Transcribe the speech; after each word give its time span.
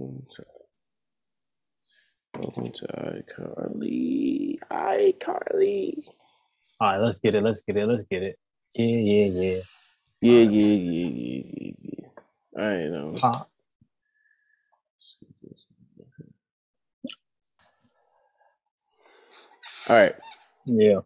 Welcome 0.00 0.26
to, 0.30 0.44
welcome 2.38 2.72
to 2.72 2.86
iCarly. 2.86 4.58
iCarly. 4.70 5.94
All 6.80 6.88
right, 6.88 6.98
let's 7.02 7.20
get 7.20 7.34
it. 7.34 7.42
Let's 7.42 7.64
get 7.64 7.76
it. 7.76 7.86
Let's 7.86 8.04
get 8.04 8.22
it. 8.22 8.38
Yeah, 8.74 8.86
yeah, 8.86 9.26
yeah. 9.26 9.60
Yeah, 10.22 10.48
yeah, 10.50 10.72
yeah, 10.72 11.06
yeah, 11.06 11.42
yeah, 11.54 11.72
yeah. 11.82 12.08
All 12.56 12.64
right, 12.64 12.98
um, 12.98 13.14
Pop. 13.16 13.50
all 19.86 19.96
right. 19.96 20.14
Yeah. 20.64 21.00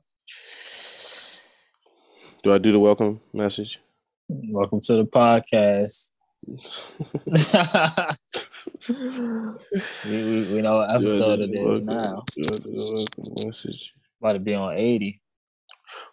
Do 2.45 2.54
I 2.54 2.58
do 2.58 2.70
the 2.70 2.79
welcome 2.79 3.20
message? 3.32 3.80
Welcome 4.29 4.80
to 4.82 4.95
the 4.95 5.04
podcast. 5.04 6.12
we, 6.46 6.54
we, 10.06 10.52
we 10.52 10.60
know 10.62 10.77
what 10.77 10.91
episode 10.95 11.41
it 11.41 11.50
is 11.55 11.80
Welcome- 11.80 11.86
now. 11.86 12.24
do 12.34 12.42
I 12.45 12.56
do 12.56 12.59
the 12.59 13.14
welcome? 13.45 13.73
About 14.20 14.32
to 14.34 14.38
be 14.41 14.55
on 14.55 14.77
80. 14.77 15.20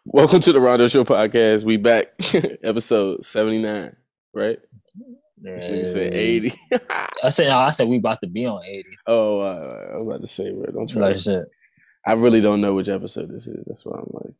Welcome 0.05 0.39
to 0.41 0.53
the 0.53 0.61
Rondo 0.61 0.87
Show 0.87 1.03
podcast. 1.03 1.65
We 1.65 1.75
back, 1.77 2.13
episode 2.63 3.25
seventy 3.25 3.61
nine. 3.61 3.95
Right? 4.33 4.59
This 5.37 5.67
nigga 5.67 5.91
said 5.91 6.13
eighty. 6.13 6.53
I 7.23 7.29
said, 7.29 7.49
no, 7.49 7.57
I 7.57 7.69
said 7.71 7.87
we 7.87 7.97
about 7.97 8.21
to 8.21 8.27
be 8.27 8.45
on 8.45 8.63
80. 8.63 8.85
oh, 9.07 9.39
uh, 9.41 9.87
I 9.91 9.93
was 9.95 10.07
about 10.07 10.21
to 10.21 10.27
say, 10.27 10.51
bro. 10.51 10.65
Don't 10.67 10.87
try. 10.89 11.01
Like 11.01 11.17
shit. 11.17 11.45
I 12.05 12.13
really 12.13 12.41
don't 12.41 12.61
know 12.61 12.73
which 12.73 12.89
episode 12.89 13.29
this 13.31 13.47
is. 13.47 13.63
That's 13.65 13.83
why 13.85 13.97
I'm 13.97 14.07
like. 14.13 14.33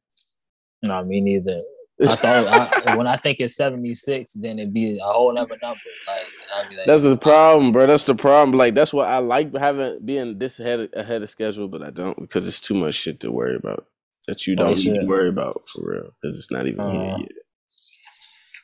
No, 0.83 1.03
me 1.03 1.21
neither. 1.21 1.61
I 2.01 2.15
thought 2.15 2.47
I, 2.87 2.95
when 2.95 3.07
I 3.07 3.15
think 3.17 3.39
it's 3.39 3.55
76, 3.55 4.33
then 4.33 4.59
it'd 4.59 4.73
be 4.73 4.97
a 4.97 5.03
whole 5.03 5.37
other 5.37 5.57
number. 5.61 5.79
Like, 6.07 6.69
be 6.69 6.75
like, 6.77 6.87
That's 6.87 7.03
the 7.03 7.17
problem, 7.17 7.71
bro. 7.71 7.85
That's 7.87 8.03
the 8.05 8.15
problem. 8.15 8.57
Like 8.57 8.73
that's 8.75 8.93
why 8.93 9.05
I 9.05 9.17
like 9.19 9.55
having 9.55 9.99
being 10.03 10.37
this 10.39 10.59
ahead 10.59 10.89
ahead 10.95 11.21
of 11.21 11.29
schedule, 11.29 11.67
but 11.67 11.81
I 11.83 11.89
don't 11.91 12.19
because 12.19 12.47
it's 12.47 12.59
too 12.61 12.75
much 12.75 12.95
shit 12.95 13.19
to 13.21 13.31
worry 13.31 13.55
about 13.55 13.85
that 14.27 14.45
you 14.47 14.53
Oh, 14.53 14.63
don't 14.63 14.77
need 14.77 14.99
to 14.99 15.05
worry 15.05 15.27
about 15.30 15.63
for 15.73 15.81
real 15.91 16.09
because 16.21 16.38
it's 16.38 16.52
not 16.52 16.67
even 16.67 16.88
here 16.89 17.02
Uh-huh. 17.02 17.17
yet. 17.19 17.31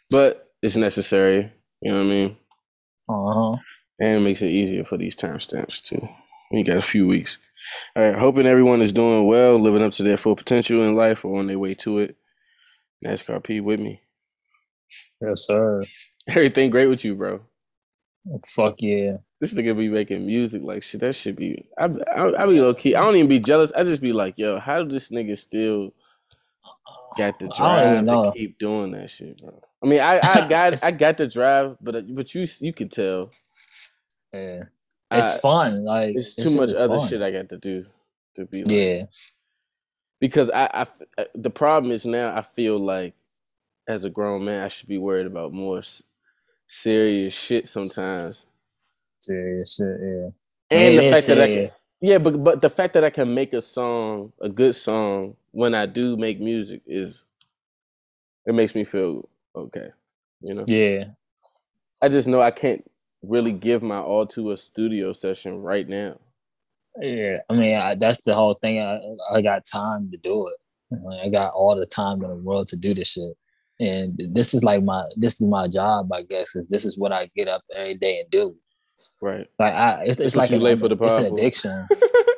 But 0.09 0.49
it's 0.61 0.75
necessary. 0.77 1.51
You 1.81 1.91
know 1.91 1.97
what 1.99 2.05
I 2.05 2.09
mean? 2.09 2.37
uh-huh. 3.09 3.57
And 3.99 4.17
it 4.17 4.21
makes 4.21 4.41
it 4.41 4.49
easier 4.51 4.83
for 4.83 4.97
these 4.97 5.15
timestamps 5.15 5.81
too. 5.81 6.07
We 6.51 6.63
got 6.63 6.77
a 6.77 6.81
few 6.81 7.07
weeks. 7.07 7.37
All 7.95 8.03
right, 8.03 8.15
hoping 8.17 8.45
everyone 8.45 8.81
is 8.81 8.93
doing 8.93 9.25
well, 9.27 9.59
living 9.59 9.81
up 9.83 9.91
to 9.93 10.03
their 10.03 10.17
full 10.17 10.35
potential 10.35 10.81
in 10.83 10.95
life 10.95 11.25
or 11.25 11.39
on 11.39 11.47
their 11.47 11.59
way 11.59 11.73
to 11.75 11.99
it. 11.99 12.15
NASCAR 13.05 13.43
P 13.43 13.59
with 13.61 13.79
me. 13.79 14.01
Yes, 15.21 15.45
sir. 15.45 15.83
Everything 16.27 16.69
great 16.69 16.87
with 16.87 17.03
you, 17.05 17.15
bro. 17.15 17.41
Fuck 18.45 18.75
yeah. 18.79 19.17
This 19.39 19.53
nigga 19.53 19.77
be 19.77 19.87
making 19.87 20.25
music 20.25 20.61
like 20.63 20.83
shit. 20.83 20.99
That 21.01 21.15
should 21.15 21.35
be. 21.35 21.65
I, 21.77 21.85
I, 21.85 22.43
I 22.43 22.45
be 22.45 22.59
low 22.59 22.73
key. 22.73 22.95
I 22.95 23.01
don't 23.05 23.15
even 23.15 23.29
be 23.29 23.39
jealous. 23.39 23.71
I 23.71 23.83
just 23.83 24.01
be 24.01 24.11
like, 24.11 24.37
yo, 24.37 24.59
how 24.59 24.83
do 24.83 24.89
this 24.91 25.09
nigga 25.11 25.37
still 25.37 25.93
got 27.17 27.39
the 27.39 27.47
drive 27.55 28.05
to 28.05 28.31
keep 28.35 28.57
doing 28.59 28.91
that 28.91 29.09
shit, 29.09 29.41
bro? 29.41 29.61
I 29.81 29.85
mean, 29.87 30.01
I, 30.01 30.19
I 30.21 30.47
got 30.49 30.83
I 30.83 30.91
got 30.91 31.17
the 31.17 31.27
drive, 31.27 31.77
but 31.81 31.95
uh, 31.95 32.01
but 32.09 32.33
you 32.35 32.45
you 32.59 32.73
could 32.73 32.91
tell 32.91 33.31
Yeah. 34.33 34.63
It's 35.11 35.35
I- 35.35 35.39
fun. 35.39 35.83
Like, 35.85 36.15
it's 36.15 36.35
too 36.35 36.53
much 36.55 36.71
other 36.75 36.97
fun. 36.97 37.07
shit 37.07 37.21
I 37.21 37.31
got 37.31 37.47
to 37.49 37.57
do 37.57 37.85
to 38.35 38.45
be 38.45 38.63
like, 38.63 38.71
Yeah. 38.71 39.03
Because 40.19 40.49
I, 40.49 40.87
I 41.17 41.25
the 41.35 41.49
problem 41.49 41.91
is 41.91 42.05
now 42.05 42.35
I 42.35 42.41
feel 42.41 42.79
like 42.79 43.13
as 43.87 44.03
a 44.05 44.09
grown 44.09 44.45
man 44.45 44.63
I 44.63 44.67
should 44.69 44.89
be 44.89 44.97
worried 44.97 45.27
about 45.27 45.53
more 45.53 45.81
serious 46.67 47.33
shit 47.33 47.67
sometimes, 47.67 48.45
Serious 49.19 49.75
shit, 49.75 49.97
yeah. 50.01 50.29
and 50.71 50.97
the 50.99 51.11
fact 51.11 51.27
that 51.27 51.41
I 51.41 51.47
can, 51.47 51.65
yeah, 52.01 52.17
but 52.19 52.43
but 52.43 52.61
the 52.61 52.69
fact 52.69 52.93
that 52.93 53.03
I 53.03 53.09
can 53.09 53.33
make 53.33 53.53
a 53.53 53.61
song, 53.61 54.33
a 54.41 54.49
good 54.49 54.75
song, 54.75 55.35
when 55.51 55.75
I 55.75 55.85
do 55.85 56.17
make 56.17 56.39
music 56.39 56.81
is 56.85 57.25
it 58.45 58.55
makes 58.55 58.75
me 58.75 58.85
feel 58.85 59.27
okay, 59.55 59.89
you 60.41 60.53
know. 60.53 60.65
Yeah. 60.67 61.05
I 62.01 62.09
just 62.09 62.27
know 62.27 62.41
I 62.41 62.51
can't 62.51 62.89
really 63.23 63.51
give 63.51 63.81
my 63.81 63.97
all 63.97 64.27
to 64.27 64.51
a 64.51 64.57
studio 64.57 65.13
session 65.13 65.61
right 65.61 65.87
now. 65.87 66.19
Yeah. 66.99 67.37
I 67.49 67.53
mean, 67.53 67.75
I, 67.75 67.95
that's 67.95 68.21
the 68.21 68.33
whole 68.33 68.55
thing. 68.55 68.79
I, 68.79 68.99
I 69.31 69.41
got 69.41 69.65
time 69.65 70.09
to 70.11 70.17
do 70.17 70.47
it. 70.47 70.97
Like, 71.03 71.25
I 71.25 71.29
got 71.29 71.53
all 71.53 71.75
the 71.75 71.85
time 71.85 72.23
in 72.23 72.29
the 72.29 72.35
world 72.35 72.67
to 72.69 72.77
do 72.77 72.93
this 72.93 73.09
shit. 73.09 73.33
And 73.79 74.19
this 74.33 74.53
is 74.53 74.63
like 74.63 74.83
my 74.83 75.05
this 75.17 75.35
is 75.39 75.41
my 75.47 75.67
job, 75.67 76.11
I 76.11 76.23
guess, 76.23 76.55
is 76.55 76.67
this 76.67 76.83
is 76.85 76.97
what 76.97 77.11
I 77.11 77.29
get 77.35 77.47
up 77.47 77.61
every 77.75 77.93
day 77.95 78.21
and 78.21 78.29
do. 78.31 78.55
Right. 79.21 79.45
Like 79.59 79.73
I 79.73 80.03
it's, 80.05 80.19
it's 80.19 80.35
like 80.35 80.49
an, 80.51 80.61
late 80.61 80.79
for 80.79 80.87
the 80.89 80.97
it's 80.99 81.13
an 81.13 81.25
addiction. 81.27 81.87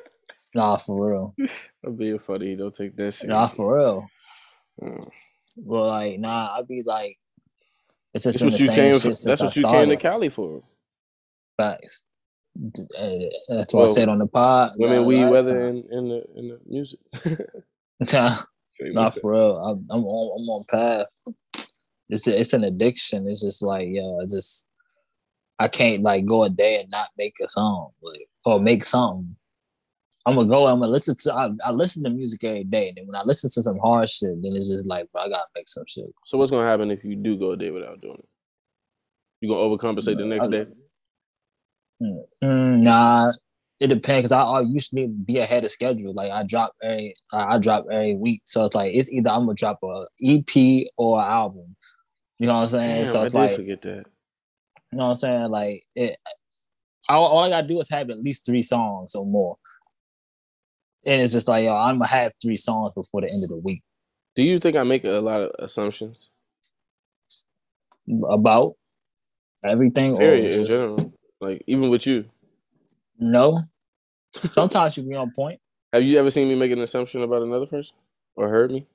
nah, 0.55 0.75
for 0.75 1.09
real. 1.11 1.35
I'm 1.85 1.95
being 1.95 2.19
funny. 2.19 2.55
Don't 2.57 2.75
take 2.75 2.95
that 2.97 3.13
seriously. 3.13 3.29
Nah, 3.29 3.45
for 3.45 3.77
real. 3.77 4.07
Uh, 4.81 5.05
Well, 5.55 5.87
like, 5.87 6.19
nah, 6.19 6.57
I'd 6.57 6.67
be 6.67 6.83
like, 6.85 7.17
it's 8.13 8.23
just 8.25 8.39
That's 8.39 8.43
been 8.43 8.51
what 8.51 8.57
the 8.57 8.63
you 8.63 8.67
same 8.67 8.75
came. 8.75 8.93
shit 8.95 9.01
since 9.01 9.23
that's 9.23 9.41
I 9.41 9.45
what 9.45 9.55
you 9.55 9.61
started. 9.61 9.79
came 9.79 9.89
to 9.89 9.97
Cali 9.97 10.29
for. 10.29 10.61
Facts. 11.57 12.03
Uh, 12.57 13.29
That's 13.47 13.73
what 13.73 13.81
Well, 13.81 13.91
I 13.91 13.93
said 13.93 14.09
on 14.09 14.19
the 14.19 14.27
pod. 14.27 14.73
Women, 14.77 15.05
last 15.05 15.31
weather, 15.31 15.67
in, 15.69 15.83
in 15.91 16.09
the 16.09 16.23
in 16.35 16.47
the 16.49 16.59
music. 16.67 16.99
Nah, 18.13 18.37
Not 18.79 19.19
for 19.19 19.33
real. 19.33 19.57
I'm, 19.57 19.85
I'm 19.89 20.05
on. 20.05 20.41
I'm 20.41 20.49
on 20.49 20.63
path. 20.69 21.07
It's 22.07 22.25
a, 22.27 22.39
it's 22.39 22.53
an 22.53 22.63
addiction. 22.63 23.27
It's 23.27 23.41
just 23.41 23.61
like 23.61 23.89
yo, 23.91 24.21
I 24.21 24.23
just 24.23 24.67
I 25.59 25.67
can't 25.67 26.01
like 26.01 26.25
go 26.25 26.43
a 26.43 26.49
day 26.49 26.79
and 26.79 26.89
not 26.89 27.09
make 27.17 27.35
a 27.43 27.49
song, 27.49 27.91
like 28.01 28.27
or 28.45 28.59
make 28.59 28.85
something. 28.85 29.35
I'm 30.25 30.35
gonna 30.35 30.47
go. 30.47 30.67
I'm 30.67 30.79
gonna 30.79 30.91
listen 30.91 31.15
to. 31.23 31.33
I, 31.33 31.49
I 31.65 31.71
listen 31.71 32.03
to 32.03 32.09
music 32.09 32.43
every 32.43 32.63
day, 32.63 32.89
and 32.89 32.97
then 32.97 33.07
when 33.07 33.15
I 33.15 33.23
listen 33.23 33.49
to 33.49 33.63
some 33.63 33.79
hard 33.79 34.09
shit, 34.09 34.41
then 34.41 34.55
it's 34.55 34.69
just 34.69 34.85
like, 34.85 35.11
bro, 35.11 35.23
I 35.23 35.29
gotta 35.29 35.47
make 35.55 35.67
some 35.67 35.85
shit. 35.87 36.05
So 36.25 36.37
what's 36.37 36.51
gonna 36.51 36.67
happen 36.67 36.91
if 36.91 37.03
you 37.03 37.15
do 37.15 37.37
go 37.37 37.51
a 37.51 37.57
day 37.57 37.71
without 37.71 37.99
doing 38.01 38.17
it? 38.19 38.29
You 39.41 39.49
gonna 39.49 39.61
overcompensate 39.61 40.17
the 40.17 40.25
next 40.25 40.49
day? 40.49 40.65
Mm, 42.01 42.83
nah, 42.83 43.31
it 43.79 43.87
depends 43.87 44.29
because 44.29 44.31
I, 44.31 44.41
I 44.41 44.61
usually 44.61 45.07
be 45.07 45.37
ahead 45.37 45.63
of 45.63 45.71
schedule. 45.71 46.13
Like 46.13 46.31
I 46.31 46.43
drop 46.43 46.73
every 46.81 47.15
I, 47.31 47.55
I 47.55 47.57
drop 47.59 47.85
every 47.91 48.15
week, 48.15 48.41
so 48.45 48.65
it's 48.65 48.75
like 48.75 48.93
it's 48.93 49.11
either 49.11 49.29
I'm 49.29 49.45
gonna 49.45 49.55
drop 49.55 49.79
a 49.83 50.05
EP 50.23 50.87
or 50.97 51.19
an 51.19 51.27
album. 51.27 51.75
You 52.39 52.47
know 52.47 52.53
what 52.53 52.61
I'm 52.61 52.67
saying? 52.69 53.03
Damn, 53.05 53.11
so 53.11 53.23
it's 53.23 53.33
did 53.33 53.39
like 53.39 53.55
forget 53.55 53.81
that. 53.81 54.05
you 54.91 54.97
know 54.97 55.05
what 55.05 55.09
I'm 55.09 55.15
saying. 55.15 55.49
Like 55.49 55.83
it, 55.95 56.17
all, 57.07 57.25
all 57.25 57.43
I 57.43 57.49
gotta 57.49 57.67
do 57.67 57.79
is 57.79 57.89
have 57.89 58.09
at 58.09 58.19
least 58.19 58.45
three 58.45 58.63
songs 58.63 59.15
or 59.15 59.25
more. 59.25 59.57
And 61.05 61.21
it's 61.21 61.33
just 61.33 61.47
like 61.47 61.65
yo, 61.65 61.75
I'm 61.75 61.99
gonna 61.99 62.07
have 62.07 62.33
three 62.41 62.57
songs 62.57 62.93
before 62.93 63.21
the 63.21 63.31
end 63.31 63.43
of 63.43 63.49
the 63.49 63.57
week. 63.57 63.83
Do 64.35 64.43
you 64.43 64.59
think 64.59 64.75
I 64.75 64.83
make 64.83 65.03
a 65.05 65.19
lot 65.19 65.41
of 65.41 65.51
assumptions? 65.59 66.29
About 68.29 68.75
everything 69.65 70.13
or 70.13 70.19
Period, 70.19 70.53
in 70.53 70.65
general. 70.65 71.13
Like 71.41 71.63
even 71.67 71.89
with 71.89 72.05
you, 72.05 72.25
no. 73.17 73.63
Sometimes 74.51 74.97
you 74.97 75.03
be 75.03 75.15
on 75.15 75.31
point. 75.31 75.59
have 75.91 76.03
you 76.03 76.17
ever 76.19 76.29
seen 76.29 76.47
me 76.47 76.55
make 76.55 76.71
an 76.71 76.81
assumption 76.81 77.23
about 77.23 77.41
another 77.41 77.65
person 77.65 77.95
or 78.35 78.49
heard 78.49 78.71
me? 78.71 78.85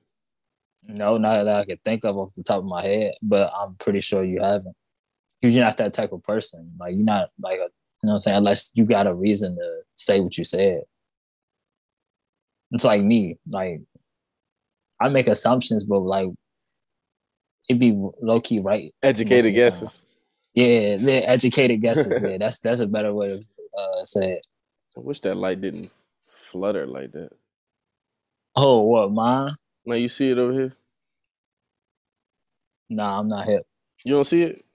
No, 0.87 1.17
not 1.17 1.43
that 1.43 1.59
I 1.59 1.65
can 1.65 1.77
think 1.83 2.05
of 2.05 2.15
off 2.15 2.33
the 2.35 2.43
top 2.43 2.59
of 2.59 2.65
my 2.65 2.83
head, 2.83 3.15
but 3.21 3.51
I'm 3.57 3.75
pretty 3.75 3.99
sure 3.99 4.23
you 4.23 4.41
haven't. 4.41 4.75
Because 5.41 5.55
you're 5.55 5.65
not 5.65 5.77
that 5.77 5.93
type 5.93 6.11
of 6.11 6.23
person. 6.23 6.71
Like 6.79 6.95
you're 6.95 7.03
not 7.03 7.29
like 7.41 7.59
a, 7.59 7.69
you 8.03 8.07
know 8.07 8.13
what 8.13 8.13
I'm 8.13 8.21
saying, 8.21 8.37
unless 8.37 8.71
you 8.75 8.85
got 8.85 9.07
a 9.07 9.13
reason 9.13 9.55
to 9.55 9.79
say 9.95 10.19
what 10.19 10.37
you 10.37 10.43
said. 10.43 10.81
It's 12.71 12.83
like 12.83 13.01
me. 13.01 13.37
Like 13.49 13.81
I 15.01 15.09
make 15.09 15.27
assumptions, 15.27 15.85
but 15.85 15.99
like 15.99 16.29
it'd 17.69 17.79
be 17.79 17.91
low 18.21 18.41
key 18.41 18.59
right. 18.59 18.93
Educated 19.03 19.53
guesses. 19.53 20.04
Yeah, 20.55 20.95
yeah, 20.95 21.19
educated 21.27 21.81
guesses. 21.81 22.21
yeah, 22.23 22.37
that's 22.37 22.59
that's 22.59 22.79
a 22.79 22.87
better 22.87 23.13
way 23.13 23.27
to 23.27 23.43
uh, 23.77 24.05
say 24.05 24.31
it. 24.33 24.47
I 24.97 25.01
wish 25.01 25.19
that 25.21 25.35
light 25.35 25.59
didn't 25.59 25.91
flutter 26.25 26.87
like 26.87 27.11
that. 27.11 27.31
Oh, 28.55 28.81
what 28.81 29.11
mine? 29.11 29.55
Now 29.85 29.95
you 29.95 30.07
see 30.07 30.29
it 30.29 30.37
over 30.37 30.53
here. 30.53 30.73
Nah, 32.89 33.19
I'm 33.19 33.27
not 33.27 33.45
hip. 33.45 33.67
You 34.05 34.13
don't 34.13 34.23
see 34.23 34.43
it. 34.43 34.65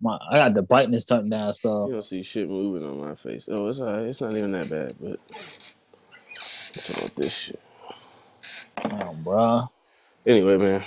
My, 0.00 0.16
I 0.30 0.38
got 0.38 0.54
the 0.54 0.62
brightness 0.62 1.04
turned 1.04 1.30
down, 1.30 1.52
so 1.52 1.86
You 1.88 1.94
don't 1.94 2.04
see 2.04 2.22
shit 2.22 2.48
moving 2.48 2.88
on 2.88 3.00
my 3.00 3.16
face. 3.16 3.48
Oh, 3.50 3.66
it's 3.66 3.80
alright. 3.80 4.04
It's 4.04 4.20
not 4.20 4.36
even 4.36 4.52
that 4.52 4.70
bad, 4.70 4.94
but 5.00 5.18
about 6.88 7.14
this 7.16 7.32
shit. 7.32 7.60
damn, 8.82 9.22
bro. 9.22 9.60
Anyway, 10.26 10.56
man. 10.56 10.84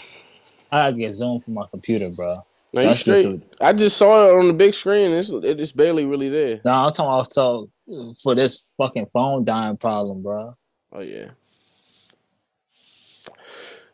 I 0.72 0.78
gotta 0.86 0.94
get 0.98 1.14
Zoom 1.14 1.42
from 1.42 1.56
my 1.56 1.66
computer, 1.70 2.10
bro. 2.10 2.44
Now 2.74 2.82
you 2.84 2.90
That's 2.90 3.04
just 3.04 3.22
straight. 3.22 3.44
I 3.62 3.74
just 3.74 3.98
saw 3.98 4.30
it 4.30 4.36
on 4.40 4.48
the 4.48 4.54
big 4.54 4.74
screen. 4.74 5.12
It's 5.14 5.32
it's 5.34 5.72
barely 5.74 6.06
really 6.06 6.30
there. 6.30 6.62
No, 6.66 6.72
I'm 6.74 6.94
talking 6.94 7.06
about 7.06 7.32
so 7.32 7.70
for 8.24 8.36
this 8.36 8.74
fucking 8.78 9.08
phone 9.14 9.46
dying 9.46 9.78
problem, 9.78 10.24
bro. 10.24 10.54
Oh 10.94 11.02
yeah. 11.02 11.30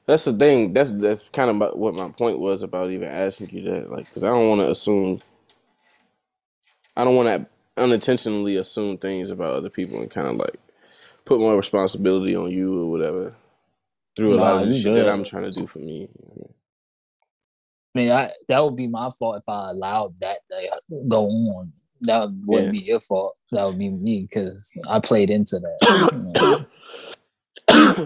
That's 0.08 0.26
the 0.26 0.34
thing. 0.34 0.74
That's 0.74 0.92
that's 0.92 1.30
kind 1.30 1.50
of 1.64 1.78
what 1.78 1.96
my 1.96 2.10
point 2.12 2.40
was 2.40 2.64
about 2.64 2.92
even 2.92 3.08
asking 3.10 3.50
you 3.52 3.64
that. 3.72 3.92
Like, 3.92 4.08
because 4.08 4.24
I 4.24 4.30
don't 4.30 4.50
want 4.50 4.62
to 4.62 4.70
assume 4.72 5.22
I 6.96 7.04
don't 7.04 7.16
want 7.16 7.30
to 7.30 7.82
unintentionally 7.84 8.58
assume 8.58 8.98
things 8.98 9.30
about 9.30 9.56
other 9.56 9.70
people 9.70 10.02
and 10.02 10.12
kind 10.12 10.28
of 10.28 10.36
like 10.38 10.60
put 11.26 11.40
more 11.40 11.58
responsibility 11.58 12.36
on 12.36 12.52
you 12.52 12.84
or 12.84 12.92
whatever 12.92 13.36
through 14.16 14.36
a 14.36 14.38
Nah, 14.38 14.44
lot 14.44 14.64
of 14.64 14.68
the 14.68 14.74
shit 14.74 14.94
good. 14.94 15.06
that 15.06 15.10
I'm 15.10 15.24
trying 15.24 15.44
to 15.46 15.52
do 15.52 15.68
for 15.68 15.80
me. 15.80 16.10
I 18.00 18.02
mean, 18.02 18.12
I, 18.12 18.32
that 18.48 18.64
would 18.64 18.78
be 18.78 18.88
my 18.88 19.10
fault 19.20 19.38
if 19.38 19.50
I 19.50 19.72
allowed 19.72 20.16
that 20.22 20.38
to 20.50 21.02
go 21.10 21.26
on. 21.26 21.74
That 22.02 22.30
wouldn't 22.46 22.74
Yeah. 22.74 22.80
be 22.80 22.86
your 22.86 23.02
fault. 23.02 23.36
That 23.52 23.66
would 23.66 23.78
be 23.78 23.90
me 23.90 24.22
because 24.30 24.72
I 24.88 25.02
played 25.02 25.30
into 25.30 25.60
that. 25.60 26.66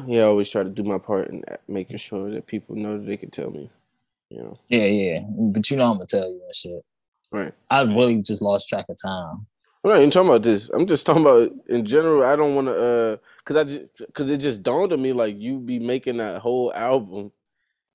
yeah, 0.08 0.22
I 0.22 0.26
always 0.26 0.50
try 0.50 0.64
to 0.64 0.70
do 0.70 0.84
my 0.84 0.98
part 0.98 1.30
in 1.30 1.44
that, 1.48 1.62
making 1.68 1.98
sure 1.98 2.32
that 2.32 2.48
people 2.48 2.76
know 2.76 2.98
that 2.98 3.06
they 3.06 3.18
can 3.18 3.30
tell 3.30 3.52
me. 3.52 3.70
You 4.30 4.40
know, 4.40 4.60
yeah, 4.70 4.86
yeah. 4.86 5.20
But 5.30 5.70
you 5.70 5.78
know, 5.78 5.92
I'm 5.92 5.98
gonna 5.98 6.08
tell 6.08 6.28
you 6.28 6.42
that 6.48 6.56
shit. 6.56 6.84
right? 7.32 7.54
I 7.70 7.84
really 7.84 8.20
just 8.24 8.42
lost 8.42 8.68
track 8.68 8.86
of 8.90 8.98
time. 9.00 9.46
I'm 9.84 9.92
not 9.92 9.98
even 9.98 10.10
talking 10.10 10.30
about 10.30 10.42
this. 10.42 10.70
I'm 10.70 10.88
just 10.88 11.06
talking 11.06 11.22
about 11.22 11.52
in 11.70 11.86
general. 11.86 12.24
I 12.24 12.36
don't 12.36 12.56
want 12.56 12.68
to, 12.68 12.74
uh, 13.14 13.18
cause 13.44 13.58
I, 13.58 13.64
just, 13.66 13.82
cause 14.14 14.30
it 14.32 14.38
just 14.38 14.64
dawned 14.64 14.92
on 14.92 15.02
me 15.02 15.14
like 15.14 15.36
you 15.40 15.60
be 15.60 15.78
making 15.78 16.18
that 16.18 16.42
whole 16.42 16.74
album 16.74 17.32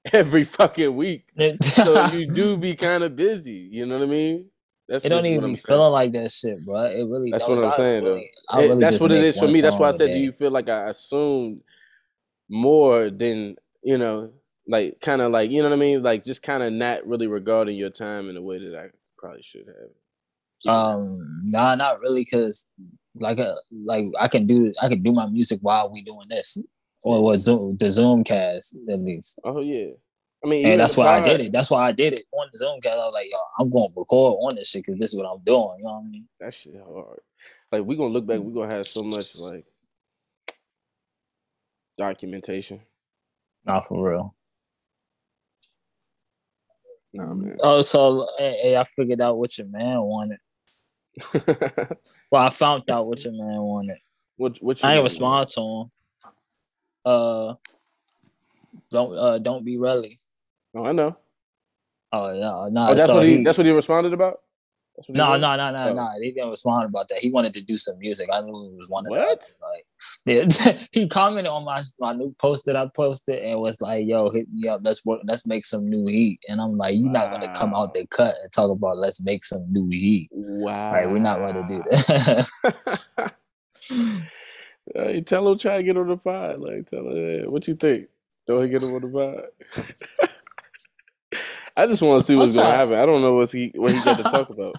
every 0.12 0.44
fucking 0.44 0.94
week, 0.96 1.26
so 1.62 2.06
you 2.06 2.26
do 2.32 2.56
be 2.56 2.75
kind 2.75 3.05
of 3.05 3.16
busy. 3.16 3.69
You 3.70 3.87
know 3.87 3.99
what 3.99 4.05
I 4.05 4.10
mean? 4.10 4.46
That's 4.88 5.05
It 5.05 5.10
don't 5.10 5.26
even 5.26 5.50
be 5.50 5.56
feeling 5.56 5.93
like 5.93 6.12
that 6.12 6.32
shit, 6.32 6.64
bro. 6.64 6.84
It 6.84 7.05
really. 7.06 7.31
That's 7.31 7.44
that 7.46 7.50
what 7.50 7.64
I'm 7.64 7.72
saying, 7.72 8.05
though. 8.05 8.14
really- 8.14 8.69
It- 8.69 8.81
that's 8.81 9.00
what 9.00 9.12
it 9.12 9.22
is 9.22 9.38
for 9.38 9.49
me. 9.49 9.60
That's 9.60 9.76
why 9.76 9.88
I 9.88 9.93
said, 9.93 10.06
do 10.14 10.19
you 10.19 10.32
feel 10.32 10.50
like 10.50 10.69
I 10.69 10.88
assumed 10.88 11.60
more 12.49 13.10
than 13.10 13.56
you 13.82 13.99
know, 13.99 14.31
like 14.66 15.00
kind 15.00 15.20
of 15.20 15.31
like 15.31 15.50
you 15.50 15.62
know 15.62 15.69
what 15.69 15.76
I 15.76 15.78
mean, 15.78 16.02
like 16.02 16.25
just 16.25 16.43
kind 16.43 16.62
of 16.62 16.72
not 16.72 17.06
really 17.06 17.26
regarding 17.26 17.76
your 17.76 17.90
time 17.90 18.28
in 18.28 18.34
the 18.34 18.43
way 18.43 18.58
that 18.58 18.78
I 18.78 18.87
probably 19.19 19.43
should 19.43 19.66
have. 19.66 20.72
Um, 20.75 21.43
nah, 21.44 21.75
not 21.76 22.00
really, 22.00 22.25
cause 22.25 22.66
like, 23.14 23.38
uh, 23.38 23.55
like 23.84 24.06
I 24.19 24.28
can 24.28 24.46
do, 24.46 24.72
I 24.81 24.88
can 24.88 25.02
do 25.02 25.12
my 25.12 25.26
music 25.26 25.60
while 25.62 25.90
we 25.93 26.02
doing 26.02 26.26
this, 26.28 26.60
or 27.03 27.23
what 27.23 27.41
Zoom, 27.41 27.77
the 27.77 27.91
Zoom 27.93 28.25
cast 28.25 28.77
at 28.91 29.00
least. 29.00 29.39
Oh 29.45 29.61
yeah, 29.61 29.91
I 30.45 30.49
mean, 30.49 30.67
And 30.67 30.81
that's 30.81 30.97
why 30.97 31.19
I 31.19 31.21
did 31.21 31.41
it. 31.41 31.53
That's 31.53 31.71
why 31.71 31.89
I 31.89 31.93
did 31.93 32.15
it 32.15 32.27
on 32.33 32.49
the 32.53 32.59
Zoom 32.59 32.81
cast. 32.81 32.95
I 32.95 32.97
was 32.99 33.15
like, 33.15 33.29
yo, 33.31 33.39
I'm 33.59 33.71
going 33.71 33.89
to 33.93 34.00
record 34.00 34.39
on 34.43 34.55
this 34.56 34.71
shit 34.71 34.85
because 34.85 34.99
this 34.99 35.12
is 35.12 35.19
what 35.19 35.27
I'm 35.27 35.43
doing. 35.45 35.79
You 35.79 35.85
know 35.85 35.95
what 35.95 36.05
I 36.05 36.09
mean? 36.09 36.29
That 36.41 36.55
shit 36.55 36.75
hard. 36.77 37.21
Like 37.71 37.85
we 37.85 37.97
gonna 37.97 38.12
look 38.12 38.27
back, 38.27 38.41
we 38.41 38.53
gonna 38.53 38.75
have 38.75 38.87
so 38.87 39.03
much 39.03 39.37
like 39.37 39.67
documentation. 41.99 42.81
Not 43.65 43.87
for 43.87 44.11
real. 44.11 44.35
Nah, 47.12 47.25
mm-hmm. 47.25 47.47
man. 47.49 47.59
Oh, 47.62 47.81
so 47.83 48.29
hey, 48.39 48.77
I 48.77 48.85
figured 48.85 49.21
out 49.21 49.37
what 49.39 49.56
your 49.59 49.67
man 49.67 50.01
wanted. 50.01 50.39
Well, 52.31 52.43
I 52.43 52.51
found 52.51 52.91
out 52.91 53.06
what 53.06 53.25
your 53.25 53.33
man 53.33 53.61
wanted. 53.62 53.99
what 54.37 54.59
what 54.59 54.85
I 54.85 54.94
ain't 54.94 55.05
respond 55.05 55.49
to 55.51 55.61
him. 55.61 55.91
Uh, 57.05 57.55
don't 58.91 59.17
uh 59.17 59.39
don't 59.39 59.65
be 59.65 59.79
really. 59.79 60.21
Oh, 60.75 60.85
I 60.85 60.93
know. 60.93 61.17
Oh 62.12 62.33
no, 62.33 62.69
no. 62.69 62.89
Oh, 62.89 62.95
that's 62.95 63.11
so 63.11 63.17
what 63.17 63.27
he. 63.27 63.43
That's 63.43 63.59
what 63.59 63.67
he 63.67 63.73
responded 63.73 64.12
about. 64.12 64.41
He 65.06 65.12
No, 65.12 65.37
no, 65.37 65.56
no, 65.56 65.71
no, 65.71 65.93
no. 65.93 66.11
He 66.21 66.33
didn't 66.33 66.50
respond 66.50 66.87
about 66.87 67.09
that. 67.09 67.19
He 67.19 67.31
wanted 67.31 67.55
to 67.55 67.61
do 67.61 67.77
some 67.77 67.99
music. 67.99 68.29
I 68.33 68.41
knew 68.41 68.71
he 68.71 68.77
was 68.77 68.89
one 68.89 69.06
of 69.06 69.11
What? 69.11 69.49
Like, 69.62 69.87
yeah, 70.27 70.79
he 70.93 71.06
commented 71.06 71.50
on 71.50 71.65
my 71.65 71.83
my 72.00 72.15
new 72.15 72.35
post 72.39 72.65
that 72.67 72.77
I 72.77 72.87
posted 72.95 73.43
and 73.43 73.61
was 73.61 73.81
like, 73.81 74.06
"Yo, 74.06 74.31
hit 74.31 74.47
me 74.53 74.69
up. 74.69 74.81
Let's 74.83 75.05
work. 75.05 75.21
Let's 75.25 75.47
make 75.47 75.65
some 75.65 75.89
new 75.89 76.06
heat." 76.06 76.41
And 76.49 76.61
I'm 76.61 76.77
like, 76.77 76.97
"You're 76.97 77.11
not 77.11 77.31
gonna 77.31 77.55
come 77.55 77.75
out 77.75 77.94
the 77.94 78.06
cut 78.06 78.37
and 78.43 78.51
talk 78.53 78.71
about 78.71 78.97
let's 78.97 79.23
make 79.23 79.44
some 79.44 79.67
new 79.71 79.89
heat." 79.91 80.31
Wow. 80.33 80.93
Right? 80.93 81.11
We're 81.11 81.19
not 81.19 81.39
going 81.39 81.55
to 81.55 81.69
do 81.69 81.83
that. 81.91 83.33
You 84.94 85.23
tell 85.23 85.49
him 85.49 85.58
try 85.58 85.79
to 85.79 85.82
get 85.82 85.96
on 85.96 86.08
the 86.08 86.17
pod. 86.17 86.61
Like 86.61 86.87
tell 86.87 87.00
him 87.00 87.12
hey, 87.14 87.44
what 87.46 87.69
you 87.69 87.75
think. 87.75 88.08
Don't 88.46 88.62
he 88.64 88.70
get 88.70 88.82
him 88.82 88.94
on 88.94 89.02
the 89.02 89.08
pod? 89.08 89.88
I 91.76 91.87
just 91.87 92.02
want 92.02 92.20
to 92.20 92.26
see 92.26 92.37
what's 92.37 92.56
gonna 92.56 92.70
happen. 92.70 92.94
I 92.94 93.06
don't 93.06 93.23
know 93.23 93.35
what's 93.37 93.52
he 93.52 93.73
what 93.76 93.93
he 93.93 94.02
got 94.02 94.17
to 94.19 94.25
talk 94.25 94.50
about. 94.50 94.76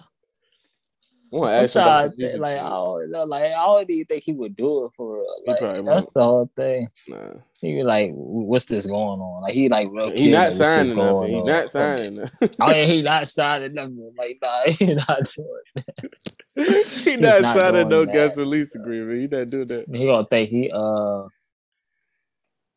I 1.32 1.36
I'm 1.58 1.64
ask 1.64 1.76
him 1.76 1.82
about 1.82 2.14
sorry, 2.16 2.32
some 2.32 2.40
like 2.40 2.58
I 2.58 2.68
don't 2.68 3.10
know, 3.10 3.24
like 3.24 3.44
I 3.44 3.64
don't 3.64 3.90
even 3.90 4.06
think 4.06 4.24
he 4.24 4.32
would 4.32 4.56
do 4.56 4.86
it 4.86 4.92
for 4.96 5.24
Like, 5.46 5.60
that's 5.60 5.82
won't. 5.82 6.12
the 6.14 6.22
whole 6.24 6.50
thing. 6.56 6.88
Nah. 7.08 7.34
He 7.60 7.74
be 7.74 7.82
like, 7.82 8.10
"What's 8.14 8.64
this 8.64 8.86
going 8.86 9.20
on?" 9.20 9.42
Like 9.42 9.52
he 9.52 9.68
like 9.68 9.88
real. 9.92 10.10
He 10.10 10.30
not 10.30 10.52
signing 10.52 10.96
nothing. 10.96 11.34
He 11.34 11.42
not 11.42 11.70
signing 11.70 12.14
nothing. 12.40 12.50
Oh 12.58 12.70
yeah, 12.70 12.84
he 12.84 13.02
not 13.02 13.28
signing 13.28 13.74
nothing. 13.74 14.12
Like 14.16 14.38
nah, 14.42 14.62
he 14.66 14.94
not 14.94 15.26
doing. 15.36 16.74
he 17.04 17.16
not, 17.16 17.42
not 17.42 17.60
signing 17.60 17.88
no 17.88 18.04
that. 18.04 18.12
guest 18.12 18.36
release 18.36 18.74
agreement. 18.74 19.20
He 19.20 19.26
not 19.36 19.50
doing 19.50 19.66
that. 19.68 19.84
He 19.94 20.06
gonna 20.06 20.24
think 20.24 20.50
he 20.50 20.70
uh. 20.72 21.24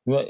What 0.06 0.28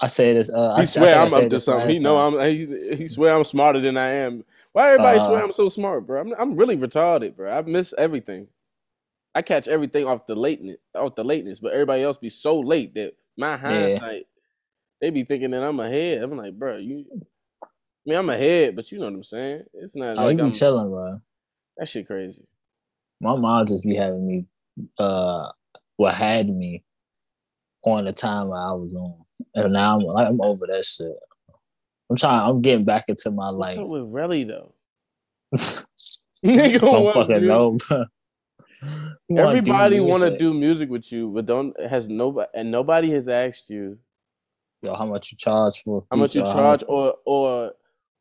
I 0.00 0.06
said 0.06 0.36
this. 0.36 0.50
Uh, 0.50 0.72
I, 0.72 0.76
He 0.76 0.82
I 0.82 0.84
swear 0.84 1.18
I 1.18 1.22
I'm 1.22 1.30
said 1.30 1.44
up 1.44 1.50
to 1.50 1.60
something. 1.60 1.88
He 1.88 1.98
know 1.98 2.16
time. 2.16 2.40
I'm. 2.40 2.50
He, 2.50 2.96
he 2.96 3.08
swear 3.08 3.34
I'm 3.34 3.44
smarter 3.44 3.80
than 3.80 3.96
I 3.96 4.08
am. 4.08 4.44
Why 4.78 4.88
everybody 4.90 5.18
swear 5.18 5.40
Uh, 5.40 5.42
I'm 5.42 5.52
so 5.52 5.68
smart, 5.68 6.06
bro? 6.06 6.20
I'm 6.20 6.34
I'm 6.38 6.56
really 6.56 6.76
retarded, 6.76 7.36
bro. 7.36 7.52
I 7.52 7.62
miss 7.62 7.94
everything. 7.98 8.46
I 9.34 9.42
catch 9.42 9.66
everything 9.68 10.06
off 10.06 10.28
the 10.28 10.36
lateness, 10.36 10.76
off 10.94 11.16
the 11.16 11.24
lateness, 11.24 11.58
but 11.60 11.72
everybody 11.72 12.04
else 12.04 12.18
be 12.18 12.30
so 12.30 12.60
late 12.60 12.94
that 12.94 13.14
my 13.36 13.56
hindsight, 13.56 14.26
they 15.00 15.10
be 15.10 15.24
thinking 15.24 15.50
that 15.50 15.64
I'm 15.64 15.80
ahead. 15.80 16.22
I'm 16.22 16.36
like, 16.36 16.54
bro, 16.58 16.76
you. 16.76 17.06
I 17.12 18.10
mean, 18.10 18.18
I'm 18.18 18.30
ahead, 18.30 18.76
but 18.76 18.92
you 18.92 18.98
know 19.00 19.06
what 19.06 19.14
I'm 19.14 19.24
saying. 19.24 19.64
It's 19.74 19.96
not 19.96 20.18
Oh, 20.18 20.22
like 20.22 20.36
be 20.36 20.42
I'm. 20.42 20.52
chilling, 20.52 20.90
bro. 20.90 21.20
That 21.78 21.88
shit 21.88 22.06
crazy. 22.06 22.44
My 23.20 23.36
mom 23.36 23.66
just 23.66 23.84
be 23.84 23.96
having 23.96 24.26
me, 24.26 24.46
uh, 24.98 25.50
what 25.96 26.14
had 26.14 26.48
me 26.48 26.84
on 27.84 28.04
the 28.06 28.12
time 28.12 28.52
I 28.52 28.72
was 28.72 28.94
on, 28.94 29.16
and 29.54 29.72
now 29.72 29.96
I'm 29.96 30.02
like 30.04 30.28
I'm 30.28 30.40
over 30.42 30.66
that 30.68 30.84
shit. 30.84 31.16
I'm 32.10 32.16
trying. 32.16 32.48
I'm 32.48 32.62
getting 32.62 32.84
back 32.84 33.04
into 33.08 33.30
my 33.30 33.46
What's 33.50 33.76
like. 33.76 33.78
up 33.78 33.86
with 33.88 34.02
Relly 34.02 34.46
though? 34.46 34.74
Nigga 36.44 36.80
don't 36.80 37.12
fucking 37.12 37.46
know, 37.46 37.76
bro. 37.88 38.04
He 38.80 39.34
wanna 39.34 39.60
do 39.60 39.72
Everybody 39.72 40.00
want 40.00 40.22
to 40.22 40.38
do 40.38 40.54
music 40.54 40.88
with 40.88 41.10
you, 41.10 41.28
but 41.34 41.46
don't 41.46 41.78
has 41.80 42.08
nobody 42.08 42.48
and 42.54 42.70
nobody 42.70 43.10
has 43.10 43.28
asked 43.28 43.70
you 43.70 43.98
Yo, 44.82 44.94
how 44.94 45.04
much 45.06 45.32
you 45.32 45.38
charge 45.38 45.82
for? 45.82 46.04
how 46.10 46.16
much 46.16 46.36
you 46.36 46.42
charge 46.42 46.84
or 46.86 47.14
or 47.26 47.72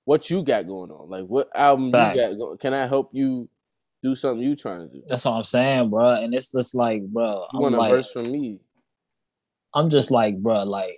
what 0.06 0.30
you 0.30 0.42
got 0.42 0.66
going 0.66 0.90
on. 0.90 1.10
Like 1.10 1.26
what 1.26 1.50
album 1.56 1.92
Facts. 1.92 2.18
you 2.18 2.26
got 2.26 2.38
going? 2.38 2.58
Can 2.58 2.74
I 2.74 2.88
help 2.88 3.12
you 3.14 3.48
do 4.02 4.16
something 4.16 4.42
you 4.42 4.56
trying 4.56 4.88
to 4.88 4.94
do? 4.94 5.04
That's 5.08 5.26
what 5.26 5.34
I'm 5.34 5.44
saying, 5.44 5.90
bro. 5.92 6.16
And 6.16 6.34
it's 6.34 6.52
just 6.52 6.74
like, 6.74 7.06
bro, 7.06 7.46
You 7.54 7.60
I'm 7.60 7.62
want 7.62 7.76
a 7.76 7.78
like, 7.78 7.92
verse 7.92 8.12
from 8.12 8.32
me? 8.32 8.60
I'm 9.76 9.90
just 9.90 10.10
like, 10.10 10.38
bro, 10.38 10.64
like, 10.64 10.98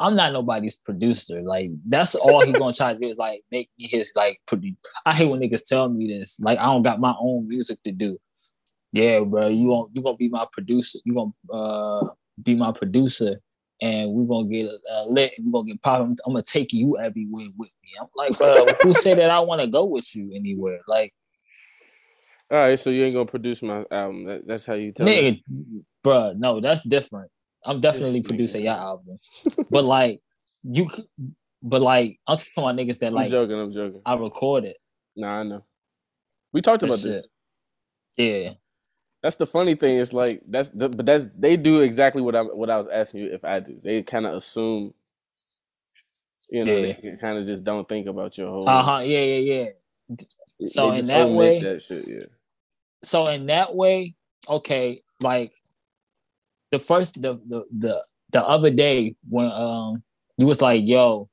I'm 0.00 0.16
not 0.16 0.32
nobody's 0.32 0.76
producer. 0.76 1.42
Like, 1.42 1.70
that's 1.86 2.14
all 2.14 2.40
he 2.40 2.52
gonna 2.52 2.72
try 2.72 2.94
to 2.94 2.98
do 2.98 3.06
is 3.06 3.18
like 3.18 3.42
make 3.52 3.68
me 3.78 3.86
his 3.86 4.12
like. 4.16 4.40
Produ- 4.46 4.76
I 5.04 5.12
hate 5.12 5.26
when 5.26 5.40
niggas 5.40 5.66
tell 5.66 5.90
me 5.90 6.08
this. 6.08 6.40
Like, 6.40 6.58
I 6.58 6.64
don't 6.64 6.82
got 6.82 7.00
my 7.00 7.14
own 7.20 7.46
music 7.46 7.82
to 7.84 7.92
do. 7.92 8.16
Yeah, 8.92 9.20
bro, 9.20 9.48
you 9.48 9.66
won't. 9.66 9.94
You 9.94 10.02
gonna 10.02 10.16
be 10.16 10.30
my 10.30 10.46
producer. 10.50 10.98
You 11.04 11.14
gonna 11.14 11.32
uh 11.52 12.10
be 12.42 12.54
my 12.54 12.72
producer, 12.72 13.36
and 13.82 14.12
we 14.12 14.26
gonna 14.26 14.48
get 14.48 14.70
uh, 14.90 15.04
lit. 15.04 15.34
We 15.38 15.52
gonna 15.52 15.66
get 15.66 15.82
popping. 15.82 16.16
I'm 16.26 16.32
gonna 16.32 16.42
take 16.42 16.72
you 16.72 16.98
everywhere 16.98 17.48
with 17.58 17.70
me. 17.84 17.90
I'm 18.00 18.08
like, 18.16 18.38
bro, 18.38 18.66
who 18.82 18.94
said 18.94 19.18
that 19.18 19.30
I 19.30 19.40
want 19.40 19.60
to 19.60 19.66
go 19.66 19.84
with 19.84 20.16
you 20.16 20.32
anywhere? 20.34 20.80
Like, 20.88 21.12
All 22.50 22.58
right, 22.58 22.78
so 22.78 22.88
you 22.88 23.04
ain't 23.04 23.14
gonna 23.14 23.26
produce 23.26 23.62
my 23.62 23.84
album. 23.90 24.24
That, 24.24 24.48
that's 24.48 24.64
how 24.64 24.74
you 24.74 24.92
tell 24.92 25.06
me. 25.06 25.42
bro, 26.02 26.32
no, 26.36 26.60
that's 26.60 26.82
different. 26.82 27.30
I'm 27.64 27.80
definitely 27.80 28.22
producing 28.22 28.64
your 28.64 28.74
album, 28.74 29.16
but 29.70 29.84
like 29.84 30.20
you, 30.62 30.88
but 31.62 31.80
like 31.82 32.18
I'm 32.26 32.36
talking 32.38 32.52
about 32.56 32.76
niggas 32.76 32.98
that 33.00 33.12
like. 33.12 33.26
I'm 33.26 33.30
joking. 33.30 33.56
I'm 33.60 33.72
joking. 33.72 34.02
I 34.06 34.14
recorded. 34.14 34.76
Nah, 35.16 35.40
I 35.40 35.42
know. 35.42 35.64
We 36.52 36.62
talked 36.62 36.82
about 36.82 36.98
this. 37.00 37.26
Yeah, 38.16 38.52
That's 39.22 39.36
the 39.36 39.46
funny 39.46 39.74
thing. 39.74 39.98
It's 39.98 40.12
like 40.12 40.42
that's 40.48 40.70
the, 40.70 40.88
but 40.88 41.06
that's 41.06 41.30
they 41.38 41.56
do 41.56 41.80
exactly 41.80 42.22
what 42.22 42.34
I 42.36 42.42
what 42.42 42.70
I 42.70 42.76
was 42.78 42.88
asking 42.88 43.20
you 43.22 43.32
if 43.32 43.44
I 43.44 43.60
do. 43.60 43.78
They 43.82 44.02
kind 44.02 44.26
of 44.26 44.34
assume, 44.34 44.92
you 46.50 46.64
know, 46.64 46.76
Yeah. 46.76 46.96
they 47.02 47.16
kind 47.20 47.38
of 47.38 47.46
just 47.46 47.64
don't 47.64 47.88
think 47.88 48.06
about 48.06 48.36
your 48.36 48.48
whole. 48.48 48.68
uh 48.68 48.82
huh, 48.82 48.98
yeah, 48.98 49.20
yeah, 49.20 49.64
yeah. 50.10 50.16
So 50.64 50.90
in 50.92 51.06
that 51.06 51.28
way- 51.30 51.60
that 51.60 51.82
shit. 51.82 52.06
Yeah. 52.08 52.26
So 53.02 53.26
in 53.26 53.46
that 53.46 53.74
way, 53.74 54.14
okay, 54.48 55.02
like 55.20 55.52
the 56.70 56.78
first 56.78 57.20
the 57.20 57.40
the 57.46 57.64
the 57.76 58.04
the 58.30 58.44
other 58.44 58.70
day 58.70 59.14
when 59.28 59.50
um 59.50 60.02
you 60.36 60.46
was 60.46 60.62
like, 60.62 60.82
yo, 60.84 61.28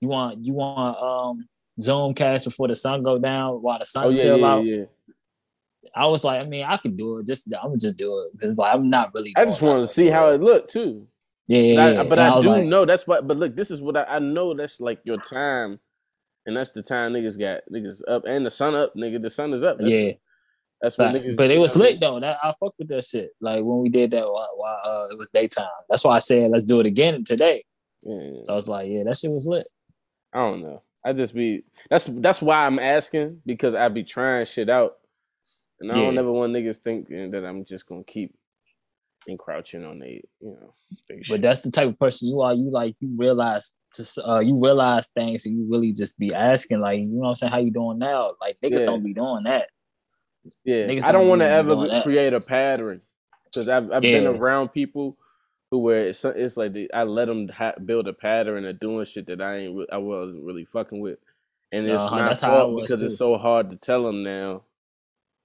you 0.00 0.08
want 0.08 0.44
you 0.44 0.54
want 0.54 0.98
um 0.98 1.48
Zoom 1.80 2.14
cast 2.14 2.44
before 2.44 2.68
the 2.68 2.76
sun 2.76 3.02
go 3.02 3.18
down 3.18 3.62
while 3.62 3.78
the 3.78 3.86
sun's 3.86 4.14
Oh 4.14 4.16
yeah, 4.16 4.24
still 4.24 4.38
yeah, 4.38 4.46
out. 4.46 4.64
yeah. 4.64 4.84
I 5.94 6.06
was 6.06 6.24
like, 6.24 6.42
I 6.42 6.46
mean, 6.46 6.64
I 6.64 6.76
could 6.76 6.96
do 6.96 7.18
it. 7.18 7.26
Just 7.26 7.46
I'm 7.54 7.68
gonna 7.68 7.78
just 7.78 7.96
do 7.96 8.18
it 8.20 8.38
because 8.38 8.56
like 8.56 8.74
I'm 8.74 8.90
not 8.90 9.12
really. 9.14 9.32
I 9.36 9.44
just 9.44 9.62
want 9.62 9.86
to 9.86 9.92
see 9.92 10.08
how 10.08 10.30
it 10.30 10.40
looked 10.40 10.70
too. 10.70 11.06
Yeah, 11.46 11.58
yeah, 11.60 11.74
But 11.74 11.96
I, 11.98 12.08
but 12.08 12.18
And 12.18 12.28
I 12.28 12.42
do 12.42 12.48
like, 12.48 12.64
know 12.64 12.84
that's 12.84 13.06
what. 13.06 13.26
But 13.26 13.36
look, 13.36 13.54
this 13.54 13.70
is 13.70 13.82
what 13.82 13.96
I, 13.96 14.04
I 14.04 14.18
know. 14.18 14.54
That's 14.54 14.80
like 14.80 15.00
your 15.04 15.18
time 15.18 15.78
and 16.46 16.56
that's 16.56 16.72
the 16.72 16.82
time 16.82 17.12
niggas 17.12 17.38
got 17.38 17.62
niggas 17.72 18.02
up 18.08 18.24
and 18.26 18.44
the 18.44 18.50
sun 18.50 18.74
up, 18.74 18.94
nigga. 18.94 19.20
The 19.20 19.30
sun 19.30 19.52
is 19.52 19.62
up. 19.62 19.78
That's, 19.78 19.90
yeah, 19.90 20.12
that's 20.84 20.98
what. 20.98 21.36
But 21.36 21.50
it 21.50 21.58
was 21.58 21.76
lit 21.76 21.98
though. 21.98 22.20
That 22.20 22.36
I 22.42 22.52
fuck 22.60 22.74
with 22.78 22.88
that 22.88 23.04
shit. 23.04 23.30
Like 23.40 23.64
when 23.64 23.78
we 23.78 23.88
did 23.88 24.10
that, 24.10 24.26
while, 24.26 24.80
uh, 24.84 25.06
it 25.10 25.16
was 25.16 25.30
daytime. 25.32 25.66
That's 25.88 26.04
why 26.04 26.16
I 26.16 26.18
said 26.18 26.50
let's 26.50 26.64
do 26.64 26.78
it 26.80 26.86
again 26.86 27.24
today. 27.24 27.64
Yeah. 28.02 28.40
So 28.44 28.52
I 28.52 28.54
was 28.54 28.68
like, 28.68 28.90
yeah, 28.90 29.04
that 29.04 29.16
shit 29.16 29.30
was 29.30 29.46
lit. 29.46 29.66
I 30.34 30.40
don't 30.40 30.60
know. 30.60 30.82
I 31.02 31.14
just 31.14 31.34
be 31.34 31.64
that's 31.88 32.04
that's 32.04 32.42
why 32.42 32.66
I'm 32.66 32.78
asking 32.78 33.40
because 33.46 33.74
I 33.74 33.88
be 33.88 34.04
trying 34.04 34.44
shit 34.44 34.68
out, 34.68 34.96
and 35.80 35.90
I 35.90 35.96
yeah. 35.96 36.02
don't 36.02 36.18
ever 36.18 36.30
want 36.30 36.52
niggas 36.52 36.78
thinking 36.78 37.30
that 37.30 37.46
I'm 37.46 37.64
just 37.64 37.86
gonna 37.86 38.04
keep 38.04 38.34
encroaching 39.26 39.86
on 39.86 40.00
they, 40.00 40.22
you 40.40 40.58
know. 40.60 40.74
But 41.30 41.40
that's 41.40 41.62
the 41.62 41.70
type 41.70 41.88
of 41.88 41.98
person 41.98 42.28
you 42.28 42.42
are. 42.42 42.52
You 42.52 42.70
like 42.70 42.94
you 43.00 43.08
realize 43.16 43.72
just 43.96 44.18
uh 44.18 44.40
you 44.40 44.60
realize 44.62 45.08
things 45.08 45.46
and 45.46 45.56
you 45.56 45.66
really 45.70 45.92
just 45.94 46.18
be 46.18 46.34
asking 46.34 46.80
like 46.80 47.00
you 47.00 47.06
know 47.06 47.20
what 47.20 47.28
I'm 47.30 47.36
saying 47.36 47.52
how 47.52 47.58
you 47.58 47.70
doing 47.70 47.98
now 47.98 48.32
like 48.40 48.56
niggas 48.62 48.80
yeah. 48.80 48.86
don't 48.86 49.04
be 49.04 49.14
doing 49.14 49.44
that. 49.44 49.68
Yeah, 50.64 50.86
niggas 50.86 51.04
I 51.04 51.12
don't, 51.12 51.22
don't 51.22 51.28
want 51.28 51.42
to 51.42 51.48
ever 51.48 52.02
create 52.02 52.32
a 52.32 52.40
pattern 52.40 53.00
because 53.44 53.68
I've 53.68 53.90
I've 53.90 54.04
yeah. 54.04 54.18
been 54.18 54.26
around 54.26 54.68
people 54.68 55.16
who 55.70 55.78
where 55.78 56.08
it's, 56.08 56.24
it's 56.24 56.56
like 56.56 56.72
they, 56.72 56.88
I 56.92 57.04
let 57.04 57.26
them 57.26 57.48
ha- 57.48 57.74
build 57.84 58.08
a 58.08 58.12
pattern 58.12 58.64
of 58.64 58.80
doing 58.80 59.04
shit 59.04 59.26
that 59.26 59.40
I 59.40 59.58
ain't 59.58 59.88
I 59.92 59.98
wasn't 59.98 60.44
really 60.44 60.64
fucking 60.66 61.00
with, 61.00 61.18
and 61.72 61.86
it's 61.86 62.02
uh-huh, 62.02 62.16
my 62.16 62.34
fault 62.34 62.80
because 62.82 63.00
too. 63.00 63.06
it's 63.06 63.18
so 63.18 63.36
hard 63.36 63.70
to 63.70 63.76
tell 63.76 64.04
them 64.04 64.22
now. 64.22 64.62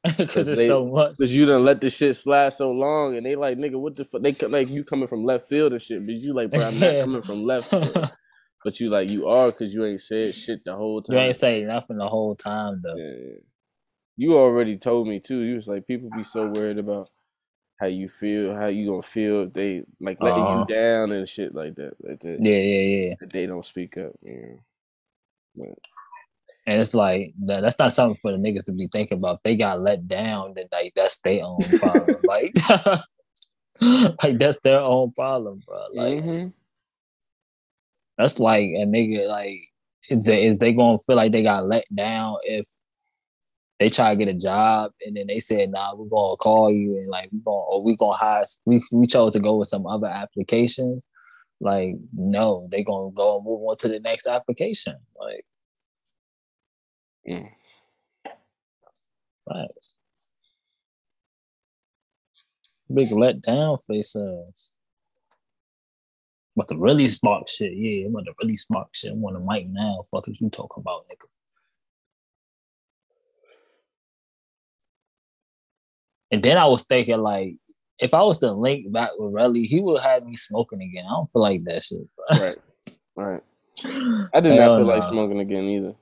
Because 0.18 0.48
it's 0.48 0.66
so 0.66 0.86
much. 0.86 1.18
Because 1.18 1.34
you 1.34 1.46
done 1.46 1.66
let 1.66 1.82
the 1.82 1.90
shit 1.90 2.16
slide 2.16 2.54
so 2.54 2.72
long, 2.72 3.18
and 3.18 3.26
they 3.26 3.36
like, 3.36 3.58
nigga, 3.58 3.76
what 3.76 3.98
the 3.98 4.06
fuck? 4.06 4.22
They 4.22 4.34
like 4.48 4.70
you 4.70 4.86
coming 4.86 5.08
from 5.08 5.26
left 5.26 5.50
field 5.50 5.74
and 5.74 5.82
shit, 5.82 6.06
but 6.06 6.16
you 6.16 6.34
like, 6.34 6.52
bro, 6.52 6.62
I'm 6.62 6.80
not 6.80 7.02
coming 7.02 7.22
from 7.22 7.44
left. 7.44 7.70
but 8.64 8.80
you 8.80 8.90
like 8.90 9.10
you 9.10 9.28
are 9.28 9.52
because 9.52 9.74
you 9.74 9.86
ain't 9.86 10.02
said 10.02 10.34
shit 10.34 10.64
the 10.66 10.76
whole 10.76 11.02
time. 11.02 11.18
You 11.18 11.22
ain't 11.24 11.36
say 11.36 11.62
nothing 11.64 11.98
the 11.98 12.08
whole 12.08 12.36
time 12.36 12.82
though. 12.84 12.96
Yeah. 12.96 13.40
You 14.20 14.38
already 14.38 14.76
told 14.76 15.08
me 15.08 15.22
too. 15.22 15.40
You 15.40 15.56
was 15.56 15.70
like, 15.70 15.88
people 15.88 16.10
be 16.14 16.26
so 16.26 16.46
worried 16.46 16.78
about 16.78 17.10
how 17.80 17.86
you 17.86 18.10
feel, 18.10 18.54
how 18.54 18.66
you 18.66 18.90
gonna 18.90 19.02
feel 19.02 19.44
if 19.44 19.54
they 19.54 19.84
like 20.02 20.22
letting 20.22 20.44
uh-huh. 20.44 20.66
you 20.68 20.76
down 20.76 21.14
and 21.14 21.28
shit 21.28 21.56
like 21.56 21.76
that. 21.76 21.94
Like 22.02 22.20
that. 22.20 22.38
Yeah, 22.42 22.58
yeah, 22.58 23.08
yeah. 23.08 23.28
They 23.32 23.46
don't 23.46 23.66
speak 23.66 23.98
up, 23.98 24.12
you 24.22 24.42
know. 24.42 24.60
But, 25.56 25.80
and 26.68 26.82
it's 26.82 26.94
like 26.94 27.34
that's 27.40 27.80
not 27.80 27.94
something 27.94 28.18
for 28.18 28.34
the 28.34 28.38
niggas 28.38 28.66
to 28.66 28.74
be 28.74 28.90
thinking 28.92 29.20
about. 29.20 29.38
If 29.38 29.44
they 29.44 29.56
got 29.56 29.82
let 29.82 30.06
down, 30.06 30.52
then 30.54 30.66
like 30.70 30.92
that's 30.98 31.20
their 31.22 31.46
own 31.46 31.62
problem. 31.80 32.18
like, 32.26 32.54
like 34.22 34.38
that's 34.38 34.60
their 34.66 34.82
own 34.82 35.14
problem, 35.14 35.62
bro. 35.66 35.86
Like, 35.94 36.24
mm-hmm. 36.26 36.48
that's 38.18 38.38
like 38.38 38.66
a 38.66 38.86
nigga. 38.86 39.30
Like, 39.30 39.62
is 40.10 40.26
they, 40.26 40.46
is 40.46 40.60
they 40.60 40.74
gonna 40.74 41.00
feel 41.00 41.16
like 41.16 41.32
they 41.32 41.42
got 41.42 41.70
let 41.70 41.86
down 41.96 42.36
if 42.44 42.68
they 43.80 43.90
try 43.90 44.12
to 44.14 44.18
get 44.18 44.34
a 44.34 44.38
job 44.38 44.92
and 45.06 45.16
then 45.16 45.28
they 45.28 45.40
said, 45.40 45.72
"Nah, 45.72 45.96
we're 45.96 46.08
gonna 46.10 46.38
call 46.38 46.72
you 46.72 46.98
and 46.98 47.10
like 47.10 47.30
we 47.32 47.40
gonna 47.40 47.58
or 47.58 47.84
we 47.84 47.96
gonna 47.96 48.16
hire." 48.18 48.46
We 48.66 48.82
we 48.92 49.08
chose 49.08 49.34
to 49.34 49.40
go 49.40 49.58
with 49.58 49.70
some 49.70 49.88
other 49.88 50.08
applications. 50.08 51.08
Like, 51.62 51.96
no, 52.14 52.68
they 52.72 52.84
gonna 52.84 53.12
go 53.12 53.38
and 53.38 53.46
move 53.46 53.62
on 53.64 53.78
to 53.78 53.88
the 53.90 54.00
next 54.00 54.28
application. 54.28 54.98
Like, 55.20 55.46
Mm. 57.28 57.50
Nice. 59.48 59.96
Big 62.94 63.12
letdown 63.12 63.78
face 63.86 64.16
ass. 64.16 64.74
But 66.56 66.68
the 66.68 66.78
really 66.78 67.08
smart 67.08 67.48
shit, 67.48 67.74
yeah, 67.74 68.06
I'm 68.08 68.16
about 68.16 68.26
to 68.26 68.34
really 68.42 68.58
smart 68.58 68.90
shit. 68.94 69.12
I'm 69.12 69.24
on 69.24 69.34
the 69.34 69.40
mic 69.40 69.70
now. 69.70 70.04
Fuck 70.12 70.28
is 70.28 70.42
you 70.42 70.50
talking 70.50 70.82
about, 70.82 71.06
nigga? 71.08 71.28
And 76.32 76.44
then 76.44 76.58
I 76.58 76.66
was 76.66 76.86
thinking, 76.86 77.20
like, 77.20 77.56
if 78.00 78.14
I 78.14 78.22
was 78.22 78.38
to 78.40 78.52
link 78.52 78.92
back 78.92 79.12
with 79.18 79.34
Relly, 79.34 79.66
he 79.66 79.82
would 79.82 80.02
have 80.02 80.26
me 80.26 80.36
smoking 80.36 80.82
again. 80.82 81.06
I 81.06 81.12
don't 81.12 81.32
feel 81.32 81.42
like 81.42 81.64
that 81.66 81.84
shit, 81.84 82.00
bro. 82.16 82.40
Right. 82.40 82.58
Right. 83.16 83.44
I 84.34 84.40
did 84.40 84.58
not 84.58 84.78
feel 84.78 84.86
like 84.86 85.04
smoking 85.04 85.40
again 85.40 85.64
either. 85.66 85.96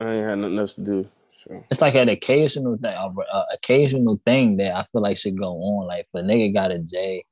I 0.00 0.14
ain't 0.14 0.28
had 0.28 0.38
nothing 0.38 0.58
else 0.58 0.74
to 0.74 0.80
do. 0.82 1.08
So. 1.32 1.64
It's 1.70 1.80
like 1.80 1.94
an 1.94 2.08
occasional 2.08 2.76
thing, 2.76 2.94
uh, 2.94 3.42
occasional 3.52 4.20
thing 4.24 4.58
that 4.58 4.76
I 4.76 4.84
feel 4.92 5.02
like 5.02 5.16
should 5.16 5.38
go 5.38 5.54
on. 5.54 5.86
Like 5.86 6.06
if 6.12 6.20
a 6.20 6.24
nigga 6.24 6.52
got 6.52 6.70
a 6.70 6.78
J 6.78 7.24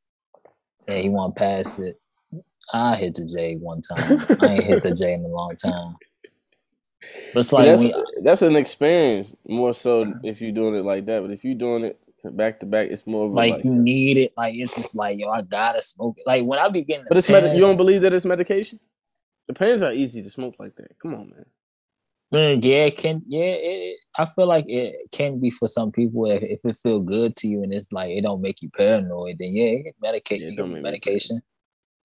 and 0.88 0.98
he 0.98 1.08
want 1.08 1.36
to 1.36 1.40
pass 1.40 1.78
it, 1.78 2.00
I 2.72 2.96
hit 2.96 3.14
the 3.14 3.24
J 3.24 3.56
one 3.56 3.82
time. 3.82 4.24
I 4.40 4.54
ain't 4.54 4.64
hit 4.64 4.82
the 4.82 4.94
J 4.94 5.14
in 5.14 5.24
a 5.24 5.28
long 5.28 5.54
time. 5.56 5.96
But 7.32 7.40
it's 7.40 7.52
like 7.52 7.66
that's, 7.66 7.82
we, 7.82 7.94
that's 8.22 8.42
an 8.42 8.56
experience 8.56 9.34
more 9.48 9.74
so 9.74 10.12
if 10.22 10.40
you're 10.40 10.52
doing 10.52 10.74
it 10.74 10.84
like 10.84 11.06
that. 11.06 11.22
But 11.22 11.30
if 11.30 11.44
you're 11.44 11.54
doing 11.54 11.84
it 11.84 11.98
back 12.36 12.60
to 12.60 12.66
back, 12.66 12.88
it's 12.90 13.06
more 13.06 13.28
like, 13.28 13.52
like, 13.52 13.64
you 13.64 13.74
need 13.74 14.18
it. 14.18 14.32
Like 14.36 14.54
it's 14.56 14.76
just 14.76 14.96
like 14.96 15.18
yo, 15.18 15.30
I 15.30 15.42
gotta 15.42 15.82
smoke 15.82 16.16
it. 16.18 16.26
Like 16.26 16.44
when 16.44 16.58
I 16.58 16.68
begin, 16.68 17.04
but 17.08 17.16
it's 17.16 17.28
med- 17.28 17.54
you 17.54 17.60
don't 17.60 17.76
believe 17.76 18.02
that 18.02 18.12
it's 18.12 18.24
medication. 18.24 18.78
The 19.46 19.54
Depends 19.54 19.82
how 19.82 19.90
easy 19.90 20.22
to 20.22 20.30
smoke 20.30 20.54
like 20.58 20.76
that. 20.76 20.98
Come 21.00 21.14
on, 21.14 21.30
man. 21.30 21.44
Mm, 22.32 22.64
yeah, 22.64 22.84
it 22.84 22.96
can 22.96 23.22
yeah, 23.26 23.54
it, 23.56 23.96
I 24.16 24.24
feel 24.24 24.46
like 24.46 24.64
it 24.68 25.10
can 25.12 25.40
be 25.40 25.50
for 25.50 25.66
some 25.66 25.90
people 25.90 26.30
if, 26.30 26.42
if 26.42 26.60
it 26.64 26.76
feel 26.76 27.00
good 27.00 27.34
to 27.36 27.48
you 27.48 27.64
and 27.64 27.72
it's 27.72 27.90
like 27.90 28.10
it 28.10 28.22
don't 28.22 28.40
make 28.40 28.62
you 28.62 28.70
paranoid, 28.70 29.36
then 29.38 29.56
yeah, 29.56 29.90
medicate 30.02 30.40
yeah, 30.40 30.50
you 30.50 30.66
medication. 30.66 31.42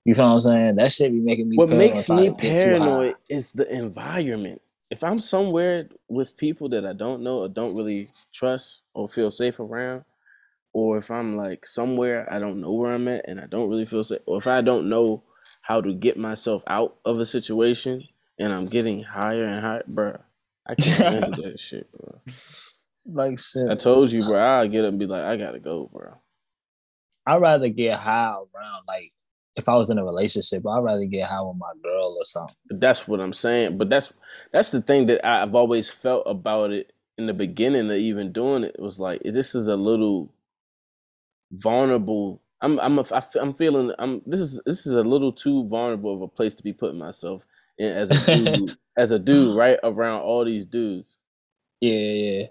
You 0.04 0.16
feel 0.16 0.26
what 0.26 0.34
I'm 0.34 0.40
saying? 0.40 0.76
That 0.76 0.92
shit 0.92 1.12
be 1.12 1.20
making 1.20 1.50
me. 1.50 1.58
What 1.58 1.70
makes 1.70 2.10
me 2.10 2.32
paranoid 2.32 3.16
is 3.28 3.50
the 3.52 3.72
environment. 3.72 4.62
If 4.92 5.04
I'm 5.04 5.20
somewhere 5.20 5.90
with 6.08 6.38
people 6.38 6.70
that 6.70 6.86
I 6.86 6.94
don't 6.94 7.24
know 7.24 7.40
or 7.40 7.50
don't 7.50 7.76
really 7.76 8.12
trust 8.34 8.82
or 8.94 9.10
feel 9.10 9.32
safe 9.32 9.60
around, 9.60 10.04
or 10.74 10.98
if 10.98 11.10
I'm 11.10 11.38
like 11.38 11.66
somewhere 11.66 12.28
I 12.32 12.40
don't 12.40 12.62
know 12.62 12.74
where 12.74 12.92
I'm 12.92 13.08
at 13.08 13.28
and 13.28 13.40
I 13.40 13.48
don't 13.48 13.70
really 13.70 13.86
feel 13.86 14.04
safe, 14.04 14.22
or 14.26 14.38
if 14.38 14.48
I 14.48 14.62
don't 14.62 14.90
know 14.90 15.24
how 15.62 15.82
to 15.82 15.94
get 15.94 16.18
myself 16.18 16.64
out 16.68 16.98
of 17.06 17.20
a 17.20 17.26
situation, 17.26 18.04
and 18.38 18.54
I'm 18.54 18.68
getting 18.68 19.02
higher 19.04 19.46
and 19.46 19.62
higher, 19.66 19.84
bro. 19.88 20.18
I 20.68 20.76
can't 20.76 21.14
handle 21.24 21.44
that 21.44 21.60
shit, 21.60 21.90
bro. 21.92 22.20
Like 23.08 23.40
shit. 23.40 23.70
I 23.70 23.76
told 23.76 24.12
you, 24.12 24.26
bro. 24.26 24.40
I'll 24.40 24.68
get 24.68 24.86
up 24.86 24.90
and 24.90 25.00
be 25.00 25.06
like, 25.06 25.24
I 25.24 25.38
gotta 25.38 25.60
go, 25.60 25.90
bro. 25.92 26.16
I'd 27.28 27.42
rather 27.42 27.70
get 27.70 27.98
high 27.98 28.32
around 28.32 28.84
like 28.88 29.14
if 29.56 29.70
I 29.70 29.76
was 29.76 29.90
in 29.90 29.98
a 29.98 30.06
relationship, 30.06 30.68
I'd 30.68 30.84
rather 30.84 31.06
get 31.06 31.30
high 31.30 31.42
with 31.42 31.58
my 31.58 31.72
girl 31.82 32.18
or 32.20 32.26
something. 32.26 32.56
But 32.68 32.82
that's 32.82 33.08
what 33.08 33.20
I'm 33.20 33.34
saying. 33.34 33.78
But 33.78 33.90
that's 33.90 34.12
that's 34.52 34.72
the 34.72 34.82
thing 34.82 35.06
that 35.08 35.26
I've 35.26 35.56
always 35.56 35.90
felt 35.90 36.24
about 36.26 36.72
it 36.72 36.92
in 37.18 37.28
the 37.28 37.34
beginning 37.34 37.90
of 37.90 37.98
even 37.98 38.32
doing 38.32 38.64
it. 38.64 38.76
it 38.76 38.82
was 38.82 39.00
like 39.00 39.22
this 39.24 39.56
is 39.56 39.68
a 39.68 39.76
little 39.76 40.34
vulnerable. 41.52 42.42
I'm 42.62 42.80
I'm 42.80 43.00
a, 43.00 43.24
I'm 43.40 43.54
feeling 43.54 43.92
I'm 43.98 44.22
this 44.26 44.40
is 44.40 44.60
this 44.66 44.86
is 44.86 44.94
a 44.94 45.04
little 45.04 45.32
too 45.32 45.68
vulnerable 45.68 46.14
of 46.14 46.22
a 46.22 46.28
place 46.28 46.56
to 46.56 46.64
be 46.64 46.74
putting 46.74 47.00
myself 47.00 47.44
in 47.78 47.92
as 47.92 48.12
a 48.12 48.36
dude, 48.36 48.78
as 48.98 49.12
a 49.12 49.20
dude, 49.20 49.56
right 49.56 49.80
around 49.84 50.22
all 50.22 50.44
these 50.44 50.66
dudes. 50.66 51.18
Yeah, 51.80 51.94
yeah. 51.94 52.46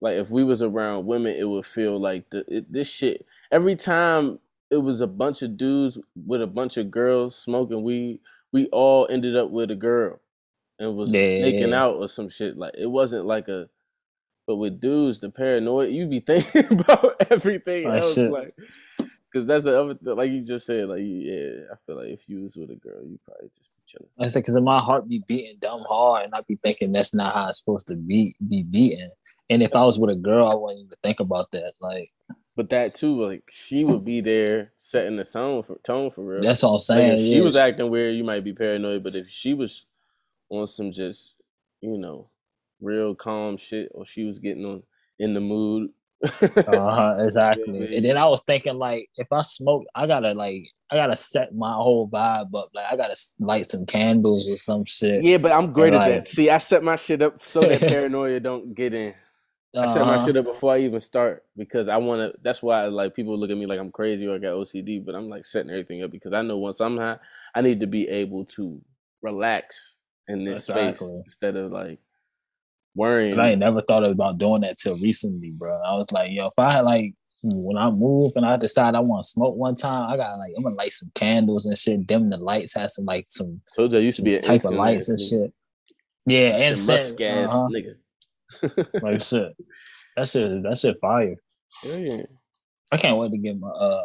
Like 0.00 0.16
if 0.16 0.30
we 0.30 0.44
was 0.44 0.62
around 0.62 1.06
women, 1.06 1.34
it 1.36 1.44
would 1.44 1.66
feel 1.66 2.00
like 2.00 2.28
the 2.30 2.44
it, 2.48 2.72
this 2.72 2.88
shit. 2.88 3.24
Every 3.52 3.76
time 3.76 4.38
it 4.70 4.78
was 4.78 5.00
a 5.00 5.06
bunch 5.06 5.42
of 5.42 5.56
dudes 5.56 5.98
with 6.26 6.42
a 6.42 6.46
bunch 6.46 6.76
of 6.76 6.90
girls 6.90 7.36
smoking 7.36 7.82
weed, 7.82 8.20
we 8.52 8.66
all 8.66 9.06
ended 9.10 9.36
up 9.36 9.50
with 9.50 9.70
a 9.70 9.76
girl 9.76 10.20
and 10.78 10.96
was 10.96 11.12
yeah, 11.12 11.40
making 11.40 11.74
out 11.74 11.94
or 11.94 12.08
some 12.08 12.28
shit. 12.28 12.56
Like 12.56 12.74
it 12.76 12.86
wasn't 12.86 13.26
like 13.26 13.48
a. 13.48 13.68
But 14.46 14.56
with 14.56 14.78
dudes, 14.78 15.20
the 15.20 15.30
paranoid, 15.30 15.90
you'd 15.92 16.10
be 16.10 16.20
thinking 16.26 16.80
about 16.80 17.16
everything 17.30 17.86
oh, 17.86 17.92
else. 17.92 18.14
Shit. 18.14 18.30
Like 18.30 18.54
because 19.34 19.48
that's 19.48 19.64
the 19.64 19.80
other, 19.80 20.14
like 20.14 20.30
you 20.30 20.40
just 20.40 20.64
said, 20.64 20.88
like 20.88 21.00
yeah, 21.02 21.64
I 21.72 21.76
feel 21.84 21.96
like 21.96 22.10
if 22.10 22.28
you 22.28 22.42
was 22.42 22.56
with 22.56 22.70
a 22.70 22.76
girl, 22.76 23.02
you 23.02 23.18
probably 23.24 23.48
just 23.48 23.72
be 23.74 23.82
chilling. 23.84 24.08
I 24.20 24.28
said 24.28 24.40
because 24.40 24.60
my 24.60 24.78
heart 24.78 25.08
be 25.08 25.24
beating 25.26 25.56
dumb 25.60 25.84
hard, 25.88 26.26
and 26.26 26.34
I 26.34 26.42
be 26.42 26.56
thinking 26.62 26.92
that's 26.92 27.12
not 27.12 27.34
how 27.34 27.48
it's 27.48 27.58
supposed 27.58 27.88
to 27.88 27.96
be 27.96 28.36
be 28.48 28.62
beating. 28.62 29.10
And 29.50 29.60
if 29.60 29.74
I 29.74 29.82
was 29.82 29.98
with 29.98 30.10
a 30.10 30.14
girl, 30.14 30.46
I 30.46 30.54
wouldn't 30.54 30.86
even 30.86 30.96
think 31.02 31.18
about 31.18 31.50
that. 31.50 31.72
Like, 31.80 32.12
but 32.56 32.70
that 32.70 32.94
too, 32.94 33.20
like 33.20 33.42
she 33.50 33.84
would 33.84 34.04
be 34.04 34.20
there 34.20 34.72
setting 34.76 35.16
the 35.16 35.24
tone 35.24 35.62
for 35.62 35.76
tone 35.84 36.10
for 36.10 36.24
real. 36.24 36.42
That's 36.42 36.62
all 36.62 36.74
I'm 36.74 36.78
saying. 36.78 37.12
Like, 37.12 37.20
if 37.20 37.28
she 37.28 37.40
was 37.40 37.56
acting 37.56 37.90
weird, 37.90 38.16
you 38.16 38.24
might 38.24 38.44
be 38.44 38.52
paranoid. 38.52 39.02
But 39.02 39.16
if 39.16 39.28
she 39.28 39.54
was 39.54 39.86
on 40.50 40.66
some 40.66 40.92
just, 40.92 41.34
you 41.80 41.98
know, 41.98 42.28
real 42.80 43.14
calm 43.14 43.56
shit, 43.56 43.90
or 43.92 44.06
she 44.06 44.24
was 44.24 44.38
getting 44.38 44.64
on 44.64 44.82
in 45.18 45.34
the 45.34 45.40
mood, 45.40 45.90
uh-huh, 46.22 47.16
exactly. 47.18 47.96
and 47.96 48.04
then 48.04 48.16
I 48.16 48.26
was 48.26 48.44
thinking 48.44 48.76
like 48.76 49.10
if 49.16 49.32
I 49.32 49.42
smoke, 49.42 49.84
I 49.94 50.06
gotta 50.06 50.32
like 50.32 50.68
I 50.90 50.96
gotta 50.96 51.16
set 51.16 51.54
my 51.54 51.72
whole 51.72 52.08
vibe 52.08 52.54
up. 52.54 52.70
Like 52.72 52.86
I 52.90 52.96
gotta 52.96 53.16
light 53.40 53.68
some 53.68 53.84
candles 53.84 54.48
or 54.48 54.56
some 54.56 54.84
shit. 54.84 55.24
Yeah, 55.24 55.38
but 55.38 55.50
I'm 55.50 55.72
great 55.72 55.92
and, 55.92 55.96
at 55.96 55.98
like, 55.98 56.24
that. 56.24 56.28
See, 56.28 56.50
I 56.50 56.58
set 56.58 56.84
my 56.84 56.96
shit 56.96 57.20
up 57.20 57.42
so 57.42 57.60
that 57.60 57.80
paranoia 57.88 58.38
don't 58.38 58.74
get 58.74 58.94
in. 58.94 59.14
I 59.76 59.86
set 59.86 60.06
my 60.06 60.14
uh-huh. 60.14 60.26
shit 60.26 60.36
up 60.36 60.44
before 60.44 60.74
I 60.74 60.80
even 60.80 61.00
start 61.00 61.44
because 61.56 61.88
I 61.88 61.96
want 61.96 62.20
to. 62.20 62.38
That's 62.42 62.62
why 62.62 62.84
like 62.86 63.14
people 63.14 63.38
look 63.38 63.50
at 63.50 63.56
me 63.56 63.66
like 63.66 63.80
I'm 63.80 63.90
crazy 63.90 64.26
or 64.26 64.36
I 64.36 64.38
got 64.38 64.54
OCD, 64.54 65.04
but 65.04 65.14
I'm 65.14 65.28
like 65.28 65.46
setting 65.46 65.70
everything 65.70 66.02
up 66.02 66.10
because 66.10 66.32
I 66.32 66.42
know 66.42 66.58
once 66.58 66.80
I'm 66.80 66.96
high, 66.96 67.18
I 67.54 67.60
need 67.60 67.80
to 67.80 67.86
be 67.86 68.08
able 68.08 68.44
to 68.46 68.80
relax 69.22 69.96
in 70.28 70.44
this 70.44 70.68
exactly. 70.68 71.08
space 71.08 71.22
instead 71.24 71.56
of 71.56 71.72
like 71.72 71.98
worrying. 72.94 73.32
And 73.32 73.42
I 73.42 73.50
ain't 73.50 73.58
never 73.58 73.80
thought 73.82 74.04
about 74.04 74.38
doing 74.38 74.62
that 74.62 74.78
till 74.78 74.98
recently, 74.98 75.50
bro. 75.50 75.76
I 75.76 75.94
was 75.94 76.10
like, 76.12 76.30
yo, 76.30 76.46
if 76.46 76.58
I 76.58 76.80
like 76.80 77.14
when 77.42 77.76
I 77.76 77.90
move 77.90 78.32
and 78.36 78.46
I 78.46 78.56
decide 78.56 78.94
I 78.94 79.00
want 79.00 79.22
to 79.22 79.28
smoke 79.28 79.56
one 79.56 79.74
time, 79.74 80.10
I 80.10 80.16
got 80.16 80.38
like 80.38 80.52
I'm 80.56 80.62
gonna 80.62 80.76
light 80.76 80.92
some 80.92 81.10
candles 81.14 81.66
and 81.66 81.76
shit, 81.76 82.06
dim 82.06 82.30
the 82.30 82.36
lights, 82.36 82.74
have 82.74 82.90
some 82.90 83.04
like 83.04 83.26
some. 83.28 83.60
Told 83.74 83.92
you 83.92 83.98
I 83.98 84.02
used 84.02 84.16
to 84.18 84.22
be 84.22 84.34
a 84.34 84.40
type 84.40 84.64
of 84.64 84.72
lights 84.72 85.08
and 85.08 85.20
shit. 85.20 85.52
Yeah, 86.26 86.56
and 86.56 86.86
musk 86.86 87.16
gas, 87.16 87.50
uh-huh. 87.50 87.66
nigga. 87.66 87.96
Like 89.02 89.22
shit, 89.22 89.56
That's 90.16 90.34
it. 90.34 90.62
That's 90.62 90.84
it. 90.84 90.96
fire. 91.00 91.36
Yeah. 91.82 92.18
I 92.92 92.96
can't 92.96 93.18
wait 93.18 93.32
to 93.32 93.38
get 93.38 93.58
my 93.58 93.68
uh 93.68 94.04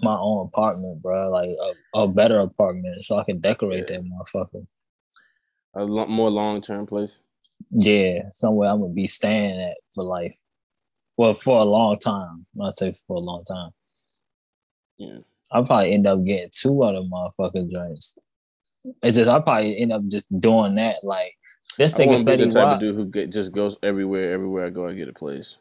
my 0.00 0.16
own 0.16 0.46
apartment, 0.46 1.02
bro. 1.02 1.30
Like 1.30 1.50
a, 1.94 1.98
a 1.98 2.08
better 2.08 2.40
apartment, 2.40 3.02
so 3.02 3.18
I 3.18 3.24
can 3.24 3.40
decorate 3.40 3.86
yeah. 3.88 3.98
that 3.98 4.04
motherfucker. 4.04 4.66
A 5.74 5.84
lo- 5.84 6.06
more 6.06 6.30
long 6.30 6.60
term 6.60 6.86
place. 6.86 7.22
Yeah, 7.70 8.28
somewhere 8.30 8.70
I'm 8.70 8.80
gonna 8.80 8.92
be 8.92 9.06
staying 9.06 9.60
at 9.60 9.76
for 9.94 10.04
life. 10.04 10.36
Well, 11.16 11.34
for 11.34 11.58
a 11.58 11.64
long 11.64 11.98
time. 11.98 12.46
I'd 12.62 12.74
say 12.74 12.94
for 13.06 13.16
a 13.16 13.20
long 13.20 13.44
time. 13.44 13.70
Yeah. 14.98 15.18
I'll 15.50 15.64
probably 15.64 15.92
end 15.92 16.06
up 16.06 16.24
getting 16.24 16.50
two 16.52 16.82
other 16.82 17.00
motherfucking 17.00 17.72
joints. 17.72 18.16
It's 19.02 19.16
just 19.16 19.28
I'll 19.28 19.42
probably 19.42 19.78
end 19.78 19.92
up 19.92 20.06
just 20.08 20.26
doing 20.40 20.76
that. 20.76 21.02
Like 21.02 21.34
this 21.76 21.94
thing 21.94 22.12
is 22.12 22.24
be 22.24 22.36
the 22.36 22.50
type 22.50 22.74
of 22.74 22.80
dude 22.80 22.94
who 22.94 23.04
get, 23.06 23.30
just 23.30 23.52
goes 23.52 23.76
everywhere. 23.82 24.32
Everywhere 24.32 24.66
I 24.66 24.70
go, 24.70 24.88
I 24.88 24.94
get 24.94 25.08
a 25.08 25.12
place. 25.12 25.58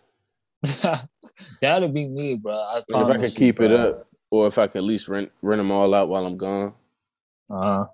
That'd 1.61 1.93
be 1.93 2.07
me, 2.07 2.35
bro. 2.35 2.53
I 2.53 2.83
if 2.87 3.09
I 3.09 3.17
could 3.17 3.35
keep 3.35 3.59
it 3.59 3.71
up, 3.71 4.07
or 4.31 4.47
if 4.47 4.57
I 4.57 4.67
could 4.67 4.79
at 4.79 4.83
least 4.83 5.07
rent 5.07 5.31
rent 5.41 5.59
them 5.59 5.71
all 5.71 5.93
out 5.93 6.09
while 6.09 6.25
I'm 6.25 6.37
gone. 6.37 6.73
Uh 7.49 7.61
huh. 7.61 7.85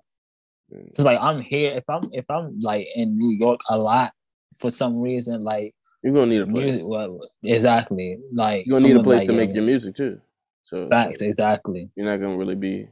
Cause 0.96 1.04
like 1.04 1.20
I'm 1.20 1.40
here. 1.40 1.72
If 1.76 1.84
I'm 1.88 2.02
if 2.12 2.24
I'm 2.30 2.60
like 2.60 2.86
in 2.94 3.18
New 3.18 3.36
York 3.36 3.60
a 3.68 3.78
lot 3.78 4.12
for 4.56 4.70
some 4.70 5.00
reason, 5.00 5.44
like 5.44 5.74
you're 6.02 6.12
gonna 6.12 6.26
need 6.26 6.42
a 6.42 6.46
place. 6.46 6.70
Music, 6.70 6.86
well, 6.86 7.20
exactly. 7.42 8.18
Like 8.32 8.66
you're 8.66 8.78
gonna 8.78 8.88
need 8.88 9.00
a 9.00 9.02
place 9.02 9.20
like, 9.20 9.28
to 9.28 9.32
make 9.32 9.54
your 9.54 9.64
music 9.64 9.94
too. 9.94 10.20
So 10.62 10.88
facts, 10.88 11.20
so 11.20 11.26
exactly. 11.26 11.90
You're 11.94 12.06
not 12.06 12.16
gonna 12.20 12.36
really 12.36 12.56
be. 12.56 12.88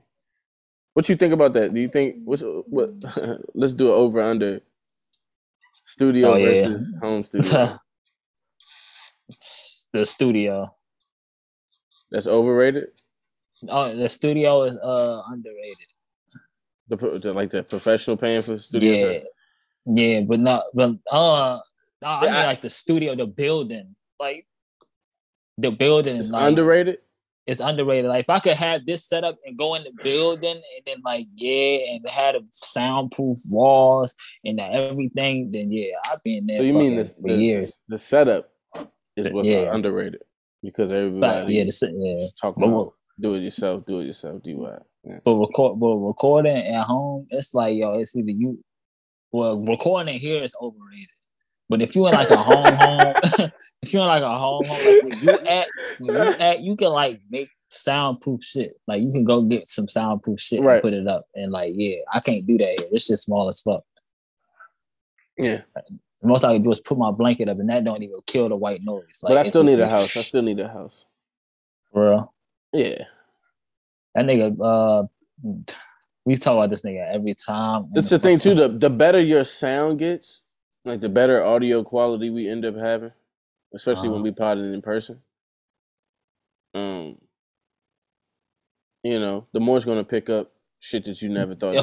What 0.95 1.09
you 1.09 1.17
think 1.17 1.33
about 1.33 1.55
that? 1.55 1.73
Do 1.73 1.81
you 1.81 1.89
think 1.89 2.17
what's 2.25 2.43
what? 2.45 2.93
let's 3.55 3.73
do 3.73 3.89
it 3.89 3.95
over 3.95 4.23
under. 4.23 4.61
Studio 5.93 6.33
oh, 6.33 6.37
yeah. 6.37 6.69
versus 6.69 6.95
home 7.03 7.23
studio. 7.23 7.79
the 9.93 10.07
studio. 10.07 10.75
That's 12.11 12.27
overrated. 12.27 12.89
Oh, 13.69 13.95
the 13.95 14.09
studio 14.09 14.63
is 14.63 14.79
uh 14.79 15.23
underrated. 15.29 15.89
The, 16.89 16.97
the 16.97 17.35
like 17.35 17.51
the 17.51 17.63
professional 17.63 18.17
paying 18.17 18.41
for 18.41 18.59
studio. 18.59 18.95
Yeah, 18.95 19.19
time? 19.19 19.27
yeah, 19.85 20.21
but 20.23 20.41
not 20.41 20.63
but 20.73 20.97
uh 21.11 21.61
no, 22.01 22.09
I 22.09 22.23
mean 22.23 22.47
like 22.47 22.63
the 22.63 22.71
studio, 22.71 23.15
the 23.15 23.27
building, 23.27 23.95
like 24.19 24.47
the 25.59 25.71
building 25.71 26.17
is 26.17 26.31
like, 26.31 26.49
underrated. 26.49 27.01
It's 27.47 27.61
underrated. 27.61 28.09
Like 28.09 28.25
if 28.25 28.31
I 28.31 28.39
could 28.39 28.57
have 28.57 28.87
this 28.87 29.07
set 29.07 29.25
up 29.25 29.37
and 29.45 29.59
go 29.59 29.75
in 29.75 29.83
the 29.83 29.93
building 30.03 30.57
and 30.57 30.85
then 30.87 30.99
like 31.05 31.27
yeah, 31.35 31.79
and 31.91 32.09
had 32.09 32.37
a 32.37 32.41
soundproof 32.51 33.41
walls 33.51 34.15
and 34.45 34.61
everything, 34.61 35.51
then 35.51 35.73
yeah, 35.73 35.97
I've 36.11 36.23
been 36.23 36.47
there. 36.47 36.59
So 36.59 36.63
you 36.63 36.75
mean 36.75 36.97
this, 36.97 37.21
for 37.21 37.29
the, 37.29 37.35
years? 37.35 37.83
The 37.89 37.99
setup 37.99 38.49
is 39.17 39.31
what's 39.33 39.49
yeah. 39.49 39.75
underrated 39.75 40.23
because 40.63 40.93
everybody 40.93 41.43
but, 41.43 41.51
yeah, 41.51 41.65
the, 41.65 41.93
yeah. 41.95 42.27
talk 42.41 42.57
about 42.57 42.95
do 43.21 43.35
it 43.35 43.41
yourself, 43.41 43.85
do 43.87 44.01
it 44.01 44.07
yourself, 44.07 44.43
do 44.43 44.59
what. 44.59 44.83
Yeah. 45.05 45.19
But 45.25 45.35
record, 45.35 45.81
but 45.81 45.97
recording 45.97 46.57
at 46.57 46.85
home, 46.85 47.27
it's 47.31 47.55
like 47.55 47.77
yo, 47.77 47.95
it's 47.95 48.17
either 48.17 48.31
you. 48.31 48.63
Well, 49.33 49.61
recording 49.61 50.19
here 50.19 50.43
is 50.43 50.55
overrated. 50.61 51.09
But 51.69 51.81
if 51.81 51.97
you're 51.97 52.09
in 52.09 52.15
like 52.15 52.31
a 52.31 52.37
home 52.37 52.75
home, 52.75 53.15
if 53.83 53.93
you're 53.93 54.03
in 54.03 54.09
like 54.09 54.23
a 54.23 54.39
home 54.39 54.65
home, 54.65 55.09
like 55.09 55.23
you 55.23 55.31
at, 55.31 55.69
you 56.01 56.19
at, 56.19 56.61
you 56.61 56.77
can 56.77 56.89
like 56.89 57.21
make 57.31 57.49
soundproof 57.71 58.43
shit. 58.45 58.73
Like 58.87 59.03
you 59.03 59.11
can 59.11 59.25
go 59.25 59.43
get 59.43 59.69
some 59.69 59.89
soundproof 59.89 60.41
shit 60.41 60.63
right. 60.63 60.75
and 60.75 60.83
put 60.83 60.93
it 60.93 61.07
up. 61.07 61.27
And 61.35 61.51
like, 61.51 61.73
yeah, 61.75 61.97
I 62.13 62.21
can't 62.21 62.47
do 62.47 62.59
that 62.59 62.79
here. 62.79 62.89
This 62.93 63.07
shit's 63.07 63.23
small 63.23 63.49
as 63.49 63.61
fuck. 63.61 63.85
Yeah. 65.39 65.63
The 65.75 66.29
most 66.29 66.45
I 66.45 66.53
can 66.53 66.63
do 66.63 66.71
is 66.71 66.81
put 66.81 66.99
my 66.99 67.11
blanket 67.11 67.49
up, 67.49 67.59
and 67.59 67.69
that 67.69 67.85
don't 67.85 68.03
even 68.03 68.19
kill 68.27 68.49
the 68.49 68.57
white 68.57 68.83
noise. 68.83 69.21
Like, 69.23 69.31
but 69.31 69.39
I 69.39 69.43
still 69.45 69.65
need 69.65 69.81
a 69.81 69.89
house. 69.89 70.17
I 70.17 70.21
still 70.21 70.43
need 70.43 70.61
a 70.61 70.69
house. 70.69 71.05
Bro. 71.93 72.31
Yeah. 72.73 73.05
That 74.15 74.27
nigga, 74.27 74.57
uh, 74.61 75.07
we 76.25 76.37
talk 76.37 76.55
about 76.55 76.71
this 76.71 76.85
nigga 76.85 77.13
every 77.13 77.35
time. 77.35 77.89
That's 77.93 78.11
the, 78.11 78.19
the 78.19 78.23
thing 78.23 78.39
too. 78.39 78.55
The 78.55 78.69
the 78.69 78.91
better 78.91 79.21
your 79.21 79.43
sound 79.43 79.99
gets, 79.99 80.42
like 80.85 81.01
the 81.01 81.09
better 81.09 81.43
audio 81.45 81.85
quality 81.85 82.31
we 82.31 82.49
end 82.49 82.65
up 82.65 82.77
having, 82.77 83.13
especially 83.75 84.09
uh-huh. 84.09 84.15
when 84.15 84.23
we 84.23 84.33
pot 84.33 84.59
it 84.59 84.73
in 84.73 84.83
person. 84.83 85.21
Um, 86.75 87.19
you 89.03 89.21
know, 89.21 89.47
the 89.53 89.61
more 89.61 89.77
it's 89.77 89.87
gonna 89.87 90.05
pick 90.05 90.31
up 90.31 90.53
shit 90.81 91.05
that 91.05 91.23
you 91.23 91.29
never 91.29 91.55
thought. 91.55 91.75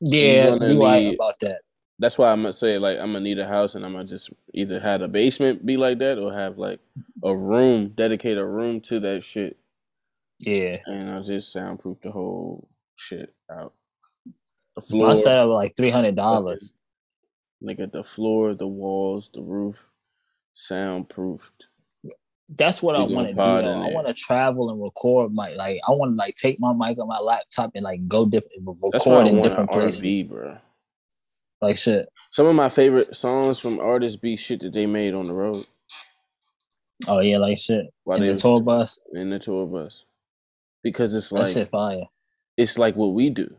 yeah, 0.00 0.56
so 0.56 0.66
you 0.66 0.82
right 0.82 1.14
about 1.14 1.38
that. 1.40 1.60
That's 1.98 2.18
why 2.18 2.32
I'm 2.32 2.42
gonna 2.42 2.52
say 2.52 2.78
like 2.78 2.98
I'm 2.98 3.12
gonna 3.12 3.20
need 3.20 3.38
a 3.38 3.46
house 3.46 3.74
and 3.74 3.84
I'm 3.84 3.92
gonna 3.92 4.04
just 4.04 4.30
either 4.52 4.80
have 4.80 5.02
a 5.02 5.08
basement 5.08 5.64
be 5.64 5.76
like 5.76 5.98
that 5.98 6.18
or 6.18 6.32
have 6.32 6.58
like 6.58 6.80
a 7.22 7.36
room, 7.36 7.90
dedicate 7.90 8.38
a 8.38 8.46
room 8.46 8.80
to 8.82 8.98
that 9.00 9.22
shit. 9.22 9.56
Yeah, 10.40 10.78
and 10.86 11.10
I'll 11.10 11.22
just 11.22 11.52
soundproof 11.52 12.00
the 12.00 12.10
whole 12.10 12.68
shit 12.96 13.32
out. 13.50 13.74
The 14.74 14.82
floor. 14.82 15.10
Up 15.10 15.48
like 15.48 15.76
three 15.76 15.90
hundred 15.90 16.16
dollars 16.16 16.74
like 17.62 17.80
at 17.80 17.92
the 17.92 18.04
floor, 18.04 18.54
the 18.54 18.66
walls, 18.66 19.30
the 19.32 19.40
roof, 19.40 19.86
soundproofed. 20.54 21.66
That's 22.48 22.82
what 22.82 22.96
I 22.96 23.02
want 23.02 23.28
to 23.28 23.34
do. 23.34 23.40
I 23.40 23.90
want 23.92 24.08
to 24.08 24.14
travel 24.14 24.70
and 24.70 24.82
record 24.82 25.32
my 25.32 25.54
like. 25.54 25.80
I 25.88 25.92
want 25.92 26.12
to 26.12 26.16
like 26.16 26.36
take 26.36 26.60
my 26.60 26.72
mic 26.72 26.98
on 26.98 27.08
my 27.08 27.18
laptop 27.18 27.70
and 27.74 27.84
like 27.84 28.06
go 28.08 28.26
different, 28.26 28.62
record 28.82 29.26
in 29.26 29.40
different 29.40 29.70
places, 29.70 30.04
RV, 30.04 30.28
bro. 30.28 30.58
Like 31.62 31.78
shit. 31.78 32.08
Some 32.30 32.46
of 32.46 32.54
my 32.54 32.68
favorite 32.68 33.16
songs 33.16 33.58
from 33.58 33.78
artists 33.78 34.16
be 34.16 34.36
shit 34.36 34.60
that 34.60 34.72
they 34.72 34.86
made 34.86 35.14
on 35.14 35.28
the 35.28 35.34
road. 35.34 35.66
Oh 37.08 37.20
yeah, 37.20 37.38
like 37.38 37.56
shit. 37.56 37.86
While 38.04 38.22
in 38.22 38.28
the 38.28 38.36
tour 38.36 38.60
bus. 38.60 38.98
In 39.12 39.30
the 39.30 39.38
tour 39.38 39.66
bus, 39.66 40.04
because 40.82 41.14
it's 41.14 41.32
like. 41.32 42.08
It's 42.58 42.76
like 42.76 42.96
what 42.96 43.14
we 43.14 43.30
do. 43.30 43.54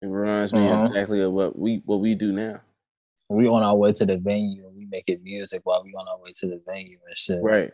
It 0.00 0.06
reminds 0.06 0.52
me 0.52 0.68
uh-huh. 0.68 0.84
exactly 0.84 1.20
of 1.22 1.32
what 1.32 1.58
we 1.58 1.82
what 1.86 1.98
we 1.98 2.14
do 2.14 2.30
now 2.30 2.60
we 3.28 3.46
on 3.46 3.62
our 3.62 3.76
way 3.76 3.92
to 3.92 4.06
the 4.06 4.16
venue 4.16 4.66
and 4.66 4.76
we 4.76 4.86
making 4.86 5.22
music 5.22 5.60
while 5.64 5.82
we 5.84 5.94
on 5.94 6.08
our 6.08 6.18
way 6.18 6.32
to 6.34 6.46
the 6.46 6.60
venue 6.66 6.98
and 7.06 7.16
shit. 7.16 7.42
Right. 7.42 7.72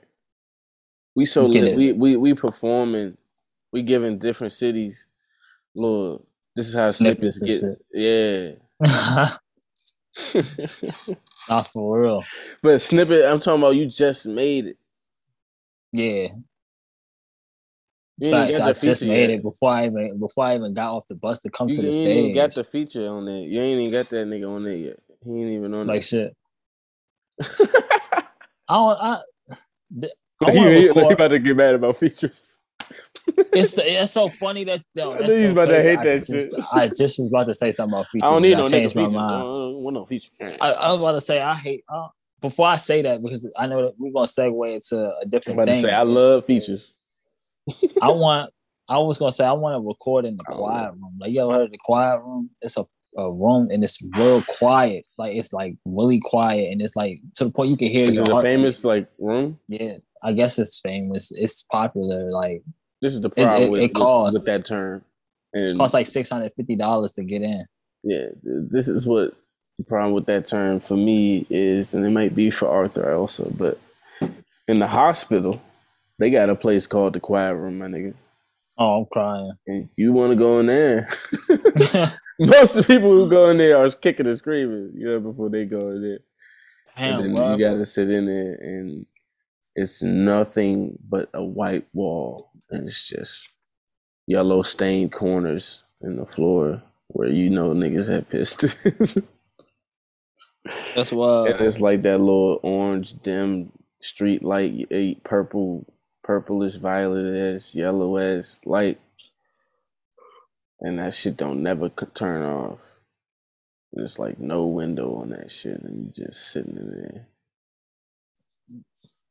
We 1.15 1.27
so 1.27 1.47
lit. 1.47 1.77
We 1.77 1.93
we 1.93 2.17
we 2.17 2.35
performing. 2.35 3.17
We 3.73 3.83
giving 3.83 4.19
different 4.19 4.53
cities. 4.53 5.07
Lord, 5.75 6.23
this 6.57 6.69
is 6.69 6.75
how 6.75 6.87
snippets, 6.87 7.39
snippets 7.39 7.65
get. 7.65 7.79
Yeah. 7.93 8.55
Not 11.49 11.69
for 11.69 12.01
real. 12.01 12.25
But 12.63 12.81
snippet, 12.81 13.25
I'm 13.25 13.41
talking 13.41 13.63
about 13.63 13.77
you 13.77 13.87
just 13.87 14.27
made 14.27 14.67
it. 14.67 14.79
Yeah. 15.93 16.29
You 18.19 18.31
Facts, 18.31 18.61
I 18.61 18.73
just 18.73 19.03
made 19.03 19.31
yet. 19.31 19.31
it 19.31 19.43
before 19.43 19.71
I 19.71 19.87
even 19.87 20.19
before 20.21 20.45
I 20.45 20.55
even 20.55 20.73
got 20.73 20.95
off 20.95 21.09
the 21.09 21.17
bus 21.17 21.41
to 21.41 21.51
come 21.51 21.69
you, 21.69 21.75
to 21.75 21.81
the 21.81 21.87
you 21.89 21.93
stage. 21.93 22.07
You 22.07 22.25
ain't 22.27 22.35
got 22.35 22.55
the 22.55 22.63
feature 22.63 23.09
on 23.09 23.25
there. 23.25 23.41
You 23.41 23.61
ain't 23.61 23.81
even 23.81 23.93
got 23.93 24.09
that 24.11 24.27
nigga 24.29 24.49
on 24.49 24.63
there 24.63 24.77
yet. 24.77 25.01
He 25.25 25.31
ain't 25.31 25.51
even 25.53 25.75
on 25.75 25.87
like 25.87 26.03
that. 26.03 26.07
shit. 26.07 26.37
I 28.69 28.75
don't. 28.75 28.99
I, 28.99 29.21
I 30.45 30.51
he, 30.51 30.87
record. 30.87 31.07
he 31.07 31.13
about 31.13 31.29
to 31.29 31.39
get 31.39 31.57
mad 31.57 31.75
about 31.75 31.97
features. 31.97 32.59
it's 33.27 33.79
it's 33.79 34.13
so 34.13 34.29
funny 34.29 34.65
that 34.65 34.83
yo, 34.95 35.17
he's 35.23 35.41
so 35.41 35.51
about 35.51 35.69
crazy. 35.69 35.83
to 35.83 35.89
hate 35.89 35.99
I 35.99 36.05
that 36.05 36.27
just, 36.27 36.29
shit. 36.29 36.65
I 36.73 36.89
just 36.89 37.19
was 37.19 37.29
about 37.29 37.47
to 37.47 37.55
say 37.55 37.71
something 37.71 37.95
about 37.95 38.09
features. 38.09 38.29
I 38.29 38.33
don't 38.33 38.43
need 38.43 38.57
no 38.57 38.69
change 38.69 38.95
my 38.95 39.03
mind. 39.03 39.17
I 39.19 39.39
don't 39.39 39.75
want 39.77 39.95
no 39.95 40.05
features. 40.05 40.39
I, 40.41 40.73
I, 40.73 40.93
was 40.93 41.01
about 41.01 41.13
to 41.13 41.21
say 41.21 41.41
I 41.41 41.55
hate. 41.55 41.85
Uh, 41.89 42.09
before 42.41 42.67
I 42.67 42.77
say 42.77 43.01
that, 43.03 43.23
because 43.23 43.51
I 43.57 43.67
know 43.67 43.87
that 43.87 43.95
we're 43.99 44.13
gonna 44.13 44.27
segue 44.27 44.75
into 44.75 44.99
a 44.99 45.25
different 45.27 45.59
I'm 45.59 45.63
about 45.63 45.73
thing. 45.73 45.83
To 45.83 45.89
say 45.89 45.95
I 45.95 46.03
love 46.03 46.45
features. 46.45 46.93
I 48.03 48.11
want. 48.11 48.51
I 48.87 48.99
was 48.99 49.17
gonna 49.17 49.33
say 49.33 49.47
I 49.47 49.53
want 49.53 49.83
to 49.83 49.87
record 49.87 50.27
in 50.27 50.37
the 50.37 50.45
quiet 50.45 50.93
room. 50.93 51.17
Like 51.19 51.31
you 51.33 51.41
ever 51.41 51.53
heard 51.53 51.63
of 51.63 51.71
the 51.71 51.79
quiet 51.83 52.21
room? 52.21 52.51
It's 52.61 52.77
a 52.77 52.85
a 53.17 53.31
room 53.31 53.69
and 53.71 53.85
it's 53.85 54.03
real 54.17 54.43
quiet. 54.43 55.07
Like 55.19 55.37
it's 55.37 55.53
like 55.53 55.77
really 55.87 56.21
quiet 56.21 56.73
and 56.73 56.83
it's 56.83 56.97
like 56.97 57.21
to 57.35 57.45
the 57.45 57.51
point 57.51 57.71
you 57.71 57.77
can 57.77 57.89
hear. 57.89 58.05
Is 58.05 58.19
it 58.19 58.29
a 58.29 58.43
famous 58.43 58.85
like 58.85 59.09
room? 59.19 59.59
Yeah, 59.69 59.99
I 60.23 60.33
guess 60.33 60.59
it's 60.59 60.81
famous. 60.81 61.33
It's 61.35 61.63
popular. 61.63 62.31
Like 62.31 62.63
this 63.03 63.13
is 63.15 63.21
the 63.21 63.31
problem 63.31 63.63
it, 63.63 63.71
with, 63.71 63.83
it 63.83 63.95
costs, 63.95 64.39
with, 64.39 64.47
that 64.47 64.67
term. 64.67 65.05
And 65.53 65.73
it 65.73 65.77
costs 65.77 65.95
like 65.95 66.07
six 66.07 66.31
hundred 66.31 66.53
fifty 66.57 66.77
dollars 66.77 67.13
to 67.15 67.25
get 67.25 67.43
in. 67.43 67.67
Yeah, 68.03 68.27
this 68.43 68.89
is 68.89 69.07
what 69.07 69.35
the 69.79 69.85
problem 69.85 70.13
with 70.13 70.27
that 70.27 70.47
term 70.47 70.81
for 70.81 70.97
me 70.97 71.47
is, 71.51 71.95
and 71.95 72.05
it 72.05 72.11
might 72.11 72.35
be 72.35 72.51
for 72.51 72.69
Arthur 72.69 73.15
also, 73.15 73.51
but 73.57 73.79
in 74.69 74.79
the 74.79 74.87
hospital, 74.87 75.61
they 76.19 76.31
got 76.31 76.51
a 76.51 76.55
place 76.55 76.87
called 76.87 77.15
the 77.15 77.21
quiet 77.21 77.55
room, 77.57 77.79
my 77.79 77.87
nigga. 77.87 78.15
Oh, 78.79 79.01
I'm 79.01 79.07
crying. 79.13 79.53
And 79.67 79.89
you 79.97 80.13
want 80.13 80.31
to 80.31 80.37
go 80.37 80.59
in 80.59 80.67
there? 80.67 81.09
Most 82.41 82.77
of 82.77 82.87
the 82.87 82.95
people 82.95 83.11
who 83.11 83.29
go 83.29 83.51
in 83.51 83.59
there 83.59 83.77
are 83.77 83.91
kicking 83.91 84.27
and 84.27 84.37
screaming, 84.37 84.93
you 84.97 85.07
know, 85.07 85.21
before 85.21 85.49
they 85.51 85.65
go 85.65 85.79
in 85.79 86.03
there. 86.03 86.19
Damn, 86.97 87.21
and 87.21 87.37
then 87.37 87.59
you 87.59 87.65
gotta 87.65 87.87
sit 87.87 88.11
in 88.11 88.27
there 88.27 88.55
and 88.55 89.07
it's 89.75 90.03
nothing 90.03 90.99
but 91.09 91.29
a 91.35 91.45
white 91.45 91.87
wall 91.93 92.51
and 92.71 92.89
it's 92.89 93.09
just 93.09 93.49
yellow 94.27 94.63
stained 94.63 95.13
corners 95.13 95.85
in 96.01 96.17
the 96.17 96.27
floor 96.27 96.83
where 97.09 97.29
you 97.29 97.51
know 97.51 97.71
niggas 97.71 98.09
had 98.09 98.29
pissed. 98.29 98.65
That's 100.95 101.13
why. 101.13 101.49
and 101.49 101.61
it's 101.61 101.81
like 101.81 102.03
that 102.03 102.19
little 102.19 102.59
orange 102.63 103.21
dim 103.23 103.73
street 104.01 104.43
light, 104.43 104.87
eh, 104.91 105.15
purple, 105.25 105.87
purplish 106.23 106.77
violet 106.77 107.35
as 107.35 107.75
yellow 107.75 108.17
as 108.17 108.61
light, 108.65 109.01
and 110.85 110.99
that 110.99 111.15
shit 111.15 111.37
don't 111.37 111.63
never 111.63 111.89
turn 111.89 112.45
off. 112.45 112.79
It's 113.95 114.19
like 114.19 114.39
no 114.39 114.67
window 114.67 115.15
on 115.15 115.31
that 115.31 115.51
shit, 115.51 115.81
and 115.83 116.13
you 116.17 116.25
just 116.27 116.51
sitting 116.53 116.77
in 116.77 116.91
there. 116.91 117.27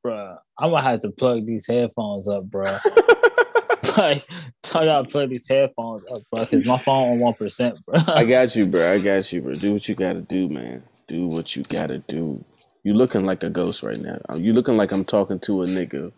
Bruh, 0.06 0.38
I'm 0.58 0.72
gonna 0.72 0.82
have 0.82 1.02
to 1.02 1.12
plug 1.12 1.46
these 1.46 1.68
headphones 1.68 2.28
up, 2.28 2.46
bruh. 2.50 2.80
like, 3.98 4.26
I 4.74 4.86
gotta 4.86 5.08
plug 5.08 5.30
these 5.30 5.48
headphones 5.48 6.04
up, 6.12 6.22
bro, 6.32 6.44
because 6.44 6.66
my 6.66 6.78
phone 6.78 7.12
on 7.13 7.20
one 7.20 7.34
percent, 7.36 7.78
bro. 7.86 8.00
I 8.08 8.26
got 8.26 8.56
you, 8.56 8.66
bro. 8.66 8.94
I 8.94 9.00
got 9.00 9.32
you, 9.32 9.42
bro. 9.42 9.54
Do 9.54 9.74
what 9.74 9.88
you 9.88 9.96
gotta 9.96 10.22
do, 10.22 10.50
man. 10.50 10.84
Do 11.08 11.26
what 11.26 11.56
you 11.56 11.63
gotta 11.63 12.00
do. 12.00 12.44
You 12.84 12.94
looking 12.96 13.26
like 13.26 13.44
a 13.44 13.50
ghost 13.50 13.84
right 13.84 14.00
now. 14.00 14.20
Uh, 14.30 14.36
You 14.36 14.54
looking 14.54 14.76
like 14.76 14.92
I'm 14.92 15.06
talking 15.06 15.39
to 15.42 15.62
a 15.62 15.68
nigga 15.68 16.12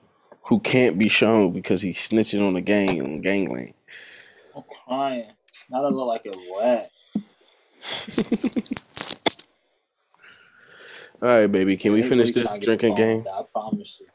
who 0.43 0.60
can't 0.60 0.98
be 0.98 1.10
shown 1.10 1.52
because 1.52 1.82
he's 1.82 1.98
snitching 1.98 2.48
on 2.48 2.56
a 2.56 2.62
gang 2.62 3.04
on 3.04 3.21
gangland. 3.21 3.74
I'm 4.55 4.63
crying. 4.85 5.31
Now 5.69 5.81
that 5.83 5.87
I 5.87 5.91
look 5.91 6.07
like 6.07 6.25
a 6.27 6.33
wet. 6.53 6.91
All 11.21 11.29
right, 11.29 11.51
baby. 11.51 11.77
Can 11.77 11.93
we 11.93 12.03
finish 12.03 12.31
this 12.31 12.43
trying 12.43 12.61
to 12.61 12.67
get 12.67 12.79
drinking 12.79 12.95
game? 12.95 13.25
I 13.27 13.43
promise 13.53 13.99
you. 14.01 14.07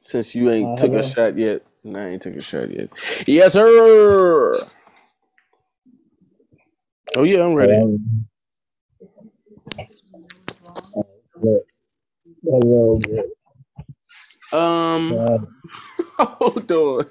Since 0.00 0.34
you 0.34 0.50
ain't 0.50 0.72
Uh, 0.72 0.76
took 0.76 0.94
a 0.94 1.02
shot 1.02 1.38
yet. 1.38 1.62
No, 1.84 1.98
I 2.00 2.08
ain't 2.10 2.22
took 2.22 2.36
a 2.36 2.42
shot 2.42 2.70
yet. 2.70 2.90
Yes, 3.26 3.54
sir. 3.54 4.68
Oh 7.16 7.24
yeah, 7.24 7.44
I'm 7.44 7.54
ready. 7.54 7.74
Um, 7.74 8.26
look, 11.42 11.64
a 12.46 12.56
little 12.56 12.98
bit. 13.00 13.26
Um, 14.52 15.12
Uh, 15.12 15.38
hold 16.26 16.70
on. 16.70 17.06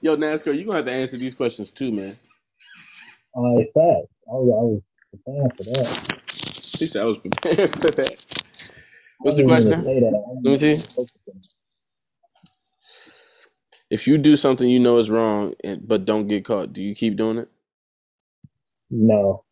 Yo, 0.00 0.16
NASCAR, 0.16 0.54
you're 0.54 0.64
gonna 0.64 0.76
have 0.76 0.84
to 0.84 0.92
answer 0.92 1.16
these 1.16 1.34
questions 1.34 1.70
too, 1.70 1.90
man. 1.90 2.18
uh, 3.36 3.58
it's 3.58 3.72
fast. 3.72 4.06
I 4.28 4.34
was, 4.34 4.48
I 4.52 4.62
was 4.62 4.82
preparing 5.10 5.50
for 5.50 5.64
that. 5.64 6.78
He 6.78 6.86
said 6.86 7.02
I 7.02 7.06
was 7.06 7.18
prepared 7.18 7.70
for 7.70 7.90
that. 7.90 8.72
What's 9.20 9.36
the 9.36 9.44
question? 9.44 9.84
Let 9.84 10.42
me 10.44 10.56
see. 10.58 10.74
see. 10.74 11.32
If 13.90 14.06
you 14.06 14.18
do 14.18 14.36
something 14.36 14.68
you 14.68 14.78
know 14.78 14.98
is 14.98 15.10
wrong, 15.10 15.54
and, 15.64 15.86
but 15.86 16.04
don't 16.04 16.28
get 16.28 16.44
caught, 16.44 16.72
do 16.72 16.82
you 16.82 16.94
keep 16.94 17.16
doing 17.16 17.38
it? 17.38 17.48
No. 18.90 19.44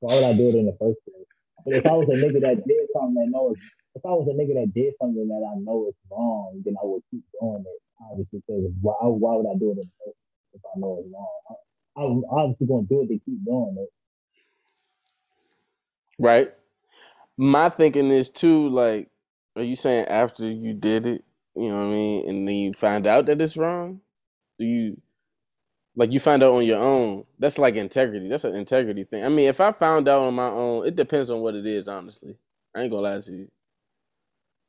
Why 0.00 0.14
would 0.14 0.24
I 0.24 0.32
do 0.34 0.48
it 0.50 0.54
in 0.54 0.66
the 0.66 0.72
first 0.72 0.98
place? 1.04 1.26
But 1.64 1.74
if 1.74 1.86
I 1.86 1.92
was 1.92 2.08
a 2.08 2.12
nigga 2.12 2.40
that 2.42 2.66
did 2.66 2.86
something 2.92 3.14
that 3.14 3.28
knows, 3.30 3.56
if 3.94 4.04
I 4.04 4.10
was 4.10 4.28
a 4.28 4.34
nigga 4.34 4.54
that 4.60 4.72
did 4.74 4.94
something 5.00 5.28
that 5.28 5.42
I 5.42 5.58
know 5.58 5.88
is 5.88 5.94
wrong, 6.10 6.62
then 6.64 6.76
I 6.80 6.86
would 6.86 7.02
keep 7.10 7.24
doing 7.40 7.64
it. 7.66 7.82
Obviously, 8.10 8.42
because 8.46 8.70
why, 8.80 8.94
why 9.02 9.36
would 9.36 9.50
I 9.50 9.58
do 9.58 9.72
it 9.72 9.86
if 10.54 10.60
I 10.64 10.78
know 10.78 11.02
it's 11.04 11.12
wrong? 11.12 11.40
I, 11.50 12.02
I'm 12.02 12.24
obviously 12.30 12.66
going 12.66 12.86
to 12.86 12.94
do 12.94 13.02
it 13.02 13.08
to 13.08 13.20
keep 13.24 13.44
doing 13.44 13.76
it. 13.78 13.90
Right. 16.18 16.52
My 17.36 17.68
thinking 17.68 18.10
is 18.10 18.30
too 18.30 18.68
like, 18.68 19.08
are 19.56 19.62
you 19.62 19.76
saying 19.76 20.06
after 20.06 20.48
you 20.48 20.74
did 20.74 21.06
it, 21.06 21.24
you 21.56 21.68
know 21.68 21.76
what 21.76 21.86
I 21.86 21.90
mean, 21.90 22.28
and 22.28 22.48
then 22.48 22.54
you 22.54 22.72
find 22.72 23.06
out 23.06 23.26
that 23.26 23.40
it's 23.40 23.56
wrong? 23.56 24.00
Do 24.58 24.64
you 24.64 25.00
like 25.96 26.12
you 26.12 26.20
find 26.20 26.42
out 26.42 26.54
on 26.54 26.64
your 26.64 26.78
own? 26.78 27.24
That's 27.38 27.58
like 27.58 27.74
integrity. 27.74 28.28
That's 28.28 28.44
an 28.44 28.54
integrity 28.54 29.04
thing. 29.04 29.24
I 29.24 29.28
mean, 29.28 29.48
if 29.48 29.60
I 29.60 29.72
found 29.72 30.08
out 30.08 30.22
on 30.22 30.34
my 30.34 30.48
own, 30.48 30.86
it 30.86 30.96
depends 30.96 31.30
on 31.30 31.40
what 31.40 31.54
it 31.54 31.66
is. 31.66 31.88
Honestly, 31.88 32.36
I 32.74 32.82
ain't 32.82 32.90
gonna 32.90 33.02
lie 33.02 33.20
to 33.20 33.32
you. 33.32 33.50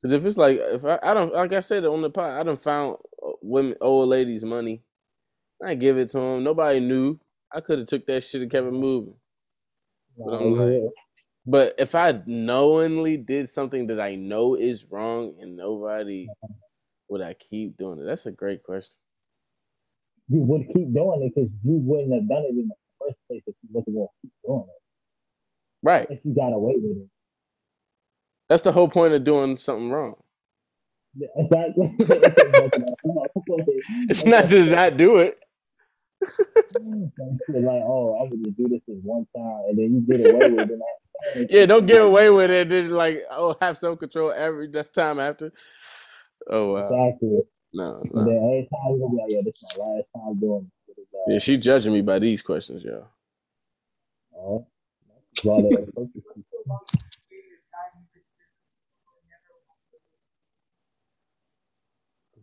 Because 0.01 0.13
if 0.13 0.25
it's 0.25 0.37
like 0.37 0.57
if 0.59 0.83
I, 0.85 0.99
I 1.03 1.13
don't 1.13 1.33
like 1.33 1.53
I 1.53 1.59
said 1.59 1.85
on 1.85 2.01
the 2.01 2.09
pod, 2.09 2.39
I 2.39 2.43
done 2.43 2.57
found 2.57 2.97
uh, 3.25 3.31
women 3.41 3.75
old 3.81 4.09
ladies 4.09 4.43
money. 4.43 4.81
I 5.63 5.75
give 5.75 5.97
it 5.97 6.09
to 6.09 6.17
them. 6.19 6.43
Nobody 6.43 6.79
knew. 6.79 7.19
I 7.53 7.61
could 7.61 7.79
have 7.79 7.87
took 7.87 8.05
that 8.07 8.23
shit 8.23 8.41
and 8.41 8.49
kept 8.49 8.65
it 8.65 8.71
moving. 8.71 9.13
But 10.17 10.33
I'm 10.33 10.53
like- 10.57 10.91
But 11.45 11.75
if 11.77 11.93
I 11.95 12.21
knowingly 12.25 13.17
did 13.17 13.49
something 13.49 13.87
that 13.87 13.99
I 13.99 14.15
know 14.15 14.55
is 14.55 14.85
wrong 14.89 15.35
and 15.39 15.55
nobody 15.57 16.27
would 17.09 17.21
I 17.21 17.33
keep 17.35 17.77
doing 17.77 17.99
it? 17.99 18.05
That's 18.05 18.25
a 18.25 18.31
great 18.31 18.63
question. 18.63 18.97
you 20.29 20.41
would 20.41 20.65
keep 20.67 20.93
doing 20.93 21.23
it 21.23 21.33
because 21.35 21.49
you 21.63 21.73
wouldn't 21.83 22.13
have 22.13 22.27
done 22.29 22.43
it 22.43 22.51
in 22.57 22.67
the 22.69 22.75
first 22.99 23.17
place 23.27 23.41
if 23.47 23.55
you 23.63 23.69
wasn't 23.71 23.95
going 23.95 24.07
to 24.07 24.21
keep 24.21 24.31
doing 24.45 24.65
it. 24.67 24.81
Right. 25.83 26.07
If 26.09 26.19
you 26.23 26.33
got 26.33 26.53
away 26.53 26.73
with 26.77 26.97
it. 26.97 27.09
That's 28.51 28.63
the 28.63 28.73
whole 28.73 28.89
point 28.89 29.15
of 29.15 29.23
doing 29.23 29.57
something 29.57 29.91
wrong. 29.91 30.15
Exactly. 31.37 31.95
It's 34.09 34.25
not 34.25 34.49
to 34.49 34.65
not 34.65 34.97
do 34.97 35.19
it. 35.19 35.39
like, 37.65 37.83
oh, 37.85 38.17
I 38.19 38.29
would 38.29 38.43
just 38.43 38.57
do 38.57 38.67
this 38.69 38.81
this 38.87 38.97
one 39.03 39.27
time, 39.35 39.63
and 39.69 39.79
then 39.79 39.95
you 39.95 40.01
get 40.17 40.25
away 40.33 40.51
with 40.51 40.71
it. 40.71 40.79
that- 40.79 41.47
Yeah, 41.51 41.65
don't 41.67 41.85
get 41.87 42.01
away 42.01 42.29
with 42.29 42.51
it. 42.51 42.69
Then 42.69 42.89
like, 42.91 43.23
oh, 43.31 43.55
have 43.61 43.77
self 43.77 43.99
control 43.99 44.33
every 44.35 44.69
time 44.95 45.19
after. 45.19 45.53
Oh 46.49 46.73
wow, 46.73 46.87
Exactly. 46.89 47.39
no, 47.73 48.01
And 48.03 48.11
no. 48.13 48.25
then 48.25 48.37
every 48.37 48.69
time 48.73 48.97
be 49.11 49.17
like, 49.17 49.31
yeah, 49.31 49.41
this 49.45 49.55
is 49.61 49.79
my 49.79 49.85
last 49.95 50.09
time 50.15 50.39
doing 50.39 50.71
this. 50.87 51.05
Yeah, 51.27 51.39
she 51.39 51.57
judging 51.57 51.93
me 51.93 52.01
by 52.01 52.19
these 52.19 52.41
questions, 52.43 52.83
yo. 52.83 53.07
Oh, 54.37 54.67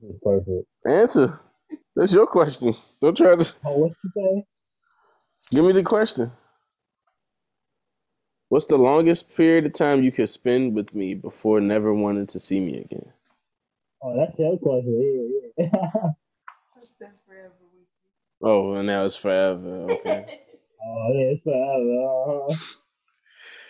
well, 0.00 0.12
this 0.12 0.16
is 0.16 0.20
perfect. 0.24 0.68
Answer. 0.86 1.40
That's 1.96 2.12
your 2.14 2.26
question. 2.26 2.74
Don't 3.02 3.16
try 3.16 3.36
to 3.36 3.52
Oh, 3.64 3.78
what's 3.78 3.98
the 4.02 4.10
say? 4.10 4.44
give 5.52 5.64
me 5.64 5.72
the 5.72 5.82
question. 5.84 6.32
What's 8.48 8.66
the 8.66 8.78
longest 8.78 9.36
period 9.36 9.66
of 9.66 9.74
time 9.74 10.04
you 10.04 10.12
could 10.12 10.28
spend 10.28 10.74
with 10.74 10.94
me 10.94 11.14
before 11.14 11.60
never 11.60 11.94
wanting 11.94 12.26
to 12.28 12.38
see 12.38 12.60
me 12.60 12.78
again? 12.78 13.12
Oh, 14.02 14.16
that's 14.18 14.38
your 14.38 14.58
question. 14.58 15.42
Yeah, 15.58 15.66
yeah. 15.66 16.10
Oh, 18.42 18.74
and 18.74 18.86
now 18.86 19.04
it's 19.04 19.16
forever. 19.16 19.86
Okay. 19.92 20.26
oh, 20.84 21.12
yeah, 21.14 21.34
it's 21.34 21.42
forever. 21.44 22.48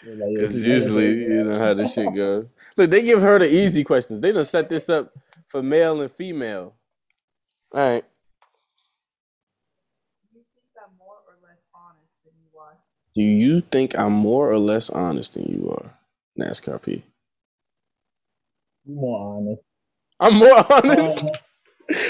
Yeah, 0.02 0.14
like, 0.14 0.30
yeah, 0.32 0.48
Because 0.48 0.62
usually, 0.62 1.08
you 1.24 1.44
know 1.44 1.58
how 1.58 1.74
this 1.74 1.94
shit 1.94 2.14
goes. 2.14 2.46
Look, 2.76 2.90
they 2.90 3.02
give 3.02 3.22
her 3.22 3.38
the 3.40 3.52
easy 3.52 3.84
questions. 3.84 4.20
They 4.20 4.32
done 4.32 4.44
set 4.44 4.68
this 4.70 4.88
up 4.90 5.12
for 5.48 5.62
male 5.62 6.00
and 6.00 6.10
female. 6.10 6.74
All 7.74 7.80
right. 7.80 8.04
Do 13.14 13.22
you 13.22 13.62
think 13.62 13.96
I'm 13.98 14.12
more 14.12 14.50
or 14.50 14.58
less 14.58 14.90
honest 14.90 15.34
than 15.34 15.46
you 15.52 15.70
are, 15.70 15.92
NASCAR 16.38 16.80
P? 16.80 17.04
You 18.84 18.94
more 18.94 19.36
honest. 19.36 19.62
I'm 20.20 20.34
more 20.34 20.72
honest. 20.72 21.24
Uh, 21.24 21.32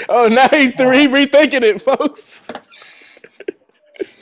Oh, 0.09 0.27
now 0.27 0.49
he, 0.49 0.71
th- 0.71 0.77
he 0.95 1.07
rethinking 1.07 1.63
it, 1.63 1.81
folks. 1.81 2.51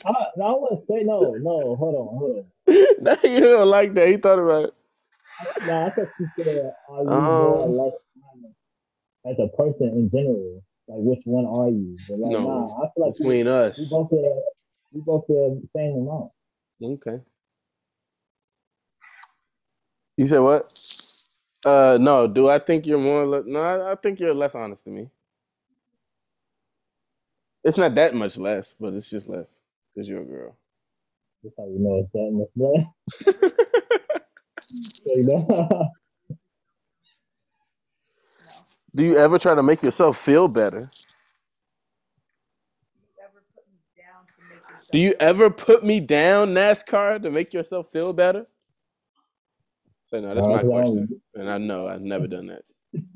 I, 0.06 0.12
no, 0.36 0.44
I 0.46 0.52
wouldn't 0.60 0.86
say 0.88 1.02
no. 1.02 1.34
No, 1.40 1.74
hold 1.76 1.94
on, 1.96 2.18
hold 2.18 2.36
on. 2.38 2.86
now 3.00 3.16
he 3.16 3.40
don't 3.40 3.68
like 3.68 3.92
that. 3.94 4.06
He 4.08 4.16
thought 4.18 4.38
about 4.38 4.64
it. 4.66 4.74
No, 5.66 5.86
I 5.86 5.90
thought 5.90 6.08
you 6.20 6.28
said 6.36 6.72
are 6.90 7.02
you 7.02 7.08
Um, 7.12 7.24
more 7.24 7.58
or 7.64 7.68
less 7.68 7.94
honest 7.94 8.07
as 9.30 9.36
a 9.38 9.48
person 9.56 9.88
in 9.94 10.10
general? 10.10 10.62
Like 10.88 11.00
which 11.00 11.22
one 11.24 11.46
are 11.46 11.70
you? 11.70 11.98
But 12.08 12.18
like, 12.20 12.32
No, 12.32 12.40
nah, 12.40 12.84
I 12.84 12.88
feel 12.94 13.06
like 13.06 13.14
we, 13.18 13.24
Between 13.24 13.46
we 13.78 13.84
us. 13.84 13.90
both 13.90 14.10
feel 14.10 14.42
we 14.92 15.00
both 15.02 15.24
the 15.28 15.62
same 15.76 15.92
amount. 15.96 16.30
Okay. 16.82 17.20
You 20.16 20.26
said 20.26 20.38
what? 20.40 20.66
Uh, 21.64 21.98
no. 22.00 22.26
Do 22.28 22.48
I 22.48 22.58
think 22.58 22.86
you're 22.86 22.98
more? 22.98 23.26
Le- 23.26 23.44
no, 23.46 23.60
I, 23.60 23.92
I 23.92 23.94
think 23.96 24.20
you're 24.20 24.34
less 24.34 24.54
honest 24.54 24.84
than 24.84 24.96
me. 24.96 25.10
It's 27.64 27.78
not 27.78 27.94
that 27.96 28.14
much 28.14 28.38
less, 28.38 28.74
but 28.80 28.94
it's 28.94 29.10
just 29.10 29.28
less 29.28 29.60
because 29.94 30.08
you're 30.08 30.22
a 30.22 30.24
girl. 30.24 30.56
That's 31.42 31.54
how 31.58 31.66
you 31.66 31.78
know 31.78 32.00
it's 32.00 32.12
that 32.12 32.30
much 32.32 32.50
less. 32.56 32.86
you 35.06 35.24
know? 35.24 35.88
Do 38.98 39.04
you 39.04 39.16
ever 39.16 39.38
try 39.38 39.54
to 39.54 39.62
make 39.62 39.84
yourself 39.84 40.18
feel 40.18 40.48
better? 40.48 40.90
Do 44.90 44.98
you 44.98 45.14
ever 45.20 45.50
put 45.50 45.84
me 45.84 46.00
down, 46.00 46.48
NASCAR, 46.48 47.22
to 47.22 47.30
make 47.30 47.54
yourself 47.54 47.92
feel 47.92 48.12
better? 48.12 48.44
So 50.08 50.20
no, 50.20 50.34
that's 50.34 50.48
my 50.48 50.64
question, 50.64 51.20
and 51.36 51.48
I 51.48 51.58
know 51.58 51.86
I've 51.86 52.02
never 52.02 52.26
done 52.26 52.48
that. 52.48 52.64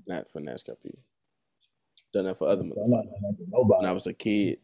Not 0.07 0.31
for 0.31 0.41
NASCAR 0.41 0.77
people. 0.81 1.03
Done 2.15 2.27
that 2.27 2.39
for 2.39 2.47
other 2.49 2.63
motherfuckers. 2.63 3.11
When 3.51 3.87
I 3.87 3.93
was 3.93 4.07
a 4.07 4.15
kid, 4.15 4.59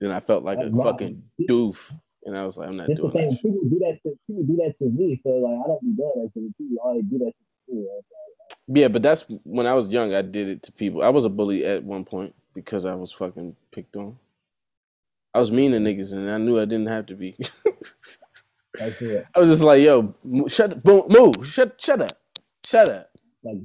then 0.00 0.12
I 0.12 0.20
felt 0.20 0.44
like 0.44 0.58
a 0.58 0.70
fucking 0.70 1.24
doof, 1.50 1.92
and 2.24 2.38
I 2.38 2.46
was 2.46 2.56
like, 2.56 2.68
I'm 2.68 2.76
not 2.76 2.94
doing 2.94 3.12
that. 3.14 3.40
People 3.42 3.60
do 3.68 3.78
that 3.80 3.98
to 4.04 4.16
people 4.28 4.44
do 4.44 4.56
that 4.58 4.74
to 4.78 4.84
me, 4.90 5.20
so 5.24 5.30
like 5.30 5.58
I 5.64 5.68
don't 5.68 5.82
be 5.82 5.96
doing 5.96 6.12
that 6.22 6.32
to 6.34 6.54
people. 6.56 6.88
I 6.88 7.00
do 7.00 7.18
that 7.18 7.32
to 7.34 7.44
people. 7.66 8.04
Yeah, 8.72 8.88
but 8.88 9.02
that's 9.02 9.24
when 9.44 9.66
I 9.66 9.74
was 9.74 9.88
young. 9.88 10.14
I 10.14 10.22
did 10.22 10.48
it 10.48 10.62
to 10.64 10.72
people. 10.72 11.02
I 11.02 11.10
was 11.10 11.24
a 11.24 11.28
bully 11.28 11.64
at 11.64 11.84
one 11.84 12.04
point 12.04 12.34
because 12.54 12.86
I 12.86 12.94
was 12.94 13.12
fucking 13.12 13.56
picked 13.70 13.96
on. 13.96 14.16
I 15.34 15.40
was 15.40 15.50
mean 15.50 15.72
to 15.72 15.78
niggas, 15.78 16.12
and 16.12 16.30
I 16.30 16.38
knew 16.38 16.58
I 16.58 16.64
didn't 16.64 16.86
have 16.86 17.06
to 17.06 17.14
be. 17.14 17.36
I 18.80 19.38
was 19.38 19.48
just 19.48 19.62
like, 19.62 19.82
"Yo, 19.82 20.14
shut, 20.48 20.82
boom, 20.82 21.04
move, 21.08 21.34
shut, 21.46 21.80
shut 21.80 22.00
up, 22.00 22.12
shut 22.64 22.88
up." 22.88 23.10
Like, 23.44 23.56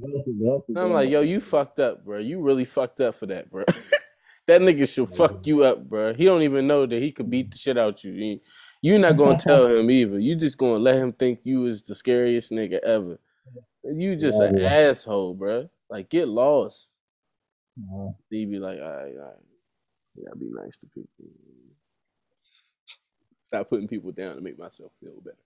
I'm 0.76 0.92
like, 0.92 1.10
"Yo, 1.10 1.20
you 1.22 1.40
fucked 1.40 1.78
up, 1.78 2.04
bro. 2.04 2.18
You 2.18 2.40
really 2.40 2.64
fucked 2.64 3.00
up 3.00 3.14
for 3.14 3.26
that, 3.26 3.50
bro. 3.50 3.64
that 4.46 4.60
nigga 4.60 4.92
should 4.92 5.08
fuck 5.08 5.46
you 5.46 5.62
up, 5.64 5.88
bro. 5.88 6.12
He 6.12 6.24
don't 6.24 6.42
even 6.42 6.66
know 6.66 6.84
that 6.86 7.02
he 7.02 7.12
could 7.12 7.30
beat 7.30 7.52
the 7.52 7.58
shit 7.58 7.78
out 7.78 8.04
you. 8.04 8.40
You're 8.82 8.98
not 8.98 9.16
gonna 9.16 9.38
tell 9.42 9.66
him 9.66 9.90
either. 9.90 10.18
You 10.18 10.36
just 10.36 10.58
gonna 10.58 10.78
let 10.78 10.96
him 10.96 11.12
think 11.12 11.40
you 11.44 11.66
is 11.66 11.82
the 11.82 11.94
scariest 11.94 12.50
nigga 12.50 12.78
ever. 12.80 13.18
You 13.94 14.16
just 14.16 14.40
yeah, 14.40 14.48
an 14.48 14.58
yeah. 14.58 14.72
asshole, 14.72 15.34
bro. 15.34 15.68
Like, 15.88 16.08
get 16.08 16.28
lost." 16.28 16.88
Yeah. 17.76 18.10
He 18.30 18.44
be 18.44 18.58
like, 18.58 18.78
"All 18.78 18.84
right, 18.84 19.14
all 19.16 19.24
right." 19.24 19.44
I 20.18 20.24
gotta 20.24 20.36
be 20.36 20.50
nice 20.50 20.78
to 20.78 20.86
people. 20.86 21.08
Stop 23.42 23.70
putting 23.70 23.88
people 23.88 24.12
down 24.12 24.34
to 24.34 24.40
make 24.40 24.58
myself 24.58 24.92
feel 25.00 25.20
better. 25.24 25.36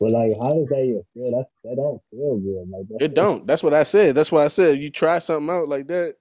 But 0.00 0.10
like, 0.10 0.32
how 0.40 0.48
does 0.48 0.68
that 0.68 1.04
feel? 1.14 1.30
That 1.30 1.46
that 1.64 1.76
don't 1.76 2.02
feel 2.10 2.38
good. 2.38 2.68
Like 2.70 3.02
it 3.02 3.14
don't. 3.14 3.46
That's 3.46 3.62
what 3.62 3.74
I 3.74 3.84
said. 3.84 4.14
That's 4.14 4.32
why 4.32 4.44
I 4.44 4.48
said 4.48 4.82
you 4.82 4.90
try 4.90 5.18
something 5.18 5.54
out 5.54 5.68
like 5.68 5.86
that 5.88 6.16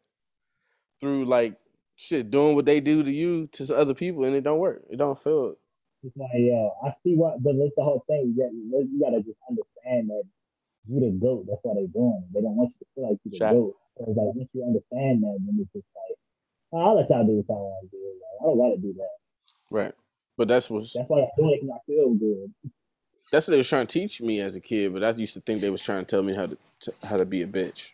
through 1.00 1.26
like 1.26 1.56
shit 1.96 2.30
doing 2.30 2.56
what 2.56 2.66
they 2.66 2.80
do 2.80 3.04
to 3.04 3.12
you 3.12 3.48
to 3.54 3.76
other 3.76 3.94
people, 3.94 4.26
and 4.26 4.36
it 4.36 4.44
don't 4.44 4.60
work. 4.60 4.84
It 4.90 4.98
don't 4.98 5.22
feel. 5.22 5.56
It's 6.04 6.18
like 6.18 6.30
yeah, 6.36 6.68
I 6.84 6.92
see 7.04 7.16
what, 7.16 7.42
but 7.42 7.56
it's 7.56 7.76
the 7.76 7.84
whole 7.84 8.04
thing. 8.08 8.36
You, 8.36 8.52
you 8.92 9.00
gotta 9.00 9.24
just 9.24 9.40
understand 9.48 10.10
that 10.10 10.24
you 10.88 11.00
the 11.00 11.12
goat. 11.16 11.48
That's 11.48 11.60
why 11.64 11.76
they're 11.76 11.88
doing 11.88 12.28
it. 12.28 12.34
They 12.34 12.42
don't 12.42 12.56
want 12.56 12.74
you 12.76 12.86
to 12.86 12.90
feel 12.94 13.10
like 13.10 13.20
you 13.24 13.32
the 13.32 13.38
Shot. 13.38 13.54
goat. 13.54 13.76
So 13.98 14.06
it's 14.08 14.18
like 14.18 14.36
once 14.36 14.50
you 14.54 14.64
understand 14.68 15.24
that, 15.24 15.38
then 15.40 15.56
it's 15.64 15.72
just 15.72 15.88
like 15.96 16.18
I'll 16.76 16.96
let 16.98 17.10
y'all 17.10 17.26
do 17.26 17.40
what 17.40 17.48
y'all 17.48 17.72
want 17.72 17.90
to 17.90 17.96
do. 17.96 18.04
Like, 18.04 18.36
I 18.36 18.44
don't 18.44 18.60
gotta 18.60 18.82
do 18.82 18.94
that. 19.00 19.16
Right. 19.72 19.94
But 20.36 20.48
that's 20.48 20.70
what 20.70 20.84
that's 20.94 21.10
why 21.10 21.24
I 21.24 21.30
feel 21.36 21.52
like 21.52 21.62
I 21.64 21.80
feel 21.88 22.14
good. 22.16 22.54
That's 23.32 23.48
what 23.48 23.52
they 23.54 23.58
were 23.58 23.64
trying 23.64 23.88
to 23.88 24.00
teach 24.00 24.22
me 24.22 24.42
as 24.42 24.56
a 24.56 24.62
kid, 24.62 24.94
but 24.94 25.04
I 25.04 25.10
used 25.12 25.34
to 25.34 25.42
think 25.42 25.62
they 25.62 25.70
was 25.70 25.82
trying 25.82 26.06
to 26.06 26.10
tell 26.10 26.22
me 26.22 26.36
how 26.36 26.48
to, 26.48 26.58
to 26.82 26.94
how 27.04 27.18
to 27.18 27.26
be 27.26 27.42
a 27.42 27.48
bitch. 27.48 27.92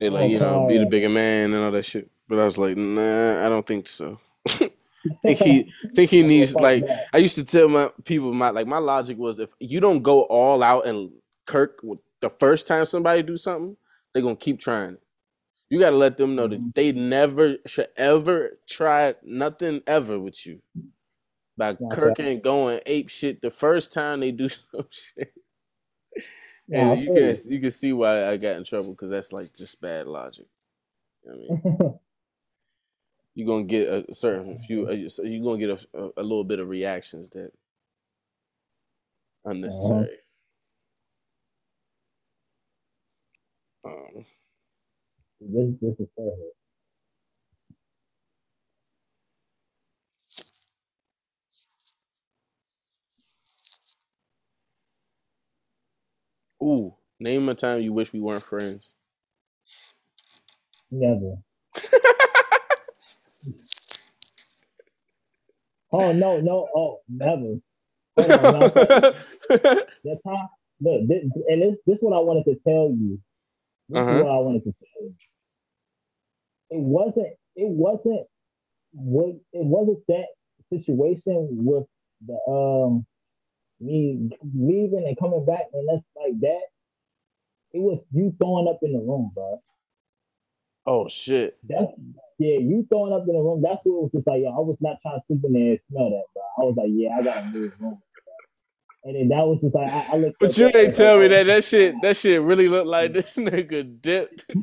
They 0.00 0.10
like, 0.10 0.22
oh, 0.22 0.26
you 0.26 0.40
know, 0.40 0.66
be 0.66 0.78
the 0.78 0.86
bigger 0.86 1.08
man 1.08 1.52
and 1.52 1.64
all 1.64 1.70
that 1.70 1.84
shit. 1.84 2.10
But 2.28 2.38
I 2.38 2.44
was 2.44 2.58
like, 2.58 2.76
nah, 2.76 3.44
I 3.44 3.48
don't 3.48 3.66
think 3.66 3.88
so. 3.88 4.18
think 5.22 5.38
he 5.38 5.72
think 5.94 6.10
he 6.10 6.22
needs 6.22 6.54
like 6.54 6.84
I 7.12 7.18
used 7.18 7.36
to 7.36 7.44
tell 7.44 7.68
my 7.68 7.90
people 8.04 8.32
my 8.32 8.50
like 8.50 8.66
my 8.66 8.78
logic 8.78 9.18
was 9.18 9.38
if 9.38 9.50
you 9.60 9.80
don't 9.80 10.02
go 10.02 10.22
all 10.22 10.62
out 10.62 10.86
and 10.86 11.10
Kirk 11.46 11.80
the 12.20 12.30
first 12.30 12.66
time 12.66 12.84
somebody 12.84 13.22
do 13.22 13.36
something, 13.36 13.76
they're 14.12 14.22
gonna 14.22 14.36
keep 14.36 14.60
trying. 14.60 14.98
You 15.70 15.78
gotta 15.78 15.96
let 15.96 16.16
them 16.16 16.34
know 16.34 16.48
that 16.48 16.60
mm-hmm. 16.60 16.70
they 16.74 16.92
never 16.92 17.56
should 17.66 17.88
ever 17.96 18.58
try 18.68 19.14
nothing 19.22 19.82
ever 19.86 20.18
with 20.18 20.46
you. 20.46 20.60
By 21.56 21.76
Kirk 21.92 22.20
ain't 22.20 22.44
going 22.44 22.80
ape 22.86 23.08
shit 23.08 23.42
the 23.42 23.50
first 23.50 23.92
time 23.92 24.20
they 24.20 24.30
do 24.30 24.48
some 24.72 24.86
shit. 24.90 25.32
Yeah, 26.68 26.92
and 26.92 27.02
you 27.02 27.14
can 27.14 27.52
you 27.52 27.60
can 27.60 27.70
see 27.70 27.92
why 27.92 28.28
I 28.28 28.36
got 28.36 28.56
in 28.56 28.64
trouble 28.64 28.90
because 28.90 29.10
that's 29.10 29.32
like 29.32 29.54
just 29.54 29.80
bad 29.80 30.06
logic. 30.06 30.46
I 31.26 31.36
mean, 31.36 31.98
you're 33.38 33.46
gonna 33.46 33.64
get 33.64 33.88
a 34.10 34.14
certain 34.14 34.58
few. 34.58 34.90
You're 34.90 35.44
gonna 35.44 35.58
get 35.60 35.70
a, 35.94 35.98
a, 35.98 36.10
a 36.18 36.24
little 36.24 36.44
bit 36.44 36.58
of 36.58 36.68
reactions 36.68 37.30
that 37.30 37.52
unnecessary. 39.44 40.18
Uh-huh. 43.84 43.90
Um, 43.90 44.26
this 45.40 45.70
this 45.80 46.00
is 46.00 46.08
perfect. 46.16 46.56
Ooh, 56.62 56.94
name 57.20 57.48
a 57.48 57.54
time 57.54 57.82
you 57.82 57.92
wish 57.92 58.12
we 58.12 58.20
weren't 58.20 58.44
friends. 58.44 58.94
Never. 60.90 61.38
oh 65.92 66.12
no, 66.12 66.40
no, 66.40 66.68
oh 66.74 67.00
never. 67.08 67.56
that 68.16 69.14
time, 70.26 70.48
look, 70.80 71.08
this, 71.08 71.24
and 71.48 71.62
this, 71.62 71.78
this 71.86 71.98
what 72.00 72.16
I 72.16 72.20
wanted 72.20 72.44
to 72.44 72.58
tell 72.66 72.90
you. 72.90 73.20
This 73.88 73.98
uh-huh. 73.98 74.16
is 74.16 74.22
what 74.22 74.30
I 74.30 74.38
wanted 74.38 74.64
to 74.64 74.72
tell 74.72 75.02
you. 75.02 75.14
It 76.70 76.80
wasn't. 76.80 77.34
It 77.56 77.68
wasn't. 77.70 78.26
What 78.92 79.36
it 79.52 79.64
wasn't 79.64 80.00
that 80.08 80.26
situation 80.72 81.48
with 81.50 81.84
the 82.26 82.38
um 82.50 83.06
me 83.80 84.30
leaving 84.54 85.04
and 85.06 85.18
coming 85.18 85.44
back 85.44 85.66
and 85.72 85.88
that's 85.88 86.04
like 86.16 86.40
that. 86.40 86.62
It 87.72 87.80
was 87.80 88.00
you 88.12 88.34
throwing 88.38 88.66
up 88.68 88.80
in 88.82 88.92
the 88.92 88.98
room, 88.98 89.30
bro. 89.34 89.60
Oh 90.88 91.06
shit. 91.06 91.58
That's 91.68 91.92
yeah, 92.38 92.56
you 92.58 92.86
throwing 92.88 93.12
up 93.12 93.28
in 93.28 93.34
the 93.34 93.40
room. 93.40 93.60
That's 93.60 93.84
what 93.84 93.92
it 93.92 94.02
was 94.04 94.10
just 94.14 94.26
like. 94.26 94.40
Yo, 94.40 94.48
I 94.48 94.60
was 94.60 94.78
not 94.80 94.96
trying 95.02 95.20
to 95.20 95.22
sleep 95.26 95.44
in 95.44 95.52
there 95.52 95.70
and 95.72 95.80
smell 95.90 96.08
that, 96.08 96.24
bro. 96.32 96.42
I 96.56 96.60
was 96.64 96.76
like, 96.78 96.88
yeah, 96.90 97.10
I 97.14 97.22
gotta 97.22 97.46
move 97.46 97.72
room. 97.78 98.00
And 99.04 99.16
then 99.16 99.28
that 99.28 99.44
was 99.44 99.60
just 99.60 99.74
like 99.74 99.92
I, 99.92 100.14
I 100.14 100.16
looked. 100.16 100.40
But 100.40 100.56
you 100.56 100.70
ain't 100.74 100.96
tell 100.96 101.18
me 101.18 101.28
that 101.28 101.44
that 101.44 101.64
shit 101.64 101.94
that 102.00 102.16
shit 102.16 102.40
really 102.40 102.68
looked 102.68 102.86
like 102.86 103.12
this 103.12 103.36
nigga 103.36 104.00
dipped. 104.00 104.46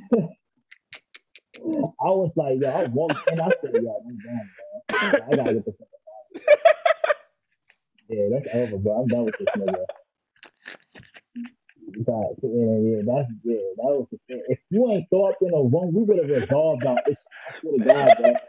I 1.62 2.10
was 2.10 2.32
like, 2.36 2.58
yo, 2.60 2.70
I 2.70 2.86
walked 2.86 3.30
in. 3.32 3.40
I 3.40 3.50
said, 3.62 3.72
yo, 3.74 4.02
I'm 4.02 4.18
done, 4.18 4.50
bro. 4.90 5.10
I 5.32 5.36
gotta 5.36 5.54
get 5.54 5.66
the 5.66 5.72
fuck 5.74 5.88
out. 6.58 6.66
Yeah, 8.08 8.26
that's 8.32 8.46
over, 8.54 8.78
bro. 8.78 9.02
I'm 9.02 9.08
done 9.08 9.26
with 9.26 9.38
this 9.40 9.48
nigga. 9.58 9.84
But, 11.88 12.38
yeah, 12.42 12.78
yeah, 12.82 13.02
that's 13.06 13.30
yeah, 13.44 13.62
that 13.78 13.92
was 13.94 14.08
the 14.12 14.18
thing. 14.28 14.44
If 14.48 14.60
you 14.70 14.90
ain't 14.92 15.08
throw 15.10 15.30
up 15.30 15.38
in 15.42 15.54
a 15.54 15.62
room, 15.62 15.94
we 15.94 16.04
would 16.04 16.18
have 16.18 16.30
resolved 16.30 16.86
our 16.86 16.98
issue. 17.08 17.16
I 17.48 17.60
swear 17.60 17.78
to 17.78 17.86
God, 17.86 18.18
bro. 18.18 18.34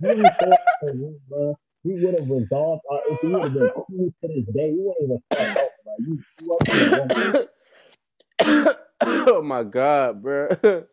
You 0.00 0.10
ain't 0.10 0.38
throw 0.38 0.52
up 0.52 0.60
in 0.82 0.88
a 0.88 0.92
room, 0.92 1.20
bro. 1.28 1.54
We 1.84 2.04
would 2.04 2.18
have 2.18 2.28
resolved 2.28 2.82
our 2.90 3.00
issue. 3.08 3.26
We 3.26 3.32
would 3.32 3.42
have 3.44 3.54
been 3.54 3.70
cool 3.76 4.14
to 4.22 4.28
this 4.28 4.54
day. 4.54 4.72
We 4.72 4.82
wouldn't 4.82 5.04
even 5.04 5.22
fuck 5.30 5.56
up, 5.56 5.70
bro. 5.84 5.94
You 6.00 6.18
threw 6.38 6.56
up 6.56 6.68
in 6.68 8.48
a 8.48 8.66
room. 8.66 8.76
oh 9.02 9.42
my 9.42 9.62
god, 9.62 10.22
bro. 10.22 10.48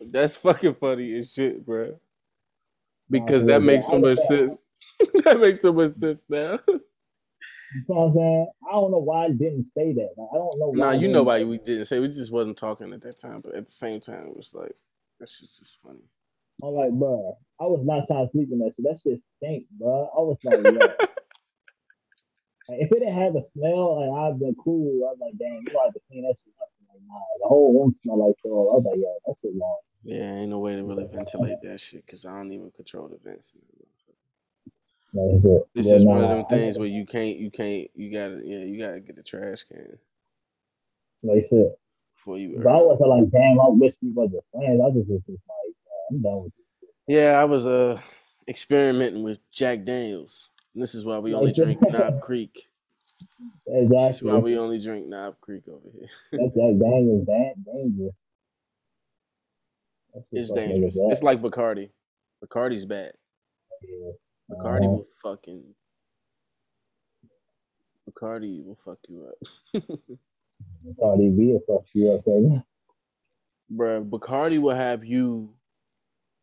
That's 0.00 0.36
fucking 0.36 0.74
funny 0.74 1.16
as 1.18 1.32
shit, 1.32 1.64
bro. 1.64 1.98
Because 3.08 3.44
nah, 3.44 3.54
that 3.54 3.60
makes 3.62 3.86
so 3.86 3.98
much 3.98 4.18
sense. 4.18 4.58
that 5.24 5.40
makes 5.40 5.60
so 5.62 5.72
much 5.72 5.90
sense 5.90 6.24
now. 6.28 6.58
You 7.74 7.84
know 7.88 7.94
what 7.94 8.06
I'm 8.06 8.12
saying? 8.14 8.46
I 8.68 8.72
don't 8.72 8.90
know 8.90 8.98
why 8.98 9.26
I 9.26 9.28
didn't 9.30 9.66
say 9.76 9.92
that. 9.92 10.10
Like, 10.16 10.28
I 10.32 10.36
don't 10.36 10.58
know. 10.58 10.72
Nah, 10.74 10.90
you 10.92 11.08
know 11.08 11.22
why 11.22 11.44
we 11.44 11.58
didn't 11.58 11.84
say. 11.84 12.00
We 12.00 12.08
just 12.08 12.32
wasn't 12.32 12.56
talking 12.56 12.92
at 12.92 13.02
that 13.02 13.18
time. 13.18 13.40
But 13.42 13.54
at 13.54 13.66
the 13.66 13.72
same 13.72 14.00
time, 14.00 14.26
it 14.26 14.36
was 14.36 14.52
like 14.54 14.74
that's 15.20 15.38
just 15.38 15.78
funny. 15.82 16.02
I'm 16.62 16.74
like, 16.74 16.90
bro, 16.92 17.38
I 17.60 17.64
was 17.64 17.80
not 17.84 18.06
trying 18.06 18.26
to 18.26 18.32
sleep 18.32 18.48
in 18.52 18.58
that 18.58 18.72
shit. 18.76 18.84
That 18.84 19.00
shit 19.00 19.20
stink, 19.36 19.64
bro. 19.78 20.10
I 20.12 20.20
was 20.20 20.36
like, 20.44 20.60
yeah. 20.64 20.70
like, 22.68 22.80
if 22.84 22.92
it 22.92 23.00
didn't 23.00 23.14
have 23.14 23.36
a 23.36 23.44
smell, 23.54 24.00
like 24.00 24.10
I'd 24.10 24.38
been 24.40 24.56
cool. 24.62 25.06
I 25.06 25.14
was 25.14 25.18
like, 25.20 25.38
damn, 25.38 25.62
you 25.62 25.78
have 25.78 25.94
to 25.94 26.00
clean 26.08 26.22
that 26.26 26.36
shit 26.42 26.52
up. 26.60 26.68
Like, 26.90 27.02
nah, 27.06 27.22
the 27.42 27.48
whole 27.48 27.72
room 27.72 27.94
smell 28.02 28.26
like 28.26 28.36
so. 28.42 28.50
I 28.50 28.74
was 28.76 28.84
like, 28.84 28.98
yeah, 28.98 29.14
that 29.26 29.36
shit 29.40 29.54
long. 29.54 29.78
Yeah, 30.02 30.40
ain't 30.40 30.50
no 30.50 30.58
way 30.58 30.74
to 30.74 30.82
really 30.82 31.06
ventilate 31.06 31.60
that 31.62 31.80
shit 31.80 32.04
because 32.04 32.24
I 32.24 32.32
don't 32.32 32.52
even 32.52 32.70
control 32.72 33.08
the 33.08 33.18
vents. 33.22 33.52
It's 35.12 35.86
yeah, 35.86 35.94
just 35.94 36.06
one 36.06 36.22
of 36.22 36.28
them 36.28 36.46
things 36.46 36.78
where 36.78 36.88
you 36.88 37.04
can't, 37.04 37.36
you 37.36 37.50
can't, 37.50 37.88
you 37.94 38.12
gotta, 38.12 38.40
yeah, 38.44 38.58
you 38.58 38.80
gotta 38.80 39.00
get 39.00 39.16
the 39.16 39.22
trash 39.22 39.64
can. 39.64 39.98
Like 41.22 41.46
shit. 41.50 41.78
Before 42.14 42.38
you. 42.38 42.60
But 42.62 42.70
I 42.70 42.76
was 42.76 42.98
like, 43.00 43.30
damn, 43.30 43.60
I 43.60 43.68
wish 43.68 43.94
we 44.02 44.10
was 44.10 44.30
a 44.32 44.56
friends. 44.56 44.80
I 44.84 44.90
just 44.90 45.08
was 45.08 45.20
just 45.26 45.42
like, 45.48 45.74
I'm 46.10 46.22
done 46.22 46.44
with 46.44 46.52
this. 46.54 46.90
Yeah, 47.06 47.40
I 47.40 47.44
was 47.44 47.66
uh 47.66 48.00
experimenting 48.48 49.22
with 49.22 49.38
Jack 49.50 49.84
Daniels. 49.84 50.50
this 50.74 50.94
is 50.94 51.04
why 51.04 51.18
we 51.18 51.34
only 51.34 51.52
drink 51.56 51.80
Knob 51.82 52.20
Creek. 52.20 52.68
Exactly. 53.66 53.96
That's 53.96 54.22
why 54.22 54.38
we 54.38 54.58
only 54.58 54.80
drink 54.80 55.06
Knob 55.06 55.40
Creek 55.40 55.64
over 55.68 55.88
here. 55.92 56.08
That's 56.32 56.54
Jack 56.54 56.78
Daniels, 56.78 57.26
that 57.26 57.54
dangerous. 57.64 58.14
it's 60.32 60.52
dangerous. 60.52 60.96
It's 60.96 61.22
like 61.22 61.42
Bacardi. 61.42 61.90
Bacardi's 62.44 62.86
bad. 62.86 63.12
Yeah. 63.82 64.12
Bacardi 64.50 64.84
uh-huh. 64.84 64.88
will 64.88 65.06
fucking 65.22 65.62
Bacardi 68.08 68.64
will 68.64 68.78
fuck 68.84 68.98
you 69.08 69.28
up. 69.28 69.82
Bacardi 70.86 71.36
B 71.36 71.52
will 71.52 71.62
fuck 71.66 71.86
you 71.92 72.12
up, 72.12 72.24
baby. 72.24 72.62
Bruh, 73.72 74.08
Bacardi 74.08 74.60
will 74.60 74.74
have 74.74 75.04
you 75.04 75.54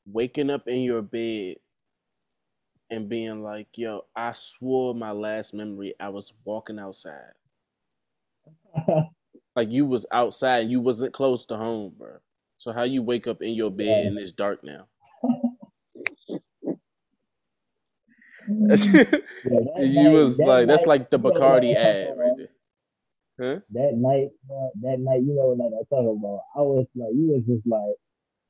waking 0.06 0.50
up 0.50 0.68
in 0.68 0.82
your 0.82 1.02
bed 1.02 1.58
and 2.90 3.10
being 3.10 3.44
like, 3.44 3.68
yo, 3.76 4.06
I 4.16 4.32
swore 4.34 4.96
my 4.96 5.12
last 5.12 5.54
memory 5.54 5.94
I 6.00 6.10
was 6.10 6.32
walking 6.46 6.80
outside. 6.80 7.34
like 9.56 9.70
you 9.70 9.86
was 9.86 10.06
outside, 10.12 10.70
you 10.70 10.80
wasn't 10.80 11.14
close 11.14 11.46
to 11.48 11.58
home, 11.58 11.94
bro. 11.98 12.18
So 12.58 12.72
how 12.72 12.84
you 12.84 13.04
wake 13.04 13.28
up 13.28 13.42
in 13.42 13.54
your 13.54 13.70
bed 13.72 14.04
yeah. 14.04 14.08
and 14.08 14.18
it's 14.18 14.32
dark 14.32 14.64
now? 14.64 14.88
you 18.48 20.04
night, 20.04 20.10
was 20.10 20.40
like 20.40 20.68
that's 20.68 20.86
like 20.86 21.10
the 21.10 21.20
Bacardi 21.20 21.76
ad 21.76 22.18
right 22.18 22.32
there. 22.38 22.48
Huh? 23.40 23.60
That 23.72 23.94
night, 23.94 24.30
that 24.82 24.98
night, 25.00 25.22
you 25.22 25.36
know 25.36 25.54
what 25.54 25.66
I'm 25.66 25.86
talking 25.90 26.18
about. 26.18 26.42
I 26.56 26.62
was 26.62 26.88
like, 26.96 27.14
you 27.14 27.38
was 27.38 27.44
just 27.46 27.68
like, 27.68 27.94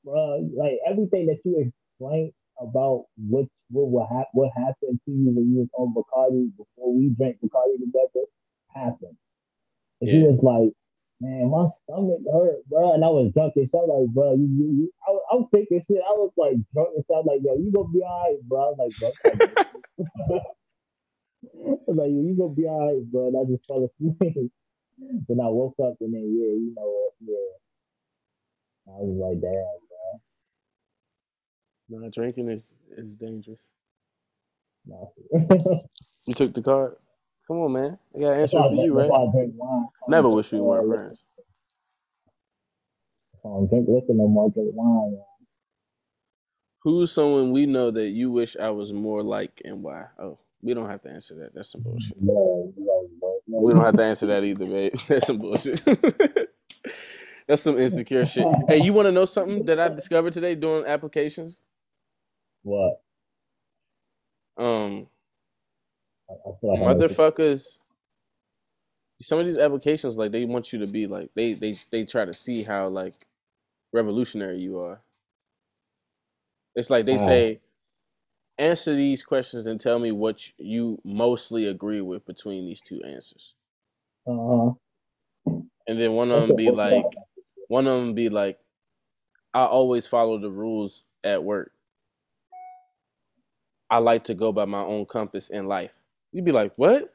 bro, 0.05 0.47
like 0.55 0.79
everything 0.87 1.25
that 1.27 1.39
you 1.43 1.59
explained 1.67 2.31
about 2.61 3.05
what 3.17 3.45
what 3.69 3.87
what, 3.87 4.07
hap- 4.09 4.33
what 4.33 4.51
happened 4.55 4.99
to 5.05 5.11
you 5.11 5.29
when 5.35 5.51
you 5.51 5.67
was 5.67 5.69
on 5.75 5.93
Bacardi 5.93 6.49
before 6.55 6.95
we 6.95 7.09
drank 7.17 7.37
Bacardi 7.43 7.79
together 7.79 8.25
happened. 8.73 9.17
And 10.01 10.09
yeah. 10.09 10.15
he 10.15 10.21
was 10.23 10.39
like, 10.41 10.73
man, 11.21 11.51
my 11.51 11.67
stomach 11.83 12.21
hurt, 12.31 12.67
bro. 12.69 12.93
And 12.93 13.03
I 13.03 13.09
was 13.09 13.31
drunk 13.33 13.53
and 13.55 13.69
was 13.73 13.89
like, 13.89 14.13
bro, 14.13 14.35
you, 14.35 14.47
you, 14.47 14.67
you 14.77 14.93
I, 15.07 15.11
I 15.33 15.35
was 15.37 15.49
thinking 15.53 15.83
shit. 15.87 16.01
I 16.03 16.13
was 16.13 16.31
like 16.37 16.57
drunk 16.73 16.89
and 16.95 17.05
was 17.09 17.25
like, 17.25 17.41
yo, 17.43 17.55
you 17.57 17.71
gonna 17.71 17.89
be 17.89 18.01
all 18.03 18.23
right, 18.25 18.41
bro. 18.43 18.59
I 18.59 18.69
was 18.69 18.77
like, 18.79 18.95
bro. 18.99 19.11
I 19.29 19.35
was 21.87 21.87
like, 21.97 22.11
yo, 22.11 22.21
you 22.21 22.35
gonna 22.37 22.55
be 22.55 22.65
all 22.67 22.87
right, 22.87 23.11
bro. 23.11 23.27
And 23.27 23.37
I 23.37 23.43
just 23.49 23.65
fell 23.67 23.85
asleep. 23.85 24.17
then 25.27 25.39
I 25.41 25.49
woke 25.49 25.75
up 25.83 25.95
and 26.01 26.13
then, 26.13 26.25
yeah, 26.35 26.53
you 26.53 26.73
know, 26.75 27.11
yeah. 27.25 27.57
I 28.93 28.99
was 28.99 29.17
like, 29.19 29.41
damn, 29.41 29.79
bro. 31.89 32.01
No, 32.01 32.09
drinking 32.09 32.49
is 32.49 32.73
is 32.97 33.15
dangerous. 33.15 33.71
You 36.27 36.33
took 36.33 36.53
the 36.53 36.61
card. 36.61 36.95
Come 37.47 37.57
on, 37.59 37.73
man. 37.73 37.99
I 38.15 38.19
got 38.19 38.33
an 38.33 38.39
answer 38.41 38.57
for 38.57 38.73
you, 38.75 38.93
right? 38.93 39.09
Never 40.09 40.29
wish 40.29 40.51
we 40.51 40.59
weren't 40.59 40.87
friends. 40.87 41.15
I 43.45 43.49
don't 43.49 43.69
drink 43.69 43.87
liquor 43.89 44.13
no 44.13 44.27
more. 44.27 44.49
Drink 44.51 44.71
wine. 44.73 45.19
Who's 46.83 47.11
someone 47.11 47.51
we 47.51 47.65
know 47.65 47.91
that 47.91 48.09
you 48.09 48.31
wish 48.31 48.57
I 48.57 48.69
was 48.71 48.93
more 48.93 49.23
like, 49.23 49.61
and 49.65 49.83
why? 49.83 50.05
Oh, 50.19 50.39
we 50.61 50.73
don't 50.73 50.89
have 50.89 51.01
to 51.03 51.09
answer 51.09 51.35
that. 51.35 51.53
That's 51.55 51.71
some 51.71 51.81
bullshit. 51.81 52.17
We 52.21 53.73
don't 53.73 53.85
have 53.85 53.95
to 53.95 54.05
answer 54.05 54.27
that 54.27 54.43
either, 54.43 54.65
babe. 54.65 54.93
That's 55.07 55.27
some 55.27 55.39
bullshit. 55.39 55.81
That's 57.47 57.61
some 57.61 57.79
insecure 57.79 58.25
shit. 58.25 58.45
Hey, 58.67 58.81
you 58.83 58.93
want 58.93 59.07
to 59.07 59.11
know 59.11 59.25
something 59.25 59.65
that 59.65 59.79
I 59.79 59.89
discovered 59.89 60.33
today 60.33 60.55
doing 60.55 60.85
applications? 60.85 61.61
What? 62.63 63.01
Um, 64.57 65.07
like 66.29 66.79
motherfuckers. 66.79 67.79
Some 69.19 69.39
of 69.39 69.45
these 69.45 69.57
applications, 69.57 70.17
like 70.17 70.31
they 70.31 70.45
want 70.45 70.71
you 70.71 70.79
to 70.79 70.87
be 70.87 71.07
like 71.07 71.29
they 71.35 71.53
they 71.53 71.79
they 71.91 72.05
try 72.05 72.25
to 72.25 72.33
see 72.33 72.63
how 72.63 72.87
like 72.87 73.25
revolutionary 73.91 74.59
you 74.59 74.79
are. 74.79 75.01
It's 76.75 76.91
like 76.91 77.07
they 77.07 77.15
uh, 77.15 77.25
say, 77.25 77.59
answer 78.59 78.95
these 78.95 79.23
questions 79.23 79.65
and 79.65 79.79
tell 79.79 79.99
me 79.99 80.11
what 80.11 80.51
you 80.57 80.99
mostly 81.03 81.67
agree 81.67 82.01
with 82.01 82.25
between 82.25 82.65
these 82.65 82.81
two 82.81 83.01
answers. 83.03 83.55
Uh-huh. 84.27 84.73
And 85.87 85.99
then 85.99 86.11
one 86.13 86.31
of 86.31 86.47
them 86.47 86.55
be 86.55 86.69
like, 86.69 87.05
one 87.67 87.87
of 87.87 87.99
them 87.99 88.13
be 88.13 88.29
like, 88.29 88.59
I 89.53 89.65
always 89.65 90.05
follow 90.05 90.37
the 90.37 90.51
rules 90.51 91.03
at 91.23 91.43
work. 91.43 91.71
I 93.89 93.99
like 93.99 94.25
to 94.25 94.33
go 94.33 94.51
by 94.51 94.65
my 94.65 94.81
own 94.81 95.05
compass 95.05 95.49
in 95.49 95.67
life. 95.67 95.93
You'd 96.37 96.45
be 96.45 96.51
like, 96.51 96.73
what? 96.75 97.11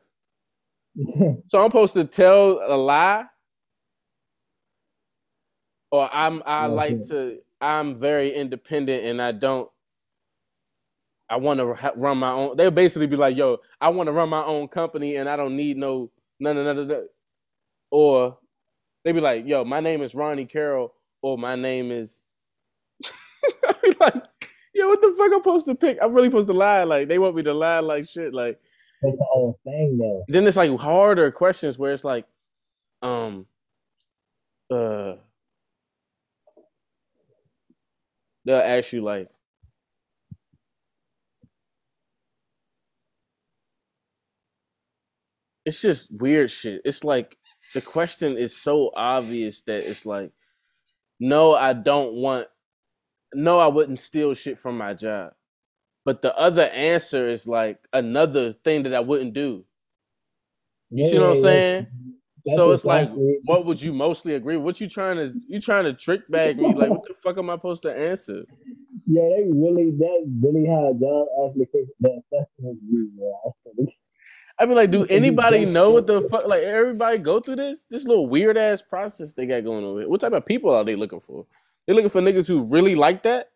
so 1.46 1.60
I'm 1.60 1.70
supposed 1.70 1.94
to 1.94 2.04
tell 2.04 2.60
a 2.66 2.74
lie? 2.76 3.24
Or 5.92 6.10
I'm 6.12 6.42
I 6.44 6.66
like 6.66 7.06
to 7.08 7.38
I'm 7.60 7.94
very 7.94 8.34
independent 8.34 9.04
and 9.04 9.22
I 9.22 9.30
don't 9.30 9.70
I 11.30 11.36
want 11.36 11.60
to 11.60 11.92
run 11.94 12.18
my 12.18 12.32
own. 12.32 12.56
They'll 12.56 12.72
basically 12.72 13.06
be 13.06 13.14
like, 13.14 13.36
"Yo, 13.36 13.58
I 13.80 13.90
want 13.90 14.08
to 14.08 14.12
run 14.12 14.28
my 14.28 14.42
own 14.42 14.66
company 14.66 15.14
and 15.14 15.28
I 15.28 15.36
don't 15.36 15.56
need 15.56 15.76
no 15.76 16.10
none 16.40 16.56
of 16.56 16.76
none 16.76 17.06
Or 17.92 18.38
they'd 19.04 19.12
be 19.12 19.20
like, 19.20 19.46
"Yo, 19.46 19.64
my 19.64 19.78
name 19.78 20.02
is 20.02 20.16
Ronnie 20.16 20.46
Carroll," 20.46 20.92
or 21.22 21.38
"My 21.38 21.54
name 21.54 21.92
is." 21.92 22.22
Like, 24.00 24.24
"Yo, 24.74 24.88
what 24.88 25.00
the 25.00 25.14
fuck 25.16 25.32
I'm 25.32 25.38
supposed 25.40 25.66
to 25.66 25.76
pick? 25.76 25.98
I'm 26.02 26.12
really 26.12 26.28
supposed 26.28 26.48
to 26.48 26.54
lie? 26.54 26.82
Like 26.82 27.06
they 27.06 27.20
want 27.20 27.36
me 27.36 27.44
to 27.44 27.54
lie 27.54 27.78
like 27.78 28.08
shit? 28.08 28.34
Like 28.34 28.58
whole 29.02 29.58
thing, 29.64 29.98
though. 29.98 30.24
Then 30.28 30.46
it's 30.46 30.56
like 30.56 30.76
harder 30.78 31.30
questions 31.30 31.78
where 31.78 31.92
it's 31.92 32.04
like, 32.04 32.24
um, 33.02 33.46
uh, 34.70 35.14
they'll 38.44 38.56
ask 38.56 38.92
you 38.92 39.02
like, 39.02 39.28
it's 45.64 45.80
just 45.80 46.08
weird 46.12 46.50
shit. 46.50 46.82
It's 46.84 47.04
like 47.04 47.36
the 47.74 47.80
question 47.80 48.36
is 48.36 48.56
so 48.56 48.90
obvious 48.94 49.62
that 49.62 49.88
it's 49.88 50.06
like, 50.06 50.32
no, 51.20 51.54
I 51.54 51.72
don't 51.72 52.14
want, 52.14 52.48
no, 53.34 53.58
I 53.58 53.68
wouldn't 53.68 54.00
steal 54.00 54.34
shit 54.34 54.58
from 54.58 54.78
my 54.78 54.94
job. 54.94 55.32
But 56.04 56.22
the 56.22 56.36
other 56.36 56.64
answer 56.64 57.28
is 57.28 57.46
like 57.46 57.78
another 57.92 58.52
thing 58.52 58.82
that 58.84 58.94
I 58.94 59.00
wouldn't 59.00 59.34
do. 59.34 59.64
You 60.90 61.04
yeah, 61.04 61.10
see 61.10 61.18
what 61.18 61.30
I'm 61.30 61.36
saying? 61.36 61.86
Yeah. 62.44 62.56
So 62.56 62.72
it's 62.72 62.84
like, 62.84 63.08
what 63.44 63.64
would 63.66 63.80
you 63.80 63.92
mostly 63.92 64.34
agree? 64.34 64.56
What 64.56 64.80
you 64.80 64.88
trying 64.88 65.16
to 65.16 65.32
you 65.46 65.60
trying 65.60 65.84
to 65.84 65.92
trick 65.92 66.28
bag 66.28 66.58
me? 66.58 66.74
Like, 66.74 66.90
what 66.90 67.04
the 67.06 67.14
fuck 67.14 67.38
am 67.38 67.50
I 67.50 67.54
supposed 67.54 67.82
to 67.82 67.96
answer? 67.96 68.42
Yeah, 69.06 69.22
they 69.22 69.44
really 69.48 69.92
that 69.98 70.40
really 70.42 70.66
how 70.66 70.92
job 71.00 71.28
application 71.48 71.94
that 72.00 72.22
assessment 72.32 72.78
is. 73.78 73.88
I 74.58 74.66
mean, 74.66 74.74
like, 74.74 74.90
do 74.90 75.06
anybody 75.10 75.64
know 75.64 75.90
what 75.90 76.08
the 76.08 76.22
fuck? 76.22 76.46
Like, 76.46 76.62
everybody 76.62 77.18
go 77.18 77.38
through 77.38 77.56
this 77.56 77.84
this 77.84 78.04
little 78.04 78.26
weird 78.26 78.58
ass 78.58 78.82
process 78.82 79.34
they 79.34 79.46
got 79.46 79.64
going 79.64 79.84
on. 79.84 79.96
Here. 79.98 80.08
What 80.08 80.20
type 80.20 80.32
of 80.32 80.44
people 80.44 80.74
are 80.74 80.84
they 80.84 80.96
looking 80.96 81.20
for? 81.20 81.46
They 81.86 81.94
looking 81.94 82.10
for 82.10 82.20
niggas 82.20 82.48
who 82.48 82.68
really 82.68 82.96
like 82.96 83.22
that. 83.22 83.51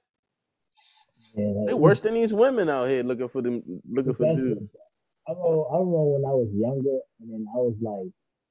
Yeah, 1.36 1.52
like, 1.52 1.66
they 1.68 1.74
worse 1.74 2.00
than 2.00 2.14
these 2.14 2.32
women 2.32 2.68
out 2.68 2.88
here 2.88 3.02
looking 3.02 3.28
for 3.28 3.42
them, 3.42 3.62
looking 3.88 4.14
for 4.14 4.24
dudes. 4.34 4.72
I 5.28 5.32
remember, 5.32 5.64
I 5.68 5.76
remember 5.76 6.04
when 6.16 6.24
I 6.24 6.34
was 6.34 6.48
younger, 6.54 6.98
and 7.20 7.28
then 7.30 7.46
I 7.52 7.58
was 7.58 7.76
like, 7.82 8.08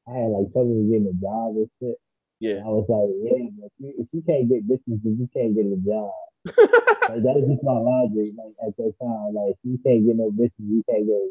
I 0.08 0.22
had 0.22 0.30
like 0.30 0.54
trouble 0.54 0.86
getting 0.86 1.10
a 1.10 1.18
job 1.18 1.58
and 1.58 1.70
shit. 1.82 1.98
Yeah. 2.40 2.62
I 2.62 2.70
was 2.70 2.86
like, 2.86 3.10
yeah, 3.26 3.50
if 3.66 3.72
you, 3.80 3.94
if 3.98 4.08
you 4.12 4.22
can't 4.22 4.50
get 4.50 4.68
bitches, 4.68 5.02
then 5.02 5.18
you 5.18 5.30
can't 5.34 5.56
get 5.56 5.66
a 5.66 5.80
job. 5.82 6.14
like 7.10 7.24
that 7.26 7.34
was 7.34 7.50
just 7.50 7.64
my 7.64 7.74
logic. 7.74 8.34
Like 8.38 8.54
at 8.62 8.78
that 8.78 8.94
time, 9.02 9.34
like 9.34 9.56
you 9.64 9.80
can't 9.82 10.06
get 10.06 10.16
no 10.16 10.30
bitches, 10.30 10.62
you 10.62 10.84
can't 10.88 11.08
get 11.08 11.16
a 11.16 11.30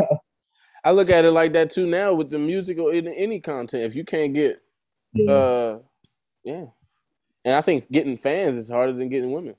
job. 0.00 0.18
I 0.84 0.92
look 0.92 1.10
at 1.10 1.24
it 1.24 1.32
like 1.32 1.52
that 1.54 1.70
too 1.70 1.86
now 1.86 2.14
with 2.14 2.30
the 2.30 2.38
music 2.38 2.78
or 2.78 2.92
in 2.92 3.08
any 3.08 3.40
content. 3.40 3.84
If 3.84 3.94
you 3.94 4.04
can't 4.04 4.32
get, 4.32 4.60
yeah. 5.12 5.32
uh, 5.32 5.78
yeah, 6.44 6.64
and 7.44 7.54
I 7.54 7.60
think 7.60 7.90
getting 7.90 8.16
fans 8.16 8.56
is 8.56 8.70
harder 8.70 8.92
than 8.92 9.08
getting 9.08 9.32
women. 9.32 9.56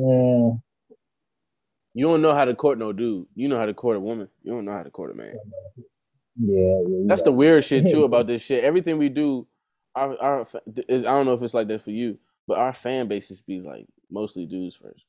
Yeah. 0.00 0.52
You 1.92 2.06
don't 2.06 2.22
know 2.22 2.34
how 2.34 2.44
to 2.44 2.54
court 2.54 2.78
no 2.78 2.92
dude. 2.92 3.26
You 3.34 3.48
know 3.48 3.58
how 3.58 3.66
to 3.66 3.74
court 3.74 3.96
a 3.96 4.00
woman. 4.00 4.28
You 4.42 4.52
don't 4.52 4.64
know 4.64 4.72
how 4.72 4.82
to 4.82 4.90
court 4.90 5.10
a 5.10 5.14
man. 5.14 5.34
Yeah, 6.36 6.80
yeah 6.88 7.04
that's 7.06 7.22
the 7.22 7.32
weird 7.32 7.64
shit 7.64 7.90
too 7.90 8.04
about 8.04 8.26
this 8.28 8.42
shit. 8.42 8.64
Everything 8.64 8.96
we 8.96 9.08
do, 9.08 9.46
our, 9.94 10.16
our 10.18 10.40
I 10.40 10.96
don't 11.02 11.26
know 11.26 11.32
if 11.32 11.42
it's 11.42 11.54
like 11.54 11.68
that 11.68 11.82
for 11.82 11.90
you, 11.90 12.18
but 12.46 12.58
our 12.58 12.72
fan 12.72 13.08
bases 13.08 13.42
be 13.42 13.60
like 13.60 13.86
mostly 14.10 14.46
dudes 14.46 14.76
first. 14.76 15.04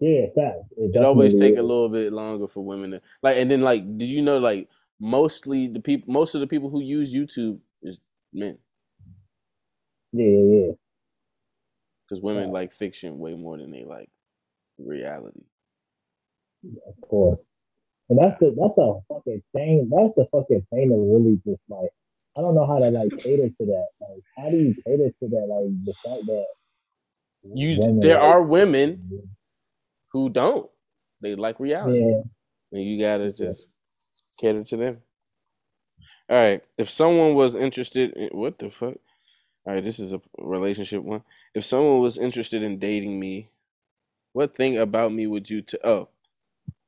Yeah, 0.00 0.26
fact. 0.34 0.64
It, 0.76 0.96
it 0.96 1.04
always 1.04 1.38
take 1.38 1.54
is. 1.54 1.60
a 1.60 1.62
little 1.62 1.88
bit 1.88 2.12
longer 2.12 2.48
for 2.48 2.64
women 2.64 2.90
to 2.90 3.02
like, 3.22 3.36
and 3.36 3.50
then 3.50 3.62
like, 3.62 3.98
do 3.98 4.04
you 4.04 4.20
know 4.20 4.38
like 4.38 4.68
mostly 5.00 5.68
the 5.68 5.80
people, 5.80 6.12
most 6.12 6.34
of 6.34 6.40
the 6.40 6.46
people 6.46 6.68
who 6.68 6.82
use 6.82 7.14
YouTube 7.14 7.60
is 7.82 7.98
men. 8.34 8.58
Yeah, 10.12 10.26
yeah, 10.26 10.66
yeah 10.66 10.72
because 12.12 12.22
women 12.22 12.48
yeah. 12.48 12.52
like 12.52 12.72
fiction 12.72 13.18
way 13.18 13.34
more 13.34 13.56
than 13.56 13.70
they 13.70 13.84
like 13.84 14.10
reality. 14.78 15.44
Of 16.86 17.08
course, 17.08 17.38
and 18.10 18.18
that's 18.18 18.38
the 18.38 18.54
that's 18.58 18.78
a 18.78 19.00
fucking 19.08 19.42
thing. 19.54 19.90
That's 19.90 20.14
the 20.14 20.26
fucking 20.30 20.66
thing 20.70 20.90
that 20.90 20.96
really 20.96 21.40
just 21.46 21.62
like 21.70 21.90
I 22.36 22.42
don't 22.42 22.54
know 22.54 22.66
how 22.66 22.78
to 22.78 22.90
like 22.90 23.10
cater 23.18 23.48
to 23.48 23.66
that. 23.66 23.86
Like, 24.00 24.22
how 24.36 24.50
do 24.50 24.58
you 24.58 24.74
cater 24.86 25.08
to 25.08 25.28
that? 25.28 25.46
Like 25.48 25.84
the 25.84 25.94
fact 25.94 26.26
that 26.26 26.46
you 27.54 28.00
there 28.00 28.14
like, 28.14 28.22
are 28.22 28.42
women 28.42 29.00
who 30.12 30.28
don't. 30.28 30.70
They 31.22 31.34
like 31.34 31.58
reality. 31.60 32.00
Yeah. 32.00 32.22
And 32.72 32.84
you 32.84 33.00
gotta 33.00 33.32
just 33.32 33.68
cater 34.38 34.62
to 34.62 34.76
them. 34.76 34.98
All 36.28 36.36
right. 36.36 36.62
If 36.76 36.90
someone 36.90 37.34
was 37.34 37.54
interested 37.54 38.12
in 38.12 38.28
what 38.32 38.58
the 38.58 38.70
fuck? 38.70 38.94
All 39.64 39.74
right, 39.74 39.84
this 39.84 40.00
is 40.00 40.12
a 40.12 40.20
relationship 40.38 41.02
one. 41.02 41.22
If 41.54 41.64
someone 41.64 42.00
was 42.00 42.18
interested 42.18 42.62
in 42.62 42.78
dating 42.78 43.20
me, 43.20 43.50
what 44.32 44.54
thing 44.54 44.78
about 44.78 45.12
me 45.12 45.26
would 45.26 45.50
you 45.50 45.62
tell? 45.62 45.80
Oh, 45.84 46.08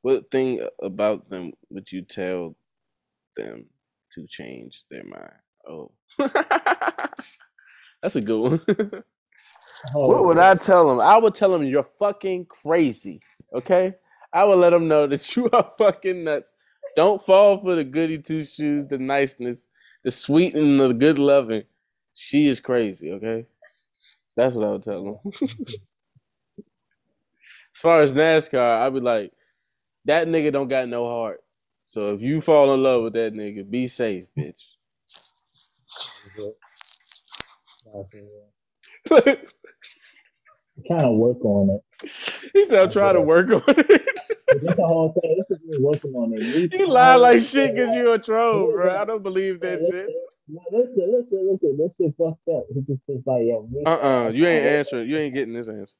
what 0.02 0.30
thing 0.30 0.66
about 0.82 1.28
them 1.28 1.52
would 1.70 1.90
you 1.92 2.02
tell 2.02 2.56
them 3.36 3.66
to 4.12 4.26
change 4.26 4.84
their 4.90 5.04
mind? 5.04 5.32
Oh, 5.68 5.90
that's 8.02 8.16
a 8.16 8.20
good 8.20 8.40
one. 8.40 8.60
oh, 8.68 9.02
what 10.08 10.24
would 10.24 10.38
I 10.38 10.54
tell 10.54 10.88
them? 10.88 11.00
I 11.00 11.18
would 11.18 11.34
tell 11.34 11.52
them 11.52 11.64
you're 11.64 11.82
fucking 11.82 12.46
crazy. 12.46 13.20
Okay, 13.54 13.94
I 14.32 14.44
would 14.44 14.58
let 14.58 14.70
them 14.70 14.88
know 14.88 15.06
that 15.08 15.36
you 15.36 15.50
are 15.50 15.70
fucking 15.78 16.24
nuts. 16.24 16.54
Don't 16.96 17.20
fall 17.20 17.58
for 17.58 17.74
the 17.74 17.84
goody 17.84 18.18
two 18.18 18.44
shoes, 18.44 18.86
the 18.86 18.98
niceness, 18.98 19.68
the 20.04 20.10
sweet 20.10 20.54
and 20.54 20.80
the 20.80 20.92
good 20.92 21.18
loving. 21.18 21.64
She 22.14 22.46
is 22.46 22.60
crazy, 22.60 23.10
okay? 23.12 23.46
That's 24.36 24.54
what 24.54 24.66
I 24.66 24.70
would 24.72 24.82
tell 24.82 25.04
them. 25.04 25.32
as 25.42 25.50
far 27.74 28.02
as 28.02 28.12
NASCAR, 28.12 28.82
I'd 28.82 28.94
be 28.94 29.00
like, 29.00 29.32
that 30.06 30.28
nigga 30.28 30.52
don't 30.52 30.68
got 30.68 30.88
no 30.88 31.08
heart. 31.08 31.40
So 31.84 32.14
if 32.14 32.22
you 32.22 32.40
fall 32.40 32.72
in 32.74 32.82
love 32.82 33.02
with 33.04 33.12
that 33.14 33.34
nigga, 33.34 33.68
be 33.68 33.86
safe, 33.86 34.24
bitch. 34.36 34.72
kind 40.88 41.02
of 41.02 41.16
work 41.16 41.44
on 41.44 41.70
it. 41.70 42.10
He 42.52 42.66
said, 42.66 42.82
"I'm 42.84 42.90
trying 42.90 43.14
to 43.14 43.20
work 43.20 43.50
on 43.50 43.62
it." 43.68 44.02
That's 44.48 44.76
the 44.76 44.86
whole 44.86 45.12
thing. 45.20 45.36
This 45.48 45.58
is 45.58 45.64
me 45.66 45.76
working 45.80 46.12
on 46.14 46.32
it. 46.34 46.72
You 46.72 46.86
lie 46.86 47.16
like 47.16 47.40
shit 47.40 47.74
because 47.74 47.94
you're 47.94 48.14
a 48.14 48.18
troll, 48.18 48.72
bro. 48.72 48.96
I 48.96 49.04
don't 49.04 49.22
believe 49.22 49.60
that 49.60 49.80
shit. 49.80 50.08
No, 50.48 50.60
listen, 50.72 51.08
listen, 51.10 51.48
listen. 51.50 51.78
This 51.78 51.96
shit 51.96 52.14
fucked 52.18 52.48
up. 52.48 52.64
He 52.74 52.80
just 52.82 53.00
says 53.06 53.22
like, 53.26 53.44
yo, 53.44 53.66
me. 53.70 53.82
Uh 53.86 53.90
uh 53.90 54.28
you 54.34 54.46
ain't 54.46 54.66
answering. 54.66 55.08
You 55.08 55.16
ain't 55.18 55.34
getting 55.34 55.54
this 55.54 55.68
answer. 55.68 55.96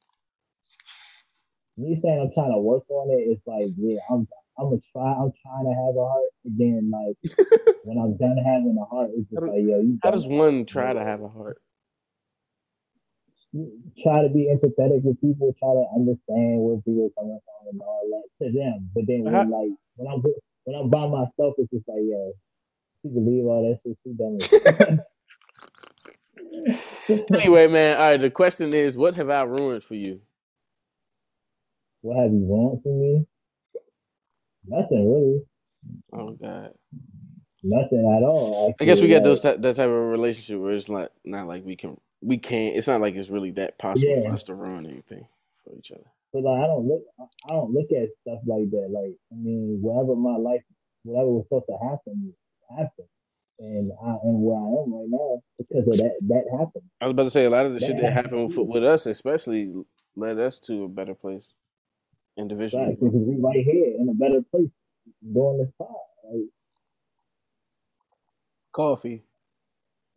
Me 1.77 1.99
saying 2.01 2.19
I'm 2.21 2.31
trying 2.33 2.53
to 2.53 2.59
work 2.59 2.83
on 2.89 3.09
it, 3.11 3.23
it's 3.27 3.41
like, 3.45 3.73
yeah, 3.77 3.99
I'm 4.09 4.27
I'm 4.57 4.69
gonna 4.69 4.81
try. 4.93 5.11
I'm 5.11 5.33
trying 5.43 5.65
to 5.65 5.75
have 5.75 5.95
a 5.97 6.05
heart. 6.05 6.31
Again, 6.45 6.91
like 6.93 7.17
when 7.83 7.97
I'm 7.97 8.15
done 8.17 8.37
having 8.37 8.77
a 8.79 8.85
heart, 8.85 9.09
it's 9.17 9.29
just 9.29 9.41
like, 9.41 9.65
yo, 9.65 9.81
you. 9.81 9.99
How 10.03 10.11
does 10.11 10.27
one 10.27 10.65
try 10.65 10.93
to 10.93 11.03
have 11.03 11.21
a 11.21 11.27
heart? 11.27 11.59
Try 14.03 14.21
to 14.21 14.29
be 14.29 14.51
empathetic 14.51 15.03
with 15.03 15.19
people. 15.21 15.55
Try 15.59 15.73
to 15.73 15.85
understand 15.95 16.59
where 16.63 16.77
people 16.77 17.07
are 17.11 17.15
coming 17.21 17.39
from 17.43 17.67
and 17.71 17.81
all 17.81 18.03
that 18.11 18.45
to 18.45 18.51
them. 18.51 18.89
But 18.93 19.07
then 19.07 19.23
when 19.23 19.49
like 19.49 19.71
when 19.95 20.07
I'm 20.11 20.21
when 20.63 20.75
I'm 20.75 20.89
by 20.89 21.07
myself, 21.07 21.55
it's 21.57 21.71
just 21.71 21.87
like, 21.87 22.03
yo, 22.03 22.33
she 23.05 23.13
believe 23.13 23.45
all 23.45 23.61
that 23.69 23.79
shit. 23.83 23.97
She 24.03 24.13
done 24.13 24.39
anyway, 27.33 27.67
man. 27.67 27.97
All 27.97 28.09
right. 28.09 28.21
The 28.21 28.31
question 28.31 28.73
is, 28.73 28.97
what 28.97 29.15
have 29.17 29.29
I 29.29 29.43
ruined 29.43 29.83
for 29.83 29.95
you? 29.95 30.21
What 32.01 32.17
have 32.17 32.31
you 32.31 32.45
ruined 32.45 32.81
for 32.83 32.93
me? 32.93 33.25
Nothing 34.67 35.11
really. 35.11 35.43
Oh 36.13 36.31
God. 36.31 36.71
Nothing 37.63 38.17
at 38.17 38.23
all. 38.23 38.69
Actually, 38.69 38.83
I 38.83 38.85
guess 38.85 39.01
we 39.01 39.09
got 39.09 39.23
those 39.23 39.41
that 39.41 39.61
type 39.61 39.79
of 39.79 39.89
relationship 39.89 40.59
where 40.59 40.73
it's 40.73 40.89
not 40.89 41.11
not 41.23 41.47
like 41.47 41.63
we 41.63 41.75
can 41.75 41.97
we 42.21 42.37
can't. 42.37 42.75
It's 42.75 42.87
not 42.87 43.01
like 43.01 43.15
it's 43.15 43.29
really 43.29 43.51
that 43.51 43.77
possible 43.77 44.15
yeah. 44.15 44.23
for 44.23 44.33
us 44.33 44.43
to 44.43 44.55
ruin 44.55 44.85
anything 44.85 45.27
for 45.63 45.75
each 45.77 45.91
other. 45.91 46.05
But 46.33 46.43
like, 46.43 46.63
I 46.63 46.67
don't 46.67 46.87
look. 46.87 47.03
I 47.19 47.53
don't 47.53 47.71
look 47.71 47.91
at 47.91 48.09
stuff 48.21 48.39
like 48.45 48.69
that. 48.71 48.89
Like 48.91 49.15
I 49.31 49.35
mean, 49.35 49.79
whatever 49.81 50.15
my 50.15 50.37
life, 50.37 50.61
whatever 51.03 51.29
was 51.29 51.45
supposed 51.45 51.65
to 51.69 51.77
happen, 51.87 52.33
happen. 52.69 53.05
And 53.57 53.91
I 54.03 54.09
am 54.09 54.41
where 54.43 54.57
I 54.57 54.83
am 54.83 54.93
right 54.93 55.07
now 55.07 55.41
because 55.57 55.87
of 55.87 55.97
that. 55.97 56.15
That 56.27 56.43
happened. 56.51 56.83
I 56.99 57.05
was 57.05 57.13
about 57.13 57.23
to 57.23 57.31
say 57.31 57.45
a 57.45 57.49
lot 57.49 57.65
of 57.65 57.73
the 57.73 57.79
that 57.79 57.85
shit 57.85 58.01
that 58.01 58.11
happened 58.11 58.47
with, 58.47 58.57
with, 58.57 58.83
us, 58.83 59.05
especially, 59.05 59.71
led 60.15 60.39
us 60.39 60.59
to 60.61 60.83
a 60.83 60.89
better 60.89 61.15
place 61.15 61.47
individually. 62.37 62.85
Right, 62.85 62.99
because 62.99 63.13
we 63.13 63.37
right 63.39 63.63
here 63.63 63.95
in 63.97 64.09
a 64.09 64.13
better 64.13 64.41
place 64.51 64.69
doing 65.33 65.59
this 65.59 65.71
pod. 65.77 65.87
Right? 66.29 66.47
Coffee 68.73 69.23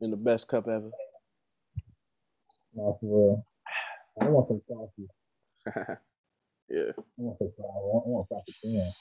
in 0.00 0.10
the 0.10 0.16
best 0.16 0.48
cup 0.48 0.66
ever. 0.66 0.90
No, 2.74 2.98
for 3.00 3.06
real. 3.06 3.46
I 4.20 4.28
want 4.28 4.48
some 4.48 4.62
coffee. 4.68 5.08
yeah. 6.68 6.90
I 6.96 7.02
want 7.18 7.38
some 7.38 7.52
coffee. 7.56 7.62
I 7.62 7.82
want, 7.82 8.04
I 8.04 8.08
want 8.08 8.28
frappuccino. 8.28 8.92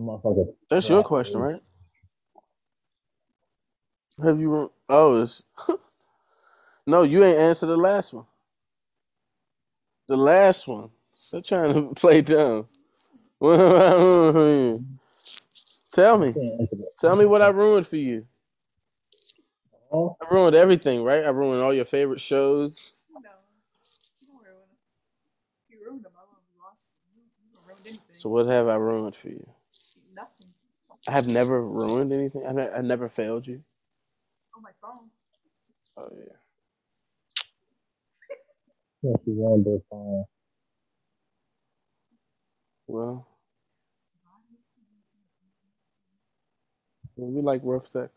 Motherfucker. 0.00 0.54
That's 0.70 0.88
your 0.88 1.02
question, 1.04 1.40
right? 1.40 1.60
Have 4.22 4.40
you? 4.40 4.72
Oh, 4.88 5.22
it's 5.22 5.42
no. 6.86 7.02
You 7.04 7.24
ain't 7.24 7.38
answered 7.38 7.68
the 7.68 7.76
last 7.76 8.14
one. 8.14 8.26
The 10.08 10.16
last 10.16 10.68
one. 10.68 10.90
They're 11.32 11.40
trying 11.42 11.74
to 11.74 11.94
play 11.96 12.22
dumb. 12.22 12.66
Tell 15.92 16.18
me. 16.18 16.36
Tell 17.00 17.16
me 17.16 17.26
what 17.26 17.42
I 17.42 17.48
ruined 17.48 17.86
for 17.86 17.96
you. 17.96 18.24
I 20.22 20.34
ruined 20.34 20.56
everything, 20.56 21.04
right? 21.04 21.24
I 21.24 21.30
ruined 21.30 21.62
all 21.62 21.74
your 21.74 21.84
favorite 21.86 22.20
shows. 22.20 22.94
So 28.12 28.30
what 28.30 28.46
have 28.46 28.68
I 28.68 28.76
ruined 28.76 29.16
for 29.16 29.28
you? 29.30 29.46
I 31.08 31.12
have 31.12 31.28
never 31.28 31.62
ruined 31.62 32.14
anything. 32.14 32.44
I, 32.48 32.52
ne- 32.52 32.70
I 32.70 32.82
never 32.82 33.10
failed 33.10 33.48
you. 33.48 33.64
On 34.56 34.62
my 34.62 34.70
phone. 34.82 35.10
Oh 35.96 36.08
yeah. 36.16 36.34
yeah, 39.02 39.16
she 39.24 39.32
ruined 39.32 39.66
their 39.66 39.78
phone. 39.90 40.24
Well, 42.88 43.28
we 47.16 47.42
like 47.42 47.60
rough 47.64 47.88
sex. 47.88 48.12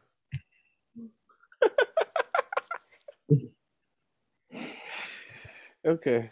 okay. 5.86 6.30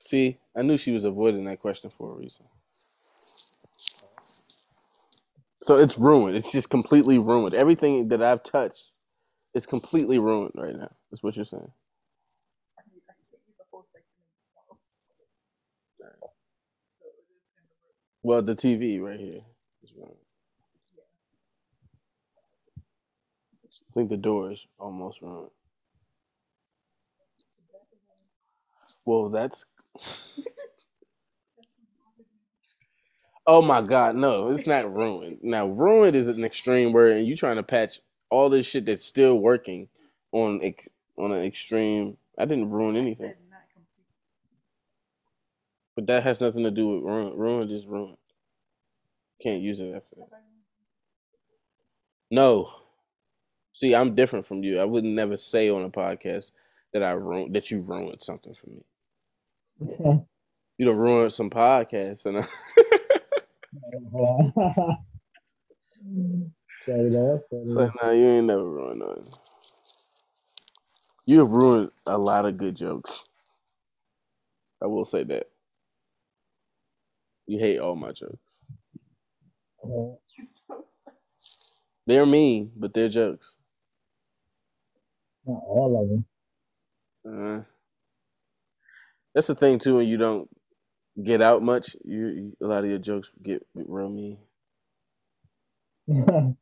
See, 0.00 0.38
I 0.56 0.62
knew 0.62 0.78
she 0.78 0.92
was 0.92 1.04
avoiding 1.04 1.46
that 1.46 1.60
question 1.60 1.90
for 1.90 2.12
a 2.12 2.16
reason. 2.16 2.46
So 5.62 5.76
it's 5.78 5.98
ruined. 5.98 6.36
It's 6.36 6.52
just 6.52 6.70
completely 6.70 7.18
ruined. 7.18 7.54
Everything 7.54 8.08
that 8.10 8.22
I've 8.22 8.44
touched 8.44 8.92
is 9.54 9.66
completely 9.66 10.18
ruined 10.18 10.52
right 10.56 10.76
now. 10.76 10.90
That's 11.10 11.22
what 11.22 11.36
you're 11.36 11.44
saying. 11.46 11.72
Well, 18.22 18.42
the 18.42 18.54
TV 18.54 19.00
right 19.00 19.20
here 19.20 19.42
is 19.84 19.92
ruined. 19.96 20.16
I 23.66 23.92
think 23.94 24.10
the 24.10 24.18
door 24.18 24.52
is 24.52 24.66
almost 24.78 25.22
ruined. 25.22 25.50
Well, 29.04 29.30
that's 29.30 29.66
Oh 33.46 33.62
my 33.62 33.82
god, 33.82 34.16
no, 34.16 34.50
it's 34.50 34.66
not 34.68 34.94
ruined. 34.94 35.38
Now, 35.42 35.66
ruined 35.66 36.16
is 36.16 36.28
an 36.28 36.44
extreme 36.44 36.92
word, 36.92 37.16
and 37.16 37.26
you 37.26 37.36
trying 37.36 37.56
to 37.56 37.64
patch 37.64 38.00
all 38.30 38.50
this 38.50 38.66
shit 38.66 38.86
that's 38.86 39.04
still 39.04 39.36
working 39.38 39.88
on 40.32 40.60
on 41.18 41.32
an 41.32 41.44
extreme. 41.44 42.16
I 42.38 42.44
didn't 42.46 42.70
ruin 42.70 42.96
anything, 42.96 43.34
but 45.96 46.06
that 46.06 46.22
has 46.22 46.40
nothing 46.40 46.64
to 46.64 46.70
do 46.70 46.88
with 46.88 47.02
ruined. 47.04 47.38
Ruined 47.38 47.72
is 47.72 47.86
ruined. 47.86 48.18
Can't 49.42 49.62
use 49.62 49.80
it 49.80 49.94
after 49.94 50.16
that. 50.16 50.30
No, 52.30 52.70
see, 53.72 53.94
I'm 53.94 54.14
different 54.14 54.46
from 54.46 54.62
you. 54.64 54.80
I 54.80 54.84
would 54.84 55.04
never 55.04 55.36
say 55.36 55.70
on 55.70 55.84
a 55.84 55.90
podcast 55.90 56.52
that 56.92 57.02
I 57.02 57.12
ruined 57.12 57.56
that 57.56 57.70
you 57.70 57.80
ruined 57.82 58.22
something 58.22 58.54
for 58.54 58.70
me. 58.70 58.84
Okay. 59.82 60.24
you 60.78 60.86
don't 60.86 60.96
ruin 60.96 61.30
some 61.30 61.50
podcasts, 61.50 62.26
and. 62.26 62.38
I 62.38 62.46
so 67.66 67.90
now 68.02 68.10
you 68.10 68.26
ain't 68.28 68.46
never 68.46 68.68
ruined 68.68 69.00
nothing. 69.00 69.32
You 71.26 71.40
have 71.40 71.50
ruined 71.50 71.90
a 72.06 72.18
lot 72.18 72.46
of 72.46 72.56
good 72.58 72.76
jokes. 72.76 73.24
I 74.82 74.86
will 74.86 75.04
say 75.04 75.24
that. 75.24 75.48
You 77.46 77.58
hate 77.58 77.78
all 77.78 77.96
my 77.96 78.12
jokes. 78.12 78.60
They're 82.06 82.26
mean, 82.26 82.72
but 82.76 82.94
they're 82.94 83.08
jokes. 83.08 83.58
Not 85.46 85.62
all 85.66 86.02
of 86.02 86.08
them. 86.08 86.26
Uh, 87.26 87.62
that's 89.34 89.46
the 89.48 89.54
thing 89.54 89.78
too. 89.78 89.96
When 89.96 90.06
you 90.08 90.16
don't 90.16 90.48
get 91.20 91.42
out 91.42 91.62
much, 91.62 91.96
you, 92.04 92.26
you 92.28 92.56
a 92.62 92.66
lot 92.66 92.84
of 92.84 92.90
your 92.90 92.98
jokes 92.98 93.32
get 93.42 93.66
real 93.74 94.08
mean. 94.08 94.38
Have 96.08 96.56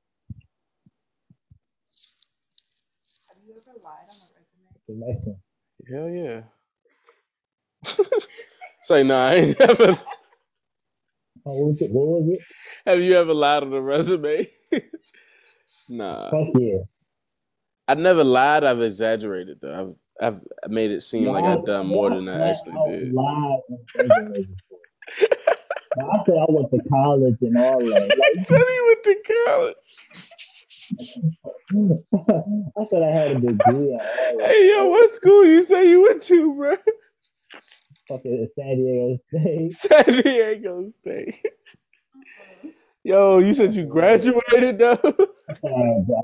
you 3.46 3.54
ever 3.54 3.78
lied 3.84 4.06
on 4.08 4.16
a 4.96 4.98
resume? 4.98 5.36
Hell 5.90 6.08
yeah. 6.10 6.42
Say 8.82 9.02
no, 9.02 9.16
I 9.16 9.34
ain't 9.34 9.58
never. 9.58 9.98
Oh, 11.46 11.52
what 11.54 11.68
was 11.68 11.80
it? 11.80 11.90
What 11.90 12.06
was 12.06 12.28
it? 12.34 12.40
Have 12.86 13.00
you 13.00 13.16
ever 13.16 13.32
lied 13.32 13.62
on 13.62 13.72
a 13.72 13.80
resume? 13.80 14.46
nah, 15.88 16.30
Fuck 16.30 16.48
yeah. 16.58 16.80
I 17.88 17.94
never 17.94 18.24
lied. 18.24 18.64
I've 18.64 18.82
exaggerated 18.82 19.58
though. 19.62 19.96
I've 20.20 20.40
made 20.68 20.90
it 20.90 21.02
seem 21.02 21.28
like 21.28 21.44
I've 21.44 21.64
done 21.64 21.86
more 21.86 22.10
than 22.10 22.28
I 22.28 22.50
actually 22.50 22.76
did. 22.86 23.12
Lied 23.12 23.24
on 23.24 23.78
resumes 23.96 24.46
before. 24.46 24.78
Now, 25.96 26.10
I 26.10 26.24
said 26.24 26.34
I 26.34 26.46
went 26.48 26.70
to 26.70 26.78
college 26.88 27.36
and 27.40 27.56
all 27.56 27.80
that. 27.80 28.16
He 28.32 28.40
said 28.40 28.62
he 28.62 28.80
went 28.86 29.02
to 29.04 29.16
college. 29.46 29.76
I 32.78 32.84
said 32.90 33.02
I 33.02 33.10
had 33.10 33.30
a 33.32 33.40
degree. 33.40 33.98
Hey 34.40 34.68
yo, 34.70 34.86
what 34.86 35.10
school 35.10 35.44
you 35.46 35.62
say 35.62 35.88
you 35.88 36.02
went 36.02 36.22
to, 36.24 36.54
bro? 36.54 36.76
Fucking 38.08 38.48
San 38.56 38.76
Diego 38.76 39.18
State. 39.28 39.72
San 40.06 40.22
Diego 40.22 40.88
State. 40.88 41.46
Yo, 43.02 43.38
you 43.38 43.54
said 43.54 43.74
you 43.74 43.84
graduated 43.86 44.78
though. 44.78 44.92
I 44.94 45.54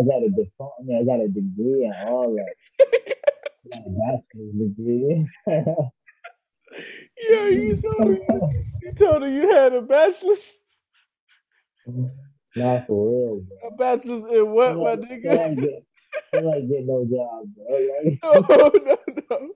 got 0.05 0.23
a 0.23 0.31
diploma. 0.37 0.73
I, 0.93 0.99
I 1.01 1.05
got 1.05 1.21
a 1.21 1.29
degree 1.29 1.85
and 1.85 2.09
all 2.09 2.35
that. 2.35 2.55
I 3.75 3.79
got 3.79 3.87
a 3.87 3.91
bachelor's 3.91 4.55
degree. 4.59 5.27
Yo, 7.31 7.47
you 7.47 7.77
told 7.77 8.09
her 8.09 8.19
you 8.83 8.93
told 8.99 9.23
her 9.23 9.29
you 9.31 9.49
had 9.51 9.75
a 9.75 9.83
bachelor's. 9.83 10.62
Not 12.57 12.87
for 12.87 13.09
real, 13.09 13.43
bro. 13.43 13.59
A 13.69 13.77
bachelor's 13.77 14.25
in 14.33 14.51
what, 14.53 14.79
my 14.79 14.93
I 14.93 14.97
nigga? 14.97 15.83
I 16.35 16.39
like 16.41 16.69
get 16.69 16.87
no 16.87 17.07
job, 17.11 17.47
bro. 17.57 17.79
Like, 17.79 18.21
No, 18.25 18.73
no, 18.85 18.99
no. 19.31 19.49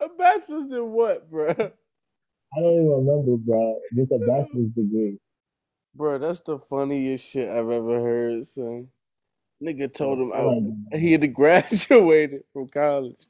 A 0.00 0.08
bachelor's 0.18 0.72
in 0.72 0.92
what, 0.92 1.30
bro? 1.30 1.50
I 1.50 1.86
don't 2.60 2.74
even 2.74 3.06
remember, 3.06 3.36
bro. 3.38 3.80
Just 3.94 4.12
a 4.12 4.18
bachelor's 4.18 4.70
degree. 4.76 5.18
Bro, 5.94 6.18
that's 6.20 6.40
the 6.42 6.58
funniest 6.58 7.28
shit 7.30 7.48
I've 7.48 7.70
ever 7.70 8.00
heard, 8.00 8.46
son. 8.46 8.88
Nigga 9.62 9.92
told 9.92 10.18
him 10.18 10.32
I 10.92 10.96
he 10.98 11.12
had 11.12 11.32
graduated 11.34 12.42
from 12.52 12.68
college. 12.68 13.26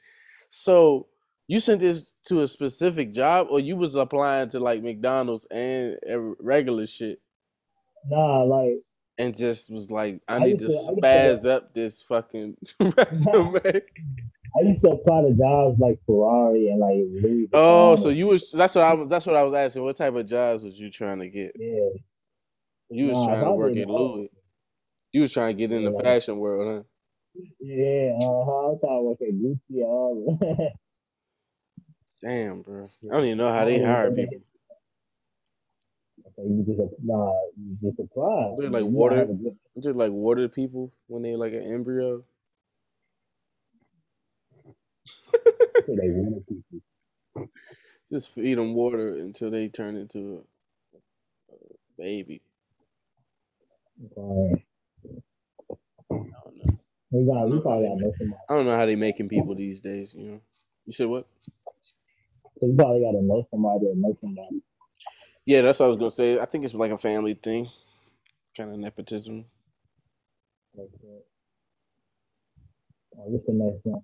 So 0.48 1.06
you 1.48 1.60
sent 1.60 1.80
this 1.80 2.14
to 2.26 2.42
a 2.42 2.48
specific 2.48 3.12
job, 3.12 3.46
or 3.50 3.60
you 3.60 3.76
was 3.76 3.94
applying 3.94 4.48
to 4.50 4.60
like 4.60 4.82
McDonald's 4.82 5.46
and 5.50 5.96
regular 6.40 6.86
shit, 6.86 7.20
Nah, 8.08 8.42
like 8.42 8.78
and 9.18 9.34
just 9.34 9.70
was 9.72 9.90
like, 9.90 10.20
I 10.28 10.36
I 10.36 10.38
need 10.40 10.58
to 10.58 10.66
to- 10.66 10.72
used 10.72 10.86
to- 10.88 10.94
spaz 10.96 11.46
up 11.54 11.72
this 11.74 12.02
fucking 12.02 12.56
resume. 12.80 13.60
I 14.58 14.62
used 14.62 14.82
to 14.84 14.90
apply 14.90 15.22
to 15.22 15.34
jobs 15.34 15.78
like 15.78 15.98
Ferrari 16.06 16.68
and 16.68 16.80
like 16.80 16.96
Louis. 17.22 17.48
Oh, 17.52 17.94
so 17.96 18.08
you 18.08 18.26
was 18.26 18.50
that's 18.52 18.74
what 18.74 18.84
I 18.84 18.94
was 18.94 19.08
that's 19.08 19.26
what 19.26 19.36
I 19.36 19.42
was 19.42 19.54
asking. 19.54 19.82
What 19.84 19.96
type 19.96 20.14
of 20.14 20.26
jobs 20.26 20.64
was 20.64 20.78
you 20.80 20.90
trying 20.90 21.20
to 21.20 21.28
get? 21.28 21.52
yeah, 21.56 21.90
You 22.90 23.06
was 23.08 23.18
Nah, 23.18 23.26
trying 23.26 23.44
to 23.44 23.50
work 23.52 23.76
at. 23.76 23.86
Louis. 23.88 24.30
You 25.16 25.22
was 25.22 25.32
trying 25.32 25.56
to 25.56 25.58
get 25.58 25.72
in 25.74 25.84
the 25.86 25.92
Yeah. 25.92 26.02
fashion 26.02 26.36
world, 26.38 26.84
huh? 27.34 27.42
yeah. 27.60 28.12
Uh 28.22 28.44
huh. 28.44 28.68
I'm 28.72 28.78
trying 28.80 28.98
to 28.98 29.02
work 29.02 29.18
at 29.22 29.34
Gucci 29.34 29.82
all 29.82 30.38
that. 30.40 30.72
Damn, 32.22 32.62
bro. 32.62 32.90
I 33.10 33.14
don't 33.16 33.24
even 33.26 33.38
know 33.38 33.50
how 33.50 33.64
they 33.64 33.82
hire 33.82 34.10
people. 34.10 34.40
You 36.38 36.64
just 36.66 36.94
nah, 37.02 37.32
you 37.56 37.78
just 37.82 37.98
apply. 37.98 38.54
They're 38.58 38.70
like 38.70 38.84
water. 38.84 39.16
gotta 39.16 39.28
have 39.28 39.30
a 39.30 39.42
good- 39.42 39.58
Just 39.82 39.96
like 39.96 40.12
water 40.12 40.48
people 40.48 40.92
when 41.06 41.22
they 41.22 41.34
like 41.36 41.54
an 41.54 41.62
embryo. 41.72 42.24
they 45.86 46.10
water 46.10 46.42
people. 46.48 47.48
Just 48.12 48.34
feed 48.34 48.58
them 48.58 48.74
water 48.74 49.08
until 49.18 49.50
they 49.50 49.68
turn 49.68 49.96
into 49.96 50.44
a, 51.50 51.54
a 51.54 51.58
baby. 51.98 52.42
I 54.00 54.08
know. 54.16 54.56
We 56.10 57.26
got 57.26 57.48
we 57.50 57.60
probably 57.60 57.88
gotta 57.88 58.00
know 58.00 58.12
somebody. 58.18 58.40
I 58.48 58.54
don't 58.54 58.66
know 58.66 58.76
how 58.76 58.86
they 58.86 58.96
making 58.96 59.28
people 59.28 59.54
these 59.54 59.80
days. 59.80 60.14
You 60.14 60.24
know. 60.24 60.40
You 60.86 60.92
said 60.92 61.06
what? 61.08 61.26
We 62.62 62.74
probably 62.76 63.02
gotta 63.02 63.22
know 63.22 63.46
somebody 63.50 63.86
or 63.86 63.94
know 63.96 64.16
somebody. 64.20 64.62
Yeah, 65.44 65.62
that's 65.62 65.80
what 65.80 65.86
I 65.86 65.88
was 65.88 65.98
gonna 65.98 66.10
say. 66.10 66.38
I 66.40 66.44
think 66.46 66.64
it's 66.64 66.74
like 66.74 66.90
a 66.90 66.98
family 66.98 67.34
thing, 67.34 67.68
kind 68.56 68.72
of 68.72 68.78
nepotism. 68.78 69.44
Like 70.74 70.90
that. 71.00 71.22
Uh, 73.18 73.24
what's 73.26 73.46
the 73.46 73.52
next 73.52 73.84
one? 73.84 74.02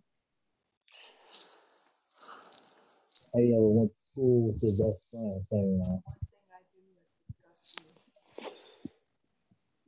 Hey, 3.34 3.48
yo, 3.50 3.60
went 3.60 3.90
to 3.92 4.12
school 4.12 4.46
with 4.48 4.62
your 4.62 4.72
best 4.92 5.10
friend. 5.10 5.42
Thing 5.50 5.82
I 5.86 6.58
do 6.72 6.80
that 6.96 7.24
disgusts 7.24 7.76
you. 7.80 7.88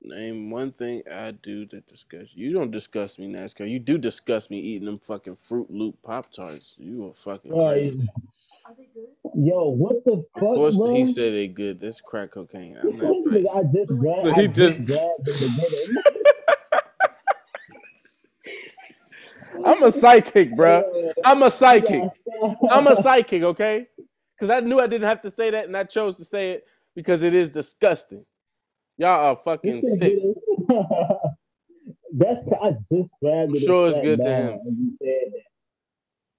Name 0.05 0.51
one 0.51 0.71
thing 0.73 1.03
I 1.11 1.31
do 1.31 1.65
that 1.67 1.87
disgusts 1.89 2.33
you. 2.35 2.49
You 2.49 2.53
don't 2.55 2.71
disgust 2.71 3.19
me, 3.19 3.27
NASCAR. 3.27 3.71
You 3.71 3.79
do 3.79 3.97
disgust 3.97 4.51
me 4.51 4.59
eating 4.61 4.85
them 4.85 4.99
fucking 4.99 5.37
Fruit 5.37 5.71
Loop 5.71 5.97
Pop 6.03 6.31
Tarts. 6.31 6.75
You 6.79 7.07
are 7.07 7.15
fucking 7.15 7.51
Right. 7.53 7.73
crazy. 7.91 8.07
Are 8.67 8.75
they 8.77 8.89
good? 8.95 9.07
yo, 9.35 9.69
what 9.71 10.05
the 10.05 10.13
Of 10.13 10.25
fuck, 10.35 10.41
course, 10.43 10.77
bro? 10.77 10.95
he 10.95 11.07
said 11.13 11.33
they 11.33 11.49
good. 11.49 11.81
That's 11.81 12.01
crack 12.03 12.33
cocaine. 12.33 12.77
I'm 12.83 12.97
not 12.99 13.13
nigga, 13.27 13.47
I 13.57 13.63
just 13.73 13.99
grabbed. 13.99 14.37
He 14.39 14.43
I 14.43 14.47
just 14.47 14.79
just- 14.79 14.87
grabbed 14.87 15.29
in 15.29 15.55
the. 15.55 16.03
I'm 19.67 19.83
a 19.85 19.93
psychic, 19.93 20.55
bro. 20.57 21.13
I'm 21.25 21.43
a 21.43 21.51
psychic. 21.51 22.03
I'm 22.71 22.87
a 22.89 22.97
psychic, 23.03 23.43
okay? 23.43 23.87
Because 24.35 24.51
I 24.51 24.61
knew 24.61 24.81
I 24.81 24.87
didn't 24.87 25.07
have 25.09 25.21
to 25.23 25.31
say 25.31 25.51
that, 25.51 25.67
and 25.67 25.77
I 25.77 25.85
chose 25.85 26.17
to 26.19 26.25
say 26.25 26.51
it 26.53 26.67
because 26.95 27.23
it 27.23 27.35
is 27.35 27.49
disgusting. 27.51 28.25
Y'all 28.99 29.09
are 29.31 29.37
fucking 29.37 29.83
sick. 29.99 30.19
nigga- 30.19 31.21
That's 32.17 32.41
I 32.63 32.71
just 32.93 33.11
grabbed 33.21 33.51
it. 33.53 33.57
and 33.57 33.59
Sure 33.63 33.89
it's 33.89 33.99
good 33.99 34.21
to 34.23 34.29
him. 34.29 34.59
when 34.63 34.77
you 34.77 34.97
said 35.03 35.33
that. 35.33 35.41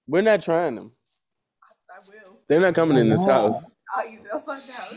We're 0.08 0.22
not 0.22 0.40
trying 0.42 0.76
them. 0.76 0.92
I 1.90 1.98
will. 2.08 2.38
They're 2.48 2.60
not 2.60 2.74
coming 2.74 2.96
in 2.96 3.10
this 3.10 3.24
house. 3.24 3.62
I'll 3.94 4.06
eat 4.06 4.20
it 4.24 4.26
outside 4.32 4.62
the 4.66 4.72
house. 4.72 4.94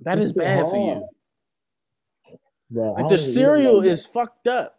That 0.00 0.18
is 0.18 0.32
bad 0.32 0.64
for 0.66 0.76
you. 0.76 1.08
Bro, 2.70 2.92
Like 2.94 3.08
the 3.08 3.16
cereal 3.18 3.80
is 3.82 4.04
fucked 4.06 4.48
up. 4.48 4.78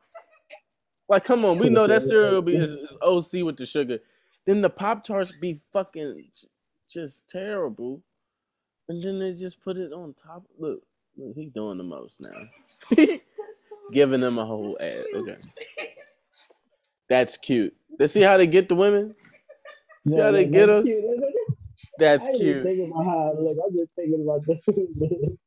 Like, 1.10 1.24
come 1.26 1.44
on, 1.46 1.58
we 1.58 1.70
know 1.70 1.86
that 1.88 2.02
cereal 2.02 2.42
be 2.42 2.56
is, 2.56 2.72
is 2.72 2.98
OC 3.02 3.44
with 3.46 3.58
the 3.58 3.66
sugar. 3.66 4.00
Then 4.46 4.62
the 4.62 4.70
Pop 4.70 5.04
Tarts 5.04 5.32
be 5.40 5.60
fucking 5.72 6.24
just 6.90 7.28
terrible. 7.30 8.02
And 8.90 9.02
then 9.02 9.20
they 9.20 9.34
just 9.34 9.62
put 9.62 9.78
it 9.78 9.92
on 9.94 10.14
top. 10.14 10.44
Look, 10.58 10.82
look, 11.18 11.36
he 11.36 11.48
doing 11.48 11.78
the 11.80 11.84
most 11.86 12.22
now. 12.22 12.50
So 13.70 13.78
Giving 13.92 14.22
them 14.22 14.40
a 14.40 14.46
whole 14.46 14.78
that's 14.80 14.82
ad. 14.82 15.08
cute. 15.10 15.12
Okay. 15.14 15.38
That's 17.10 17.38
cute. 17.38 17.76
Let's 18.00 18.14
see 18.14 18.22
how 18.22 18.38
they 18.38 18.48
get 18.48 18.70
the 18.70 18.76
women. 18.76 19.16
See 20.06 20.20
No, 20.20 20.22
how 20.22 20.32
they 20.32 20.46
get 20.46 20.70
that's 20.70 20.72
us? 20.72 20.86
cute. 20.86 21.04
That's 21.98 22.28
I 22.28 22.30
ain't 22.30 22.42
even 22.44 22.58
cute. 22.58 22.64
thinking 22.64 22.92
about 22.92 23.06
how 23.06 23.20
I 23.38 23.42
look. 23.42 23.58
I'm 23.66 23.76
just 23.76 23.92
thinking 23.96 24.24
about 24.24 24.46
the 24.48 24.60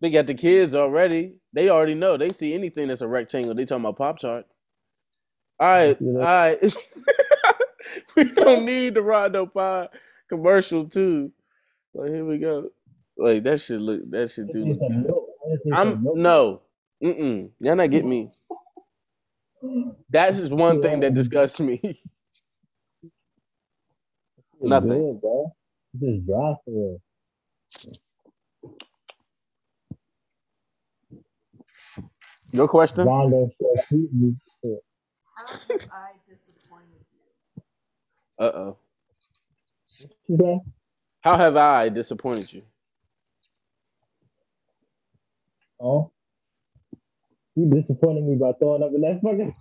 They 0.00 0.10
got 0.10 0.28
the 0.28 0.34
kids 0.34 0.74
already. 0.76 1.34
They 1.54 1.70
already 1.70 1.94
know. 1.94 2.16
They 2.18 2.30
see 2.30 2.54
anything 2.54 2.88
that's 2.88 3.02
a 3.02 3.08
rectangle. 3.08 3.54
They 3.54 3.66
talking 3.66 3.84
about 3.84 3.98
Pop 3.98 4.18
Tart. 4.20 4.46
All 5.60 5.68
right, 5.68 5.98
You 6.00 6.12
know? 6.12 6.20
all 6.20 6.26
right. 6.26 6.76
we 8.16 8.24
don't 8.24 8.66
need 8.66 8.94
the 8.94 9.02
Rondo 9.02 9.46
Pie 9.46 9.88
commercial 10.28 10.86
too. 10.88 11.32
So 11.94 12.04
here 12.04 12.24
we 12.24 12.38
go. 12.38 12.70
Like 13.18 13.44
that 13.44 13.60
should 13.60 13.82
look. 13.82 14.10
That 14.10 14.30
should 14.32 14.52
do 14.52 14.66
look 14.66 14.86
good. 14.86 15.14
I'm 15.72 16.00
no. 16.14 16.62
Mm-mm. 17.02 17.50
Y'all 17.60 17.76
not 17.76 17.90
get 17.90 18.06
me. 18.06 18.30
That's 20.10 20.38
just 20.38 20.52
one 20.52 20.80
thing 20.80 21.00
that 21.00 21.14
disgusts 21.14 21.60
me. 21.60 22.00
Nothing. 24.64 25.04
Good, 25.04 25.20
bro. 25.20 25.52
Just 26.00 26.26
dry 26.26 26.54
for 26.64 26.70
real. 26.72 26.98
Your 32.52 32.68
question? 32.68 33.10
Rondo 33.10 33.50
said, 33.60 33.84
"Shoot 33.90 34.10
me." 34.14 34.36
How 35.34 35.46
have 35.68 35.80
I 35.92 36.12
disappointed 36.30 37.04
you? 37.12 37.20
Uh 38.38 38.52
oh. 38.54 38.78
How 41.22 41.36
have 41.36 41.56
I 41.56 41.88
disappointed 41.90 42.52
you? 42.52 42.62
"Oh, 45.80 46.12
you 47.56 47.70
disappointed 47.70 48.24
me 48.24 48.36
by 48.36 48.52
throwing 48.58 48.82
up 48.82 48.92
in 48.94 49.02
that 49.02 49.20
fucking." 49.22 49.56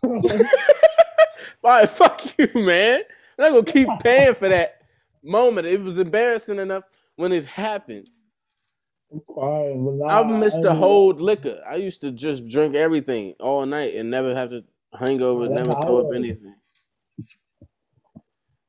All 1.64 1.72
right, 1.72 1.90
fuck 1.90 2.22
you, 2.40 2.50
man. 2.56 3.02
I'm 3.40 3.46
not 3.46 3.52
gonna 3.52 3.66
keep 3.74 4.00
paying 4.00 4.36
for 4.36 4.50
that 4.50 4.82
moment. 5.24 5.68
It 5.68 5.82
was 5.82 6.00
embarrassing 6.00 6.60
enough 6.60 6.84
when 7.18 7.32
it 7.34 7.46
happened. 7.46 8.10
I'm 9.14 9.22
crying, 9.34 9.86
but 9.86 9.96
nah, 9.96 10.20
I 10.20 10.24
missed 10.24 10.62
the 10.64 10.74
whole 10.76 11.10
liquor. 11.14 11.62
I 11.70 11.76
used 11.76 12.02
to 12.02 12.12
just 12.12 12.48
drink 12.50 12.76
everything 12.76 13.36
all 13.40 13.66
night 13.66 13.96
and 13.96 14.12
never 14.12 14.36
have 14.36 14.52
to 14.52 14.64
hangovers, 14.96 15.50
never 15.52 15.74
throw 15.76 16.00
up 16.00 16.14
anything. 16.14 16.56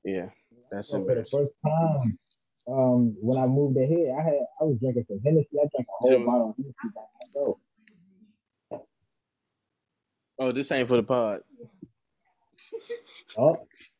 Yeah, 0.04 0.30
that's 0.70 0.90
So 0.90 1.00
for 1.04 1.14
the 1.14 1.24
embarrassing. 1.24 1.30
first 1.30 1.52
time, 1.66 2.18
um, 2.68 3.16
when 3.20 3.38
I 3.42 3.46
moved 3.46 3.76
ahead, 3.78 4.14
I 4.18 4.22
had 4.22 4.34
I 4.60 4.64
was 4.64 4.78
drinking 4.80 5.04
some 5.08 5.20
Hennessy. 5.24 5.48
I 5.54 5.66
drank 5.72 5.86
a 5.88 5.92
whole 5.98 6.10
Jimmy. 6.12 6.24
bottle 6.26 6.50
of 6.50 6.56
Hennessy 6.56 6.94
by 6.94 7.02
myself. 7.24 7.58
Oh, 10.38 10.52
this 10.52 10.70
ain't 10.72 10.88
for 10.88 10.96
the 10.96 11.02
pod. 11.02 11.40
Oh, 13.36 13.56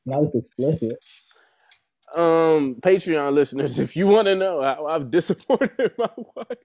now 0.07 0.23
it's 0.23 0.35
explicit. 0.35 0.97
Um, 2.15 2.77
Patreon 2.81 3.33
listeners, 3.35 3.79
if 3.79 3.95
you 3.97 4.07
want 4.07 4.27
to 4.27 4.35
know 4.35 4.63
how 4.63 4.87
I've 4.87 5.11
disappointed 5.13 5.93
my 5.99 6.09
wife, 6.35 6.59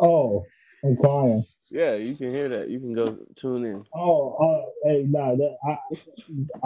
Oh, 0.00 0.44
I'm 0.84 0.96
crying. 0.96 1.44
Yeah, 1.70 1.94
you 1.94 2.16
can 2.16 2.30
hear 2.30 2.48
that. 2.50 2.68
You 2.70 2.80
can 2.80 2.92
go 2.94 3.16
tune 3.36 3.64
in. 3.64 3.84
Oh, 3.94 4.36
oh, 4.40 4.72
hey, 4.84 5.04
nah, 5.08 5.34
that, 5.36 5.56
I, 5.66 5.76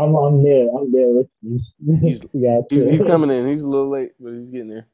I'm, 0.03 0.15
I'm 0.17 0.43
there. 0.45 0.69
I'm 0.77 0.93
there 0.93 1.09
with 1.09 1.29
you. 1.43 1.61
He's- 2.01 2.25
You 2.33 2.43
got 2.43 2.65
He's, 2.71 2.87
to. 2.87 2.93
he's 2.93 3.05
coming 3.05 3.31
in. 3.31 3.47
He's 3.49 3.61
a 3.61 3.69
little 3.69 3.91
late, 3.91 4.13
but 4.21 4.33
he's 4.35 4.49
getting 4.51 4.69
there. 4.69 4.87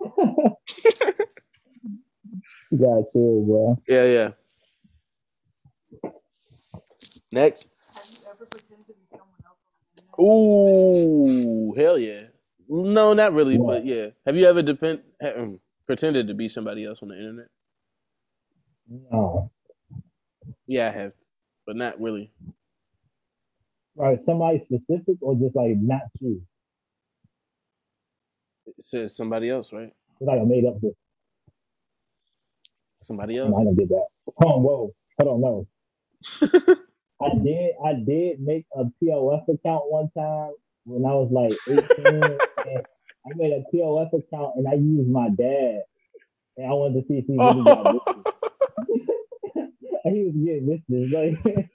You 2.70 2.78
got 2.78 3.12
to, 3.12 3.44
bro. 3.46 3.78
Yeah, 3.86 4.04
yeah. 4.04 4.30
Next. 7.32 7.68
Have 7.94 8.04
you 8.10 8.30
ever 8.30 8.46
pretended 8.46 8.86
to 8.86 8.94
be 8.94 9.06
someone 9.10 9.40
else 9.46 9.58
on 9.68 9.94
the 9.96 10.02
internet? 10.02 10.20
Ooh, 10.20 11.74
hell 11.76 11.98
yeah. 11.98 12.22
No, 12.68 13.12
not 13.14 13.32
really, 13.34 13.58
What? 13.58 13.74
but 13.74 13.86
yeah. 13.86 14.06
Have 14.26 14.36
you 14.36 14.46
ever 14.46 14.62
depend 14.62 15.00
um, 15.22 15.60
pretended 15.86 16.28
to 16.28 16.34
be 16.34 16.48
somebody 16.48 16.84
else 16.84 17.02
on 17.02 17.08
the 17.08 17.16
internet? 17.18 17.48
No, 19.10 19.50
Yeah, 20.66 20.88
I 20.88 20.90
have, 20.92 21.12
but 21.66 21.76
not 21.76 22.00
really. 22.00 22.32
right. 23.96 24.18
Somebody 24.22 24.64
specific 24.64 25.16
or 25.22 25.34
just 25.36 25.56
like 25.56 25.76
not 25.76 26.02
you? 26.20 26.42
It 28.66 28.84
says 28.84 29.16
somebody 29.16 29.50
else, 29.50 29.72
right? 29.72 29.92
It's 30.20 30.26
like 30.28 30.40
I 30.40 30.44
made 30.44 30.64
up. 30.66 30.76
Somebody 33.02 33.38
else. 33.38 33.58
I 33.58 33.64
don't 33.64 33.76
get 33.76 33.88
that. 33.88 34.06
Oh, 34.44 34.58
whoa. 34.60 34.94
I 35.20 35.24
don't 35.24 35.40
know. 35.40 35.66
I 37.22 37.30
did. 37.42 37.72
I 37.84 37.94
did 37.94 38.40
make 38.40 38.66
a 38.76 38.84
POF 39.02 39.44
account 39.48 39.84
one 39.90 40.10
time 40.16 40.52
when 40.84 41.04
I 41.06 41.14
was 41.14 41.30
like 41.32 41.60
18. 41.68 41.86
and 42.66 42.82
I 43.26 43.30
made 43.36 43.52
a 43.52 43.76
POF 43.76 44.08
account 44.14 44.56
and 44.56 44.68
I 44.68 44.74
used 44.74 45.08
my 45.10 45.28
dad. 45.30 45.82
And 46.56 46.66
I 46.66 46.72
wanted 46.74 47.02
to 47.02 47.08
see 47.08 47.18
if 47.18 47.26
he 47.26 47.38
really 47.38 47.64
got 47.64 47.88
he 50.12 50.24
was 50.24 50.34
getting 50.34 50.82
bitches. 50.90 51.12
Like, 51.12 51.70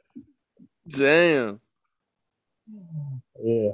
damn. 0.87 1.59
yeah. 3.43 3.71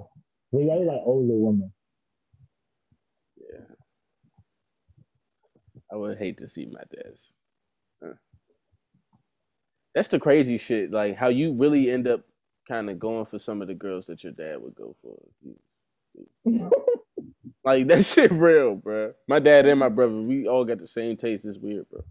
But 0.52 0.60
I 0.60 0.76
was 0.78 0.88
like 0.88 1.02
older 1.06 1.34
women. 1.34 1.74
Yeah. 3.38 3.76
I 5.92 5.96
would 5.96 6.18
hate 6.18 6.38
to 6.40 6.48
see 6.48 6.66
my 6.66 6.82
dad's. 6.96 7.32
Huh. 8.04 8.14
That's 9.96 10.10
the 10.10 10.20
crazy 10.20 10.58
shit. 10.58 10.92
Like 10.92 11.18
how 11.18 11.30
you 11.30 11.54
really 11.54 11.92
end 11.92 12.08
up 12.08 12.22
kind 12.68 12.90
of 12.90 13.00
going 13.00 13.26
for 13.26 13.40
some 13.40 13.62
of 13.62 13.68
the 13.68 13.74
girls 13.74 14.06
that 14.08 14.24
your 14.24 14.34
dad 14.34 14.62
would 14.62 14.76
go 14.76 14.96
for. 15.02 15.20
Like 17.64 17.88
that 17.88 18.04
shit 18.04 18.32
real, 18.32 18.76
bro. 18.76 19.14
My 19.28 19.40
dad 19.40 19.66
and 19.66 19.80
my 19.80 19.90
brother, 19.90 20.14
we 20.14 20.48
all 20.48 20.66
got 20.66 20.80
the 20.80 20.88
same 20.88 21.16
taste. 21.16 21.46
It's 21.46 21.58
weird, 21.58 21.90
bro. 21.90 22.04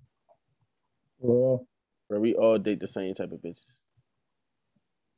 Well, 1.18 1.66
Bro, 2.12 2.20
we 2.20 2.34
all 2.34 2.58
date 2.58 2.80
the 2.80 2.88
same 2.88 3.14
type 3.14 3.32
of 3.32 3.40
bitches. 3.40 3.64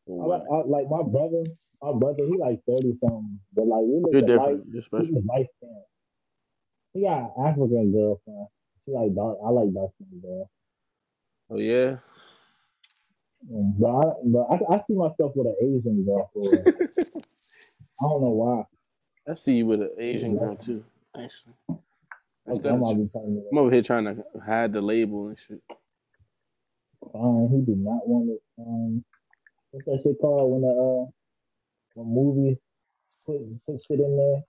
I 0.08 0.12
like, 0.26 0.42
I, 0.52 0.56
like 0.66 0.86
my 0.90 1.02
brother, 1.02 1.44
my 1.82 1.92
brother, 1.98 2.22
he 2.28 2.38
like 2.38 2.60
30 2.68 2.94
something. 3.00 3.40
But 3.54 3.66
like, 3.66 3.82
we 3.82 4.00
look 4.00 4.12
You're 4.12 4.22
at 4.22 4.28
different. 4.28 4.60
life, 4.68 4.84
special. 4.84 5.08
was 5.12 5.24
light 5.28 5.46
skinned. 5.58 5.84
He 6.94 7.02
got 7.02 7.18
an 7.36 7.46
African 7.46 7.92
girlfriend. 7.92 8.48
She 8.86 8.92
like 8.92 9.14
dark. 9.16 9.38
I 9.44 9.50
like 9.50 9.74
dark 9.74 9.90
skinned 9.96 10.22
girl. 10.22 10.50
Oh 11.50 11.58
yeah. 11.58 11.96
Mm, 13.52 13.74
But 13.80 13.88
I, 13.90 14.04
but 14.24 14.44
I, 14.52 14.76
I 14.76 14.78
see 14.86 14.94
myself 14.94 15.32
with 15.36 15.48
an 15.48 15.56
Asian 15.62 16.04
girl. 16.06 16.30
I 18.00 18.04
don't 18.04 18.22
know 18.22 18.30
why. 18.30 18.64
I 19.28 19.34
see 19.34 19.54
you 19.54 19.66
with 19.66 19.82
an 19.82 19.90
Asian 19.98 20.38
girl 20.38 20.56
too. 20.56 20.84
Actually, 21.16 21.54
I'm 22.48 22.60
the- 22.62 22.70
gonna 22.80 22.96
be 22.96 23.08
telling 23.12 23.34
you 23.34 23.48
I'm 23.52 23.58
over 23.58 23.70
here 23.70 23.82
trying 23.82 24.04
to 24.06 24.24
hide 24.44 24.72
the 24.72 24.80
label 24.82 25.28
and 25.28 25.38
shit. 25.38 25.60
Fine, 27.12 27.48
he 27.52 27.60
did 27.72 27.78
not 27.78 28.06
want 28.08 28.30
it. 28.30 28.40
Um, 28.60 29.04
what's 29.72 29.86
that 29.86 30.00
shit 30.04 30.18
called 30.20 30.52
when 30.52 30.62
the 30.62 30.68
uh 30.68 31.10
when 31.94 32.14
movies 32.14 32.62
put 33.26 33.40
put 33.66 33.82
shit 33.86 34.00
in 34.00 34.16
there 34.16 34.42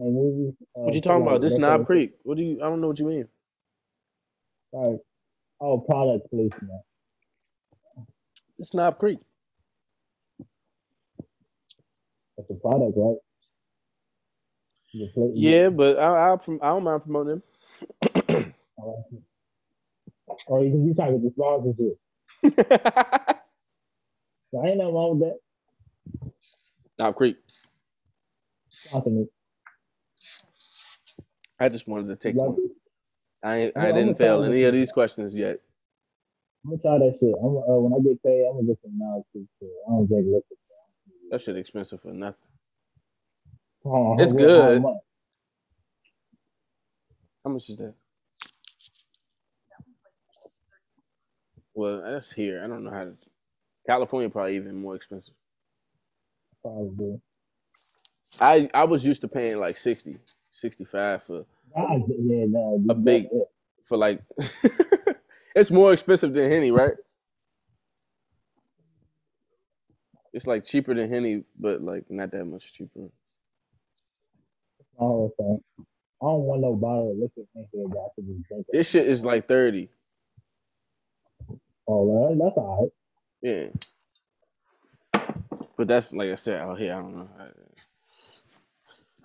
their 0.00 0.10
movies? 0.10 0.56
Uh, 0.76 0.82
What 0.82 0.94
you 0.94 1.00
talking 1.02 1.22
like, 1.22 1.26
about? 1.26 1.42
This 1.42 1.58
Knob 1.58 1.86
Creek. 1.86 2.14
What 2.24 2.36
do 2.38 2.44
you? 2.44 2.58
I 2.62 2.66
don't 2.68 2.80
know 2.80 2.88
what 2.88 2.98
you 3.00 3.06
mean. 3.06 3.28
Sorry. 4.72 4.98
Oh, 5.60 5.80
product 5.80 6.30
placement. 6.30 6.82
It's 8.58 8.74
Knob 8.74 8.98
Creek. 8.98 9.18
That's 12.36 12.50
a 12.50 12.54
product, 12.54 12.94
right? 12.96 13.16
Yeah, 15.34 15.70
but 15.70 15.98
I 15.98 16.30
I, 16.30 16.34
I 16.34 16.36
don't 16.70 16.84
mind 16.84 17.02
promoting 17.04 17.28
them. 17.30 17.42
Or 20.46 20.64
you 20.64 20.70
can 20.70 20.86
be 20.86 20.94
trying 20.94 21.12
to 21.14 21.18
get 21.18 21.36
the 21.36 21.42
sponsorship. 21.42 21.98
So 24.52 24.66
ain't 24.66 24.78
nothing 24.78 24.94
wrong 24.94 25.18
with 25.20 25.28
that. 25.30 25.38
Knob 26.98 27.16
Creek. 27.16 27.36
I 31.60 31.68
just 31.68 31.88
wanted 31.88 32.08
to 32.08 32.16
take 32.16 32.42
one. 32.42 32.58
I 33.44 33.72
Yeah, 33.76 33.82
I 33.82 33.92
didn't 33.92 34.16
fail 34.18 34.44
any 34.44 34.64
of 34.64 34.74
these 34.74 34.92
questions 34.92 35.34
yet. 35.36 35.58
I'm 36.64 36.70
gonna 36.78 36.82
try 36.82 36.98
that 36.98 37.18
shit. 37.20 37.34
I'm 37.42 37.56
uh, 37.58 37.80
when 37.80 37.94
I 37.94 38.02
get 38.04 38.22
paid, 38.22 38.46
I'm 38.48 38.56
gonna 38.56 38.68
get 38.68 38.80
some 38.82 38.98
too. 39.34 39.48
shit. 39.60 39.70
I 39.88 39.90
don't 39.92 40.08
drink 40.08 40.26
liquor. 40.28 40.56
That 41.30 41.40
shit 41.40 41.56
expensive 41.58 42.02
for 42.02 42.12
nothing. 42.12 42.48
Oh, 43.84 44.14
It's 44.16 44.32
how 44.54 44.70
good. 44.72 44.74
much? 44.74 44.96
How 47.44 47.50
much 47.52 47.68
is 47.70 47.76
that? 47.78 47.94
Well, 51.74 52.02
that's 52.02 52.32
here. 52.32 52.62
I 52.64 52.68
don't 52.68 52.84
know 52.84 52.90
how 52.90 53.04
to. 53.04 53.14
California 53.86 54.30
probably 54.30 54.56
even 54.56 54.76
more 54.80 54.96
expensive. 54.96 55.34
Probably. 56.62 57.20
I 58.40 58.68
I 58.74 58.84
was 58.84 59.04
used 59.04 59.22
to 59.22 59.28
paying 59.28 59.58
like 59.58 59.76
60, 59.76 60.18
65 60.50 61.22
for 61.24 61.44
yeah, 61.76 62.44
no, 62.48 62.82
A 62.88 62.94
big- 62.94 63.28
for 63.82 63.96
like. 63.98 64.22
it's 65.56 65.70
more 65.70 65.92
expensive 65.92 66.34
than 66.34 66.50
Henny, 66.50 66.70
right? 66.70 66.94
It's 70.32 70.46
like 70.46 70.64
cheaper 70.64 70.94
than 70.94 71.10
Henny, 71.10 71.44
but 71.58 71.82
like 71.82 72.04
not 72.10 72.30
that 72.32 72.44
much 72.44 72.72
cheaper. 72.72 73.08
Oh, 74.98 75.32
okay. 75.40 75.60
I 76.22 76.26
don't 76.26 76.42
want 76.42 76.62
no 76.62 76.76
bottle 76.76 77.12
of 77.12 77.18
liquor 77.18 77.48
in 77.56 77.66
here 77.72 77.86
that 77.88 77.98
I 77.98 78.08
could 78.14 78.26
just 78.26 78.48
drink. 78.48 78.66
This 78.72 78.90
shit 78.90 79.08
is 79.08 79.24
like 79.24 79.48
thirty. 79.48 79.90
Oh, 81.88 82.04
well, 82.04 82.36
that's 82.38 82.56
all 82.56 82.82
right. 82.82 82.92
Yeah. 83.42 83.66
But 85.76 85.88
that's 85.88 86.12
like 86.12 86.30
I 86.30 86.34
said 86.36 86.60
out 86.60 86.78
here. 86.78 86.92
I 86.94 86.98
don't 86.98 87.16
know. 87.16 87.28
I- 87.38 87.48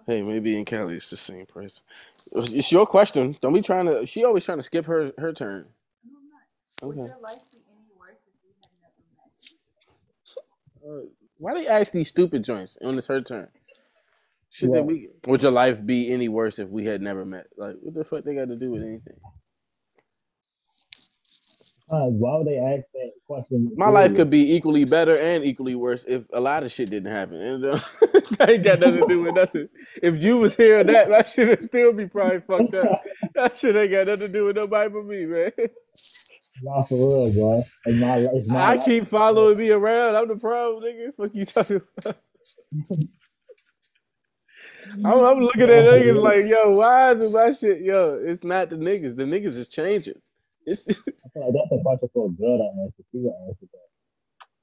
hey, 0.08 0.22
maybe 0.22 0.58
in 0.58 0.66
Cali 0.66 0.96
it's 0.96 1.10
the 1.10 1.18
same 1.18 1.46
price. 1.46 1.82
It's 2.34 2.72
your 2.72 2.86
question. 2.86 3.36
Don't 3.42 3.54
be 3.54 3.62
trying 3.62 3.86
to. 3.88 4.06
She 4.06 4.24
always 4.26 4.46
trying 4.46 4.60
to 4.60 4.64
skip 4.64 4.86
her 4.86 5.12
her 5.18 5.34
turn. 5.34 5.68
No, 6.06 6.18
I'm 6.20 6.30
not. 6.30 6.42
Would 6.96 7.00
Okay. 7.00 7.08
your 7.10 7.20
life 7.22 7.40
be 7.52 7.60
any 7.70 7.88
worse 8.00 8.18
if 8.26 8.34
you 8.44 8.52
had 8.62 8.70
never 8.82 9.04
met? 11.04 11.06
Uh, 11.06 11.10
why 11.40 11.54
they 11.54 11.68
ask 11.68 11.92
these 11.92 12.10
stupid 12.10 12.44
joints 12.44 12.78
when 12.82 12.98
it's 12.98 13.08
her 13.08 13.22
turn? 13.22 13.50
Should 14.50 14.72
that 14.74 14.84
What? 14.84 14.88
we? 14.88 15.10
Would 15.28 15.44
your 15.44 15.52
life 15.52 15.86
be 15.86 16.12
any 16.12 16.30
worse 16.30 16.58
if 16.60 16.70
we 16.70 16.86
had 16.86 17.02
never 17.02 17.26
met? 17.26 17.48
Like, 17.58 17.76
what 17.82 17.94
the 17.94 18.04
fuck 18.06 18.24
they 18.24 18.34
got 18.36 18.48
to 18.48 18.56
do 18.56 18.72
with 18.72 18.84
anything? 18.84 19.20
Uh, 21.90 22.08
why 22.08 22.38
would 22.38 22.48
they 22.48 22.58
ask 22.58 22.84
that 22.94 23.12
question? 23.28 23.72
My 23.78 23.90
life 23.90 24.16
could 24.16 24.30
be 24.30 24.54
equally 24.56 24.86
better 24.86 25.18
and 25.18 25.46
equally 25.46 25.76
worse 25.76 26.04
if 26.08 26.28
a 26.34 26.42
lot 26.42 26.64
of 26.64 26.72
shit 26.72 26.90
didn't 26.90 27.12
happen. 27.12 27.40
And 27.40 27.66
uh, 27.66 27.80
that 28.40 28.50
ain't 28.50 28.64
got 28.64 28.80
nothing 28.82 29.02
to 29.02 29.08
do 29.08 29.22
with 29.24 29.36
nothing. 29.36 29.70
If 30.04 30.22
you 30.22 30.38
was 30.38 30.56
here, 30.56 30.84
that 30.84 31.10
that 31.10 31.30
shit 31.30 31.48
would 31.48 31.64
still 31.64 31.94
be 31.94 32.08
probably 32.08 32.42
fucked 32.42 32.76
up. 32.76 33.04
That 33.36 33.58
shit 33.58 33.76
ain't 33.76 33.92
got 33.92 34.08
nothing 34.08 34.22
to 34.22 34.28
do 34.30 34.46
with 34.46 34.56
nobody 34.58 34.90
but 34.90 35.06
me, 35.06 35.26
man. 35.26 35.52
Not 36.64 36.90
for 36.90 36.96
real, 36.96 37.34
bro. 37.34 37.64
It's 37.86 38.00
my, 38.00 38.18
it's 38.18 38.50
I 38.56 38.76
life. 38.76 38.86
keep 38.86 39.08
following 39.08 39.58
me 39.58 39.70
around. 39.72 40.16
I'm 40.16 40.28
the 40.28 40.38
problem, 40.38 40.84
nigga. 40.84 41.16
Fuck 41.16 41.36
you 41.36 41.46
talking 41.46 41.82
about? 42.00 42.18
I'm, 45.06 45.26
I'm 45.26 45.40
looking 45.40 45.64
at 45.64 45.70
niggas 45.70 46.22
like, 46.22 46.46
yo, 46.46 46.72
why 46.72 47.12
is 47.14 47.32
my 47.32 47.52
shit? 47.52 47.82
Yo, 47.82 48.20
it's 48.24 48.44
not 48.44 48.70
the 48.70 48.78
niggas. 48.78 49.16
The 49.16 49.24
niggas 49.24 49.58
is 49.58 49.68
changing. 49.70 50.22
It's 50.68 50.88
I 50.90 50.94
feel 50.94 51.44
like 51.46 51.54
that's 51.54 51.80
a 51.80 51.82
question 51.82 52.10
for 52.14 52.28
a 52.28 52.30
girl 52.30 52.58
to 52.60 52.82
answer. 52.84 53.04
She 53.12 53.18
will 53.20 53.48
answer 53.50 53.68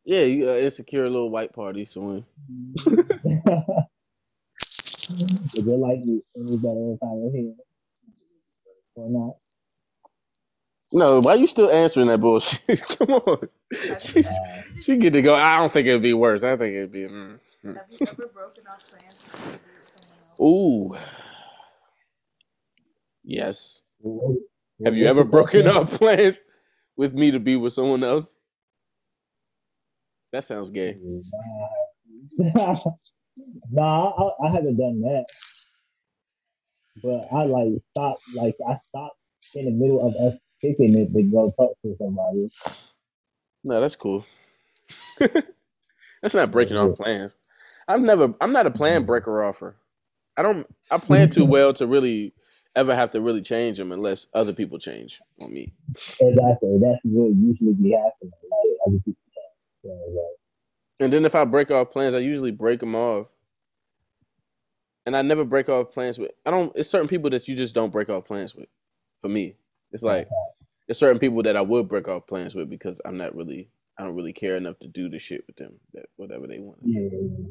yeah, 0.05 0.21
you 0.21 0.51
uh, 0.51 0.55
insecure 0.57 1.09
little 1.09 1.31
white 1.31 1.53
party. 1.55 1.87
So 1.87 2.23
that. 2.85 3.87
If 5.07 5.67
you 5.67 5.77
like 5.77 5.99
me, 6.01 6.23
any 6.37 6.57
better 6.57 6.95
if 6.95 7.03
I 7.03 7.13
was 7.13 7.33
here 7.35 7.55
or 8.95 9.11
not? 9.11 9.35
no, 10.93 11.21
why 11.21 11.35
you 11.35 11.47
still 11.47 11.71
answering 11.71 12.07
that 12.07 12.23
bullshit? 12.23 12.83
Come 12.99 13.11
on, 13.11 13.49
she, 14.01 14.25
Uh, 14.25 14.63
she 14.83 14.97
get 14.97 15.13
to 15.13 15.21
go. 15.21 15.35
I 15.35 15.59
don't 15.59 15.71
think 15.71 15.87
it'd 15.87 16.01
be 16.01 16.15
worse. 16.15 16.43
I 16.43 16.57
think 16.57 16.75
it'd 16.75 16.93
be. 16.93 17.03
Mm. 17.03 17.39
Have 17.65 17.75
you 17.91 17.99
ever 18.01 18.31
broken 18.33 18.65
off 18.67 18.83
plans 18.89 19.17
to 19.19 19.31
be 19.31 19.71
with 19.77 19.85
someone 19.85 20.19
else? 20.31 20.41
Ooh, 20.41 20.97
yes. 23.23 23.83
Have 24.85 24.97
you 24.97 25.07
ever 25.07 25.25
broken 25.25 25.67
up 25.69 25.91
plans 25.93 26.45
with 26.97 27.15
me 27.15 27.31
to 27.31 27.39
be 27.39 27.57
with 27.57 27.73
someone 27.73 28.03
else? 28.03 28.39
That 30.33 30.45
sounds 30.45 30.71
gay. 30.71 30.97
Nah, 32.39 32.81
nah 33.71 34.11
I, 34.11 34.47
I 34.47 34.51
haven't 34.51 34.79
done 34.79 35.01
that. 35.03 35.27
But 37.03 37.29
I 37.31 37.45
like 37.45 37.69
stopped, 37.91 38.23
like 38.35 38.55
I 38.67 38.75
stopped 38.75 39.19
in 39.55 39.67
the 39.67 39.71
middle 39.73 40.07
of 40.07 40.15
us 40.15 40.39
kicking 40.63 40.99
it 40.99 41.13
to 41.13 41.23
go 41.25 41.53
talk 41.57 41.77
to 41.83 41.95
somebody. 41.99 42.51
No, 43.63 43.81
that's 43.81 43.97
cool. 43.97 44.25
that's 45.19 46.35
not 46.35 46.51
breaking 46.51 46.77
off 46.77 46.97
plans. 46.97 47.35
I've 47.89 48.01
never. 48.01 48.33
I'm 48.41 48.53
not 48.53 48.67
a 48.67 48.71
plan 48.71 49.01
mm-hmm. 49.01 49.07
breaker 49.07 49.43
offer. 49.43 49.77
I 50.37 50.43
don't. 50.43 50.67
I 50.91 50.99
plan 50.99 51.31
too 51.31 51.45
well 51.45 51.75
to 51.75 51.87
really 51.87 52.33
ever 52.77 52.95
have 52.95 53.11
to 53.11 53.21
really 53.21 53.43
change 53.43 53.79
them 53.79 53.93
unless 53.93 54.27
other 54.35 54.53
people 54.53 54.79
change 54.79 55.21
on 55.41 55.53
me. 55.53 55.73
Exactly. 55.95 56.79
That's 56.81 57.01
what 57.05 57.31
usually 57.37 57.75
be 57.75 57.93
happening. 57.93 58.33
Like 58.51 58.79
other 58.87 58.99
people. 59.05 59.23
Yeah, 59.83 59.93
like, 59.93 60.25
And 61.01 61.13
then 61.13 61.25
if 61.25 61.35
I 61.35 61.45
break 61.45 61.71
off 61.71 61.91
plans, 61.91 62.15
I 62.15 62.19
usually 62.19 62.51
break 62.51 62.81
them 62.81 62.95
off. 62.95 63.29
And 65.07 65.15
I 65.15 65.21
never 65.23 65.45
break 65.45 65.69
off 65.69 65.93
plans 65.93 66.19
with. 66.19 66.31
I 66.47 66.51
don't. 66.51 66.73
It's 66.75 66.89
certain 66.89 67.09
people 67.09 67.29
that 67.31 67.47
you 67.47 67.55
just 67.55 67.75
don't 67.75 67.93
break 67.93 68.09
off 68.09 68.25
plans 68.25 68.55
with. 68.55 68.69
For 69.21 69.29
me, 69.29 69.57
it's 69.93 70.03
like 70.03 70.29
there's 70.87 70.99
certain 70.99 71.19
people 71.19 71.43
that 71.43 71.57
I 71.57 71.61
would 71.61 71.89
break 71.89 72.09
off 72.09 72.27
plans 72.27 72.55
with 72.55 72.71
because 72.71 73.01
I'm 73.05 73.19
not 73.19 73.35
really. 73.35 73.69
I 73.99 74.03
don't 74.03 74.17
really 74.17 74.33
care 74.33 74.57
enough 74.57 74.79
to 74.81 74.89
do 74.89 75.11
the 75.11 75.19
shit 75.19 75.45
with 75.47 75.57
them. 75.57 75.75
That 75.93 76.07
whatever 76.17 76.47
they 76.47 76.59
want. 76.59 76.79
yeah, 76.83 77.03
yeah, 77.13 77.47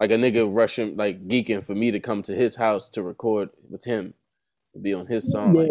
Like 0.00 0.10
a 0.10 0.14
nigga 0.14 0.52
rushing, 0.52 0.96
like 0.96 1.28
geeking 1.28 1.64
for 1.66 1.74
me 1.74 1.90
to 1.90 2.00
come 2.00 2.22
to 2.22 2.34
his 2.34 2.56
house 2.56 2.88
to 2.90 3.02
record 3.02 3.50
with 3.68 3.84
him, 3.84 4.14
be 4.80 4.94
on 4.94 5.06
his 5.06 5.30
song. 5.30 5.54
Like 5.54 5.70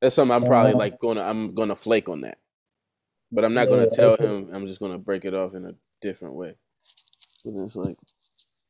that's 0.00 0.14
something 0.14 0.34
I'm 0.34 0.44
probably 0.44 0.72
Uh-huh. 0.72 0.78
like 0.78 0.98
gonna. 1.00 1.22
I'm 1.22 1.54
gonna 1.54 1.76
flake 1.76 2.08
on 2.08 2.22
that. 2.22 2.38
But 3.32 3.44
I'm 3.44 3.54
not 3.54 3.68
gonna 3.68 3.90
tell 3.90 4.16
him. 4.16 4.50
I'm 4.52 4.66
just 4.66 4.80
gonna 4.80 4.98
break 4.98 5.24
it 5.24 5.34
off 5.34 5.54
in 5.54 5.66
a 5.66 5.74
different 6.00 6.34
way. 6.34 6.54
It's 7.46 7.76
like, 7.76 7.96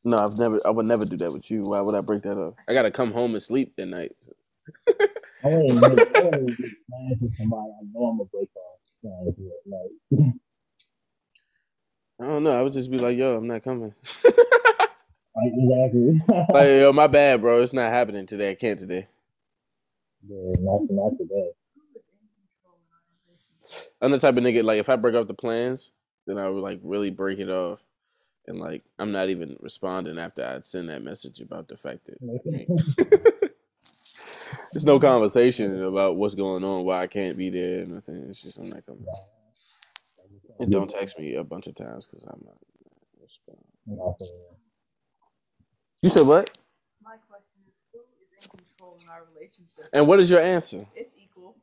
no, 0.04 0.16
I've 0.18 0.38
never. 0.38 0.58
I 0.66 0.70
would 0.70 0.86
never 0.86 1.04
do 1.04 1.16
that 1.18 1.32
with 1.32 1.50
you. 1.50 1.62
Why 1.62 1.80
would 1.80 1.94
I 1.94 2.00
break 2.00 2.22
that 2.22 2.38
off? 2.38 2.54
I 2.68 2.72
gotta 2.74 2.90
come 2.90 3.12
home 3.12 3.34
and 3.34 3.42
sleep 3.42 3.74
at 3.78 3.88
night. 3.88 4.12
I 4.88 5.48
wouldn't 5.48 5.74
make, 5.80 6.16
I 6.16 6.22
wouldn't 6.24 6.58
with 7.20 7.36
somebody 7.36 7.70
I 7.70 7.84
know 7.92 8.04
I'm 8.06 8.18
gonna 8.18 8.24
break 8.32 8.48
off. 8.56 8.80
Like, 9.66 10.32
I 12.20 12.24
don't 12.26 12.44
know. 12.44 12.50
I 12.58 12.62
would 12.62 12.72
just 12.72 12.90
be 12.90 12.98
like, 12.98 13.18
yo, 13.18 13.36
I'm 13.36 13.46
not 13.46 13.62
coming. 13.62 13.94
like 14.24 15.52
exactly. 15.52 16.20
like, 16.54 16.68
yo, 16.68 16.92
my 16.94 17.06
bad, 17.08 17.42
bro. 17.42 17.60
It's 17.62 17.72
not 17.74 17.90
happening 17.90 18.24
today. 18.26 18.50
I 18.50 18.54
can't 18.54 18.78
today. 18.78 19.08
Yeah, 20.28 20.52
not 20.60 20.82
not 20.90 21.12
today. 21.18 21.50
I'm 24.02 24.12
the 24.12 24.18
type 24.18 24.36
of 24.36 24.44
nigga 24.44 24.64
like 24.64 24.80
if 24.80 24.88
I 24.90 24.96
break 24.96 25.14
up 25.16 25.28
the 25.28 25.34
plans, 25.34 25.92
then 26.26 26.38
I 26.38 26.48
would 26.48 26.62
like 26.62 26.80
really 26.82 27.10
break 27.10 27.38
it 27.40 27.50
off, 27.50 27.80
and 28.46 28.58
like 28.60 28.84
I'm 28.98 29.12
not 29.12 29.30
even 29.30 29.56
responding 29.60 30.18
after 30.18 30.44
I'd 30.46 30.66
send 30.66 30.88
that 30.90 31.02
message 31.02 31.40
about 31.40 31.68
the 31.68 31.76
fact 31.76 32.06
that 32.06 32.20
there's 34.72 34.86
no 34.86 35.00
conversation 35.00 35.82
about 35.84 36.16
what's 36.16 36.34
going 36.36 36.64
on, 36.64 36.84
why 36.84 37.02
I 37.02 37.06
can't 37.08 37.38
be 37.38 37.50
there, 37.50 37.82
and 37.82 37.94
nothing. 37.94 38.26
It's 38.28 38.42
just 38.42 38.58
I'm 38.58 38.70
not 38.70 38.86
coming. 38.86 39.06
And 40.60 40.70
don't 40.72 40.90
text 40.90 41.18
me 41.18 41.34
a 41.36 41.44
bunch 41.44 41.66
of 41.68 41.74
times 41.76 42.06
because 42.06 42.24
I'm 42.24 42.40
not. 42.44 42.56
responding. 43.22 43.64
You 46.02 46.10
said 46.10 46.26
what? 46.26 46.50
My 47.02 47.16
question 47.28 47.62
is, 47.68 47.74
who 47.92 48.00
is 48.36 48.48
in 49.04 49.10
our 49.10 49.22
relationship? 49.34 49.84
And 49.92 50.06
what 50.08 50.20
is 50.20 50.30
your 50.30 50.40
answer? 50.40 50.86
It's 50.94 51.16
equal. 51.22 51.56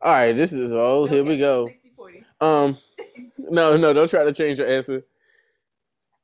All 0.00 0.12
right, 0.12 0.32
this 0.34 0.52
is 0.52 0.72
oh 0.72 1.06
here 1.06 1.24
we 1.24 1.36
go. 1.38 1.68
60-40. 1.98 2.24
Um, 2.40 2.78
no, 3.38 3.76
no, 3.76 3.92
don't 3.92 4.08
try 4.08 4.24
to 4.24 4.32
change 4.32 4.58
your 4.58 4.68
answer. 4.68 5.04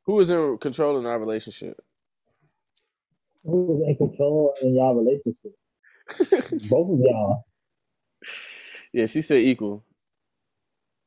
Who 0.05 0.21
is 0.21 0.31
in 0.31 0.59
control 0.59 0.99
in 0.99 1.07
our 1.07 1.19
relationship? 1.19 1.79
Who 3.45 3.77
is 3.83 3.89
in 3.89 3.97
control 3.97 4.55
in 4.63 4.75
y'all 4.77 4.95
relationship? 4.95 5.55
Both 6.71 6.93
of 6.93 7.01
y'all. 7.01 7.45
Yeah, 8.93 9.07
she 9.07 9.21
said 9.23 9.39
equal. 9.39 9.85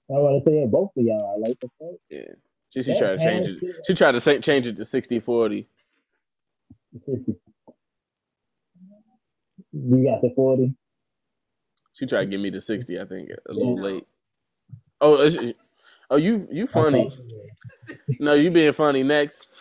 I 0.09 0.13
want 0.13 0.43
to 0.43 0.49
say 0.49 0.57
it, 0.57 0.71
both 0.71 0.91
of 0.97 1.03
y'all. 1.03 1.39
Like 1.41 1.59
the 1.59 1.69
fuck? 1.79 1.99
Yeah, 2.09 2.33
she 2.69 2.83
she 2.83 2.93
That 2.93 2.99
tried 2.99 3.17
to 3.17 3.23
change 3.23 3.47
it. 3.47 3.59
shit. 3.59 3.75
She 3.85 3.93
tried 3.93 4.11
to 4.13 4.19
say, 4.19 4.39
change 4.39 4.67
it 4.67 4.75
to 4.77 4.83
60-40. 4.83 5.65
You 9.73 10.03
got 10.05 10.21
the 10.21 10.31
forty. 10.35 10.75
She 11.93 12.05
tried 12.07 12.25
to 12.25 12.31
give 12.31 12.41
me 12.41 12.49
the 12.51 12.61
sixty. 12.61 12.99
I 12.99 13.05
think 13.05 13.29
a 13.49 13.53
little 13.53 13.79
late. 13.79 14.05
Oh, 15.01 15.21
is 15.21 15.35
she- 15.35 15.55
oh, 16.11 16.17
you 16.17 16.47
you 16.51 16.67
funny? 16.67 17.11
No, 18.19 18.33
you 18.33 18.51
being 18.51 18.73
funny. 18.73 19.03
Next. 19.03 19.51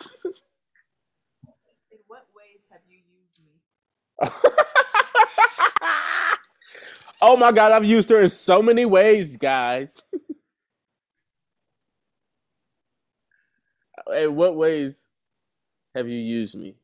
In 1.91 1.99
what 2.07 2.25
ways 2.35 2.61
have 2.71 2.81
you 2.89 2.97
used 2.97 3.45
me? 3.45 3.53
oh 7.21 7.37
my 7.37 7.51
god, 7.51 7.71
I've 7.73 7.85
used 7.85 8.09
her 8.11 8.21
in 8.21 8.29
so 8.29 8.61
many 8.61 8.85
ways, 8.85 9.37
guys. 9.37 10.01
in 14.15 14.35
what 14.35 14.55
ways 14.55 15.05
have 15.95 16.09
you 16.09 16.19
used 16.19 16.55
me? 16.57 16.75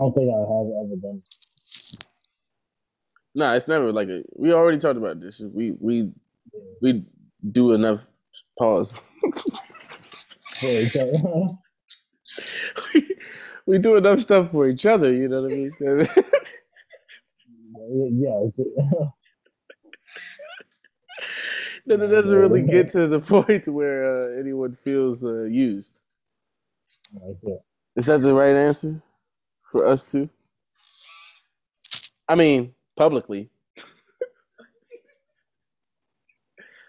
I 0.00 0.04
don't 0.04 0.14
think 0.14 0.30
I 0.32 0.38
have 0.38 0.86
ever 0.86 0.96
done. 0.96 1.22
Nah, 3.34 3.54
it's 3.54 3.68
never 3.68 3.92
like 3.92 4.08
a. 4.08 4.22
We 4.34 4.52
already 4.52 4.78
talked 4.78 4.98
about 4.98 5.20
this. 5.20 5.40
We 5.40 5.72
we 5.78 6.10
we 6.82 7.04
do 7.52 7.74
enough. 7.74 8.02
Pause. 8.58 8.94
Other. 10.62 11.12
we 13.66 13.78
do 13.78 13.96
enough 13.96 14.20
stuff 14.20 14.50
for 14.52 14.68
each 14.68 14.86
other. 14.86 15.12
You 15.12 15.28
know 15.28 15.42
what 15.42 15.52
I 15.52 15.56
mean? 15.56 15.72
yeah, 18.20 18.40
then 21.86 22.02
it 22.02 22.08
doesn't 22.08 22.36
really 22.38 22.62
get 22.62 22.90
to 22.92 23.06
the 23.06 23.20
point 23.20 23.68
where 23.68 24.04
uh, 24.04 24.38
anyone 24.40 24.76
feels 24.84 25.24
uh, 25.24 25.44
used. 25.44 26.00
Is 27.96 28.06
that 28.06 28.22
the 28.22 28.34
right 28.34 28.56
answer 28.56 29.02
for 29.72 29.86
us 29.86 30.10
two? 30.10 30.30
I 32.28 32.34
mean, 32.36 32.74
publicly. 32.96 33.50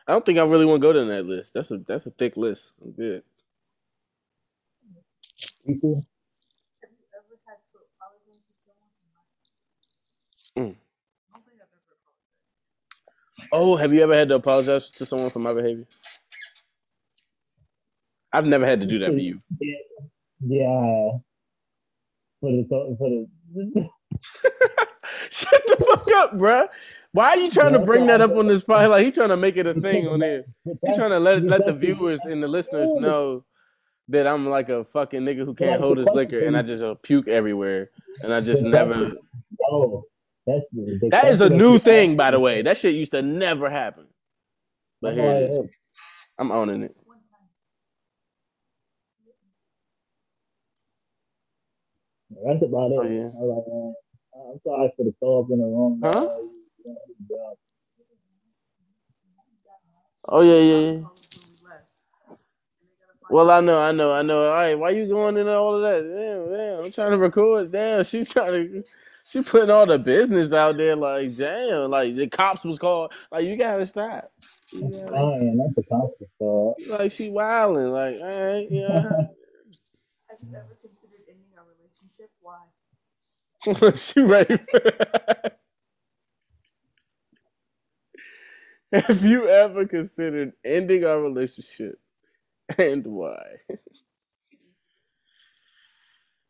I 0.08 0.14
don't 0.14 0.26
think 0.26 0.40
I 0.40 0.44
really 0.46 0.66
want 0.66 0.82
to 0.82 0.88
go 0.88 0.94
down 0.94 1.10
that 1.10 1.26
list. 1.26 1.54
That's 1.54 1.72
a 1.72 1.80
that's 1.80 2.06
a 2.08 2.12
thick 2.12 2.38
list. 2.38 2.74
I'm 2.84 2.92
good. 2.92 3.24
Equal? 5.68 6.06
Have 6.84 6.92
you 7.00 7.08
ever 7.16 7.38
had 7.48 7.60
to 7.74 7.80
apologize 7.80 8.42
to 8.48 8.54
someone? 8.66 8.92
Mm. 10.72 10.76
I 11.26 11.32
don't 11.34 11.46
think 11.46 11.58
I've 11.62 11.68
ever 11.74 11.94
apologized. 12.00 13.50
Oh, 13.54 13.78
have 13.78 13.94
you 13.94 14.04
ever 14.04 14.16
had 14.18 14.30
to 14.30 14.36
apologize 14.36 14.92
to 14.92 15.06
someone 15.06 15.32
for 15.32 15.40
my 15.40 15.54
behavior? 15.54 15.88
I've 18.34 18.48
never 18.48 18.66
had 18.66 18.82
to 18.82 18.88
do 18.88 19.00
that 19.00 19.14
for 19.14 19.20
you. 19.20 19.42
Yeah. 20.42 21.12
For 22.42 22.52
the 22.52 22.66
for 22.70 23.10
the 23.10 23.90
Shut 25.30 25.62
the 25.68 25.78
fuck 25.78 26.08
up, 26.16 26.34
bruh. 26.34 26.68
Why 27.14 27.30
are 27.30 27.38
you 27.38 27.52
trying 27.52 27.74
to 27.74 27.80
bring 27.80 28.08
that 28.08 28.22
up 28.22 28.36
on 28.36 28.48
this 28.48 28.64
pod? 28.64 28.90
Like 28.90 29.06
he 29.06 29.12
trying 29.12 29.30
to 29.30 29.38
make 29.38 29.58
it 29.58 29.68
a 29.68 29.74
thing 29.74 30.08
on 30.08 30.20
there. 30.20 30.46
He 30.66 30.94
trying 30.96 31.12
to 31.12 31.20
let 31.20 31.44
let 31.44 31.66
the 31.66 31.74
viewers 31.74 32.22
and 32.26 32.42
the 32.42 32.48
listeners 32.48 32.94
know 32.96 33.44
that 34.10 34.28
I'm 34.28 34.48
like 34.50 34.70
a 34.70 34.84
fucking 34.86 35.22
nigga 35.22 35.46
who 35.46 35.54
can't 35.54 35.80
hold 35.80 35.98
his 35.98 36.10
liquor 36.10 36.40
and 36.40 36.58
I 36.58 36.62
just 36.62 36.84
uh, 36.84 36.96
puke 36.96 37.28
everywhere 37.28 37.92
and 38.22 38.34
I 38.34 38.42
just 38.42 38.64
never. 38.66 39.12
Oh, 39.70 40.04
that's 40.48 40.66
That 41.12 41.26
is 41.28 41.42
a 41.42 41.50
new 41.50 41.78
thing, 41.80 42.18
by 42.18 42.32
the 42.32 42.40
way. 42.40 42.62
That 42.62 42.78
shit 42.78 42.96
used 42.96 43.12
to 43.12 43.22
never 43.22 43.70
happen. 43.70 44.08
But 45.02 45.14
here 45.16 45.32
it 45.32 45.52
is. 45.52 45.70
I'm 46.38 46.52
owning 46.52 46.84
it. 46.84 46.94
That's 52.46 52.64
about 52.64 52.92
it. 52.92 53.00
Oh, 53.00 53.04
yeah. 53.04 53.30
I 53.30 53.42
was 53.44 53.50
like, 53.56 53.68
man, 53.68 53.96
I'm 54.54 54.60
sorry 54.66 54.94
for 54.98 55.04
the 55.06 55.14
up 55.28 55.52
in 55.52 55.60
the 55.60 55.66
room. 55.66 56.02
Huh? 56.04 56.10
Uh, 56.10 56.38
you 56.86 56.94
know, 56.94 56.98
yeah. 57.30 57.54
Oh 60.30 60.42
yeah, 60.42 60.60
yeah, 60.60 60.92
yeah. 60.92 61.00
Well, 63.30 63.52
I 63.52 63.62
know, 63.62 63.80
I 63.82 63.92
know, 63.92 64.14
I 64.14 64.22
know. 64.24 64.48
All 64.48 64.54
right, 64.56 64.76
why 64.78 64.92
you 64.92 65.08
going 65.08 65.38
into 65.38 65.54
all 65.54 65.76
of 65.76 65.82
that? 65.84 66.02
Damn, 66.04 66.58
damn. 66.58 66.86
I'm 66.86 66.92
trying 66.92 67.12
to 67.12 67.18
record. 67.18 67.72
Damn, 67.72 68.04
she 68.04 68.26
trying 68.26 68.54
to. 68.54 68.84
She 69.28 69.42
putting 69.44 69.72
all 69.72 69.86
the 69.88 70.00
business 70.00 70.54
out 70.54 70.78
there. 70.78 70.96
Like, 70.96 71.36
damn, 71.36 71.92
like 71.92 72.16
the 72.16 72.28
cops 72.28 72.66
was 72.66 72.80
called. 72.80 73.14
Like, 73.32 73.48
you 73.48 73.58
gotta 73.58 73.86
stop. 73.86 74.32
You 74.72 74.90
Oh, 75.14 75.40
yeah, 75.42 75.54
that's 75.58 75.76
the 75.76 75.84
call. 75.84 76.76
like 76.88 77.12
she 77.12 77.30
wilding. 77.30 77.88
Like, 77.92 78.18
all 78.22 78.28
right, 78.54 78.68
yeah. 78.72 79.04
Have 80.30 80.40
you 80.44 80.56
ever 80.58 80.74
considered 80.82 81.24
ending 81.30 81.52
our 81.58 81.66
relationship? 81.78 82.32
Why? 82.42 82.58
she 83.96 84.22
ready. 84.22 84.60
Have 88.94 89.26
you 89.26 89.48
ever 89.50 89.86
considered 89.88 90.54
ending 90.66 91.06
our 91.06 91.22
relationship, 91.22 92.00
and 92.78 93.06
why? 93.08 93.44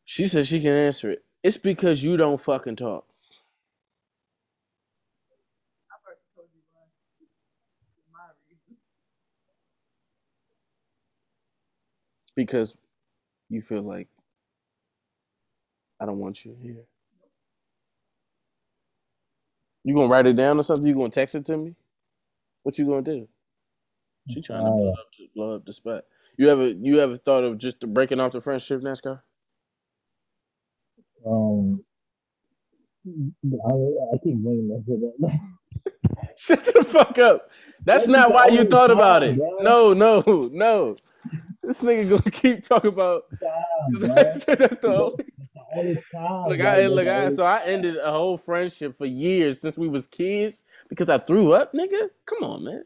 She 0.05 0.28
said 0.28 0.47
she 0.47 0.59
can 0.62 0.72
answer 0.74 1.12
it. 1.12 1.24
It's 1.43 1.57
because 1.57 2.03
you 2.03 2.18
don't 2.18 2.41
fucking 2.41 2.78
talk. 2.78 3.05
Because 12.36 12.76
you 13.49 13.62
feel 13.62 13.84
like 13.84 14.09
I 15.99 16.05
don't 16.05 16.20
want 16.20 16.45
you 16.45 16.55
here. 16.62 16.86
You 19.84 19.96
gonna 19.96 20.08
write 20.08 20.28
it 20.28 20.36
down 20.36 20.60
or 20.60 20.64
something? 20.64 20.88
You 20.88 20.96
gonna 20.96 21.10
text 21.10 21.36
it 21.36 21.46
to 21.46 21.58
me? 21.58 21.76
What 22.64 22.78
you 22.78 22.86
gonna 22.86 23.02
do? 23.02 23.28
She 24.30 24.42
trying 24.42 24.64
to 24.64 24.70
blow 24.70 24.92
up, 24.92 25.08
the, 25.18 25.30
blow 25.36 25.56
up 25.56 25.66
the 25.66 25.74
spot. 25.74 26.04
You 26.38 26.50
ever 26.50 26.68
you 26.68 27.00
ever 27.00 27.18
thought 27.18 27.44
of 27.44 27.58
just 27.58 27.80
breaking 27.80 28.20
off 28.20 28.34
the 28.34 28.42
friendship, 28.42 28.82
NASCAR? 28.82 29.22
um, 31.26 31.84
I, 33.06 33.74
I 33.74 34.18
keep 34.24 34.38
bringing 34.38 34.68
that 34.70 34.84
shit 34.88 35.32
up. 35.32 35.40
Shut 36.38 36.66
the 36.66 36.84
fuck 36.84 37.18
up. 37.18 37.50
That's 37.84 38.06
That's 38.06 38.08
not 38.08 38.32
why 38.32 38.48
you 38.48 38.66
thought 38.66 38.92
about 38.92 39.24
it. 39.24 39.38
No, 39.60 39.94
no, 39.94 40.22
no. 40.52 40.96
This 41.64 41.82
nigga 41.82 42.10
gonna 42.10 42.32
keep 42.32 42.64
talking 42.64 42.90
about. 42.90 43.24
That's 43.92 44.46
the 44.46 44.88
only. 44.88 45.26
It's 45.76 46.01
the 46.11 46.17
time. 46.17 46.45
Look. 46.49 46.61
I 46.61 46.88
look, 46.88 47.07
I 47.07 47.30
so 47.30 47.43
I 47.45 47.63
ended 47.65 47.97
a 47.97 48.11
whole 48.11 48.38
friendship 48.38 48.97
for 48.97 49.05
years 49.07 49.61
since 49.61 49.78
we 49.78 49.89
was 49.89 50.07
kids 50.07 50.65
because 50.89 51.09
I 51.09 51.19
threw 51.19 51.53
up, 51.53 51.74
nigga. 51.74 52.09
Come 52.26 52.43
on, 52.43 52.65
man. 52.65 52.84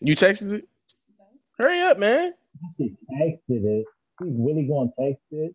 You 0.00 0.16
texted 0.16 0.52
it? 0.52 0.68
Hurry 1.58 1.80
up, 1.82 1.98
man. 1.98 2.34
She 2.76 2.96
texted 3.12 3.40
it. 3.48 3.86
She's 4.20 4.34
really 4.38 4.66
going 4.66 4.90
to 4.98 5.04
text 5.04 5.22
it. 5.32 5.54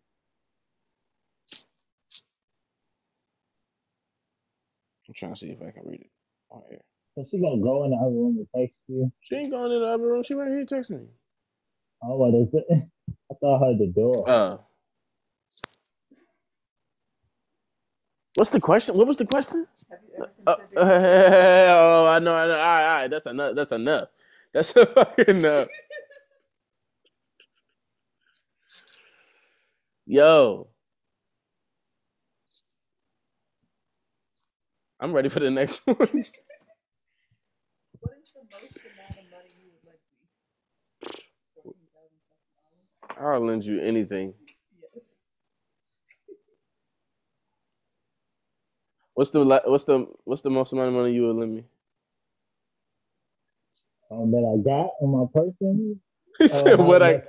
I'm 5.08 5.14
trying 5.14 5.34
to 5.34 5.40
see 5.40 5.50
if 5.50 5.62
I 5.62 5.70
can 5.72 5.84
read 5.86 6.02
it. 6.02 6.10
on 6.50 6.62
here. 6.70 6.80
So 7.16 7.26
she 7.30 7.40
gonna 7.40 7.62
go 7.62 7.84
in 7.84 7.90
the 7.92 7.96
other 7.98 8.10
room 8.10 8.38
and 8.38 8.48
text 8.56 8.76
you. 8.88 9.12
She 9.22 9.36
ain't 9.36 9.50
going 9.52 9.72
in 9.72 9.80
the 9.82 9.88
other 9.88 10.04
room. 10.06 10.22
She 10.24 10.34
right 10.34 10.50
here 10.50 10.66
texting 10.66 11.00
me. 11.02 11.19
Oh, 12.02 12.16
what 12.16 12.34
is 12.34 12.48
it? 12.54 12.66
I 13.30 13.34
thought 13.40 13.62
I 13.62 13.66
heard 13.66 13.78
the 13.78 13.92
door. 13.94 14.30
Uh, 14.30 14.58
what's 18.36 18.50
the 18.50 18.60
question? 18.60 18.96
What 18.96 19.06
was 19.08 19.18
the 19.18 19.26
question? 19.26 19.66
Have 19.90 20.00
you 20.08 20.14
ever 20.16 20.28
Uh, 20.46 20.56
oh, 20.76 22.06
I 22.08 22.18
know, 22.20 22.34
I 22.34 22.46
know. 22.48 22.54
All 22.54 22.58
right, 22.58 22.84
all 22.86 22.98
right. 23.02 23.08
That's 23.10 23.26
enough. 23.26 23.56
That's 23.56 23.72
enough. 23.72 24.08
That's 24.52 24.72
fucking 24.94 25.26
enough. 25.28 25.68
Yo, 30.06 30.68
I'm 35.00 35.12
ready 35.12 35.28
for 35.30 35.40
the 35.40 35.50
next 35.50 35.78
one. 35.86 35.96
what 38.00 38.14
is 38.18 38.30
the 38.34 38.44
most 38.50 38.78
amount 38.86 39.18
of 39.18 39.26
money 39.30 39.52
you 39.58 39.70
would 39.72 39.84
let 39.86 40.00
me? 40.10 40.28
Fourteen 41.54 41.88
thousand 41.94 42.20
dollars. 42.28 43.09
I'll 43.20 43.46
lend 43.46 43.64
you 43.64 43.80
anything. 43.82 44.34
Yes. 44.94 45.04
What's 49.14 49.30
the 49.30 49.44
what's 49.66 49.84
the 49.84 50.06
what's 50.24 50.42
the 50.42 50.50
most 50.50 50.72
amount 50.72 50.88
of 50.88 50.94
money 50.94 51.12
you 51.14 51.26
would 51.28 51.36
lend 51.36 51.54
me? 51.54 51.64
Um, 54.10 54.30
that 54.32 54.38
I 54.38 54.56
got 54.62 54.90
on 55.02 55.10
my 55.10 55.26
person. 55.34 56.00
He 56.38 56.48
said, 56.48 56.78
how 56.78 56.84
"What 56.84 57.02
I 57.02 57.14
much 57.14 57.24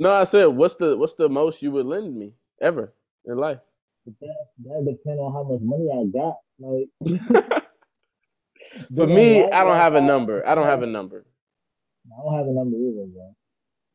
no." 0.00 0.12
I 0.14 0.24
said, 0.24 0.46
"What's 0.46 0.76
the 0.76 0.96
what's 0.96 1.14
the 1.14 1.28
most 1.28 1.62
you 1.62 1.70
would 1.72 1.86
lend 1.86 2.16
me 2.16 2.34
ever 2.60 2.92
in 3.26 3.36
life?" 3.38 3.60
That, 4.06 4.36
that 4.64 4.84
depends 4.86 5.20
on 5.20 5.32
how 5.32 5.44
much 5.44 5.60
money 5.62 5.88
I 5.92 6.06
got. 6.10 6.36
Like 6.58 7.52
For 8.96 9.06
me, 9.06 9.44
I 9.44 9.64
don't 9.64 9.76
have 9.76 9.94
a 9.94 10.00
number. 10.00 10.46
I 10.46 10.54
don't 10.54 10.66
have 10.66 10.82
a 10.82 10.86
number. 10.86 11.24
I 12.12 12.22
don't 12.22 12.34
have 12.38 12.46
a 12.48 12.52
number 12.52 12.76
either, 12.76 13.06
bro. 13.06 13.36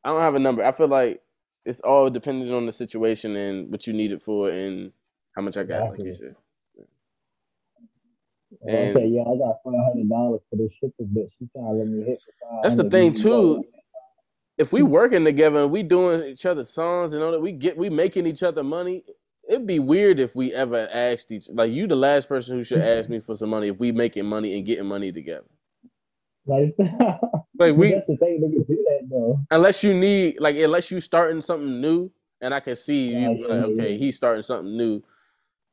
I 0.03 0.09
don't 0.09 0.21
have 0.21 0.35
a 0.35 0.39
number. 0.39 0.65
I 0.65 0.71
feel 0.71 0.87
like 0.87 1.21
it's 1.65 1.79
all 1.81 2.09
dependent 2.09 2.51
on 2.51 2.65
the 2.65 2.71
situation 2.73 3.35
and 3.35 3.71
what 3.71 3.87
you 3.87 3.93
need 3.93 4.11
it 4.11 4.21
for 4.21 4.49
and 4.49 4.91
how 5.35 5.41
much 5.41 5.57
I 5.57 5.63
got, 5.63 5.91
like 5.91 5.99
you 6.03 6.11
said. 6.11 6.35
And- 8.67 8.95
say, 8.95 9.07
yeah, 9.07 9.21
I 9.21 9.37
got 9.37 9.57
five 9.63 9.73
hundred 9.87 10.09
dollars 10.09 10.41
for 10.49 10.55
this 10.57 10.69
shipping 10.79 11.07
bitch. 11.07 11.29
She 11.39 11.47
trying 11.53 11.65
to 11.65 11.71
let 11.71 11.87
me 11.87 12.03
hit 12.03 12.19
for. 12.21 12.59
That's 12.63 12.75
the 12.75 12.89
thing 12.89 13.13
too. 13.13 13.63
If 14.57 14.71
we 14.71 14.83
working 14.83 15.23
together 15.25 15.63
and 15.63 15.71
we 15.71 15.81
doing 15.81 16.23
each 16.25 16.45
other's 16.45 16.69
songs 16.69 17.13
and 17.13 17.23
all 17.23 17.31
that, 17.31 17.41
we 17.41 17.51
get 17.51 17.77
we 17.77 17.89
making 17.89 18.27
each 18.27 18.43
other 18.43 18.63
money. 18.63 19.03
It'd 19.49 19.67
be 19.67 19.79
weird 19.79 20.19
if 20.19 20.35
we 20.35 20.53
ever 20.53 20.87
asked 20.93 21.31
each 21.31 21.49
like 21.49 21.71
you 21.71 21.87
the 21.87 21.95
last 21.95 22.29
person 22.29 22.57
who 22.57 22.63
should 22.63 22.79
ask 22.79 23.09
me 23.09 23.19
for 23.19 23.35
some 23.35 23.49
money 23.49 23.69
if 23.69 23.79
we 23.79 23.91
making 23.91 24.25
money 24.25 24.55
and 24.55 24.65
getting 24.65 24.85
money 24.85 25.11
together. 25.11 25.47
Like, 26.45 26.75
Like 27.59 27.75
we 27.75 27.91
that's 27.95 28.07
the 28.07 28.17
thing. 28.17 28.41
Niggas 28.43 28.67
do 28.67 28.85
that 28.87 29.07
though. 29.09 29.39
unless 29.51 29.83
you 29.83 29.93
need 29.93 30.37
like 30.39 30.55
unless 30.57 30.91
you 30.91 30.99
starting 30.99 31.41
something 31.41 31.81
new 31.81 32.11
and 32.41 32.53
I 32.53 32.59
can 32.61 32.75
see 32.75 33.09
you 33.09 33.29
Yeah, 33.41 33.47
like, 33.47 33.63
okay, 33.71 33.97
he's 33.97 34.17
starting 34.17 34.43
something 34.43 34.77
new. 34.77 35.03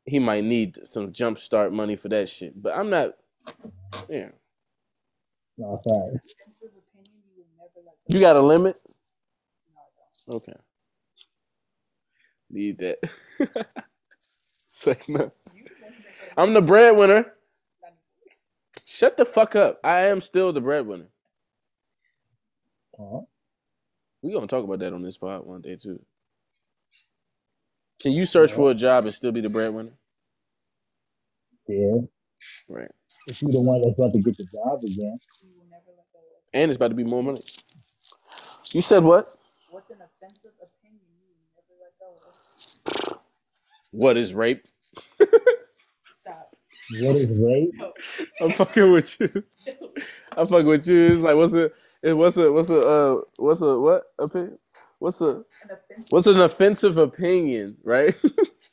He 0.07 0.19
might 0.21 0.45
need 0.45 0.79
some 0.87 1.13
jump 1.13 1.39
start 1.39 1.73
money 1.73 1.97
for 1.97 2.09
that 2.11 2.29
shit. 2.31 2.61
But 2.61 2.77
I'm 2.77 2.91
not 2.91 3.13
yeah. 4.09 4.31
No, 5.59 5.79
sorry. 5.83 6.21
You 7.15 7.33
would 7.37 7.47
never 7.59 7.81
let 7.87 7.97
go. 8.05 8.15
You 8.15 8.21
got 8.21 8.37
a 8.37 8.41
limit? 8.41 8.81
No, 9.75 9.83
Okay. 10.29 10.55
Need 12.51 12.79
that. 12.79 12.99
Say 14.21 14.97
no. 15.09 15.31
You 15.53 15.65
mentioned 15.81 16.07
it, 16.21 16.25
but 16.39 16.39
I'm 16.39 16.55
the 16.55 16.63
breadwinner. 16.63 17.35
Not 19.01 19.09
anymore. 19.09 19.15
Shut 19.15 19.17
the 19.19 19.27
fuck 19.27 19.57
up. 19.57 19.81
I 19.85 20.11
am 20.11 20.21
still 20.21 20.53
the 20.53 20.61
breadwinner. 20.61 21.09
Uh, 22.99 23.21
We 24.23 24.33
gonna 24.33 24.47
talk 24.49 24.65
about 24.65 24.81
that 24.81 24.93
on 24.93 25.03
this 25.03 25.19
pod 25.19 25.47
one 25.47 25.63
day 25.63 25.77
too. 25.77 26.01
Can 28.01 28.13
you 28.13 28.27
search 28.27 28.53
for 28.53 28.71
a 28.71 28.75
job 28.75 29.07
and 29.07 29.15
still 29.15 29.33
be 29.33 29.41
the 29.43 29.49
breadwinner? 29.51 29.93
yeah. 31.69 32.01
Right. 32.69 32.91
If 33.27 33.43
you 33.43 33.49
the 33.53 33.61
one 33.61 33.83
that's 33.83 33.99
about 33.99 34.13
to 34.13 34.21
get 34.21 34.37
the 34.37 34.45
job 34.45 34.81
again, 34.85 35.19
You 35.43 35.51
will 35.59 35.67
never 35.71 35.93
let 35.97 36.07
go 36.13 36.19
of. 36.21 36.43
And 36.55 36.71
it's 36.71 36.77
about 36.77 36.89
to 36.89 36.95
be 36.95 37.05
more 37.05 37.23
money. 37.23 37.43
You 38.73 38.83
said 38.83 39.05
what? 39.05 39.29
What's 39.71 39.91
an 39.91 39.99
offensive 40.03 40.53
opinion 40.63 41.03
you 41.21 41.35
never 41.57 41.75
let 41.81 41.99
go 41.99 42.17
of? 42.29 42.35
What 43.93 44.17
is 44.17 44.35
rape? 44.35 44.65
Stop. 46.97 47.03
what 47.03 47.17
is 47.17 47.31
rape? 47.31 47.73
No. 47.81 47.93
I'm 48.41 48.53
fucking 48.53 48.93
with 48.93 49.21
you. 49.21 49.45
I'm 50.37 50.49
fucking 50.49 50.67
with 50.67 50.89
you. 50.89 51.13
It's 51.13 51.23
like 51.23 51.37
what's 51.37 51.55
a 51.55 51.71
it- 52.03 52.15
what's 52.15 52.37
a 52.39 52.53
what's 52.53 52.71
a 52.71 52.81
uh 52.81 53.21
what's 53.39 53.61
a 53.61 53.79
what 53.81 54.05
opinion? 54.19 54.59
What's 55.01 55.21
a 55.23 55.45
An 55.71 55.77
what's 56.11 56.27
an 56.29 56.41
offensive 56.41 56.99
opinion, 56.99 57.79
right? 57.85 58.17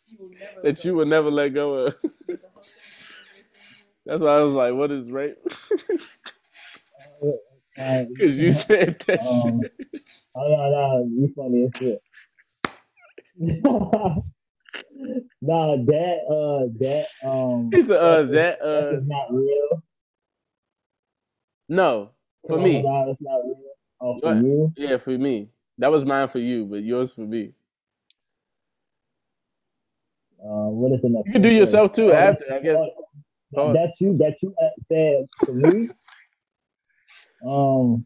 you 0.07 0.17
will 0.19 0.29
never 0.39 0.61
let 0.63 0.75
that 0.75 0.83
you 0.85 0.95
go 0.95 0.97
would 0.97 1.09
never 1.09 1.31
let 1.31 1.53
go 1.55 1.73
of. 1.75 1.87
of. 1.87 1.95
There's 2.27 2.41
a 2.43 2.49
whole 2.53 2.65
thing 2.73 2.93
That's 4.05 4.21
why 4.21 4.29
I 4.37 4.41
was 4.43 4.53
like, 4.53 4.73
what 4.75 4.91
is 4.91 5.11
rape? 5.11 5.37
Because 8.13 8.39
you 8.41 8.51
said 8.53 8.99
that 9.07 9.21
um, 9.21 9.61
shit. 9.61 9.73
oh 10.35 10.49
no, 10.49 10.71
no, 10.71 11.09
you 11.11 11.33
funny 11.35 11.65
as 11.65 11.71
shit. 11.77 12.03
Nah, 15.41 15.75
that 15.77 16.17
uh 16.29 16.67
that 16.79 17.07
um 17.27 17.69
said, 17.73 17.91
uh, 17.91 18.23
that's- 18.23 18.29
that, 18.31 18.59
that 18.59 18.65
uh, 18.65 18.97
is 18.97 19.07
not 19.07 19.33
real. 19.33 19.83
no, 21.69 22.09
for 22.47 22.57
Oh, 22.59 22.61
me. 22.63 22.77
it's 22.77 23.21
not 23.21 23.43
real. 23.45 23.55
Oh, 23.99 24.19
for 24.19 24.35
you? 24.35 24.73
Yeah, 24.77 24.97
for 24.97 25.17
me. 25.17 25.49
That 25.79 25.91
was 25.91 26.05
mine 26.05 26.27
for 26.27 26.39
you, 26.39 26.65
but 26.65 26.83
yours 26.83 27.13
for 27.13 27.21
me. 27.21 27.53
Uh, 30.39 30.69
what 30.69 30.91
is 30.93 30.99
it? 31.03 31.11
You 31.25 31.31
can 31.33 31.41
do 31.41 31.49
yourself 31.49 31.91
too 31.91 32.11
Oh, 32.11 32.15
after, 32.15 32.45
I 32.53 32.59
guess. 32.59 32.79
oh. 33.57 33.73
That's 33.73 33.99
you. 33.99 34.17
That 34.17 34.35
you 34.41 34.53
said 34.87 35.27
to 35.45 35.51
me. 35.53 35.89
Um, 37.45 38.05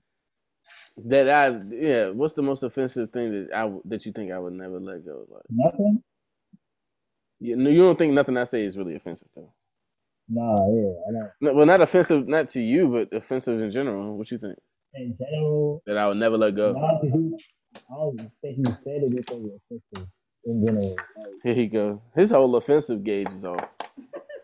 That 1.05 1.29
I, 1.29 1.47
yeah. 1.73 2.09
What's 2.09 2.33
the 2.33 2.41
most 2.41 2.63
offensive 2.63 3.11
thing 3.11 3.31
that 3.31 3.53
I 3.55 3.71
that 3.85 4.05
you 4.05 4.11
think 4.11 4.31
I 4.31 4.39
would 4.39 4.53
never 4.53 4.79
let 4.79 5.05
go? 5.05 5.25
Like, 5.29 5.43
nothing. 5.49 6.03
You, 7.41 7.57
you 7.57 7.81
don't 7.83 7.97
think 7.97 8.13
nothing 8.13 8.37
I 8.37 8.45
say 8.45 8.63
is 8.63 8.77
really 8.77 8.95
offensive 8.95 9.27
though? 9.35 9.51
Nah, 10.29 10.55
yeah. 10.73 11.23
No, 11.41 11.53
well, 11.53 11.65
not 11.65 11.81
offensive, 11.81 12.27
not 12.27 12.49
to 12.49 12.61
you, 12.61 12.87
but 12.87 13.13
offensive 13.17 13.59
in 13.61 13.71
general. 13.71 14.17
What 14.17 14.31
you 14.31 14.37
think 14.37 14.57
In 14.95 15.17
general, 15.17 15.83
that 15.85 15.97
I 15.97 16.07
would 16.07 16.17
never 16.17 16.37
let 16.37 16.55
go? 16.55 16.71
nah, 16.71 16.99
'cause 16.99 17.09
you- 17.13 17.37
I 17.89 17.95
don't 17.95 18.19
think 18.41 18.57
you 18.57 18.63
said 18.65 19.03
it 19.03 19.11
because 19.15 19.45
offensive 19.45 20.13
in 20.45 20.65
general. 20.65 20.95
Like, 20.95 21.33
Here 21.43 21.53
he 21.53 21.67
go. 21.67 22.01
His 22.15 22.31
whole 22.31 22.55
offensive 22.55 23.03
gauge 23.03 23.29
is 23.29 23.45
off. 23.45 23.69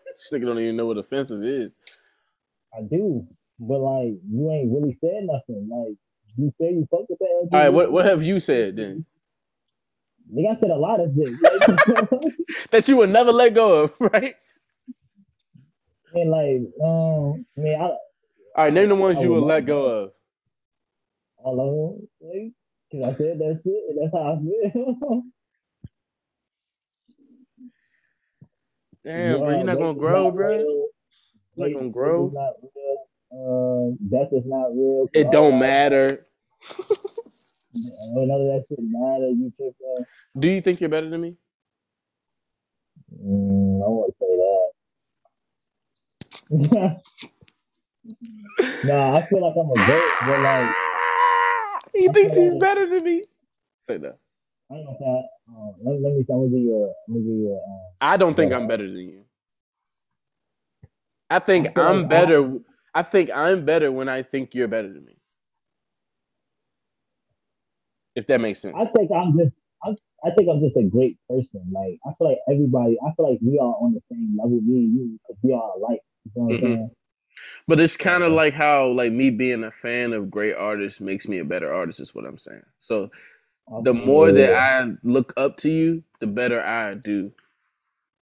This 0.04 0.30
nigga 0.32 0.46
don't 0.46 0.58
even 0.58 0.76
know 0.76 0.86
what 0.86 0.98
offensive 0.98 1.42
is. 1.44 1.70
I 2.76 2.82
do, 2.82 3.26
but 3.58 3.78
like 3.80 4.14
you 4.30 4.50
ain't 4.50 4.72
really 4.72 4.96
said 5.00 5.24
nothing. 5.24 5.68
Like 5.70 5.96
you 6.36 6.52
say 6.60 6.72
you 6.72 6.86
fuck 6.90 7.08
with 7.08 7.18
that. 7.20 7.26
All 7.26 7.48
right, 7.52 7.68
what 7.70 7.92
what 7.92 8.04
have 8.06 8.22
you 8.22 8.40
said 8.40 8.76
then 8.76 9.04
Nigga, 10.34 10.56
I 10.56 10.60
said 10.60 10.70
a 10.70 10.76
lot 10.76 11.00
of 11.00 11.10
shit. 11.14 11.38
That 12.70 12.88
you 12.88 12.96
would 12.98 13.10
never 13.10 13.32
let 13.32 13.54
go 13.54 13.82
of? 13.84 13.92
Right. 14.00 14.34
and 16.14 16.30
like, 16.30 16.60
um, 16.84 17.44
I 17.56 17.60
mean, 17.60 17.80
I 17.80 17.84
All 18.56 18.64
right, 18.64 18.72
name 18.72 18.88
the 18.90 18.94
ones 18.96 19.18
I 19.18 19.22
you 19.22 19.32
would 19.32 19.44
let 19.44 19.66
go 19.66 19.86
of. 19.86 20.10
all 21.38 21.60
of 21.60 22.00
them. 22.20 22.22
Like, 22.22 22.52
cause 22.92 23.14
I 23.14 23.18
said 23.18 23.38
that 23.38 23.60
shit, 23.64 23.82
and 23.90 23.98
that's 24.02 24.14
how 24.14 24.34
I 24.34 24.38
feel. 24.40 25.22
Damn, 29.04 29.40
bro, 29.40 29.50
you're 29.50 29.64
not 29.64 29.78
gonna 29.78 29.98
grow, 29.98 30.30
bro. 30.30 30.56
real. 30.58 30.86
Not 31.56 31.72
gonna 31.74 31.90
grow. 31.90 32.30
not. 32.34 32.54
Um, 33.32 33.98
death 34.10 34.28
is 34.32 34.44
not 34.46 34.68
real. 34.74 35.06
It 35.14 35.30
don't 35.30 35.58
matter. 35.58 36.26
None 37.74 38.30
of 38.30 38.40
that 38.48 38.64
shit 38.68 38.78
matter. 38.80 39.28
You 39.30 39.52
tripping? 39.56 40.04
Do 40.38 40.48
you 40.48 40.62
think 40.62 40.80
you're 40.80 40.90
better 40.90 41.08
than 41.10 41.20
me? 41.20 41.34
Mm, 43.14 43.84
I 43.84 43.88
won't 43.88 44.16
say 44.16 44.36
that. 44.36 44.70
nah, 48.84 49.16
I 49.18 49.26
feel 49.28 49.42
like 49.42 49.54
I'm 49.56 49.70
a 49.70 49.86
goat, 49.86 50.12
but 50.26 50.40
like 50.40 50.74
He 51.94 52.08
thinks 52.08 52.34
he's 52.34 52.54
better 52.54 52.88
than 52.88 53.04
me. 53.04 53.22
Say 53.78 53.96
that. 53.98 54.16
I 54.70 54.74
don't 54.74 54.84
know 54.84 54.92
if 54.92 54.98
that. 54.98 55.28
Um, 55.48 55.74
let, 55.84 56.00
let 56.02 56.12
me. 56.14 56.20
I'm 56.20 56.24
gonna 56.26 56.48
give 56.50 56.60
you. 56.60 56.76
A, 56.76 56.78
I'm 57.08 57.14
give 57.14 57.24
you. 57.24 57.50
A, 57.50 57.54
um, 57.56 57.80
I 58.00 58.16
don't 58.16 58.34
think 58.36 58.52
I'm 58.52 58.68
better 58.68 58.86
than 58.86 59.08
you. 59.10 59.24
I 61.30 61.40
think 61.40 61.68
I 61.76 61.80
I'm 61.82 61.96
like 62.02 62.06
I- 62.06 62.08
better. 62.08 62.58
I 62.94 63.02
think 63.04 63.30
I'm 63.34 63.64
better 63.66 63.92
when 63.92 64.08
I 64.08 64.22
think 64.22 64.54
you're 64.54 64.68
better 64.68 64.88
than 64.92 65.04
me. 65.04 65.17
If 68.18 68.26
that 68.26 68.40
makes 68.40 68.60
sense. 68.60 68.76
I 68.76 68.86
think 68.86 69.10
I'm 69.12 69.38
just. 69.38 69.52
I'm, 69.84 69.96
I 70.24 70.30
think 70.36 70.48
I'm 70.50 70.60
just 70.60 70.76
a 70.76 70.82
great 70.84 71.18
person. 71.30 71.62
Like 71.70 71.98
I 72.04 72.10
feel 72.18 72.28
like 72.30 72.38
everybody. 72.50 72.98
I 73.06 73.14
feel 73.14 73.30
like 73.30 73.38
we 73.40 73.58
are 73.60 73.74
on 73.80 73.94
the 73.94 74.00
same 74.10 74.36
level. 74.36 74.60
Me 74.60 74.80
and 74.86 74.94
you, 74.94 75.20
because 75.28 75.40
we 75.42 75.52
are 75.54 75.70
alike. 75.76 76.00
You 76.24 76.32
know 76.36 76.42
what 76.48 76.50
I'm 76.50 76.58
Mhm. 76.58 76.76
saying? 76.78 76.90
But 77.68 77.80
it's 77.80 77.96
kind 77.96 78.24
of 78.24 78.32
like 78.32 78.54
how 78.54 78.88
like 78.88 79.12
me 79.12 79.30
being 79.30 79.64
a 79.64 79.70
fan 79.70 80.12
of 80.12 80.30
great 80.30 80.54
artists 80.54 81.00
makes 81.00 81.28
me 81.28 81.38
a 81.38 81.44
better 81.44 81.72
artist 81.72 82.00
is 82.00 82.14
what 82.14 82.26
I'm 82.26 82.38
saying. 82.38 82.64
So 82.80 83.10
the 83.84 83.94
more 83.94 84.32
that 84.32 84.54
I 84.54 84.92
look 85.04 85.34
up 85.36 85.58
to 85.58 85.70
you, 85.70 86.04
the 86.20 86.26
better 86.26 86.62
I 86.62 86.94
do. 86.94 87.32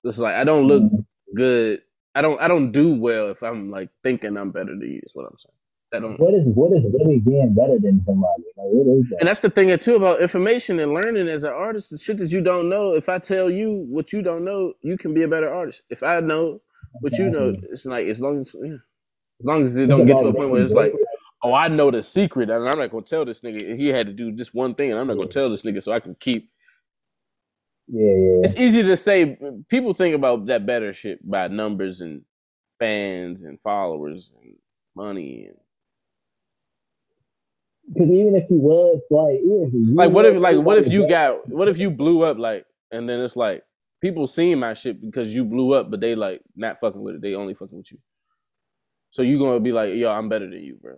It's 0.05 0.19
like 0.19 0.37
I 0.37 0.45
don't 0.45 0.69
look 0.69 0.85
Mhm. 0.85 1.07
good. 1.35 1.83
I 2.15 2.23
don't 2.23 2.41
I 2.41 2.49
don't 2.49 2.73
do 2.73 2.95
well 2.95 3.31
if 3.31 3.43
I'm 3.43 3.71
like 3.71 3.91
thinking 4.05 4.37
I'm 4.37 4.53
better 4.53 4.77
than 4.77 4.91
you 4.91 5.01
is 5.05 5.15
what 5.15 5.27
I'm 5.27 5.39
saying. 5.39 5.56
That 5.97 6.03
don't 6.03 6.21
What 6.21 6.35
is 6.35 6.45
what 6.47 6.77
is 6.77 6.85
really 6.93 7.19
being 7.21 7.55
better 7.55 7.79
than 7.81 8.03
somebody? 8.05 8.45
Like 8.57 8.69
what 8.69 8.99
is 8.99 9.05
that? 9.11 9.17
and 9.21 9.29
that's 9.29 9.41
the 9.41 9.49
thing 9.51 9.77
too 9.79 9.97
about 9.97 10.21
information 10.21 10.79
and 10.79 10.93
learning 10.93 11.29
as 11.29 11.45
an 11.45 11.53
artist, 11.53 11.91
the 11.91 11.99
shit 11.99 12.19
that 12.19 12.31
you 12.31 12.43
don't 12.43 12.69
know. 12.69 12.93
If 12.93 13.09
I 13.09 13.19
tell 13.19 13.51
you 13.51 13.87
what 13.89 14.13
you 14.13 14.21
don't 14.21 14.45
know, 14.45 14.75
you 14.83 14.99
can 14.99 15.15
be 15.15 15.23
a 15.23 15.29
better 15.29 15.53
artist. 15.53 15.83
If 15.89 16.03
I 16.03 16.21
know 16.21 16.61
what 17.01 17.17
you 17.19 17.31
know, 17.31 17.57
it's 17.71 17.87
like 17.87 18.07
as 18.09 18.21
long 18.21 18.43
as 18.43 18.55
yeah, 18.63 18.75
as 18.75 19.47
long 19.47 19.65
as 19.65 19.77
it 19.77 19.87
don't 19.87 20.07
get 20.07 20.19
to 20.19 20.27
a 20.27 20.35
point 20.35 20.51
where 20.51 20.63
it's 20.63 20.73
like, 20.73 20.93
oh, 21.43 21.55
I 21.55 21.69
know 21.69 21.91
the 21.91 22.03
secret, 22.03 22.51
and 22.51 22.69
I'm 22.69 22.79
not 22.79 22.91
gonna 22.91 23.05
tell 23.05 23.25
this 23.25 23.41
nigga. 23.41 23.79
He 23.79 23.89
had 23.89 24.07
to 24.07 24.13
do 24.13 24.33
just 24.33 24.55
one 24.55 24.75
thing, 24.75 24.91
and 24.91 25.01
I'm 25.01 25.07
not 25.07 25.17
gonna 25.17 25.29
tell 25.29 25.51
this 25.51 25.63
nigga, 25.63 25.83
so 25.83 25.93
I 25.93 26.01
can 26.01 26.15
keep. 26.21 26.51
yeah, 27.89 28.05
yeah. 28.05 28.41
It's 28.45 28.57
easy 28.57 28.83
to 28.83 28.97
say. 28.97 29.39
People 29.69 29.95
think 29.95 30.15
about 30.15 30.47
that 30.47 30.67
better 30.67 30.93
shit 30.93 31.27
by 31.29 31.49
numbers 31.49 32.03
and 32.03 32.23
fans 32.79 33.43
and 33.43 33.59
followers 33.61 34.33
and 34.43 34.57
money 34.95 35.47
and 35.47 35.57
Because 37.89 38.11
even 38.11 38.35
if 38.35 38.49
he 38.49 38.57
was 38.57 39.01
like, 39.11 39.39
even 39.41 39.69
if 39.69 39.73
you 39.73 39.95
like 39.95 40.11
what 40.11 40.27
if 40.27 40.37
like 40.37 40.59
what 40.59 40.79
if 40.79 40.89
you 40.89 41.09
got 41.09 41.49
what 41.49 41.69
if 41.69 41.79
you 41.79 41.91
blew 41.91 42.25
up 42.25 42.37
like 42.39 42.67
and 42.91 43.09
then 43.09 43.21
it's 43.21 43.37
like 43.37 43.63
people 44.01 44.27
seeing 44.27 44.59
my 44.59 44.75
shit 44.75 45.01
because 45.01 45.35
you 45.35 45.45
blew 45.45 45.73
up, 45.73 45.91
but 45.91 46.01
they 46.01 46.15
like 46.15 46.43
not 46.55 46.81
fucking 46.81 47.01
with 47.01 47.17
it. 47.17 47.23
They 47.23 47.35
only 47.35 47.55
fucking 47.55 47.77
with 47.77 47.93
you. 47.93 47.99
So 49.11 49.23
you 49.23 49.39
gonna 49.39 49.61
be 49.61 49.73
like, 49.73 49.95
yo, 49.95 50.11
I'm 50.11 50.29
better 50.29 50.49
than 50.49 50.63
you, 50.63 50.79
bro. 50.81 50.97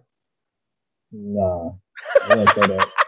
Nah, 1.12 1.70
I 2.22 2.45
say 2.53 2.61
that. 2.66 2.89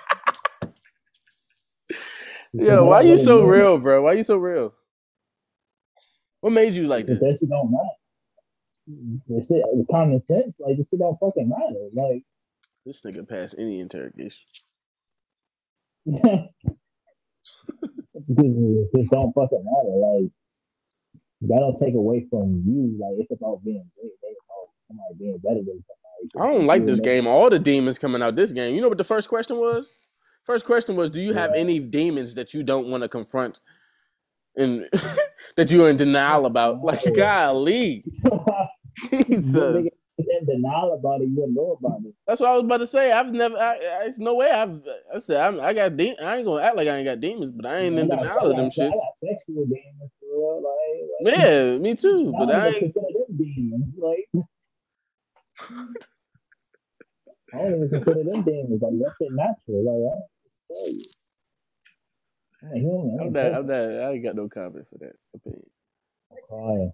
Yo, 2.53 2.85
why 2.85 3.03
you 3.03 3.17
so 3.17 3.45
real, 3.45 3.79
bro? 3.79 4.03
Why 4.03 4.13
you 4.15 4.23
so 4.25 4.37
real? 4.37 4.75
What 6.41 6.53
made 6.53 6.75
you 6.75 6.89
like 6.89 7.07
this? 7.07 7.21
that 7.21 7.37
shit 7.39 7.49
don't 7.49 7.71
matter. 7.71 7.85
The 9.29 9.45
shit, 9.47 9.63
the 9.77 9.87
common 9.91 10.25
sense, 10.27 10.55
like 10.59 10.77
the 10.77 10.85
shit 10.89 10.99
don't 10.99 11.19
fucking 11.21 11.49
matter. 11.49 11.91
Like, 11.95 12.23
This 12.87 13.03
nigga 13.03 13.29
passed 13.29 13.57
any 13.59 13.81
interrogation. 13.81 14.47
because 16.05 16.49
it 18.29 18.89
just 18.97 19.11
don't 19.11 19.33
fucking 19.35 19.65
matter. 19.65 19.97
Like, 19.99 20.31
that 21.43 21.59
don't 21.61 21.79
take 21.79 21.95
away 21.95 22.27
from 22.31 22.63
you. 22.67 22.97
Like, 23.01 23.15
it's 23.19 23.31
about 23.33 23.63
being 23.65 23.85
great. 23.99 24.13
It's 24.23 24.39
about 24.49 24.69
somebody 24.89 25.15
being 25.19 25.39
better 25.39 25.61
than 25.65 25.83
somebody. 25.85 26.31
I 26.39 26.53
don't 26.55 26.67
like 26.67 26.87
this 26.87 27.01
game. 27.01 27.27
All 27.27 27.51
the 27.51 27.59
demons 27.59 27.99
coming 27.99 28.23
out 28.23 28.37
this 28.37 28.53
game. 28.53 28.75
You 28.75 28.81
know 28.83 28.89
what 28.89 28.99
the 28.99 29.05
first 29.05 29.29
question 29.29 29.57
was? 29.59 29.89
First 30.45 30.65
question 30.65 30.97
was, 30.97 31.11
do 31.11 31.21
you 31.21 31.33
have 31.35 31.53
Yeah. 31.55 31.61
any 31.61 31.79
demons 31.81 32.35
that 32.35 32.55
you 32.55 32.63
don't 32.63 32.89
want 32.89 33.03
to 33.03 33.09
confront 33.09 33.59
and 34.57 34.87
that 35.57 35.71
you're 35.71 35.91
in 35.91 35.97
denial 35.97 36.47
about? 36.47 36.83
Like, 36.83 37.05
No. 37.07 37.13
golly. 37.13 38.05
You 39.13 39.25
Jesus. 39.27 39.91
In 40.41 40.47
denial 40.47 40.95
about 40.99 41.21
it. 41.21 41.29
You 41.29 41.37
wouldn't 41.37 41.55
know 41.57 41.79
about 41.83 42.01
it. 42.05 42.15
That's 42.27 42.41
what 42.41 42.51
I 42.51 42.55
was 42.57 42.65
about 42.65 42.79
to 42.79 42.87
say. 42.87 43.13
I've 43.13 43.33
never. 43.33 43.57
I, 43.57 43.75
I, 43.75 44.05
it's 44.07 44.19
no 44.19 44.35
way. 44.35 44.51
I've. 44.51 44.81
I 45.15 45.19
said 45.21 45.41
I'm, 45.41 45.61
I 45.61 45.73
got. 45.73 45.97
De- 45.97 46.17
I 46.19 46.37
ain't 46.37 46.47
gonna 46.47 46.63
act 46.63 46.77
like 46.77 46.89
I 46.89 46.97
ain't 46.97 47.07
got 47.07 47.21
demons, 47.21 47.51
but 47.51 47.67
I 47.67 47.79
ain't 47.79 47.99
in 47.99 48.09
got- 48.09 48.19
denial 48.21 48.39
I 48.41 48.51
of 48.51 48.57
them 48.57 48.71
shit. 48.71 48.87
I 48.87 48.95
got 48.95 49.15
sexual 49.25 49.65
demons 49.67 50.11
for 50.21 50.27
real. 50.31 50.63
Like, 51.23 51.35
like 51.35 51.45
Yeah, 51.45 51.79
me 51.79 51.95
too. 51.95 52.33
I 52.37 52.39
But 52.45 52.55
I 52.55 52.69
ain't. 52.69 52.95
demons. 53.39 53.95
Like, 53.99 54.29
I 57.53 57.59
don't 57.59 57.75
even 57.77 57.91
consider 57.91 58.25
them 58.25 58.43
demons. 58.43 58.81
Like, 58.83 58.93
that 58.99 59.13
shit 59.19 59.33
natural. 59.33 59.85
Like, 59.85 60.13
I 60.13 60.17
don't. 60.73 61.07
I'm 62.63 62.73
a 62.73 62.79
human. 62.79 63.19
I'm 63.21 63.27
I'm 63.29 63.33
not. 63.33 63.55
I'm 63.55 63.67
not. 63.67 64.05
I 64.09 64.11
ain't 64.13 64.25
got 64.25 64.37
no 64.37 64.49
comment 64.49 64.87
for 64.91 64.99
that 64.99 65.17
opinion. 65.35 65.63
crying. 66.49 66.93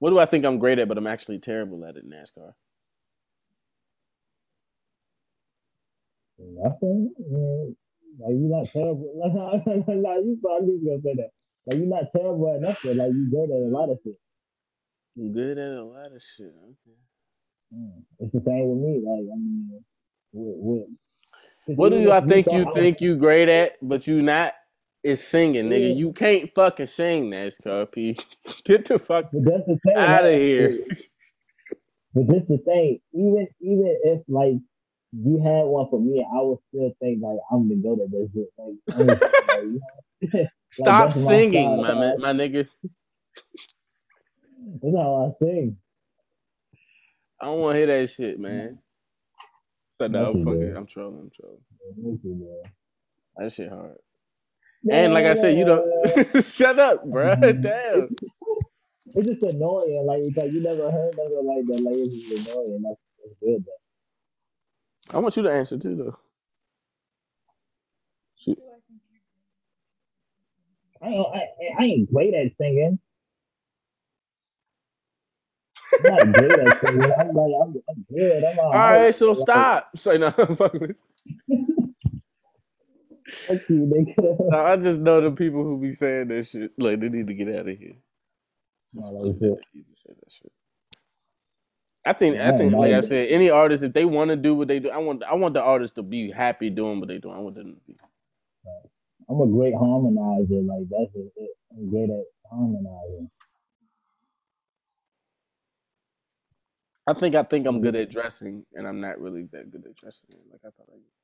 What 0.00 0.10
do 0.10 0.18
I 0.18 0.24
think 0.24 0.44
I'm 0.44 0.58
great 0.58 0.78
at, 0.78 0.88
but 0.88 0.98
I'm 0.98 1.06
actually 1.06 1.38
terrible 1.38 1.84
at 1.84 1.96
it 1.96 2.04
in 2.04 2.10
NASCAR? 2.10 2.52
Nothing. 6.38 7.12
Like, 8.18 8.32
you're 8.32 8.58
not 8.58 8.68
terrible. 8.72 9.12
Like, 9.66 10.24
you 10.24 10.38
probably 10.42 10.80
gonna 10.84 11.02
say 11.02 11.14
that. 11.16 11.30
Like, 11.66 11.78
you're 11.78 11.86
not 11.86 12.04
terrible 12.16 12.54
at 12.54 12.62
nothing. 12.62 12.96
Like, 12.96 13.12
you 13.12 13.30
good 13.30 13.50
at 13.50 13.62
a 13.62 13.70
lot 13.70 13.90
of 13.90 13.98
shit. 14.02 14.16
I'm 15.18 15.32
good 15.32 15.58
at 15.58 15.78
a 15.78 15.84
lot 15.84 16.06
of 16.12 16.22
shit. 16.22 16.46
Okay. 16.46 16.96
Mm. 17.74 18.02
It's 18.20 18.32
the 18.32 18.42
same 18.46 18.68
with 18.68 18.78
me. 18.78 19.02
Like, 19.04 19.28
I 19.32 19.36
mean, 19.36 19.84
with, 20.32 20.88
with, 21.66 21.76
What 21.76 21.90
do 21.90 21.96
even 22.00 22.12
I 22.12 22.20
think 22.22 22.46
you 22.50 22.72
think 22.74 23.00
you 23.02 23.16
great 23.16 23.48
at, 23.48 23.72
but 23.82 24.06
you 24.06 24.22
not? 24.22 24.54
Is 25.02 25.26
singing, 25.26 25.70
nigga. 25.70 25.88
Yeah. 25.88 25.94
You 25.94 26.12
can't 26.12 26.54
fucking 26.54 26.86
sing 26.86 27.30
NASCAR, 27.30 27.90
P. 27.92 28.16
Get 28.64 28.84
the 28.84 28.98
fuck 28.98 29.30
But 29.32 29.44
that's 29.44 29.66
the 29.66 29.78
thing. 29.86 29.96
out 29.96 30.26
of 30.26 30.32
here. 30.32 30.78
But 32.14 32.26
this 32.28 32.42
the 32.48 32.58
thing. 32.58 33.00
Even 33.14 33.48
even 33.60 33.98
if 34.04 34.22
like 34.28 34.56
you 35.12 35.42
had 35.42 35.64
one 35.64 35.88
for 35.88 36.00
me, 36.00 36.26
I 36.30 36.42
would 36.42 36.58
still 36.68 36.92
think 37.00 37.22
like 37.22 37.38
I'm 37.50 37.68
the 37.68 37.76
go 37.76 37.96
to 37.96 38.06
this 38.10 38.30
shit. 38.34 38.50
Like, 38.58 39.20
like? 40.32 40.48
Stop 40.70 41.12
singing, 41.12 41.80
my, 41.80 41.94
my, 41.94 42.16
my 42.16 42.32
nigga. 42.32 42.68
That's 44.82 44.96
how 44.96 45.34
I 45.40 45.44
sing. 45.44 45.76
I 47.40 47.46
don't 47.46 47.60
want 47.60 47.74
to 47.74 47.78
hear 47.78 47.86
that 47.86 48.10
shit, 48.10 48.38
man. 48.38 48.78
So 49.92 50.06
no, 50.06 50.30
I'm, 50.30 50.44
fucking, 50.44 50.76
I'm 50.76 50.86
trolling. 50.86 51.20
I'm 51.22 52.18
trolling. 52.18 52.62
That 53.36 53.52
shit 53.52 53.70
hard. 53.70 53.96
Yeah, 54.84 55.04
and 55.04 55.14
like 55.14 55.26
I 55.26 55.34
said, 55.34 55.56
you 55.58 55.64
don't 55.66 56.44
shut 56.44 56.78
up, 56.78 57.04
bro. 57.04 57.36
Mm-hmm. 57.36 57.60
Damn. 57.62 58.16
It's 59.14 59.28
just 59.28 59.42
annoying. 59.42 60.04
Like 60.06 60.20
it's 60.22 60.36
like 60.36 60.52
you 60.52 60.62
never 60.62 60.90
heard 60.90 61.14
nothing 61.16 61.46
like 61.46 61.66
that. 61.66 61.84
Like 61.84 61.96
it's 61.96 62.14
just 62.16 62.48
annoying. 62.48 62.82
That's, 62.82 63.00
that's 63.24 63.34
good. 63.40 63.64
Though. 63.66 65.16
I 65.16 65.20
want 65.20 65.36
you 65.36 65.42
to 65.44 65.52
answer 65.52 65.78
too, 65.78 65.96
though. 65.96 66.18
Shoot. 68.38 68.60
I, 71.02 71.08
I, 71.08 71.42
I 71.80 71.84
ain't 71.84 72.12
great 72.12 72.34
at 72.34 72.52
singing. 72.58 72.98
I'm 75.94 76.02
not 76.04 76.32
good 76.38 76.60
at 76.60 76.80
singing. 76.80 77.12
I'm 77.18 77.34
like, 77.34 77.52
I'm, 77.62 77.82
I'm 77.88 78.06
good. 78.14 78.44
I'm 78.44 78.58
all, 78.60 78.66
all 78.66 78.72
right, 78.72 79.14
so 79.14 79.34
stop. 79.34 79.96
Say 79.96 80.18
no. 80.18 80.30
No, 84.48 84.64
I 84.64 84.76
just 84.76 85.00
know 85.00 85.20
the 85.20 85.32
people 85.32 85.64
who 85.64 85.80
be 85.80 85.92
saying 85.92 86.28
that 86.28 86.46
shit. 86.46 86.72
Like 86.78 87.00
they 87.00 87.08
need 87.10 87.28
to 87.28 87.34
get 87.34 87.48
out 87.48 87.68
of 87.68 87.78
here. 87.78 87.94
I 92.06 92.14
think 92.14 92.38
I 92.40 92.52
think 92.52 92.76
like 92.76 92.92
I 92.94 93.02
said, 93.02 93.28
any 93.30 93.50
artist 93.50 93.84
if 93.84 93.92
they 93.94 94.04
want 94.06 94.30
to 94.30 94.36
do 94.36 94.54
what 94.54 94.68
they 94.68 94.80
do, 94.80 94.90
I 94.90 94.98
want 94.98 95.24
I 95.24 95.34
want 95.36 95.54
the 95.54 95.62
artist 95.62 95.96
to 95.96 96.02
be 96.02 96.30
happy 96.32 96.70
doing 96.70 97.00
what 97.00 97.08
they 97.08 97.18
do. 97.18 97.30
I 97.30 97.38
want 97.38 97.56
them 97.56 97.74
to 97.76 97.80
be. 97.86 97.96
I'm 99.30 99.40
a 99.40 99.46
great 99.48 99.74
harmonizer. 99.74 100.66
Like 100.66 100.88
that's 100.90 101.14
it. 101.16 101.50
I'm 101.72 101.90
great 101.90 102.10
at 102.10 102.24
harmonizing. 102.50 103.30
I 107.06 107.14
think 107.14 107.34
I 107.36 107.44
think 107.44 107.66
I'm 107.66 107.82
good 107.82 107.96
at 107.96 108.10
dressing, 108.10 108.64
and 108.74 108.88
I'm 108.88 109.00
not 109.00 109.20
really 109.20 109.48
that 109.52 109.70
good 109.70 109.84
at 109.86 109.96
dressing. 109.96 110.30
Like 110.52 110.60
I 110.66 110.70
thought 110.70 110.88
I. 110.92 110.96
Mm. 110.96 111.19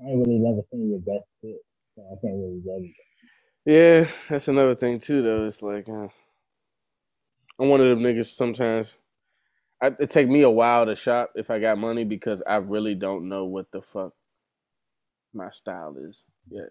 I 0.00 0.10
ain't 0.10 0.26
really 0.26 0.40
never 0.40 0.62
seen 0.72 0.90
your 0.90 1.00
best 1.00 1.26
fit, 1.42 1.58
so 1.96 2.02
I 2.04 2.16
can't 2.22 2.38
really 2.38 2.62
judge 2.64 2.90
it. 2.90 2.96
Yeah, 3.66 4.08
that's 4.28 4.48
another 4.48 4.74
thing 4.74 4.98
too. 5.00 5.22
Though 5.22 5.46
it's 5.46 5.62
like 5.62 5.88
uh, 5.88 6.08
I'm 7.60 7.68
one 7.70 7.80
of 7.80 7.88
them 7.88 8.00
niggas. 8.00 8.34
Sometimes 8.34 8.96
I, 9.82 9.88
it 10.00 10.10
take 10.10 10.28
me 10.28 10.42
a 10.42 10.50
while 10.50 10.86
to 10.86 10.96
shop 10.96 11.32
if 11.36 11.50
I 11.50 11.58
got 11.60 11.78
money 11.78 12.04
because 12.04 12.42
I 12.46 12.56
really 12.56 12.94
don't 12.96 13.28
know 13.28 13.44
what 13.46 13.70
the 13.72 13.82
fuck 13.82 14.14
my 15.34 15.50
style 15.50 15.96
is 15.98 16.24
yet. 16.50 16.70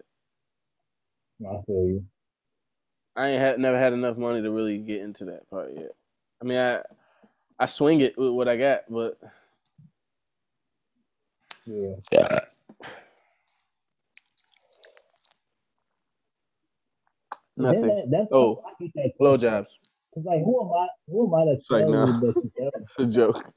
I 1.46 1.62
feel 1.66 1.86
you. 1.86 2.04
I 3.16 3.28
ain't 3.30 3.40
had 3.40 3.58
never 3.60 3.78
had 3.78 3.92
enough 3.94 4.16
money 4.18 4.42
to 4.42 4.50
really 4.50 4.78
get 4.78 5.02
into 5.02 5.26
that 5.26 5.48
part 5.50 5.70
yet. 5.76 5.92
I 6.42 6.46
mean, 6.46 6.58
I 6.58 6.82
I 7.58 7.66
swing 7.66 8.00
it 8.02 8.18
with 8.18 8.30
what 8.32 8.48
I 8.48 8.56
got, 8.56 8.82
but 8.90 9.18
yeah. 11.68 11.94
yeah. 12.12 12.40
Nothing. 17.56 17.82
That, 17.82 18.06
that's 18.10 18.28
oh, 18.32 18.62
blowjobs. 19.20 19.66
It's 20.14 20.24
like 20.24 20.42
who 20.44 20.60
am 20.62 20.72
I? 20.72 20.88
Who 21.08 21.26
am 21.26 21.34
I 21.34 21.44
to 21.44 21.52
it's 21.58 21.70
like, 21.70 21.88
no. 21.88 22.34
It's 22.82 22.98
a 22.98 23.06
joke. 23.06 23.52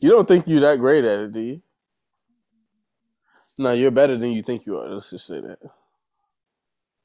You 0.00 0.10
don't 0.10 0.28
think 0.28 0.46
you're 0.46 0.60
that 0.60 0.78
great 0.78 1.04
at 1.04 1.20
it, 1.20 1.32
do 1.32 1.40
you? 1.40 1.62
No, 3.58 3.72
you're 3.72 3.90
better 3.90 4.16
than 4.16 4.32
you 4.32 4.42
think 4.42 4.66
you 4.66 4.78
are. 4.78 4.88
Let's 4.88 5.10
just 5.10 5.26
say 5.26 5.40
that. 5.40 5.58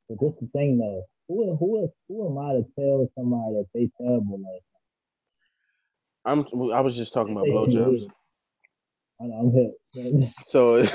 But 0.09 0.19
this 0.19 0.33
the 0.41 0.47
thing, 0.47 0.77
though. 0.77 1.03
Who 1.29 1.55
who 1.55 1.89
who 2.09 2.29
am 2.29 2.37
I 2.37 2.53
to 2.53 2.65
tell 2.77 3.09
somebody 3.15 3.53
that 3.53 3.67
they 3.73 3.89
terrible 3.97 4.41
at? 4.53 6.29
I'm. 6.29 6.45
I 6.73 6.81
was 6.81 6.97
just 6.97 7.13
talking 7.13 7.31
about 7.31 7.45
blowjobs. 7.45 8.11
I'm 9.21 9.51
hit. 9.53 9.80
So 10.45 10.85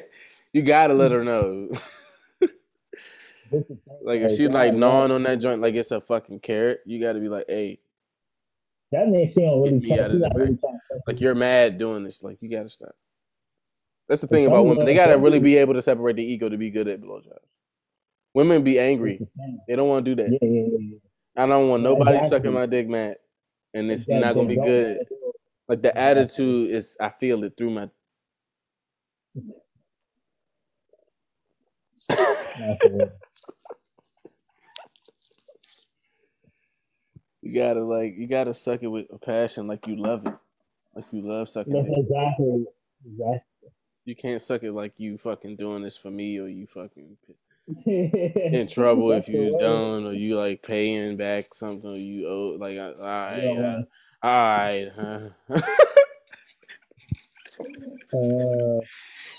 you 0.52 0.62
gotta 0.62 0.94
let 0.94 1.12
her 1.12 1.24
know. 1.24 1.68
like 4.02 4.20
if 4.20 4.36
she's 4.36 4.50
like 4.50 4.74
gnawing 4.74 5.10
on 5.10 5.22
that 5.24 5.36
joint 5.36 5.60
like 5.60 5.74
it's 5.74 5.90
a 5.90 6.00
fucking 6.00 6.40
carrot, 6.40 6.80
you 6.86 7.00
got 7.00 7.14
to 7.14 7.20
be 7.20 7.28
like, 7.28 7.46
hey. 7.48 7.80
That 8.92 9.08
means 9.08 9.32
she 9.32 9.40
don't 9.40 9.62
really 9.62 9.86
try, 9.86 10.06
really 10.06 10.58
Like 11.06 11.20
you're 11.20 11.34
mad 11.34 11.78
doing 11.78 12.02
this. 12.02 12.22
Like 12.22 12.38
you 12.40 12.50
got 12.50 12.64
to 12.64 12.68
stop. 12.68 12.94
That's 14.08 14.20
the 14.20 14.26
thing 14.26 14.46
about 14.46 14.66
women. 14.66 14.84
They 14.84 14.94
got 14.94 15.06
to 15.06 15.18
really 15.18 15.38
be 15.38 15.56
able 15.56 15.74
to 15.74 15.82
separate 15.82 16.16
the 16.16 16.24
ego 16.24 16.48
to 16.48 16.56
be 16.56 16.70
good 16.70 16.88
at 16.88 17.00
blowjobs. 17.00 17.38
Women 18.34 18.64
be 18.64 18.78
angry. 18.78 19.20
They 19.68 19.76
don't 19.76 19.88
want 19.88 20.04
to 20.04 20.14
do 20.14 20.22
that. 20.22 20.30
Yeah, 20.32 20.48
yeah, 20.48 20.66
yeah. 20.68 20.98
I 21.36 21.46
don't 21.46 21.68
want 21.68 21.84
nobody 21.84 22.16
exactly. 22.16 22.38
sucking 22.38 22.52
my 22.52 22.66
dick, 22.66 22.88
man. 22.88 23.14
And 23.74 23.90
it's 23.90 24.02
exactly. 24.02 24.26
not 24.26 24.34
gonna 24.34 24.48
be 24.48 24.56
good. 24.56 24.98
Like 25.68 25.82
the 25.82 25.96
attitude 25.96 26.70
is, 26.72 26.96
I 27.00 27.10
feel 27.10 27.44
it 27.44 27.54
through 27.56 27.70
my. 27.70 27.88
You 37.42 37.54
gotta 37.54 37.82
like 37.82 38.16
you 38.18 38.26
gotta 38.26 38.52
suck 38.52 38.82
it 38.82 38.88
with 38.88 39.06
a 39.10 39.16
passion, 39.18 39.66
like 39.66 39.86
you 39.86 39.96
love 39.96 40.26
it, 40.26 40.34
like 40.94 41.06
you 41.10 41.22
love 41.22 41.48
sucking 41.48 41.72
That's 41.72 41.88
it. 41.88 42.00
Exactly. 42.00 42.66
Exactly. 43.06 43.70
You 44.04 44.16
can't 44.16 44.42
suck 44.42 44.62
it 44.62 44.72
like 44.72 44.92
you 44.98 45.16
fucking 45.16 45.56
doing 45.56 45.82
this 45.82 45.96
for 45.96 46.10
me, 46.10 46.38
or 46.38 46.48
you 46.48 46.66
fucking 46.66 47.16
in 47.86 48.68
trouble 48.68 49.12
if 49.12 49.28
you 49.28 49.56
don't, 49.58 50.04
or 50.04 50.12
you 50.12 50.36
like 50.36 50.62
paying 50.62 51.16
back 51.16 51.54
something, 51.54 51.90
or 51.90 51.96
you 51.96 52.28
owe 52.28 52.58
like 52.58 52.78
all 52.78 52.94
right, 52.98 53.42
yeah, 53.42 53.80
all 54.22 54.30
right, 54.30 54.90
huh? 54.94 55.30
uh, 58.14 58.80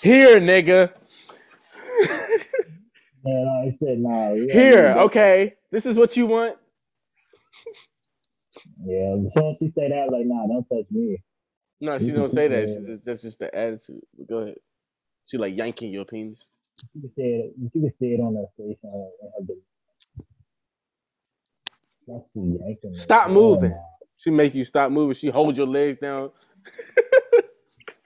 Here, 0.01 0.39
nigga. 0.39 0.91
Man, 3.23 3.47
I 3.47 3.75
said 3.77 3.99
nah. 3.99 4.33
Here, 4.33 4.95
okay. 4.97 5.53
This 5.71 5.85
is 5.85 5.95
what 5.97 6.17
you 6.17 6.25
want. 6.25 6.57
Yeah, 8.83 9.15
as 9.27 9.33
soon 9.35 9.51
as 9.51 9.57
she 9.59 9.71
say 9.77 9.89
that, 9.89 10.11
like, 10.11 10.25
nah, 10.25 10.47
don't 10.47 10.67
touch 10.67 10.89
me. 10.89 11.17
No, 11.79 11.99
she 11.99 12.11
don't 12.11 12.29
say 12.29 12.47
that. 12.47 12.67
She, 12.67 12.97
that's 13.05 13.21
just 13.21 13.39
the 13.39 13.53
attitude. 13.55 14.01
But 14.17 14.27
go 14.27 14.37
ahead. 14.39 14.55
She 15.27 15.37
like 15.37 15.55
yanking 15.55 15.93
your 15.93 16.05
penis. 16.05 16.49
You 16.93 17.01
can 17.01 17.11
say 17.15 17.23
it. 17.23 17.53
You 17.61 17.69
can 17.69 17.93
say 17.99 18.07
it 18.07 18.19
on 18.19 18.35
her 18.35 18.45
face. 18.57 18.77
That's 22.07 22.27
yanking. 22.35 22.93
Stop 22.93 23.29
moving. 23.29 23.75
She 24.17 24.29
make 24.31 24.53
you 24.53 24.63
stop 24.63 24.91
moving. 24.91 25.13
She 25.15 25.29
hold 25.29 25.57
your 25.57 25.67
legs 25.67 25.97
down. 25.97 26.31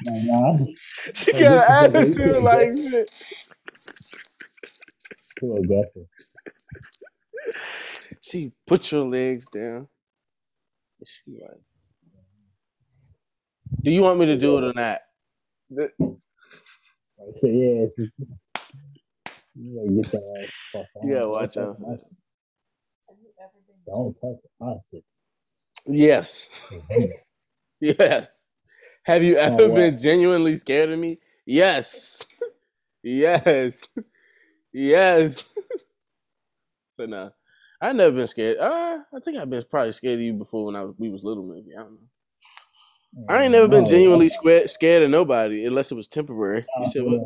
nah, 0.06 0.58
she 1.14 1.34
got 1.34 1.70
an 1.70 1.96
attitude 1.96 2.44
like 2.44 2.78
shit. 2.78 3.12
Too 5.40 5.56
aggressive. 5.58 6.08
She 8.22 8.52
put 8.68 8.92
your 8.92 9.06
legs 9.06 9.46
down. 9.48 9.88
She 11.06 11.32
like, 11.42 11.62
do 13.84 13.92
you 13.92 14.02
want 14.04 14.20
me 14.20 14.28
to 14.28 14.38
do 14.38 14.58
it 14.58 14.64
or 14.64 14.74
not? 14.74 15.00
So 17.42 17.48
yeah, 17.48 17.88
you 19.56 19.76
gotta 19.76 19.94
get 19.94 20.16
ass 20.16 20.88
Yeah, 21.04 21.22
watch 21.26 21.58
out. 21.58 21.78
Don't 23.88 24.16
touch 24.22 24.38
my 24.60 24.76
shit. 24.92 25.04
Yes. 25.88 26.50
yes. 27.82 28.30
Have 29.06 29.24
you 29.24 29.38
ever 29.38 29.64
oh, 29.64 29.70
been 29.70 29.98
genuinely 29.98 30.56
scared 30.56 30.92
of 30.92 30.98
me? 30.98 31.20
Yes. 31.46 32.26
yes. 33.04 33.88
yes. 34.74 35.54
so 36.92 37.06
now. 37.06 37.32
I 37.82 37.94
never 37.94 38.16
been 38.16 38.28
scared. 38.28 38.58
Uh, 38.58 38.98
I 39.14 39.20
think 39.24 39.38
I've 39.38 39.50
been 39.50 39.64
probably 39.70 39.92
scared 39.92 40.16
of 40.16 40.22
you 40.22 40.34
before 40.34 40.66
when 40.66 40.76
I 40.76 40.82
was, 40.82 40.96
we 40.98 41.10
was 41.10 41.24
little, 41.24 41.44
maybe. 41.44 41.76
I 41.78 41.82
don't 41.82 41.92
know. 41.92 42.08
I 43.30 43.44
ain't 43.44 43.52
never 43.52 43.68
been 43.68 43.86
genuinely 43.86 44.30
scared 44.30 44.70
scared 44.70 45.04
of 45.04 45.10
nobody 45.10 45.66
unless 45.66 45.92
it 45.92 45.96
was 45.96 46.08
temporary. 46.08 46.66
You 46.80 46.92
said 46.92 47.04
what? 47.04 47.22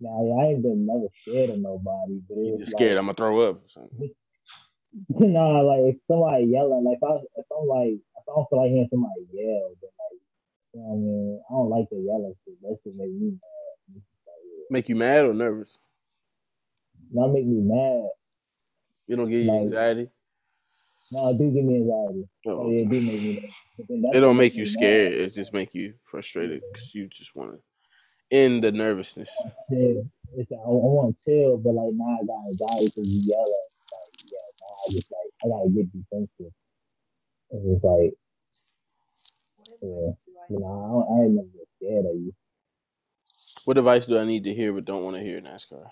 Nah, 0.00 0.42
I 0.42 0.46
ain't 0.48 0.62
been 0.62 0.86
never 0.86 1.06
scared 1.22 1.50
of 1.50 1.58
nobody. 1.58 2.20
But 2.28 2.38
you 2.38 2.56
just 2.58 2.72
scared 2.72 2.96
like, 2.96 2.98
I'm 2.98 3.06
gonna 3.06 3.14
throw 3.14 3.40
up 3.48 3.62
or 3.62 3.68
something. 3.68 4.10
nah, 5.32 5.60
like 5.60 5.94
if 5.94 5.96
somebody 6.08 6.46
yelling, 6.46 6.84
like 6.84 6.96
if, 6.96 7.04
I, 7.04 7.14
if 7.36 7.46
I'm 7.52 7.68
like 7.68 8.00
if 8.00 8.24
I 8.28 8.32
don't 8.34 8.48
feel 8.48 8.58
like 8.58 8.70
hearing 8.70 8.88
somebody 8.90 9.20
yell, 9.32 9.70
then 9.80 9.90
like 10.00 10.05
you 10.76 10.82
know 10.82 10.92
I 10.92 10.96
mean, 10.96 11.40
I 11.48 11.52
don't 11.52 11.70
like 11.70 11.88
the 11.90 11.96
yellow 11.96 12.36
shit. 12.44 12.60
That 12.62 12.76
shit 12.84 12.94
make 12.96 13.10
me 13.10 13.30
mad. 13.32 14.02
Make 14.70 14.88
you 14.88 14.96
mad 14.96 15.24
or 15.24 15.32
nervous? 15.32 15.78
Not 17.12 17.28
make 17.28 17.46
me 17.46 17.60
mad. 17.62 18.10
You 19.06 19.16
don't 19.16 19.30
you 19.30 19.44
like, 19.44 19.60
anxiety. 19.62 20.08
No, 21.12 21.30
it 21.30 21.38
do 21.38 21.50
give 21.50 21.64
me 21.64 21.76
anxiety. 21.76 22.28
Oh, 22.46 22.50
Oh, 22.50 22.70
yeah, 22.70 22.80
it 22.82 22.90
do 22.90 23.00
make 23.00 23.22
me. 23.22 23.54
it 24.12 24.20
don't 24.20 24.36
make 24.36 24.54
you 24.54 24.66
scared. 24.66 25.12
It 25.12 25.34
just 25.34 25.52
make 25.52 25.72
you 25.72 25.94
frustrated 26.04 26.62
because 26.72 26.94
you 26.94 27.06
just 27.06 27.34
want 27.36 27.52
to 27.52 28.36
end 28.36 28.64
the 28.64 28.72
nervousness. 28.72 29.30
mad. 29.70 30.10
It's, 30.36 30.52
I, 30.52 30.56
I 30.56 30.68
want 30.68 31.16
to 31.16 31.24
chill, 31.24 31.56
but 31.58 31.72
like 31.72 31.94
now 31.94 32.18
I 32.20 32.26
got 32.26 32.44
anxiety 32.48 32.86
because 32.94 33.08
you 33.08 33.32
yell 33.32 33.40
at. 33.40 33.66
Like 33.92 34.12
yeah, 34.24 34.48
now 34.60 34.72
I 34.84 34.92
just 34.92 35.12
like 35.12 35.30
I 35.44 35.48
gotta 35.48 35.70
get 35.70 35.92
defensive. 35.92 36.52
It's 37.50 37.84
like 37.84 38.12
yeah, 39.80 40.10
you 40.50 40.60
know 40.60 41.06
I, 41.08 41.14
I 41.14 41.24
ain't 41.24 41.34
never 41.34 41.48
scared 41.78 42.06
of 42.06 42.16
you. 42.16 42.32
What 43.64 43.78
advice 43.78 44.06
do 44.06 44.18
I 44.18 44.24
need 44.24 44.44
to 44.44 44.54
hear 44.54 44.72
but 44.72 44.84
don't 44.84 45.04
want 45.04 45.16
to 45.16 45.22
hear, 45.22 45.40
NASCAR? 45.40 45.88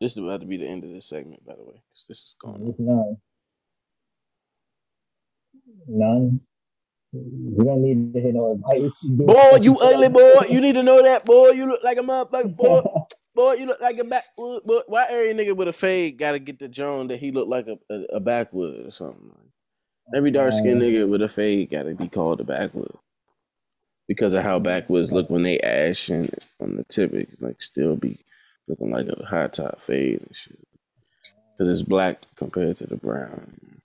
This 0.00 0.12
is 0.12 0.18
about 0.18 0.40
to 0.40 0.46
be 0.46 0.58
the 0.58 0.66
end 0.66 0.84
of 0.84 0.90
this 0.90 1.06
segment, 1.06 1.46
by 1.46 1.54
the 1.54 1.62
way, 1.64 1.82
because 1.92 2.04
this 2.08 2.18
is 2.18 2.36
going 2.40 2.62
on. 2.62 2.68
It's 2.68 2.78
none. 2.78 3.16
None. 5.88 6.40
You 7.12 7.64
don't 7.64 7.82
need 7.82 8.12
to 8.14 8.20
hear 8.20 8.32
no 8.32 8.52
advice. 8.52 8.92
Boy, 9.02 9.58
you 9.62 9.78
ugly 9.78 10.08
boy. 10.08 10.46
You 10.50 10.60
need 10.60 10.74
to 10.74 10.82
know 10.82 11.02
that, 11.02 11.24
boy. 11.24 11.50
You 11.50 11.66
look 11.68 11.84
like 11.84 11.98
a 11.98 12.02
motherfucker, 12.02 12.56
boy. 12.56 12.82
Boy, 13.34 13.54
you 13.54 13.66
look 13.66 13.80
like 13.80 13.98
a 13.98 14.04
backwood. 14.04 14.64
Boy, 14.64 14.82
why 14.86 15.06
every 15.10 15.34
nigga 15.34 15.56
with 15.56 15.68
a 15.68 15.72
fade 15.72 16.18
got 16.18 16.32
to 16.32 16.38
get 16.38 16.60
the 16.60 16.68
Joan 16.68 17.08
that 17.08 17.18
he 17.18 17.32
look 17.32 17.48
like 17.48 17.66
a, 17.66 17.78
a, 17.92 18.16
a 18.16 18.20
backwood 18.20 18.86
or 18.86 18.92
something? 18.92 19.32
Every 20.12 20.30
dark 20.32 20.52
skinned 20.52 20.82
nigga 20.82 21.08
with 21.08 21.22
a 21.22 21.28
fade 21.28 21.70
got 21.70 21.84
to 21.84 21.94
be 21.94 22.08
called 22.08 22.40
a 22.40 22.44
backwood 22.44 22.96
because 24.08 24.34
of 24.34 24.42
how 24.44 24.58
backwoods 24.58 25.12
look 25.12 25.30
when 25.30 25.42
they 25.42 25.60
ash 25.60 26.08
and 26.08 26.30
on 26.60 26.76
the 26.76 26.84
tip, 26.84 27.12
it 27.14 27.30
like 27.40 27.62
still 27.62 27.96
be 27.96 28.18
looking 28.68 28.90
like 28.90 29.06
a 29.08 29.24
high 29.26 29.48
top 29.48 29.80
fade 29.80 30.20
and 30.20 30.36
shit. 30.36 30.58
Because 31.56 31.70
it's 31.70 31.88
black 31.88 32.22
compared 32.36 32.76
to 32.78 32.86
the 32.86 32.96
brown. 32.96 33.80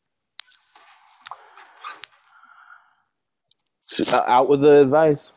Shit, 3.90 4.14
uh, 4.14 4.24
Out 4.28 4.50
with 4.50 4.62
the 4.62 4.82
advice. 4.82 5.32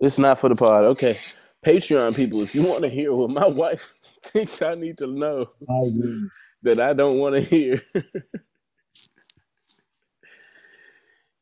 It's 0.00 0.18
not 0.18 0.40
for 0.40 0.48
the 0.48 0.56
pod. 0.56 0.84
Okay. 0.84 1.18
Patreon 1.64 2.14
people, 2.14 2.42
if 2.42 2.54
you 2.54 2.62
want 2.62 2.82
to 2.82 2.88
hear 2.88 3.12
what 3.12 3.30
my 3.30 3.46
wife 3.48 3.94
thinks 4.22 4.62
I 4.62 4.74
need 4.74 4.98
to 4.98 5.06
know 5.06 5.50
I 5.68 5.80
agree. 5.88 6.28
That 6.62 6.80
I 6.80 6.92
don't 6.92 7.18
want 7.18 7.34
to 7.36 7.40
hear, 7.40 7.82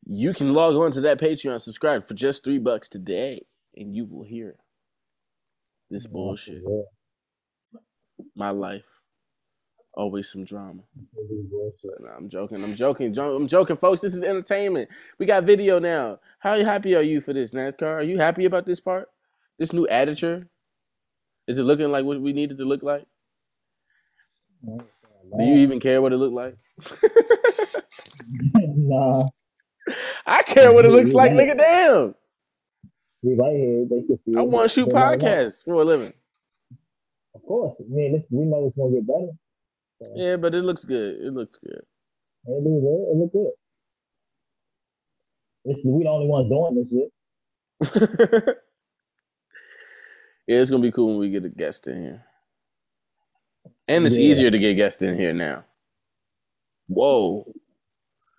you 0.05 0.33
can 0.33 0.53
log 0.53 0.75
on 0.75 0.91
to 0.93 1.01
that 1.01 1.19
Patreon, 1.19 1.59
subscribe 1.61 2.07
for 2.07 2.13
just 2.13 2.43
three 2.43 2.59
bucks 2.59 2.89
today, 2.89 3.45
and 3.75 3.95
you 3.95 4.05
will 4.05 4.23
hear 4.23 4.55
this 5.89 6.07
bullshit. 6.07 6.61
My 8.35 8.49
life. 8.49 8.83
Always 9.93 10.31
some 10.31 10.45
drama. 10.45 10.83
this 10.95 11.31
is 11.31 11.45
bullshit. 11.49 11.99
Nah, 12.01 12.15
I'm 12.15 12.29
joking. 12.29 12.63
I'm 12.63 12.75
joking. 12.75 13.17
I'm 13.17 13.47
joking, 13.47 13.77
folks. 13.77 14.01
This 14.01 14.13
is 14.13 14.23
entertainment. 14.23 14.89
We 15.17 15.25
got 15.25 15.43
video 15.43 15.79
now. 15.79 16.19
How 16.39 16.63
happy 16.63 16.95
are 16.95 17.01
you 17.01 17.19
for 17.19 17.33
this, 17.33 17.53
NASCAR? 17.53 17.95
Are 17.95 18.03
you 18.03 18.19
happy 18.19 18.45
about 18.45 18.67
this 18.67 18.79
part? 18.79 19.09
This 19.57 19.73
new 19.73 19.87
additure? 19.87 20.43
Is 21.47 21.57
it 21.57 21.63
looking 21.63 21.89
like 21.89 22.05
what 22.05 22.21
we 22.21 22.31
needed 22.31 22.59
to 22.59 22.63
look 22.63 22.83
like? 22.83 23.07
Do 25.35 25.43
you 25.43 25.55
even 25.57 25.79
care 25.79 26.01
what 26.01 26.13
it 26.13 26.17
looked 26.17 26.33
like? 26.33 26.55
nah, 28.53 29.27
I 30.25 30.43
care 30.43 30.71
what 30.71 30.85
it 30.85 30.91
looks 30.91 31.13
like, 31.13 31.31
nigga. 31.31 31.57
Damn. 31.57 32.15
we 33.23 33.35
right 33.35 33.55
here. 33.55 33.85
They 33.89 34.03
can 34.07 34.19
see 34.25 34.35
I 34.37 34.41
want 34.41 34.69
to 34.69 34.73
shoot 34.73 34.89
podcasts 34.89 35.63
for 35.63 35.73
a 35.73 35.83
living. 35.83 36.13
Of 37.35 37.41
course, 37.43 37.75
I 37.79 37.83
mean, 37.89 38.13
this, 38.13 38.23
we 38.29 38.45
know 38.45 38.67
it's 38.67 38.77
gonna 38.77 38.95
get 38.95 39.07
better. 39.07 39.31
Yeah, 40.15 40.35
but 40.37 40.53
it 40.53 40.63
looks 40.63 40.85
good. 40.85 41.15
It 41.19 41.33
looks 41.33 41.57
good. 41.59 41.81
It 42.45 42.63
look 42.63 42.81
good. 42.81 43.11
It 43.11 43.17
look 43.17 43.31
good. 43.33 43.51
This, 45.65 45.77
we 45.83 46.03
the 46.03 46.09
only 46.09 46.27
ones 46.27 46.49
doing 46.49 46.75
this 46.75 46.89
shit. 46.91 47.11
yeah, 50.47 50.57
it's 50.61 50.71
gonna 50.71 50.81
be 50.81 50.91
cool 50.91 51.09
when 51.09 51.19
we 51.19 51.29
get 51.29 51.45
a 51.45 51.49
guest 51.49 51.87
in 51.87 52.01
here. 52.01 52.26
And 53.89 54.05
it's 54.05 54.17
Yeah. 54.17 54.23
easier 54.29 54.51
to 54.51 54.59
get 54.59 54.73
guests 54.75 55.01
in 55.01 55.17
here 55.17 55.33
now. 55.33 55.65
Whoa. 56.87 57.45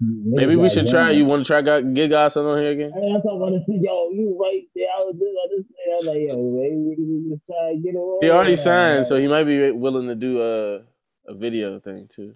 Maybe 0.01 0.55
we 0.55 0.69
should 0.69 0.87
try. 0.87 1.09
game. 1.11 1.19
You 1.19 1.25
want 1.25 1.45
to 1.45 1.49
try 1.49 1.61
God, 1.61 1.93
get 1.93 2.11
guys 2.11 2.37
on 2.37 2.59
here 2.59 2.71
again? 2.71 2.93
I 2.95 3.01
mean, 3.01 3.17
I'm 3.17 3.23
talking 3.23 3.37
about 3.43 3.51
this. 3.51 3.65
Yo, 3.83 4.11
you 4.11 4.39
right 4.41 4.63
there. 4.77 4.87
I 4.97 5.01
was 5.03 5.17
just, 5.19 5.35
I 5.43 5.47
just 5.57 5.69
say, 5.69 5.85
I'm 5.99 6.07
like, 6.07 6.29
yo, 6.29 6.37
man, 6.37 6.87
we 6.87 6.95
we 6.97 7.31
just 7.35 7.45
try 7.47 7.75
to 7.75 7.81
get 7.83 7.97
away. 7.97 8.19
He 8.23 8.31
already 8.31 8.55
signed, 8.57 9.07
so 9.07 9.17
he 9.17 9.27
might 9.27 9.43
be 9.45 9.73
willing 9.73 10.07
to 10.07 10.15
do 10.15 10.41
a 10.41 10.85
a 11.27 11.35
video 11.35 11.81
thing 11.81 12.07
too. 12.09 12.33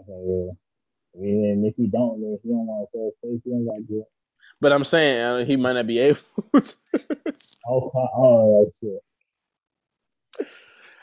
Okay, 0.00 0.18
yeah. 0.26 0.50
I 1.14 1.18
mean, 1.22 1.64
if 1.64 1.78
you 1.78 1.86
don't, 1.88 2.20
then 2.20 2.36
if 2.36 2.44
you 2.44 2.50
don't 2.50 2.66
want 2.66 2.88
to 2.90 2.98
show 2.98 3.04
his 3.04 3.14
face, 3.22 3.40
you 3.46 3.52
don't 3.52 3.66
got 3.66 3.86
to 3.86 3.98
it. 4.00 4.08
But 4.60 4.72
I'm 4.72 4.82
saying 4.84 5.20
uh, 5.20 5.44
he 5.44 5.56
might 5.56 5.74
not 5.74 5.86
be 5.86 6.00
able. 6.00 6.18
to. 6.56 6.74
Oh, 7.68 7.92
oh, 7.94 8.70
shit. 8.80 10.48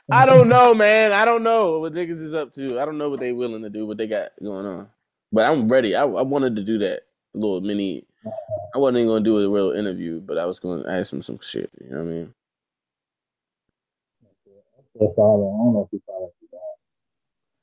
I 0.10 0.26
don't 0.26 0.50
know, 0.50 0.74
man. 0.74 1.12
I 1.14 1.26
don't 1.26 1.44
know 1.44 1.80
what 1.80 1.94
niggas 1.94 2.22
is 2.22 2.34
up 2.34 2.52
to. 2.54 2.80
I 2.80 2.86
don't 2.86 2.98
know 2.98 3.10
what 3.10 3.20
they 3.20 3.32
willing 3.32 3.62
to 3.64 3.70
do, 3.70 3.86
what 3.86 3.98
they 3.98 4.08
got 4.08 4.32
going 4.42 4.66
on. 4.66 4.90
But 5.32 5.46
I'm 5.46 5.70
ready. 5.70 5.96
I, 5.96 6.04
I 6.04 6.22
wanted 6.24 6.56
to 6.58 6.64
do 6.64 6.80
that 6.80 7.02
little 7.34 7.62
mini. 7.62 8.06
I 8.76 8.78
wasn't 8.78 9.00
even 9.00 9.10
gonna 9.10 9.24
do 9.24 9.38
a 9.40 9.50
real 9.50 9.72
interview, 9.72 10.20
but 10.20 10.38
I 10.38 10.46
was 10.46 10.60
gonna 10.60 10.90
ask 10.90 11.12
him 11.14 11.22
some 11.22 11.40
shit. 11.42 11.72
You 11.80 11.90
know 11.90 11.98
what 11.98 12.04
I 12.04 12.06
mean? 12.06 12.34
I 15.00 15.06
don't 15.06 15.74
know 15.74 15.90
if 15.92 15.92
he 15.92 16.00
probably. 16.06 16.32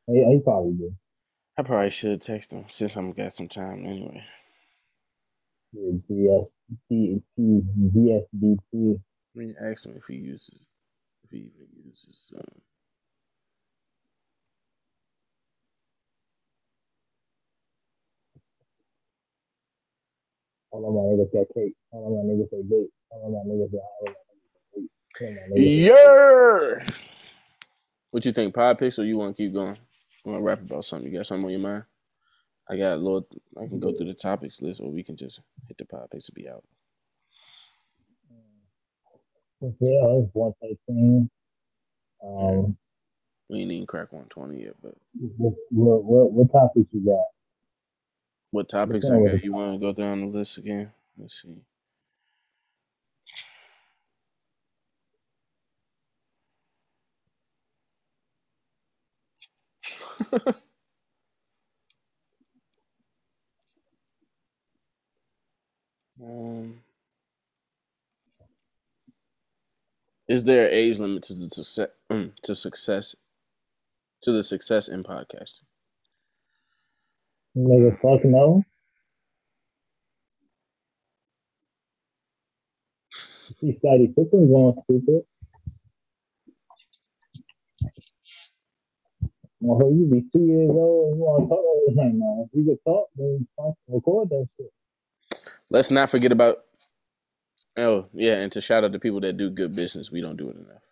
He, 0.08 0.34
he 0.34 0.40
probably 0.42 0.72
do. 0.72 0.94
I 1.58 1.62
probably 1.62 1.90
should 1.90 2.22
text 2.22 2.52
him 2.52 2.64
since 2.68 2.96
I'm 2.96 3.12
got 3.12 3.32
some 3.32 3.48
time 3.48 3.84
anyway. 3.84 4.24
Yeah, 5.72 5.98
GS, 6.08 6.48
G, 6.88 7.20
GSDP. 7.38 8.62
I 8.74 9.38
mean, 9.38 9.54
ask 9.60 9.84
him 9.84 9.94
if 9.96 10.04
he 10.08 10.14
uses, 10.14 10.68
he 11.30 11.38
even 11.38 11.68
uses. 11.84 12.32
Um, 12.36 12.60
All 20.70 20.86
of 20.86 20.94
my 20.94 21.00
niggas 21.00 21.32
got 21.32 21.54
cake. 21.54 21.74
All 21.90 22.06
of 22.06 22.12
my 22.12 22.32
niggas 22.32 22.50
say 22.50 22.62
bait. 22.68 22.88
All 23.10 23.26
of 23.26 23.32
my 23.32 23.52
niggas 23.54 23.70
say 23.70 23.78
all 23.78 24.02
of 24.06 24.14
my 24.14 24.20
niggas 24.20 24.48
say 24.70 24.76
bait. 24.76 24.90
All 25.20 25.28
of 25.28 25.50
my 25.50 25.56
niggas 25.56 26.80
say- 26.82 26.84
Yeah. 26.84 26.92
What 28.10 28.24
you 28.24 28.32
think, 28.32 28.54
pod 28.54 28.78
picks, 28.78 28.98
or 28.98 29.04
you 29.04 29.18
want 29.18 29.36
to 29.36 29.42
keep 29.42 29.52
going? 29.52 29.76
You 30.24 30.32
want 30.32 30.40
to 30.40 30.44
rap 30.44 30.60
about 30.62 30.84
something? 30.84 31.10
You 31.10 31.18
got 31.18 31.26
something 31.26 31.44
on 31.46 31.50
your 31.52 31.60
mind? 31.60 31.84
I 32.70 32.76
got 32.76 32.94
a 32.94 32.96
little. 32.96 33.26
I 33.60 33.66
can 33.66 33.80
go 33.80 33.92
through 33.92 34.06
the 34.06 34.14
topics 34.14 34.60
list, 34.60 34.80
or 34.80 34.90
we 34.90 35.02
can 35.02 35.16
just 35.16 35.40
hit 35.68 35.78
the 35.78 35.84
pod 35.86 36.08
picks 36.10 36.28
and 36.28 36.34
be 36.34 36.48
out. 36.48 36.64
Yeah, 39.62 39.70
it's 39.80 40.30
one 40.34 40.54
thirteen. 40.62 41.30
Um, 42.24 42.76
We 43.50 43.60
ain't 43.60 43.72
even 43.72 43.86
crack 43.86 44.12
120 44.12 44.64
yet, 44.64 44.74
but 44.82 44.96
what, 45.38 45.54
what, 45.70 46.04
what, 46.04 46.32
what 46.32 46.52
topics 46.52 46.88
you 46.92 47.06
got? 47.06 47.24
what 48.52 48.68
topics. 48.68 49.10
I 49.10 49.20
got? 49.20 49.44
You 49.44 49.52
want 49.52 49.72
to 49.72 49.78
go 49.78 49.92
down 49.92 50.20
the 50.20 50.26
list 50.38 50.58
again? 50.58 50.92
Let's 51.18 51.42
see. 51.42 51.56
um, 66.22 66.80
is 70.28 70.44
there 70.44 70.66
an 70.66 70.74
age 70.74 70.98
limit 70.98 71.22
to 71.24 71.34
the 71.34 71.48
success 71.48 71.88
um, 72.10 72.32
to 72.42 72.54
success 72.54 73.16
to 74.22 74.32
the 74.32 74.42
success 74.42 74.88
in 74.88 75.02
podcasting? 75.02 75.64
Nigga, 77.56 77.92
fuck 78.00 78.24
no. 78.24 78.62
See 83.60 83.76
Scottie 83.78 84.08
Pippen 84.08 84.48
going 84.48 84.74
stupid. 84.84 85.22
Well, 89.60 89.90
you 89.90 90.06
be 90.06 90.22
two 90.32 90.44
years 90.46 90.70
old 90.70 91.10
and 91.10 91.18
you 91.18 91.24
want 91.24 91.44
to 91.44 91.48
talk 91.48 91.58
all 91.58 91.84
the 91.88 91.94
time 92.00 92.18
now. 92.18 92.44
If 92.46 92.50
you 92.56 92.64
could 92.64 92.78
talk, 92.84 93.08
then 93.16 93.48
record 93.88 94.28
that 94.28 94.46
shit. 94.56 94.70
Let's 95.70 95.90
not 95.90 96.10
forget 96.10 96.30
about. 96.30 96.58
Oh 97.78 98.08
yeah, 98.14 98.34
and 98.36 98.52
to 98.52 98.62
shout 98.62 98.84
out 98.84 98.92
to 98.94 99.00
people 99.00 99.22
that 99.22 99.38
do 99.38 99.50
good 99.50 99.76
business. 99.76 100.12
We 100.12 100.22
don't 100.22 100.38
do 100.38 100.50
it 100.50 100.56
enough. 100.58 100.82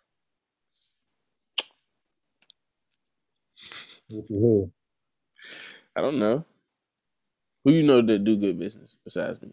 Who? 4.29 4.73
I 5.97 6.03
don't 6.03 6.19
know. 6.19 6.45
Who 7.65 7.73
you 7.73 7.83
know 7.85 8.03
that 8.03 8.25
do 8.25 8.37
good 8.37 8.59
business 8.59 8.97
besides 9.05 9.43
me? 9.43 9.53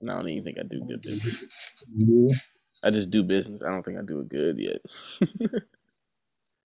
And 0.00 0.10
I 0.10 0.16
don't 0.16 0.28
even 0.30 0.44
think 0.44 0.58
I 0.58 0.64
do 0.64 0.82
good 0.82 1.02
business. 1.02 1.44
You. 1.96 2.40
I 2.84 2.90
just 2.90 3.10
do 3.10 3.22
business. 3.24 3.62
I 3.62 3.70
don't 3.70 3.84
think 3.84 3.98
I 3.98 4.02
do 4.02 4.20
it 4.20 4.28
good 4.30 4.58
yet. 4.58 4.82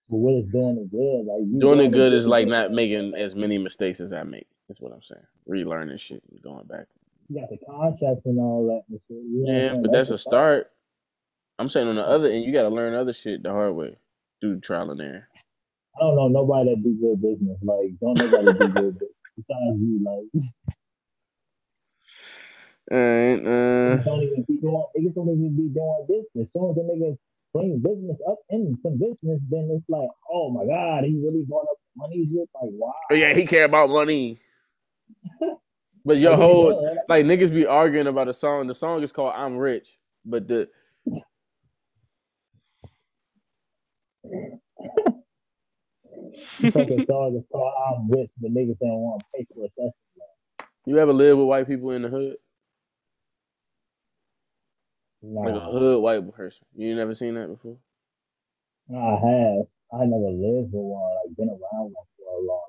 But 0.09 0.17
what 0.17 0.35
is 0.35 0.45
doing 0.51 0.77
it 0.77 0.91
good? 0.91 1.25
Like 1.25 1.41
you 1.47 1.59
Doing 1.59 1.79
it 1.81 1.93
good 1.93 2.13
is 2.13 2.27
like 2.27 2.47
not 2.47 2.71
making 2.71 3.15
as 3.15 3.35
many 3.35 3.57
mistakes 3.57 4.01
as 4.01 4.13
I 4.13 4.23
make. 4.23 4.47
That's 4.67 4.81
what 4.81 4.93
I'm 4.93 5.03
saying. 5.03 5.23
Relearning 5.49 5.99
shit 5.99 6.23
and 6.31 6.41
going 6.41 6.67
back. 6.67 6.87
You 7.29 7.41
got 7.41 7.49
the 7.49 7.57
contracts 7.65 8.25
and 8.25 8.39
all 8.39 8.67
that. 8.67 8.83
And 8.89 8.99
shit. 9.07 9.17
You 9.17 9.43
know 9.45 9.53
what 9.53 9.59
I'm 9.59 9.75
Yeah, 9.75 9.81
but 9.81 9.91
that's 9.91 10.09
the 10.09 10.15
a 10.15 10.17
start. 10.17 10.71
I'm 11.59 11.69
saying 11.69 11.87
on 11.87 11.95
the 11.95 12.07
other 12.07 12.29
end, 12.29 12.45
you 12.45 12.53
got 12.53 12.63
to 12.63 12.69
learn 12.69 12.93
other 12.93 13.13
shit 13.13 13.43
the 13.43 13.51
hard 13.51 13.75
way. 13.75 13.97
Do 14.41 14.59
trial 14.59 14.91
and 14.91 15.01
error. 15.01 15.27
I 15.95 15.99
don't 15.99 16.15
know 16.15 16.27
nobody 16.27 16.69
that 16.69 16.83
do 16.83 16.95
good 17.01 17.21
business. 17.21 17.57
Like 17.63 17.97
don't 17.99 18.17
nobody 18.17 18.45
do 18.45 18.67
good 18.67 18.99
business 18.99 19.11
besides 19.35 19.79
you. 19.81 19.99
Like 20.05 20.43
All 22.89 22.97
right. 22.97 23.39
Uh, 23.43 23.97
don't 23.97 24.23
even 24.23 24.45
be 24.47 24.57
doing. 24.61 24.85
Niggas 24.95 25.15
don't 25.15 25.27
even 25.27 25.57
be 25.57 25.73
doing 25.73 26.05
business. 26.07 26.47
As 26.47 26.53
soon 26.53 26.69
as 26.69 26.75
the 26.75 26.83
niggas 26.83 27.17
bring 27.53 27.79
business 27.79 28.17
up 28.29 28.37
in 28.49 28.77
some 28.81 28.97
business, 28.97 29.41
then 29.49 29.69
it's 29.75 29.89
like, 29.89 30.07
oh 30.31 30.51
my 30.51 30.65
god, 30.65 31.03
he 31.03 31.19
really 31.19 31.43
brought 31.47 31.65
up 31.69 31.77
money. 31.97 32.29
Shit. 32.31 32.47
Like 32.53 32.71
wow. 32.73 32.93
oh 33.11 33.15
yeah, 33.15 33.33
he 33.33 33.45
care 33.45 33.65
about 33.65 33.89
money. 33.89 34.39
But 36.07 36.19
your 36.19 36.37
whole 36.37 36.97
like 37.09 37.25
niggas 37.25 37.53
be 37.53 37.65
arguing 37.65 38.07
about 38.07 38.29
a 38.29 38.33
song. 38.33 38.65
The 38.67 38.73
song 38.73 39.03
is 39.03 39.11
called 39.11 39.33
"I'm 39.35 39.57
Rich," 39.57 39.97
but 40.23 40.47
the 40.47 40.69
is 46.61 46.73
called 47.51 47.73
"I'm 47.89 48.09
Rich," 48.09 48.31
but 48.39 48.51
niggas 48.51 48.79
don't 48.79 49.01
want 49.01 49.19
to 49.19 49.25
pay 49.35 49.43
for 49.53 49.65
a 49.65 49.69
session. 49.69 49.91
you 50.85 50.97
ever 50.97 51.11
live 51.11 51.37
with 51.37 51.47
white 51.47 51.67
people 51.67 51.91
in 51.91 52.03
the 52.03 52.07
hood, 52.07 52.37
like 55.21 55.55
a 55.55 55.59
hood 55.59 56.01
white 56.01 56.33
person. 56.33 56.65
You 56.73 56.95
never 56.95 57.15
seen 57.15 57.35
that 57.35 57.49
before. 57.49 57.75
nah, 58.87 59.09
I 59.09 59.19
have. 59.19 59.65
I 59.91 60.05
never 60.05 60.31
lived 60.31 60.71
with 60.71 60.83
one. 60.85 61.15
Like 61.25 61.35
been 61.35 61.49
around 61.49 61.91
one 61.91 62.05
for 62.17 62.33
a 62.33 62.39
long 62.45 62.67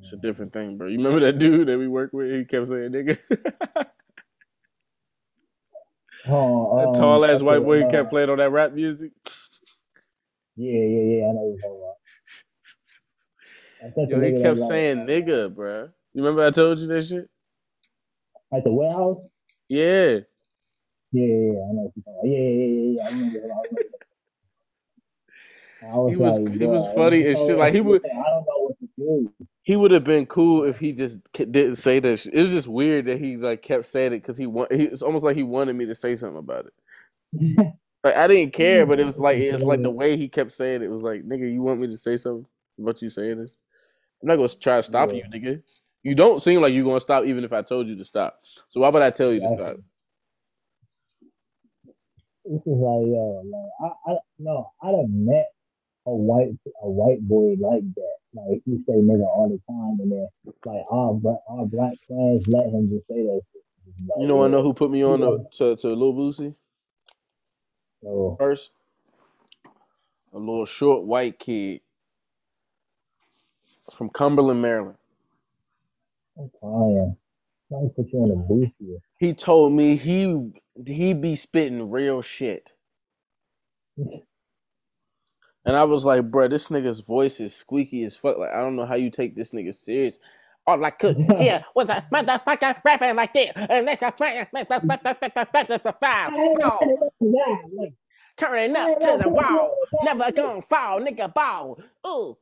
It's 0.00 0.12
a 0.12 0.16
different 0.16 0.52
thing, 0.52 0.76
bro. 0.78 0.88
You 0.88 0.96
remember 0.96 1.20
that 1.20 1.38
dude 1.38 1.68
that 1.68 1.78
we 1.78 1.86
worked 1.86 2.14
with? 2.14 2.30
He 2.32 2.44
kept 2.44 2.68
saying 2.68 2.90
nigga. 2.92 3.18
Oh, 6.28 6.76
that 6.78 6.88
um, 6.88 6.94
tall 6.94 7.24
ass 7.24 7.40
white 7.40 7.64
boy 7.64 7.80
who 7.80 7.86
uh, 7.86 7.90
kept 7.90 8.10
playing 8.10 8.28
on 8.28 8.36
that 8.38 8.50
rap 8.52 8.74
music. 8.74 9.10
Yeah, 10.54 10.72
yeah, 10.72 11.16
yeah. 11.16 11.28
I 11.28 11.32
know 11.32 11.46
you're 11.48 11.58
talking 11.58 11.80
about. 11.80 11.96
That's 13.82 13.94
such 13.94 14.08
a 14.08 14.10
Yo, 14.10 14.20
he 14.20 14.32
kept 14.32 14.44
that's 14.44 14.60
like- 14.60 14.68
saying 14.68 14.96
nigga, 15.06 15.54
bro. 15.54 15.88
You 16.12 16.22
remember 16.22 16.44
I 16.46 16.50
told 16.50 16.78
you 16.78 16.88
that 16.88 17.02
shit? 17.06 17.28
At 18.52 18.64
the 18.64 18.70
warehouse? 18.70 19.20
Yeah. 19.68 20.18
Yeah, 21.12 21.24
yeah, 21.24 21.24
yeah. 21.24 21.24
I 21.24 21.72
know 21.72 21.88
what 21.88 21.92
you're 21.96 22.04
talking 22.04 22.14
about. 22.20 22.26
Yeah, 22.26 22.38
yeah, 22.38 22.66
yeah, 22.66 22.90
yeah. 22.92 23.02
I 23.02 23.08
remember. 23.08 23.38
I 23.38 23.62
remember. 23.70 23.99
Was 25.82 26.10
He 26.10 26.16
was- 26.16 26.38
like, 26.38 26.52
he 26.58 26.66
was 26.66 26.94
funny 26.94 27.26
and 27.26 27.36
shit. 27.36 27.56
Like, 27.58 27.74
he 27.74 27.80
would- 27.80 28.04
I 28.04 28.08
don't 28.08 28.44
know 28.46 28.64
what 28.64 28.78
to 28.78 28.88
do. 28.96 29.32
He 29.62 29.76
would 29.76 29.90
have 29.92 30.04
been 30.04 30.26
cool 30.26 30.64
if 30.64 30.78
he 30.78 30.92
just 30.92 31.20
didn't 31.32 31.76
say 31.76 32.00
that. 32.00 32.18
Shit. 32.18 32.34
It 32.34 32.40
was 32.40 32.50
just 32.50 32.66
weird 32.68 33.06
that 33.06 33.18
he 33.18 33.36
like 33.36 33.62
kept 33.62 33.86
saying 33.86 34.12
it 34.12 34.18
because 34.22 34.36
he 34.36 34.46
want. 34.46 34.72
He, 34.72 34.84
it's 34.84 35.02
almost 35.02 35.24
like 35.24 35.36
he 35.36 35.42
wanted 35.42 35.74
me 35.76 35.86
to 35.86 35.94
say 35.94 36.16
something 36.16 36.38
about 36.38 36.66
it. 36.66 37.66
Like 38.02 38.16
I 38.16 38.26
didn't 38.28 38.54
care, 38.54 38.86
but 38.86 38.98
it 38.98 39.04
was 39.04 39.18
like 39.20 39.36
it's 39.36 39.62
like 39.62 39.82
the 39.82 39.90
way 40.00 40.16
he 40.16 40.26
kept 40.26 40.52
saying 40.52 40.80
it 40.82 40.90
was 40.90 41.02
like, 41.02 41.22
nigga, 41.22 41.52
you 41.52 41.60
want 41.60 41.80
me 41.80 41.86
to 41.88 41.98
say 41.98 42.16
something 42.16 42.46
about 42.80 43.02
you 43.02 43.10
saying 43.10 43.36
this? 43.38 43.56
I'm 44.22 44.28
not 44.28 44.36
gonna 44.36 44.48
try 44.48 44.76
to 44.78 44.82
stop 44.82 45.10
Yeah. 45.12 45.16
you, 45.16 45.24
nigga. 45.38 45.62
You 46.02 46.14
don't 46.14 46.40
seem 46.40 46.62
like 46.62 46.72
you're 46.72 46.82
gonna 46.86 46.98
stop 46.98 47.26
even 47.26 47.44
if 47.44 47.52
I 47.52 47.60
told 47.60 47.88
you 47.88 47.96
to 47.96 48.04
stop. 48.06 48.40
So 48.70 48.80
why 48.80 48.88
would 48.88 49.02
I 49.02 49.10
tell 49.10 49.34
you 49.34 49.40
to 49.40 49.48
stop? 49.48 49.76
This 52.46 52.60
is 52.62 52.66
like, 52.66 53.06
yo, 53.06 53.42
like 53.44 53.92
I, 54.08 54.12
I 54.12 54.16
no, 54.38 54.70
I 54.82 54.90
done 54.92 55.26
met 55.26 55.48
a 56.06 56.14
white 56.14 56.50
a 56.82 56.90
white 56.90 57.20
boy 57.22 57.56
like 57.60 57.84
that. 57.96 58.16
Like 58.34 58.62
he 58.64 58.78
say 58.86 58.94
nigga 58.94 59.26
all 59.26 59.48
the 59.50 59.60
time, 59.72 60.00
and 60.00 60.12
then 60.12 60.28
like 60.64 60.82
our 60.92 61.14
bla- 61.14 61.42
our 61.50 61.66
black 61.66 61.94
friends 62.06 62.48
let 62.48 62.66
him 62.66 62.88
just 62.88 63.08
say 63.08 63.22
that. 63.22 63.42
Like, 64.08 64.20
You 64.20 64.26
know, 64.28 64.44
I 64.44 64.48
know 64.48 64.62
who 64.62 64.74
put 64.74 64.90
me 64.90 65.04
on 65.04 65.20
to 65.20 65.44
to, 65.58 65.76
to 65.76 65.88
Lil 65.94 66.14
Boosie 66.14 66.54
first. 68.38 68.70
A 70.34 70.38
little 70.38 70.66
short 70.66 71.04
white 71.04 71.38
kid 71.38 71.80
from 73.92 74.10
Cumberland, 74.10 74.62
Maryland. 74.62 74.96
I'm 76.38 76.50
crying. 76.60 77.16
Trying 77.70 77.88
to 77.88 77.94
put 77.94 78.12
you 78.12 78.20
on 78.20 78.28
the 78.30 78.36
booth 78.36 78.70
here. 78.78 78.98
He 79.18 79.34
told 79.34 79.72
me 79.72 79.96
he 79.96 80.52
he 80.86 81.14
be 81.14 81.36
spitting 81.36 81.90
real 81.90 82.22
shit. 82.22 82.72
And 85.64 85.76
I 85.76 85.84
was 85.84 86.04
like, 86.04 86.30
bro, 86.30 86.48
this 86.48 86.68
nigga's 86.68 87.00
voice 87.00 87.40
is 87.40 87.54
squeaky 87.54 88.02
as 88.04 88.16
fuck. 88.16 88.38
Like, 88.38 88.50
I 88.50 88.60
don't 88.60 88.76
know 88.76 88.86
how 88.86 88.94
you 88.94 89.10
take 89.10 89.36
this 89.36 89.52
nigga 89.52 89.74
serious. 89.74 90.18
All 90.66 90.82
I 90.84 90.90
could 90.90 91.16
hear 91.16 91.64
was 91.74 91.88
a 91.90 92.04
motherfucker 92.12 92.82
rapping 92.84 93.16
like 93.16 93.32
this. 93.32 93.52
And 93.56 93.88
that's 93.88 94.02
a 94.02 94.12
Like, 97.76 97.92
turning 98.36 98.76
up 98.76 99.00
to 99.00 99.18
the 99.22 99.28
wall. 99.28 99.76
Never 100.02 100.32
gonna 100.32 100.62
fall, 100.62 101.00
nigga 101.00 101.32
ball. 101.32 101.78
Ooh. 102.06 102.38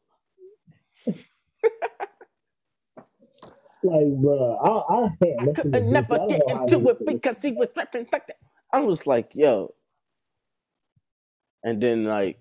like, 3.82 4.06
bro, 4.16 4.58
I, 4.58 4.94
I 4.94 5.08
can't 5.22 5.40
I 5.40 5.44
listen 5.44 5.72
to 5.72 5.80
could 5.80 5.86
never 5.86 6.20
I 6.20 6.26
get 6.26 6.42
into 6.50 6.88
it 6.90 7.06
because 7.06 7.42
he 7.42 7.52
was 7.52 7.68
rapping 7.76 8.06
like 8.12 8.26
that. 8.26 8.36
I 8.72 8.80
was 8.80 9.06
like, 9.06 9.34
yo. 9.34 9.74
And 11.64 11.80
then 11.80 12.04
like, 12.04 12.40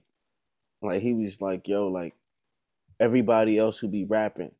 like 0.82 1.02
he 1.02 1.14
was 1.14 1.42
like, 1.42 1.68
yo, 1.68 1.88
like 1.88 2.16
everybody 3.00 3.58
else 3.58 3.80
who 3.80 3.88
be 3.88 4.06
rapping, 4.06 4.52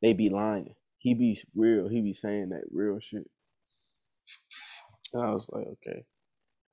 they 0.00 0.12
be 0.12 0.28
lying. 0.30 0.74
He 0.98 1.14
be 1.14 1.40
real. 1.56 1.88
He 1.88 2.00
be 2.00 2.12
saying 2.12 2.50
that 2.50 2.62
real 2.72 2.98
shit. 3.00 3.28
And 5.12 5.22
I 5.22 5.30
was 5.30 5.48
like, 5.50 5.66
okay. 5.66 6.04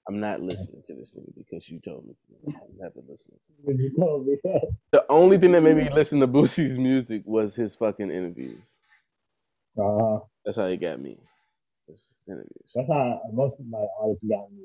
I'm 0.07 0.19
not 0.19 0.41
listening 0.41 0.81
to 0.85 0.95
this 0.95 1.13
nigga 1.13 1.31
because 1.37 1.69
you 1.69 1.79
told 1.79 2.07
me 2.07 2.13
to. 2.15 2.53
I'm 2.55 2.77
never 2.79 3.01
listening 3.07 3.37
to 3.45 3.71
him. 3.71 3.79
you 3.79 3.93
told 3.95 4.25
me 4.25 4.37
that. 4.43 4.61
The 4.91 5.05
only 5.07 5.37
thing 5.37 5.51
that 5.51 5.61
made 5.61 5.77
me 5.77 5.87
listen 5.93 6.19
to 6.21 6.27
Boosie's 6.27 6.79
music 6.79 7.21
was 7.25 7.55
his 7.55 7.75
fucking 7.75 8.09
interviews. 8.09 8.79
Uh, 9.79 10.17
That's 10.43 10.57
how 10.57 10.67
he 10.67 10.77
got 10.77 10.99
me. 10.99 11.17
His 11.87 12.15
interviews. 12.27 12.71
that's 12.73 12.87
how 12.87 13.21
most 13.33 13.59
of 13.59 13.67
my 13.67 13.85
artists 14.01 14.23
got 14.23 14.51
me. 14.51 14.63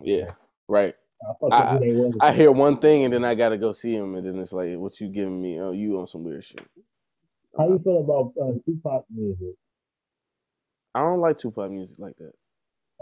Yeah, 0.00 0.32
right. 0.68 0.94
I 1.22 1.32
I- 1.50 1.58
with 1.74 1.80
who 1.80 1.86
they 1.86 1.92
was. 1.92 2.14
I 2.20 2.32
hear 2.32 2.52
one 2.52 2.78
thing 2.78 3.04
and 3.04 3.14
then 3.14 3.24
I 3.24 3.34
gotta 3.34 3.58
go 3.58 3.72
see 3.72 3.94
him, 3.94 4.14
and 4.16 4.26
then 4.26 4.38
it's 4.38 4.52
like, 4.52 4.76
what 4.78 5.00
you 5.00 5.08
giving 5.08 5.40
me? 5.42 5.60
Oh, 5.60 5.72
you 5.72 5.98
on 6.00 6.06
some 6.06 6.24
weird 6.24 6.44
shit. 6.44 6.66
How 7.56 7.68
you 7.68 7.78
feel 7.80 8.00
about 8.00 8.32
uh, 8.42 8.52
Tupac 8.64 9.04
music? 9.10 9.56
I 10.94 11.00
don't 11.00 11.20
like 11.20 11.38
Tupac 11.38 11.70
music 11.70 11.98
like 11.98 12.16
that. 12.18 12.32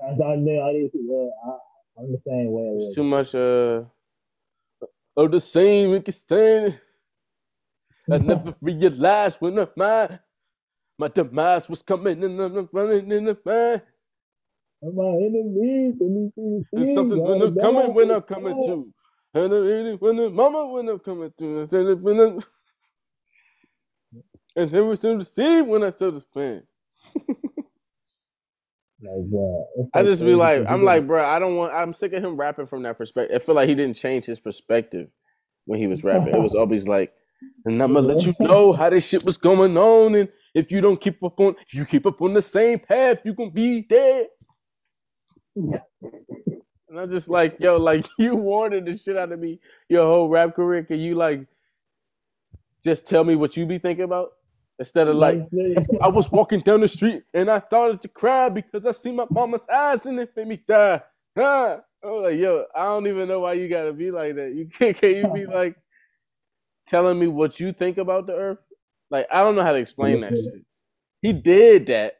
I, 0.02 0.08
I, 0.10 0.36
know- 0.36 0.62
I, 0.68 0.72
didn't- 0.72 1.32
I, 1.46 1.50
I'm 1.98 2.12
the 2.12 2.20
same 2.26 2.52
way. 2.52 2.72
It's 2.76 2.94
too 2.94 3.04
much 3.04 3.34
uh 3.34 3.84
of 5.16 5.30
the 5.32 5.40
same 5.40 5.90
we 5.90 6.00
can 6.00 6.12
stand. 6.14 6.80
I 8.10 8.18
never 8.20 8.54
realized 8.60 9.40
when 9.40 9.66
my 9.76 10.18
my 10.98 11.08
demise 11.08 11.68
was 11.68 11.82
coming 11.82 12.22
and 12.24 12.40
I'm 12.40 12.68
running 12.72 13.10
in 13.12 13.24
the 13.26 13.38
mind. 13.44 13.82
My 14.82 15.04
enemies, 15.08 15.96
and 16.00 16.32
these 16.36 16.66
There's 16.74 16.92
something 16.92 17.22
when 17.24 17.42
I'm 17.42 17.52
coming 17.52 17.94
when 17.94 18.10
I'm 18.10 18.22
coming 18.22 18.56
to. 18.66 18.88
And 19.34 19.54
I 19.54 19.92
when 19.96 20.16
the 20.18 20.30
mama 20.30 20.66
when 20.68 20.88
I'm 20.88 21.00
coming 21.00 21.32
to. 21.38 21.60
And 21.62 21.70
then 21.70 22.02
when 22.02 22.20
I'm- 22.20 22.40
and 24.56 24.70
then 24.70 24.88
we 24.88 24.96
still 24.96 25.24
see 25.24 25.62
when 25.62 25.84
I 25.84 25.90
still 25.90 26.12
just 26.12 26.32
playing. 26.32 26.62
Like, 29.02 29.30
bro, 29.30 29.66
I 29.94 30.02
just 30.04 30.24
be 30.24 30.34
like, 30.34 30.64
I'm 30.68 30.84
like, 30.84 31.06
bro, 31.06 31.24
I 31.24 31.38
don't 31.38 31.56
want. 31.56 31.72
I'm 31.74 31.92
sick 31.92 32.12
of 32.14 32.24
him 32.24 32.36
rapping 32.36 32.66
from 32.66 32.82
that 32.84 32.98
perspective. 32.98 33.34
I 33.34 33.44
feel 33.44 33.54
like 33.54 33.68
he 33.68 33.74
didn't 33.76 33.96
change 33.96 34.26
his 34.26 34.40
perspective 34.40 35.08
when 35.66 35.80
he 35.80 35.86
was 35.86 36.04
rapping. 36.04 36.34
It 36.34 36.40
was 36.40 36.54
always 36.56 36.88
like, 36.88 37.12
and 37.64 37.82
I'm 37.82 37.94
gonna 37.94 38.06
let 38.06 38.26
you 38.26 38.34
know 38.40 38.72
how 38.72 38.90
this 38.90 39.06
shit 39.08 39.24
was 39.24 39.36
going 39.38 39.76
on, 39.78 40.14
and 40.16 40.28
if 40.54 40.72
you 40.72 40.80
don't 40.80 41.00
keep 41.00 41.22
up 41.24 41.40
on, 41.40 41.56
if 41.66 41.74
you 41.74 41.86
keep 41.86 42.06
up 42.06 42.22
on 42.22 42.34
the 42.34 42.42
same 42.42 42.78
path, 42.80 43.22
you 43.24 43.34
gonna 43.34 43.50
be 43.50 43.82
dead. 43.82 44.28
And 46.88 46.98
I'm 46.98 47.10
just 47.10 47.28
like, 47.28 47.56
yo, 47.60 47.76
like 47.76 48.06
you 48.18 48.34
warning 48.34 48.84
the 48.84 48.96
shit 48.96 49.16
out 49.16 49.32
of 49.32 49.38
me 49.38 49.60
your 49.88 50.04
whole 50.04 50.28
rap 50.28 50.54
career. 50.54 50.82
Can 50.84 51.00
you 51.00 51.14
like 51.14 51.46
just 52.84 53.06
tell 53.06 53.24
me 53.24 53.36
what 53.36 53.56
you 53.56 53.66
be 53.66 53.78
thinking 53.78 54.04
about 54.04 54.32
instead 54.78 55.08
of 55.08 55.16
like, 55.16 55.42
I 56.00 56.08
was 56.08 56.30
walking 56.30 56.60
down 56.60 56.80
the 56.80 56.88
street 56.88 57.24
and 57.34 57.50
I 57.50 57.60
started 57.60 58.00
to 58.02 58.08
cry 58.08 58.48
because 58.48 58.86
I 58.86 58.92
see 58.92 59.12
my 59.12 59.26
mama's 59.30 59.66
eyes 59.68 60.06
and 60.06 60.18
it 60.18 60.32
made 60.36 60.48
me 60.48 60.56
die. 60.56 61.00
Huh? 61.36 61.78
I 62.02 62.06
was 62.06 62.30
like, 62.30 62.38
yo, 62.38 62.64
I 62.74 62.84
don't 62.84 63.06
even 63.06 63.28
know 63.28 63.40
why 63.40 63.54
you 63.54 63.68
gotta 63.68 63.92
be 63.92 64.10
like 64.10 64.36
that. 64.36 64.54
You 64.54 64.66
can't 64.72 64.96
can 64.96 65.14
you 65.14 65.28
be 65.32 65.46
like 65.46 65.76
telling 66.86 67.18
me 67.18 67.26
what 67.26 67.60
you 67.60 67.72
think 67.72 67.98
about 67.98 68.26
the 68.26 68.34
earth? 68.34 68.64
Like 69.10 69.26
I 69.32 69.42
don't 69.42 69.56
know 69.56 69.62
how 69.62 69.72
to 69.72 69.78
explain 69.78 70.20
that 70.22 70.38
shit. 70.38 70.64
He 71.20 71.32
did 71.32 71.86
that, 71.86 72.18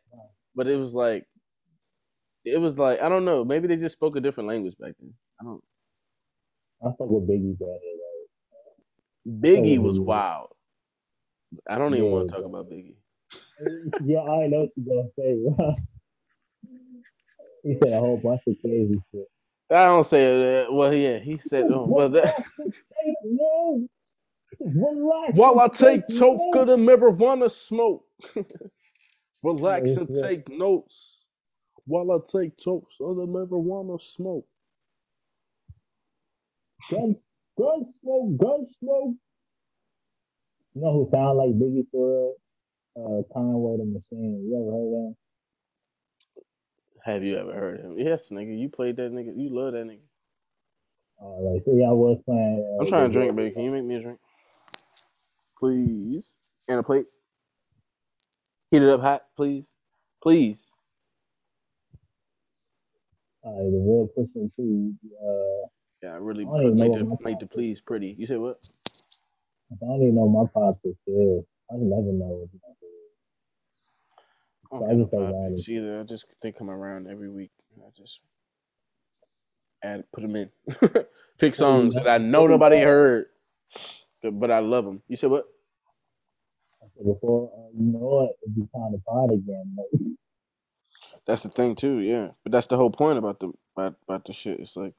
but 0.54 0.66
it 0.66 0.76
was 0.76 0.94
like 0.94 1.26
it 2.52 2.60
was 2.60 2.78
like 2.78 3.00
I 3.00 3.08
don't 3.08 3.24
know. 3.24 3.44
Maybe 3.44 3.68
they 3.68 3.76
just 3.76 3.94
spoke 3.94 4.16
a 4.16 4.20
different 4.20 4.48
language 4.48 4.76
back 4.78 4.94
then. 4.98 5.14
I 5.40 5.44
don't. 5.44 5.62
I 6.82 6.86
fuck 6.98 7.08
with 7.10 7.28
Biggie 7.28 7.58
better. 7.58 7.70
Like. 7.72 9.42
Biggie 9.42 9.78
was 9.78 9.98
wild. 9.98 10.48
I 11.68 11.78
don't 11.78 11.94
even 11.94 12.06
yeah, 12.06 12.12
want 12.12 12.28
to 12.28 12.34
talk 12.34 12.44
about 12.44 12.70
Biggie. 12.70 12.94
yeah, 14.04 14.20
I 14.20 14.46
know 14.46 14.66
what 14.66 14.70
you're 14.76 14.96
gonna 14.96 15.08
say. 15.18 15.38
he 17.62 17.76
said 17.82 17.92
a 17.92 18.00
whole 18.00 18.20
bunch 18.22 18.42
of 18.46 18.54
crazy 18.62 18.94
shit. 19.12 19.26
I 19.70 19.84
don't 19.84 20.04
say 20.04 20.24
that. 20.24 20.68
Uh, 20.68 20.72
well, 20.72 20.94
yeah, 20.94 21.18
he 21.18 21.36
said. 21.36 21.66
Oh, 21.70 21.86
well, 21.86 22.08
that. 22.08 22.42
While 24.58 25.60
I 25.60 25.68
take 25.68 26.08
choke 26.08 26.56
of 26.56 26.68
the 26.68 26.76
marijuana 26.76 27.50
smoke, 27.50 28.04
relax 29.44 29.90
and 29.96 30.08
take 30.08 30.48
notes. 30.48 31.17
While 31.88 32.12
I 32.12 32.18
take 32.30 32.58
chokes 32.58 32.98
of 33.00 33.16
the 33.16 33.26
marijuana 33.26 33.98
smoke. 33.98 34.46
Gun, 36.90 37.16
gun 37.56 37.86
smoke, 38.02 38.36
gun 38.36 38.66
smoke. 38.78 39.14
You 40.74 40.82
know 40.82 40.92
who 40.92 41.08
sound 41.10 41.38
like 41.38 41.50
Biggie 41.58 41.86
for 41.90 42.34
uh, 42.94 43.22
Conway 43.32 43.78
the 43.78 43.84
Machine? 43.86 44.46
You 44.46 44.60
ever 44.60 44.70
heard 44.70 44.98
of 44.98 45.06
him? 45.06 45.16
Have 47.04 47.24
you 47.24 47.38
ever 47.38 47.54
heard 47.54 47.80
him? 47.80 47.98
Yes, 47.98 48.28
nigga. 48.28 48.58
You 48.58 48.68
played 48.68 48.96
that 48.96 49.10
nigga. 49.10 49.32
You 49.34 49.48
love 49.48 49.72
that 49.72 49.86
nigga. 49.86 50.00
All 51.16 51.50
right. 51.50 51.62
So 51.64 51.74
yeah, 51.74 51.88
I 51.88 51.92
was 51.92 52.20
playing. 52.26 52.76
Uh, 52.78 52.82
I'm 52.82 52.86
trying 52.86 53.10
to 53.10 53.18
drink, 53.18 53.34
baby. 53.34 53.54
Can 53.54 53.62
you 53.62 53.70
make 53.70 53.84
me 53.84 53.94
a 53.96 54.02
drink, 54.02 54.18
please? 55.58 56.36
And 56.68 56.80
a 56.80 56.82
plate. 56.82 57.06
Heat 58.70 58.82
it 58.82 58.90
up 58.90 59.00
hot, 59.00 59.24
please. 59.34 59.64
Please. 60.22 60.67
Right, 63.48 63.70
the 63.70 63.78
real 63.78 64.08
pushing 64.14 64.50
too. 64.56 64.94
Uh, 65.22 65.68
yeah, 66.02 66.14
I 66.14 66.16
really 66.16 66.44
I 66.44 66.68
make 66.70 66.92
the 66.92 67.16
make 67.20 67.38
the 67.38 67.46
please 67.46 67.80
pretty. 67.80 68.14
You 68.18 68.26
said 68.26 68.38
what? 68.38 68.58
I 69.72 69.76
don't 69.80 70.02
even 70.02 70.14
know 70.14 70.28
my 70.28 70.44
politics 70.52 70.98
is. 71.06 71.44
I 71.70 71.74
never 71.76 72.12
know 72.12 72.46
what 72.46 72.48
I 74.70 74.92
don't 74.92 75.10
so 75.10 75.46
I 75.46 75.50
just 75.50 75.68
either. 75.68 76.00
I 76.00 76.02
just 76.02 76.26
they 76.42 76.52
come 76.52 76.70
around 76.70 77.08
every 77.08 77.30
week. 77.30 77.50
I 77.78 77.88
just 77.96 78.20
add 79.82 80.04
put 80.12 80.22
them 80.22 80.36
in. 80.36 80.50
Pick 81.38 81.54
songs 81.54 81.94
that 81.94 82.08
I 82.08 82.18
know 82.18 82.46
nobody 82.46 82.80
heard, 82.80 83.26
but 84.22 84.50
I 84.50 84.58
love 84.58 84.84
them. 84.84 85.02
You 85.08 85.16
said 85.16 85.30
what? 85.30 85.46
Before 87.02 87.50
uh, 87.56 87.70
you 87.78 87.92
know 87.92 87.98
what, 87.98 88.30
it'd 88.42 88.54
be 88.54 88.62
time 88.74 88.92
to 88.92 88.98
pod 89.06 89.32
again. 89.32 89.76
That's 91.26 91.42
the 91.42 91.48
thing 91.50 91.74
too, 91.76 91.98
yeah. 91.98 92.28
But 92.42 92.52
that's 92.52 92.66
the 92.66 92.76
whole 92.76 92.90
point 92.90 93.18
about 93.18 93.40
the 93.40 93.52
about, 93.76 93.94
about 94.08 94.24
the 94.24 94.32
shit. 94.32 94.60
It's 94.60 94.76
like 94.76 94.94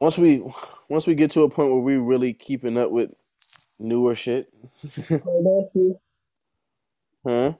once 0.00 0.18
we 0.18 0.44
once 0.88 1.06
we 1.06 1.14
get 1.14 1.30
to 1.32 1.42
a 1.42 1.50
point 1.50 1.72
where 1.72 1.80
we 1.80 1.96
really 1.96 2.32
keeping 2.32 2.78
up 2.78 2.90
with 2.90 3.10
newer 3.78 4.14
shit. 4.14 4.52
huh? 7.26 7.54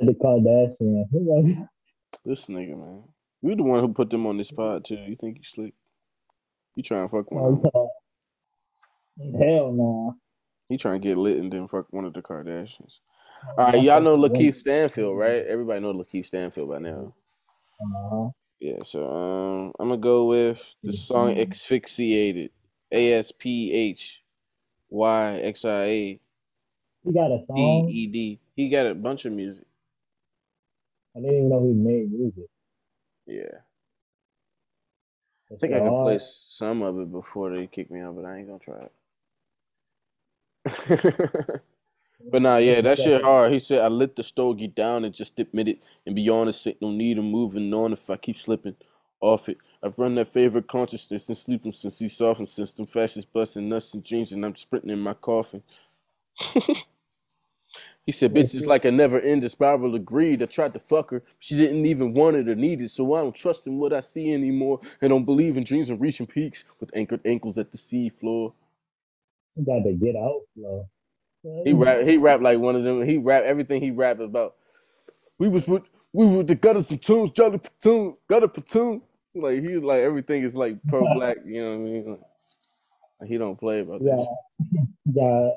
The 0.00 0.14
Kardashian. 0.14 1.68
this 2.24 2.46
nigga, 2.46 2.78
man. 2.78 3.04
You 3.42 3.54
the 3.56 3.62
one 3.62 3.80
who 3.80 3.92
put 3.92 4.10
them 4.10 4.26
on 4.26 4.36
this 4.36 4.50
pod 4.50 4.84
too. 4.84 4.96
You 4.96 5.16
think 5.16 5.38
you 5.38 5.44
slick? 5.44 5.74
You 6.76 6.82
trying 6.82 7.08
to 7.08 7.08
fuck 7.08 7.30
one? 7.32 7.60
Oh, 7.74 7.90
Hell 9.18 9.72
no. 9.72 10.06
Nah. 10.06 10.12
He 10.68 10.76
trying 10.76 11.00
to 11.00 11.08
get 11.08 11.16
lit 11.16 11.38
and 11.38 11.52
then 11.52 11.66
fuck 11.66 11.86
one 11.90 12.04
of 12.04 12.12
the 12.12 12.22
Kardashians. 12.22 13.00
All 13.56 13.66
right, 13.66 13.82
y'all 13.82 14.00
know 14.00 14.16
Lakeith 14.16 14.56
Stanfield, 14.56 15.18
right? 15.18 15.44
Everybody 15.46 15.80
know 15.80 15.92
Lakeith 15.92 16.26
Stanfield 16.26 16.68
by 16.68 16.78
now. 16.78 17.14
Uh-huh. 17.80 18.30
Yeah, 18.60 18.82
so 18.82 19.08
um, 19.08 19.72
I'm 19.78 19.88
gonna 19.88 20.00
go 20.00 20.26
with 20.26 20.62
the 20.82 20.92
song 20.92 21.34
mm-hmm. 21.34 21.50
"Asphyxiated," 21.50 22.50
A 22.90 23.12
S 23.14 23.32
P 23.36 23.72
H 23.72 24.22
Y 24.90 25.40
X 25.42 25.64
I 25.64 25.84
A. 25.84 26.20
He 27.04 27.12
got 27.12 27.30
a 27.30 27.44
song. 27.46 27.88
E 27.88 27.92
E 27.92 28.06
D. 28.08 28.40
He 28.56 28.68
got 28.68 28.86
a 28.86 28.94
bunch 28.94 29.24
of 29.24 29.32
music. 29.32 29.64
I 31.16 31.20
didn't 31.20 31.36
even 31.36 31.48
know 31.48 31.60
he 31.60 31.72
made 31.72 32.12
music. 32.12 32.48
Yeah. 33.26 33.58
I 35.50 35.56
think 35.56 35.72
I 35.72 35.78
can 35.78 36.02
play 36.02 36.18
some 36.20 36.82
of 36.82 36.98
it 37.00 37.10
before 37.10 37.50
they 37.50 37.66
kick 37.66 37.90
me 37.90 38.00
out, 38.00 38.16
but 38.16 38.24
I 38.26 38.38
ain't 38.38 38.48
gonna 38.48 38.58
try 38.58 38.88
it. 40.66 41.62
but 42.20 42.42
nah, 42.42 42.56
yeah, 42.58 42.80
that 42.80 42.98
shit 42.98 43.22
hard. 43.22 43.52
He 43.52 43.58
said 43.58 43.80
I 43.80 43.88
let 43.88 44.16
the 44.16 44.22
stogie 44.22 44.68
down 44.68 45.04
and 45.04 45.14
just 45.14 45.38
admit 45.38 45.68
it 45.68 45.78
and 46.06 46.14
be 46.14 46.28
honest. 46.28 46.66
It 46.66 46.78
no 46.80 46.90
need 46.90 47.18
of 47.18 47.24
moving 47.24 47.72
on 47.72 47.92
if 47.92 48.08
I 48.10 48.16
keep 48.16 48.36
slipping 48.36 48.76
off 49.20 49.48
it. 49.48 49.58
I've 49.82 49.98
run 49.98 50.16
that 50.16 50.28
favorite 50.28 50.66
consciousness 50.66 51.28
and 51.28 51.38
sleeping 51.38 51.72
since 51.72 51.98
he 51.98 52.08
softened 52.08 52.48
since 52.48 52.74
them 52.74 52.86
fascists 52.86 53.30
busting 53.30 53.68
nuts 53.68 53.94
and 53.94 54.04
dreams 54.04 54.32
and 54.32 54.44
I'm 54.44 54.56
sprinting 54.56 54.90
in 54.90 55.00
my 55.00 55.14
coffin. 55.14 55.62
He 58.08 58.12
said, 58.12 58.32
"Bitch 58.32 58.54
is 58.54 58.64
like 58.64 58.86
a 58.86 58.90
never-ending 58.90 59.50
spiral 59.50 59.94
of 59.94 60.02
greed. 60.06 60.42
I 60.42 60.46
tried 60.46 60.72
to 60.72 60.78
fuck 60.78 61.10
her, 61.10 61.22
she 61.38 61.56
didn't 61.58 61.84
even 61.84 62.14
want 62.14 62.36
it 62.36 62.48
or 62.48 62.54
need 62.54 62.80
it. 62.80 62.88
So 62.88 63.12
I 63.12 63.20
don't 63.20 63.34
trust 63.34 63.66
in 63.66 63.76
what 63.76 63.92
I 63.92 64.00
see 64.00 64.32
anymore, 64.32 64.80
and 65.02 65.10
don't 65.10 65.26
believe 65.26 65.58
in 65.58 65.64
dreams 65.64 65.90
and 65.90 66.00
reaching 66.00 66.26
peaks 66.26 66.64
with 66.80 66.90
anchored 66.94 67.20
ankles 67.26 67.58
at 67.58 67.70
the 67.70 67.76
sea 67.76 68.08
floor." 68.08 68.54
You 69.56 69.66
got 69.66 69.84
to 69.84 69.92
get 69.92 70.16
out, 70.16 70.40
bro. 70.56 70.88
He 71.42 71.72
rap. 71.72 72.04
He 72.04 72.16
rap 72.16 72.40
like 72.40 72.58
one 72.58 72.76
of 72.76 72.84
them. 72.84 73.06
He 73.06 73.18
rap 73.18 73.44
everything 73.44 73.80
he 73.80 73.90
rap 73.90 74.20
about. 74.20 74.54
We 75.38 75.48
was 75.48 75.66
with 75.68 75.84
we 76.12 76.26
were 76.26 76.42
the 76.42 76.54
gutters 76.54 76.90
and 76.90 77.00
tunes, 77.00 77.30
Jolly 77.30 77.58
platoon, 77.58 78.16
gutter 78.28 78.48
platoon. 78.48 79.02
Like 79.34 79.62
he 79.62 79.76
like 79.76 80.00
everything 80.00 80.42
is 80.42 80.56
like 80.56 80.76
pro 80.88 81.02
black. 81.14 81.36
You 81.44 81.62
know 81.62 81.70
what 81.70 81.74
I 81.74 81.78
mean? 81.78 82.18
Like, 83.20 83.30
he 83.30 83.38
don't 83.38 83.58
play 83.58 83.80
about 83.80 84.02
yeah. 84.02 84.16
Yeah, 85.10 85.48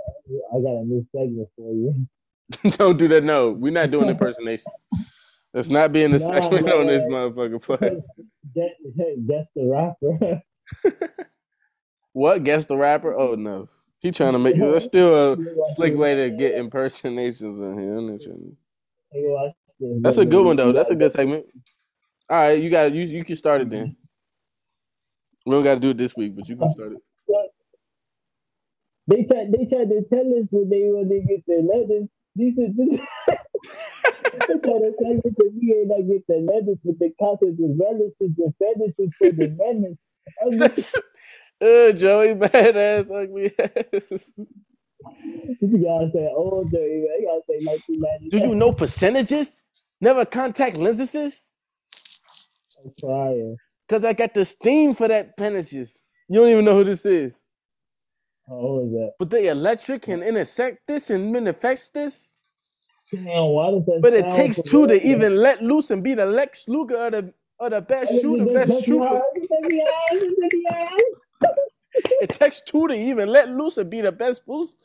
I 0.53 0.61
got 0.61 0.81
a 0.81 0.85
new 0.85 1.05
segment 1.11 1.49
for 1.57 1.73
you. 1.73 2.07
Don't 2.77 2.97
do 2.97 3.09
that. 3.09 3.23
No, 3.23 3.51
we're 3.51 3.73
not 3.73 3.91
doing 3.91 4.07
impersonations. 4.07 4.73
That's 5.53 5.69
not 5.69 5.91
being 5.91 6.11
the 6.11 6.19
nah, 6.19 6.39
segment 6.39 6.69
on 6.69 6.87
this 6.87 7.03
motherfucker 7.03 7.61
play. 7.61 8.01
Guess, 8.55 8.69
guess 9.27 9.45
the 9.53 9.65
rapper. 9.65 10.41
what? 12.13 12.45
Guess 12.45 12.67
the 12.67 12.77
rapper? 12.77 13.13
Oh 13.13 13.35
no. 13.35 13.67
He 14.01 14.11
trying 14.11 14.33
to 14.33 14.39
make 14.39 14.59
that's 14.59 14.85
still 14.85 15.33
a 15.33 15.37
slick 15.75 15.95
way 15.95 16.15
to 16.15 16.29
get 16.31 16.55
impersonations 16.55 17.57
in 17.57 17.79
here. 17.79 18.01
That's 20.01 20.17
a 20.17 20.25
good 20.25 20.45
one 20.45 20.55
though. 20.55 20.71
That's 20.71 20.89
a 20.89 20.95
good 20.95 21.11
segment. 21.11 21.45
All 22.29 22.37
right, 22.37 22.61
you 22.61 22.69
got 22.69 22.93
you 22.93 23.03
you 23.03 23.23
can 23.23 23.35
start 23.35 23.61
it 23.61 23.69
then. 23.69 23.87
Mm-hmm. 23.87 25.49
We 25.49 25.55
don't 25.55 25.63
got 25.63 25.75
to 25.75 25.79
do 25.79 25.89
it 25.91 25.97
this 25.97 26.15
week, 26.15 26.35
but 26.35 26.49
you 26.49 26.55
can 26.55 26.69
start 26.69 26.93
it. 26.93 26.97
They 29.07 29.23
tried. 29.23 29.51
They 29.51 29.65
tried 29.65 29.89
to 29.89 30.03
tell 30.09 30.27
us 30.39 30.47
when 30.49 30.69
they 30.69 30.89
when 30.89 31.09
they 31.09 31.21
get 31.21 31.45
their 31.47 31.61
letters 31.61 32.07
this 32.35 32.57
is 32.57 32.75
this. 32.75 32.99
we 33.27 33.35
ain't 35.75 35.87
not 35.87 36.07
get 36.07 36.25
the 36.27 36.35
letters 36.47 36.77
with 36.83 36.99
the 36.99 37.11
concepts 37.19 37.59
and 37.59 37.79
relishes 37.79 38.37
and 38.37 38.53
fetishes 38.57 39.13
for 39.17 39.31
the 39.31 39.49
menace. 39.59 39.97
Uh, 41.61 41.91
Joey 41.93 42.35
badass 42.35 43.11
ugly 43.11 43.53
ass. 43.59 44.31
You 45.61 45.83
gotta 45.83 46.11
say 46.13 46.29
older, 46.35 46.79
you 46.79 47.27
gotta 47.27 47.41
say 47.49 47.65
1990. 47.65 48.29
Do 48.29 48.37
you 48.39 48.55
know 48.55 48.71
percentages? 48.71 49.61
Never 50.01 50.25
contact 50.25 50.77
lenses? 50.77 51.51
I'm 52.83 52.91
trying. 52.99 53.57
Cause 53.89 54.03
I 54.05 54.13
got 54.13 54.33
the 54.33 54.45
steam 54.45 54.95
for 54.95 55.07
that 55.07 55.37
penishes. 55.37 56.01
You 56.29 56.39
don't 56.41 56.49
even 56.49 56.65
know 56.65 56.75
who 56.77 56.83
this 56.85 57.05
is. 57.05 57.41
Oh, 58.49 58.85
is 58.85 58.91
that? 58.93 59.11
But 59.19 59.29
the 59.29 59.49
electric 59.49 60.03
can 60.03 60.23
intersect 60.23 60.87
this 60.87 61.09
and 61.09 61.31
manifest 61.31 61.93
this. 61.93 62.35
Damn, 63.13 63.25
why 63.25 63.71
does 63.71 63.85
that? 63.85 63.99
But 64.01 64.13
it 64.13 64.29
takes 64.29 64.61
two 64.61 64.87
to 64.87 65.01
even 65.05 65.37
let 65.37 65.61
loose 65.61 65.91
and 65.91 66.03
be 66.03 66.15
the 66.15 66.25
Lex 66.25 66.67
Luger 66.67 66.97
or 66.97 67.11
the 67.11 67.33
or 67.59 67.69
the 67.69 67.81
best 67.81 68.11
shooter, 68.21 68.45
best 68.45 68.83
trooper. 68.85 69.21
It 71.93 72.29
takes 72.29 72.61
two 72.61 72.87
to 72.87 72.93
even 72.93 73.29
let 73.29 73.49
loose 73.49 73.77
and 73.77 73.89
be 73.89 74.01
the 74.01 74.11
best 74.11 74.45
boost. 74.45 74.81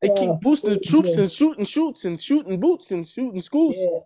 they 0.00 0.08
keep 0.16 0.40
boosting 0.40 0.80
troops 0.84 1.16
and 1.16 1.30
shooting 1.30 1.64
shoots 1.64 2.04
and 2.04 2.20
shooting 2.20 2.60
boots 2.60 2.90
and 2.90 3.06
shooting 3.06 3.42
schools. 3.42 3.76
Yeah. 3.76 4.00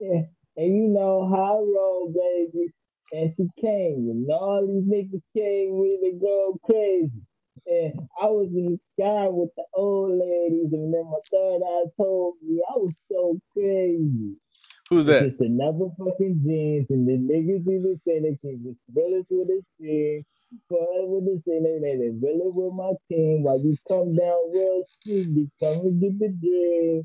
yeah. 0.00 0.22
And 0.56 0.76
you 0.76 0.88
know 0.88 1.28
how 1.28 1.56
I 1.56 1.58
roll, 1.58 2.12
baby. 2.14 2.70
And 3.12 3.32
she 3.36 3.46
came, 3.60 4.08
and 4.10 4.30
all 4.30 4.66
these 4.66 4.84
niggas 4.84 5.22
came 5.34 5.78
with 5.78 6.00
it 6.02 6.20
go 6.20 6.58
crazy. 6.64 7.22
And 7.66 8.08
I 8.20 8.26
was 8.26 8.50
in 8.52 8.76
the 8.76 8.78
sky 8.92 9.28
with 9.28 9.50
the 9.56 9.64
old 9.74 10.18
ladies, 10.18 10.72
and 10.72 10.92
then 10.92 11.04
my 11.04 11.18
third 11.30 11.60
eye 11.64 11.84
told 11.96 12.34
me 12.42 12.60
I 12.68 12.76
was 12.76 12.94
so 13.10 13.38
crazy. 13.52 14.36
Who's 14.90 15.06
that? 15.06 15.28
Just 15.30 15.40
another 15.40 15.88
fucking 15.98 16.42
jeans, 16.44 16.86
and 16.90 17.08
the 17.08 17.16
niggas 17.16 17.62
even 17.62 18.00
say 18.06 18.20
they 18.20 18.36
can 18.40 18.62
just 18.64 18.78
brothers 18.88 19.24
with 19.30 19.48
a 19.48 19.62
team, 19.80 20.24
forever 20.68 21.20
the 21.24 21.42
same. 21.48 21.64
They 21.64 21.96
they 21.96 22.10
really 22.20 22.50
with 22.52 22.74
my 22.74 22.92
team. 23.08 23.42
While 23.44 23.60
you 23.60 23.76
come 23.88 24.14
down 24.14 24.52
real 24.52 24.84
street, 25.00 25.28
you 25.28 25.48
come 25.58 25.86
and 25.86 26.00
get 26.00 26.18
the 26.18 26.28
dream. 26.28 27.02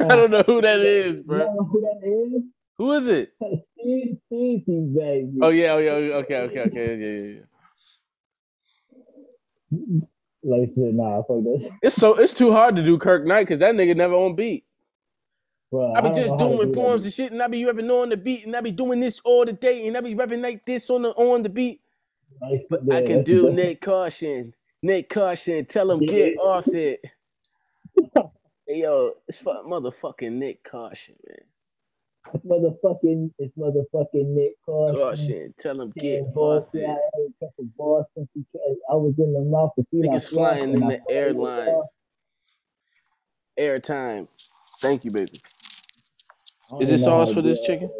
I 0.10 0.16
don't 0.16 0.30
know 0.30 0.44
who 0.46 0.62
that 0.62 0.80
is, 0.80 1.20
bro. 1.22 1.38
You 1.40 1.44
know 1.44 1.64
who 1.70 1.80
that 1.82 2.36
is? 2.38 2.42
Who 2.78 2.92
is 2.92 3.08
it? 3.08 3.32
Steve, 3.40 4.16
Steve, 4.26 4.94
baby. 4.96 5.38
Oh, 5.42 5.46
oh 5.46 5.50
yeah, 5.50 5.72
oh 5.72 5.78
yeah, 5.78 5.90
okay, 5.90 6.36
okay, 6.38 6.60
okay, 6.60 6.96
yeah, 6.96 7.06
yeah, 7.06 7.40
yeah. 9.80 10.00
Like 10.42 10.68
shit, 10.74 10.94
nah, 10.94 11.22
fuck 11.22 11.44
this. 11.44 11.70
It's 11.82 11.94
so 11.96 12.14
it's 12.14 12.32
too 12.32 12.52
hard 12.52 12.76
to 12.76 12.82
do 12.82 12.98
Kirk 12.98 13.26
Knight 13.26 13.42
because 13.42 13.58
that 13.60 13.74
nigga 13.74 13.94
never 13.94 14.14
on 14.14 14.34
beat. 14.34 14.64
Bro, 15.74 15.92
I 15.96 16.00
be 16.02 16.08
don't 16.10 16.14
just 16.16 16.38
to 16.38 16.38
doing 16.38 16.70
do 16.70 16.80
poems 16.80 17.02
that. 17.02 17.06
and 17.08 17.14
shit, 17.14 17.32
and 17.32 17.42
I 17.42 17.48
be 17.48 17.64
rapping 17.64 17.90
on 17.90 18.08
the 18.08 18.16
beat, 18.16 18.46
and 18.46 18.54
I 18.54 18.60
be 18.60 18.70
doing 18.70 19.00
this 19.00 19.20
all 19.24 19.44
the 19.44 19.52
day, 19.52 19.88
and 19.88 19.96
I 19.96 20.00
be 20.02 20.14
rapping 20.14 20.40
like 20.40 20.64
this 20.64 20.88
on 20.88 21.02
the 21.02 21.08
on 21.10 21.42
the 21.42 21.48
beat. 21.48 21.80
But 22.70 22.82
yeah, 22.84 22.94
I 22.94 23.02
can 23.02 23.24
do 23.24 23.50
that's- 23.50 23.58
Nyck 23.58 23.80
Caution, 23.80 24.54
Nyck 24.86 25.08
Caution, 25.08 25.64
tell 25.66 25.90
him 25.90 25.98
get 25.98 26.36
off 26.38 26.68
it. 26.68 27.04
Hey, 28.68 28.82
yo, 28.82 29.14
it's 29.26 29.38
for 29.38 29.64
motherfucking 29.64 30.38
Nyck 30.38 30.58
Caution, 30.62 31.16
man. 31.28 31.38
It's 32.34 32.44
motherfucking, 32.46 33.30
it's 33.40 33.58
motherfucking 33.58 34.26
Nyck 34.36 34.52
Caution. 34.64 34.96
Caution, 34.96 35.54
tell 35.58 35.80
him 35.80 35.92
get 35.98 36.20
Yeah, 36.22 36.40
off 36.40 36.72
it. 36.72 36.88
I 36.88 36.92
ain't 37.20 37.34
come 37.40 37.48
from 37.56 37.72
Boston. 37.76 38.28
She, 38.32 38.44
I 38.90 38.94
was 38.94 39.14
in 39.18 39.32
the 39.32 39.40
mouth, 39.40 39.72
she 39.90 39.96
not 39.98 40.14
Niggas 40.16 40.28
flying 40.30 40.72
in 40.74 40.80
the 40.80 40.80
thought 40.80 40.92
it 40.92 41.02
was 41.36 41.58
airlines. 41.58 41.86
Airtime. 43.58 44.28
Thank 44.80 45.04
you, 45.04 45.10
baby. 45.12 45.40
I 46.70 46.78
don't 46.78 46.82
Is 46.82 46.90
this 46.90 47.00
know 47.02 47.12
how 47.12 47.24
sauce 47.24 47.32
for 47.34 47.42
this 47.42 47.62
chicken? 47.62 47.90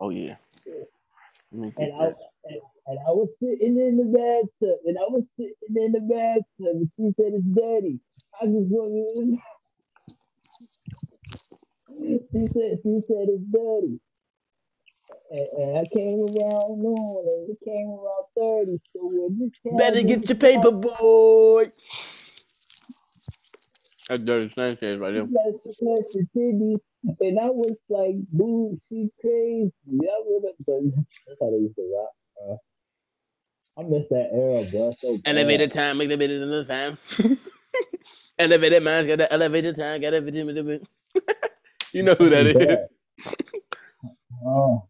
Oh 0.00 0.10
yeah. 0.10 0.36
Let 1.52 1.60
me 1.60 1.72
get 1.76 1.76
And 1.78 1.92
I, 1.94 2.04
and, 2.06 2.60
and 2.86 2.98
I 3.08 3.10
was 3.12 3.28
sitting 3.40 3.78
in 3.78 3.96
the 3.96 4.04
bathtub, 4.04 4.78
and 4.86 4.98
I 4.98 5.08
was 5.10 5.24
sitting 5.36 5.76
in 5.76 5.92
the 5.92 6.00
bathtub, 6.00 6.76
and 6.76 6.90
she 6.96 7.12
said 7.16 7.32
it's 7.34 7.46
dirty. 7.46 8.00
I 8.40 8.46
just 8.46 8.70
wanted. 8.70 9.38
she 12.32 12.46
said 12.52 12.78
she 12.82 13.00
said 13.06 13.28
it's 13.30 13.44
dirty. 13.52 14.00
And, 15.30 15.48
and 15.62 15.76
I 15.78 15.84
came 15.92 16.20
around 16.20 16.82
noon, 16.82 17.28
and 17.32 17.50
it 17.50 17.58
came 17.64 17.88
around 17.88 18.26
thirty. 18.36 18.80
So 18.94 19.00
when 19.04 19.38
this 19.38 19.50
Better 19.78 20.02
get 20.02 20.28
your 20.28 20.38
paper, 20.38 20.70
boy. 20.72 21.72
That's 24.08 24.22
dirty 24.22 24.50
Sanchez 24.54 24.98
right 24.98 25.12
there. 25.14 25.22
Like 25.22 25.60
she 25.64 25.86
had 25.86 26.04
the 26.12 26.26
titties, 26.36 26.80
and 27.20 27.40
I 27.40 27.46
was 27.50 27.76
like, 27.88 28.16
"Boo, 28.30 28.78
she 28.88 29.08
crazy." 29.20 29.72
That 29.86 30.20
was 30.24 30.54
but 30.66 30.80
that's 31.26 31.38
how 31.40 31.50
they 31.50 31.56
used 31.56 31.76
to 31.76 31.90
rock. 31.96 32.10
Uh, 33.78 33.80
I 33.80 33.84
miss 33.84 34.04
that 34.10 34.28
era, 34.32 34.64
bro. 34.70 34.94
So 35.00 35.18
bad. 35.18 35.36
Elevator 35.36 35.68
time, 35.68 35.98
make 35.98 36.10
the 36.10 36.18
bit 36.18 36.30
in 36.30 36.50
the 36.50 36.64
time. 36.64 36.98
elevator 38.38 38.80
minds 38.80 39.06
got 39.06 39.18
the 39.18 39.32
elevator 39.32 39.72
time, 39.72 40.00
got 40.02 40.14
everything. 40.14 40.46
you 41.92 42.02
know 42.02 42.14
who 42.14 42.28
that 42.28 42.46
is. 42.46 42.78
Oh, 44.46 44.86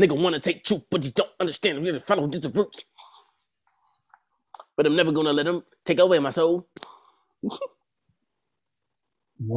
Nigga 0.00 0.20
wanna 0.20 0.40
take 0.40 0.64
truth, 0.64 0.84
but 0.90 1.04
you 1.04 1.10
don't 1.10 1.30
understand. 1.38 1.84
Really 1.84 2.00
follow 2.00 2.26
just 2.28 2.42
the 2.42 2.48
roots. 2.48 2.84
But 4.76 4.86
I'm 4.86 4.96
never 4.96 5.12
gonna 5.12 5.32
let 5.32 5.44
them 5.46 5.62
take 5.84 5.98
away 5.98 6.18
my 6.20 6.30
soul. 6.30 6.68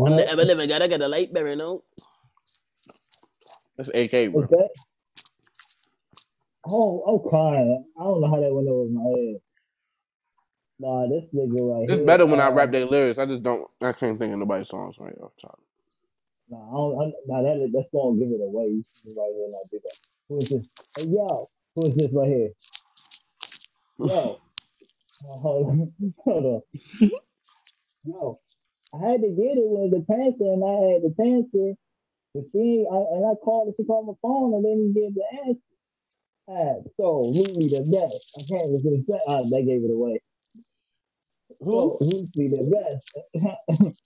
I'm 0.05 0.15
the 0.17 0.29
ever 0.29 0.45
living 0.45 0.69
God. 0.69 0.81
I 0.83 0.87
got 0.89 1.01
a 1.01 1.07
light 1.09 1.33
bearing 1.33 1.59
note. 1.59 1.83
That's 3.77 3.89
AK, 3.93 4.33
bro. 4.33 4.45
What's 4.45 4.49
that? 4.51 4.69
Oh, 6.67 7.03
I'm 7.07 7.29
crying. 7.29 7.85
I 7.99 8.03
don't 8.03 8.21
know 8.21 8.27
how 8.29 8.41
that 8.41 8.53
went 8.53 8.69
over 8.69 8.89
my 8.89 9.03
head. 9.17 9.37
Nah, 10.79 11.07
this 11.09 11.25
nigga 11.35 11.61
right 11.61 11.89
here. 11.89 11.97
It's 11.97 12.05
better 12.05 12.25
when 12.25 12.41
I 12.41 12.49
uh, 12.49 12.51
rap 12.51 12.71
their 12.71 12.85
lyrics. 12.85 13.19
I 13.19 13.25
just 13.27 13.43
don't. 13.43 13.67
I 13.81 13.93
can't 13.93 14.19
think 14.19 14.33
of 14.33 14.39
nobody's 14.39 14.69
songs 14.69 14.97
right 14.99 15.15
off 15.21 15.33
top. 15.41 15.59
Nah, 16.49 16.57
I 16.69 16.73
don't, 16.73 17.01
I, 17.01 17.13
nah 17.27 17.43
that, 17.43 17.71
that's 17.73 17.89
gonna 17.93 18.19
give 18.19 18.29
it 18.29 18.41
away. 18.41 18.67
You 18.67 18.83
should 18.83 19.15
Right 19.17 19.33
here, 19.35 19.47
not 19.49 19.71
do 19.71 19.79
that. 19.83 19.97
Who 20.29 20.37
is 20.39 20.49
this? 20.49 20.69
Hey, 20.97 21.05
yo, 21.05 21.47
who 21.75 21.87
is 21.87 21.95
this 21.95 22.11
right 22.13 22.29
here? 22.29 22.49
Yo, 23.99 24.41
Oh, 25.25 25.39
hold 25.39 25.69
on, 25.69 25.93
hold 26.25 26.45
on. 26.45 26.61
Yo, 28.05 28.39
I 28.93 28.97
had 29.09 29.21
to 29.21 29.29
get 29.29 29.57
it 29.57 29.67
with 29.67 29.91
the 29.91 30.05
panther, 30.05 30.53
and 30.53 30.63
I 30.63 30.93
had 30.93 31.01
the 31.01 31.13
panther, 31.17 31.73
but 32.33 32.43
she 32.51 32.85
I, 32.89 32.97
and 33.17 33.25
I 33.25 33.35
called 33.43 33.69
her. 33.69 33.73
She 33.77 33.85
called 33.85 34.07
my 34.07 34.13
phone, 34.21 34.53
and 34.53 34.63
then 34.65 34.93
he 34.93 35.01
gave 35.01 35.15
the 35.15 35.25
answer. 35.47 35.59
So, 36.97 37.29
Absolutely 37.29 37.69
the 37.69 37.83
best. 37.91 38.25
I 38.37 38.41
can't 38.47 38.69
even 38.79 39.05
that. 39.07 39.21
Ah, 39.27 39.41
they 39.49 39.63
gave 39.63 39.83
it 39.83 39.91
away. 39.91 40.19
Who? 41.61 41.93
Absolutely 41.93 42.47
the 42.49 42.63
best. 42.69 43.19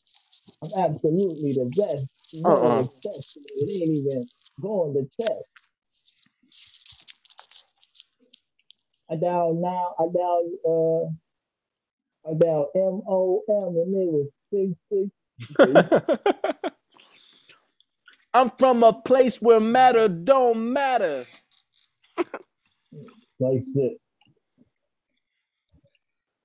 I'm 0.64 0.72
absolutely 0.85 1.53
the 1.53 1.72
best. 1.76 2.05
Know 2.35 2.51
Uh-uh. 2.51 2.84
test. 3.03 3.39
It 3.55 3.69
ain't 3.81 3.89
even 3.89 4.26
going 4.61 4.93
to 4.93 5.01
test. 5.22 5.49
I 9.09 9.15
dial 9.15 9.53
now. 9.55 9.95
I 9.99 10.07
dial 10.14 10.43
uh. 10.68 12.30
I 12.30 12.34
dial 12.34 12.69
M 12.76 13.01
O 13.07 13.41
M 13.49 13.77
and 13.77 13.95
it 13.95 14.11
was 14.11 14.27
six 14.53 14.74
six. 14.91 15.10
I'm 18.34 18.52
from 18.60 18.84
a 18.84 18.94
place 18.94 19.41
where 19.41 19.60
matter 19.60 20.07
don't 20.10 20.74
matter. 20.74 21.28
Like 23.40 23.64
shit. 23.76 23.94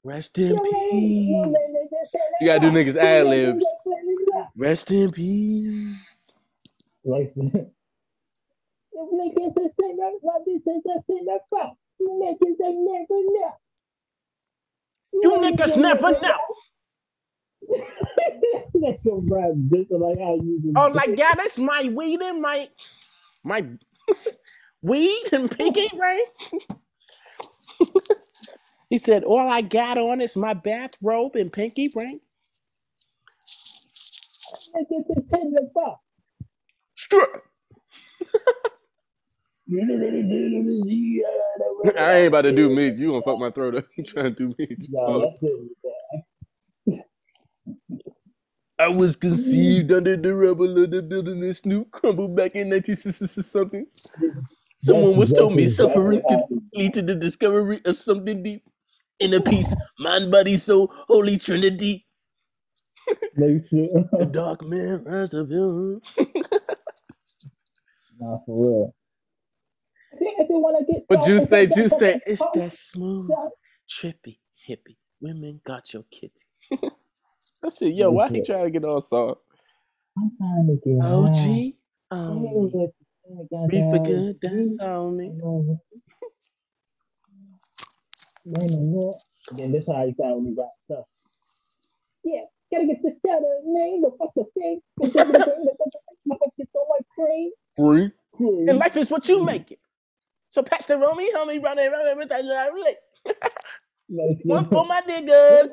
Rest 0.05 0.39
in 0.39 0.61
peace. 0.61 1.74
You 2.41 2.47
gotta 2.49 2.61
do 2.61 2.70
niggas 2.73 2.97
ad 2.97 3.27
libs. 3.27 3.74
Rest 4.57 4.91
in 4.93 5.12
peace. 5.12 5.97
Like 7.05 7.33
shit. 7.35 7.73
You 15.23 15.39
niggas 15.39 15.77
never 15.77 16.12
know. 16.12 16.39
That's 18.75 19.05
your 19.05 19.21
rap, 19.29 19.53
bitch. 19.69 19.87
Like 19.91 20.19
how 20.19 20.35
you 20.35 20.59
oh, 20.59 20.63
do. 20.63 20.73
Oh, 20.77 20.89
like 20.89 21.17
God, 21.17 21.35
that's 21.37 21.59
my 21.59 21.91
weed 21.93 22.21
and 22.21 22.41
my 22.41 22.69
my 23.45 23.65
weed 24.83 25.29
and 25.33 25.51
pinky 25.51 25.89
ring. 25.97 26.25
he 28.91 28.99
said, 28.99 29.25
"All 29.25 29.49
I 29.49 29.61
got 29.61 29.99
on 29.99 30.21
is 30.21 30.37
my 30.37 30.55
bathrobe 30.55 31.37
and 31.37 31.53
pinky 31.53 31.91
ring." 31.95 32.21
Strut. 36.97 37.43
I 41.97 42.15
ain't 42.15 42.29
about 42.29 42.43
to 42.43 42.53
do 42.53 42.69
me. 42.69 42.91
You 42.91 43.11
gonna 43.11 43.23
fuck 43.23 43.39
my 43.39 43.51
throat 43.51 43.77
up? 43.77 43.87
You 43.97 44.05
trying 44.05 44.25
to 44.25 44.31
do 44.31 44.55
me? 44.59 44.77
Nah, 44.91 45.21
that's 45.21 45.43
it. 45.43 45.61
I 48.79 48.89
was 48.89 49.17
conceived 49.17 49.93
under 49.93 50.17
the 50.17 50.35
rubble 50.35 50.85
of 50.85 50.91
the 50.91 51.03
building 51.03 51.41
that 51.41 51.55
Snoop 51.55 51.91
crumbled 51.93 52.37
back 52.37 52.55
in 52.57 52.71
1960 52.71 53.43
something. 53.43 53.87
Someone 54.79 55.17
was 55.17 55.33
told 55.33 55.55
me 55.55 55.69
suffering 55.69 56.23
how 56.29 56.43
could 56.49 56.63
lead 56.75 56.95
to 56.95 57.03
the 57.03 57.15
discovery 57.15 57.81
of 57.85 57.97
something 57.97 58.43
deep. 58.43 58.65
Inner 59.21 59.41
peace, 59.41 59.75
mind, 59.99 60.31
body, 60.33 60.57
soul, 60.57 60.93
holy 61.09 61.39
trinity. 61.39 62.07
Make 63.37 63.67
sure. 63.69 64.11
The 64.19 64.27
dark 64.27 64.63
man 64.63 65.05
rise 65.05 65.35
of 65.35 65.51
you. 65.51 66.03
Nah, 68.21 68.39
for 68.47 68.57
real. 68.65 68.95
If 70.13 70.49
you 70.51 70.59
wanna 70.59 70.85
get 70.87 71.07
But 71.09 71.27
you 71.27 71.41
say, 71.41 71.69
you 71.77 71.89
say, 71.89 72.21
it's 72.27 72.47
that 72.55 72.73
smooth, 72.73 73.31
trippy, 73.89 74.39
hippie. 74.69 74.97
Women 75.21 75.61
got 75.65 75.93
your 75.95 76.05
kitty. 76.11 76.45
I 77.65 77.69
said, 77.69 77.95
yo, 77.95 78.11
why 78.11 78.29
he 78.29 78.43
trying 78.43 78.65
to 78.65 78.71
get 78.71 78.85
all 78.85 79.01
soft? 79.01 79.41
I'm 80.19 80.31
trying 80.37 80.67
to 80.67 80.77
get 80.85 81.01
OG, 81.05 81.75
um, 82.11 82.43
be 83.69 83.81
for 83.81 83.99
good, 84.05 84.39
that's 84.43 84.79
on 84.81 85.17
me. 85.17 85.33
And 88.45 89.59
then 89.59 89.73
this 89.73 89.85
how 89.87 90.05
you 90.05 90.15
sound 90.21 90.37
when 90.37 90.47
you 90.47 90.57
rap 90.59 90.69
stuff. 90.85 91.07
Yeah, 92.25 92.43
gotta 92.73 92.87
get 92.87 93.03
this 93.03 93.15
cheddar, 93.25 93.61
man. 93.65 94.03
The 94.03 94.11
fuck 94.19 94.33
the 94.35 94.45
thing. 94.55 94.81
My 96.27 96.37
fuck 96.37 96.57
gets 96.57 96.73
so 96.73 96.87
like 96.91 97.07
cream. 97.17 97.51
Free. 97.77 98.11
Cream. 98.35 98.69
And 98.69 98.79
life 98.79 98.97
is 98.97 99.11
what 99.11 99.29
you 99.29 99.45
make 99.45 99.73
it. 99.73 99.79
So 100.51 100.63
patch 100.63 100.87
the 100.87 100.99
romy, 100.99 101.33
homie, 101.33 101.63
running, 101.63 101.91
running 101.91 102.17
with 102.17 102.29
that 102.29 102.45
lovely. 102.45 102.97
Like, 104.13 104.39
One 104.43 104.69
for 104.69 104.85
my 104.85 105.01
niggas. 105.03 105.71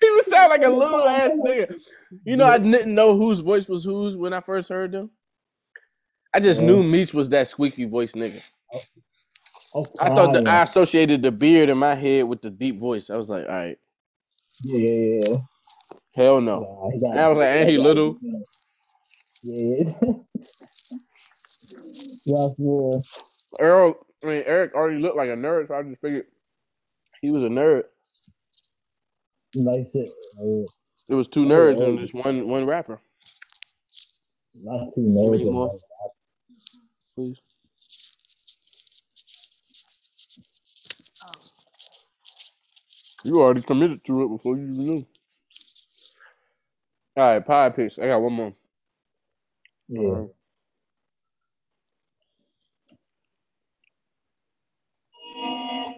He 0.00 0.10
would 0.10 0.24
sound 0.24 0.50
like 0.50 0.62
a 0.62 0.68
little 0.68 1.08
ass 1.08 1.32
nigga. 1.32 1.74
You 2.24 2.36
know, 2.36 2.44
I 2.44 2.58
didn't 2.58 2.94
know 2.94 3.16
whose 3.16 3.40
voice 3.40 3.68
was 3.68 3.84
whose 3.84 4.16
when 4.16 4.32
I 4.32 4.40
first 4.40 4.68
heard 4.68 4.92
them. 4.92 5.10
I 6.32 6.38
just 6.40 6.62
knew 6.62 6.82
Meech 6.84 7.12
was 7.12 7.28
that 7.30 7.48
squeaky 7.48 7.86
voice 7.86 8.12
nigga. 8.12 8.42
Oh, 9.74 9.84
I 10.00 10.08
thought 10.14 10.32
that 10.34 10.46
I 10.46 10.62
associated 10.62 11.22
the 11.22 11.32
beard 11.32 11.68
in 11.68 11.78
my 11.78 11.94
head 11.94 12.28
with 12.28 12.42
the 12.42 12.50
deep 12.50 12.78
voice. 12.78 13.10
I 13.10 13.16
was 13.16 13.28
like, 13.28 13.44
all 13.44 13.54
right. 13.54 13.78
Yeah, 14.62 14.78
yeah, 14.78 15.24
yeah. 15.24 15.36
Hell 16.16 16.40
no. 16.40 16.90
He 16.94 17.06
I 17.06 17.28
was 17.28 17.38
like, 17.38 17.48
and 17.48 17.68
he 17.68 17.76
little. 17.76 18.18
Yeah. 19.42 19.92
yeah, 22.24 22.48
for 22.56 23.02
Earl, 23.58 24.06
I 24.22 24.26
mean 24.26 24.42
Eric 24.46 24.74
already 24.74 25.00
looked 25.00 25.16
like 25.16 25.28
a 25.28 25.36
nerd, 25.36 25.68
so 25.68 25.74
I 25.74 25.82
just 25.82 26.00
figured 26.00 26.26
he 27.20 27.30
was 27.30 27.44
a 27.44 27.48
nerd. 27.48 27.84
shit. 29.92 30.08
Uh, 30.40 30.66
It 31.08 31.14
was 31.14 31.28
two 31.28 31.44
nerds 31.44 31.82
and 31.82 31.98
just 31.98 32.14
one 32.14 32.48
one 32.48 32.66
rapper. 32.66 33.00
not. 34.62 34.88
Any 34.96 35.44
more? 35.50 35.78
Please. 37.14 37.38
You 43.24 43.40
already 43.40 43.62
committed 43.62 44.04
to 44.04 44.22
it 44.24 44.28
before 44.28 44.56
you 44.56 44.62
even 44.64 44.84
knew. 44.84 45.06
All 47.16 47.24
right, 47.34 47.44
pie 47.44 47.70
picks. 47.70 47.98
I 47.98 48.06
got 48.06 48.20
one 48.22 48.32
more. 48.32 48.52
Yeah. 49.88 50.24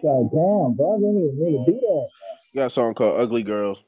God 0.01 0.29
damn, 0.31 0.73
bro. 0.75 0.95
I 0.95 0.99
didn't 0.99 1.37
even 1.39 1.65
do 1.65 1.73
that. 1.79 2.07
Got 2.55 2.65
a 2.65 2.69
song 2.69 2.93
called 2.93 3.19
"Ugly 3.19 3.43
Girls" 3.43 3.83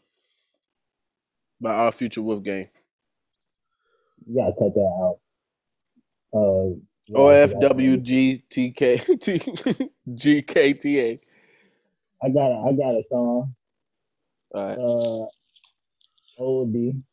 by 1.59 1.73
Our 1.73 1.91
Future 1.91 2.21
Wolfgang. 2.21 2.67
You 4.25 4.35
gotta 4.35 4.53
cut 4.53 4.73
that 4.73 4.79
out. 5.01 5.19
Uh, 6.33 6.75
yeah, 7.07 7.17
O 7.17 7.27
I 7.27 7.35
F 7.37 7.53
got- 7.53 7.61
W 7.61 7.97
G 7.97 8.43
T 8.49 8.71
K 8.71 8.97
T 8.97 9.41
G 10.13 10.41
K 10.41 10.73
T 10.73 10.99
A. 10.99 11.19
I 12.23 12.29
got 12.29 12.51
it. 12.51 12.63
I 12.67 12.71
got 12.73 12.95
a 12.95 13.03
song. 13.09 13.55
All 14.55 14.67
right. 14.67 14.77
Uh, 14.77 15.25
OD. 16.43 17.03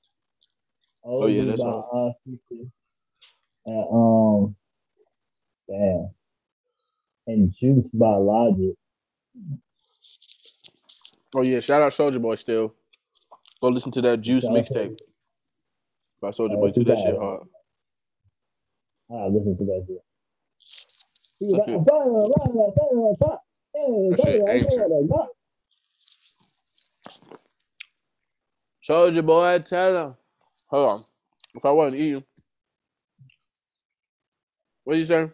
Oh, 1.05 1.27
yeah, 1.27 1.45
that's 1.45 1.63
by 1.63 1.69
all. 1.69 2.11
uh, 2.11 2.13
Future. 2.25 2.65
And 3.67 3.87
um, 3.91 4.57
damn. 5.69 6.11
And 7.27 7.55
Juice 7.59 7.91
by 7.93 8.15
Logic. 8.17 8.77
Oh 11.35 11.43
yeah, 11.43 11.61
shout 11.61 11.83
out 11.83 11.93
Soulja 11.93 12.21
Boy 12.21 12.35
still. 12.37 12.75
Go 13.61 13.69
listen 13.69 13.93
to 13.93 14.01
that 14.03 14.21
Juice 14.21 14.49
mixtape 14.49 14.99
by 16.21 16.31
Soldier 16.31 16.57
Oh, 16.57 16.61
Boy 16.61 16.71
too. 16.73 16.85
That 16.85 16.99
shit 16.99 17.17
hard. 17.17 17.43
I 19.13 19.27
listen 19.29 19.57
to 19.59 19.65
that 19.65 19.85
shit. 19.87 20.03
Soulja 28.89 29.25
Boy, 29.25 29.59
tell 29.61 29.97
him. 29.97 30.15
Hold 30.69 30.89
on. 30.89 31.01
If 31.55 31.65
I 31.65 31.71
wasn't 31.71 31.97
eating, 31.97 32.25
what 34.85 34.97
you 34.99 35.05
saying? 35.05 35.33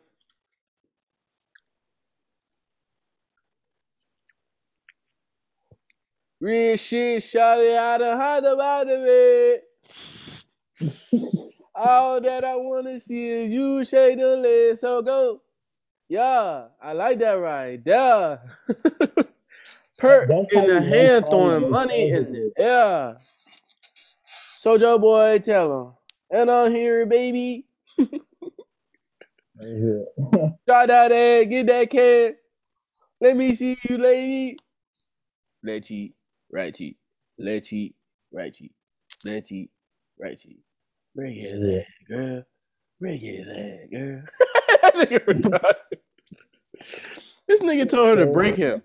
Real 6.41 6.77
shit, 6.77 7.23
shot 7.23 7.61
it 7.61 7.77
out 7.77 8.03
of 8.03 8.19
how 8.19 8.39
about 8.39 8.87
it. 8.89 9.65
All 11.75 12.21
that 12.21 12.45
I 12.45 12.57
wanna 12.57 12.99
see 13.01 13.29
is 13.29 13.53
you 13.53 13.85
shake 13.85 14.19
the 14.19 14.37
leg, 14.37 14.77
so 14.77 15.03
go. 15.03 15.43
Yeah, 16.09 16.69
I 16.81 16.93
like 16.93 17.19
that 17.21 17.33
right 17.35 17.85
there. 17.85 18.41
Perk 19.99 20.31
in 20.53 20.67
the 20.69 20.83
hand 20.83 21.27
throwing 21.27 21.71
money 21.71 22.11
in 22.11 22.33
the 22.33 22.53
air. 22.59 23.17
Soulja 24.59 25.01
boy, 25.01 25.39
tell 25.39 25.81
him. 25.81 25.93
And 26.31 26.51
I'm 26.51 26.73
here, 26.73 27.07
baby. 27.07 27.67
Shot 30.69 30.89
that 30.89 31.13
egg, 31.13 31.51
get 31.51 31.67
that 31.69 31.91
can. 31.91 32.37
Let 33.21 33.37
me 33.37 33.55
see 33.55 33.79
you, 33.89 33.99
lady. 33.99 34.59
Left 35.63 35.87
cheek, 35.87 36.16
right 36.57 36.75
cheek, 36.75 36.97
left 37.39 37.67
cheek, 37.67 37.95
right 38.33 38.53
cheek, 38.53 38.73
left 39.25 39.47
cheek, 39.49 39.71
right 40.19 40.39
cheek. 40.39 40.59
Break 41.15 41.37
his 41.37 41.61
Yeah. 41.63 41.79
ass, 41.79 41.87
girl. 42.09 42.43
Break 43.01 43.21
his 43.21 43.49
ass, 43.49 43.89
girl. 43.93 44.23
That 44.83 44.95
nigga 44.95 45.25
retarded. 45.27 45.99
this 47.49 47.63
nigga 47.63 47.89
told 47.89 48.19
her 48.19 48.25
to 48.25 48.31
break 48.33 48.57
him. 48.57 48.83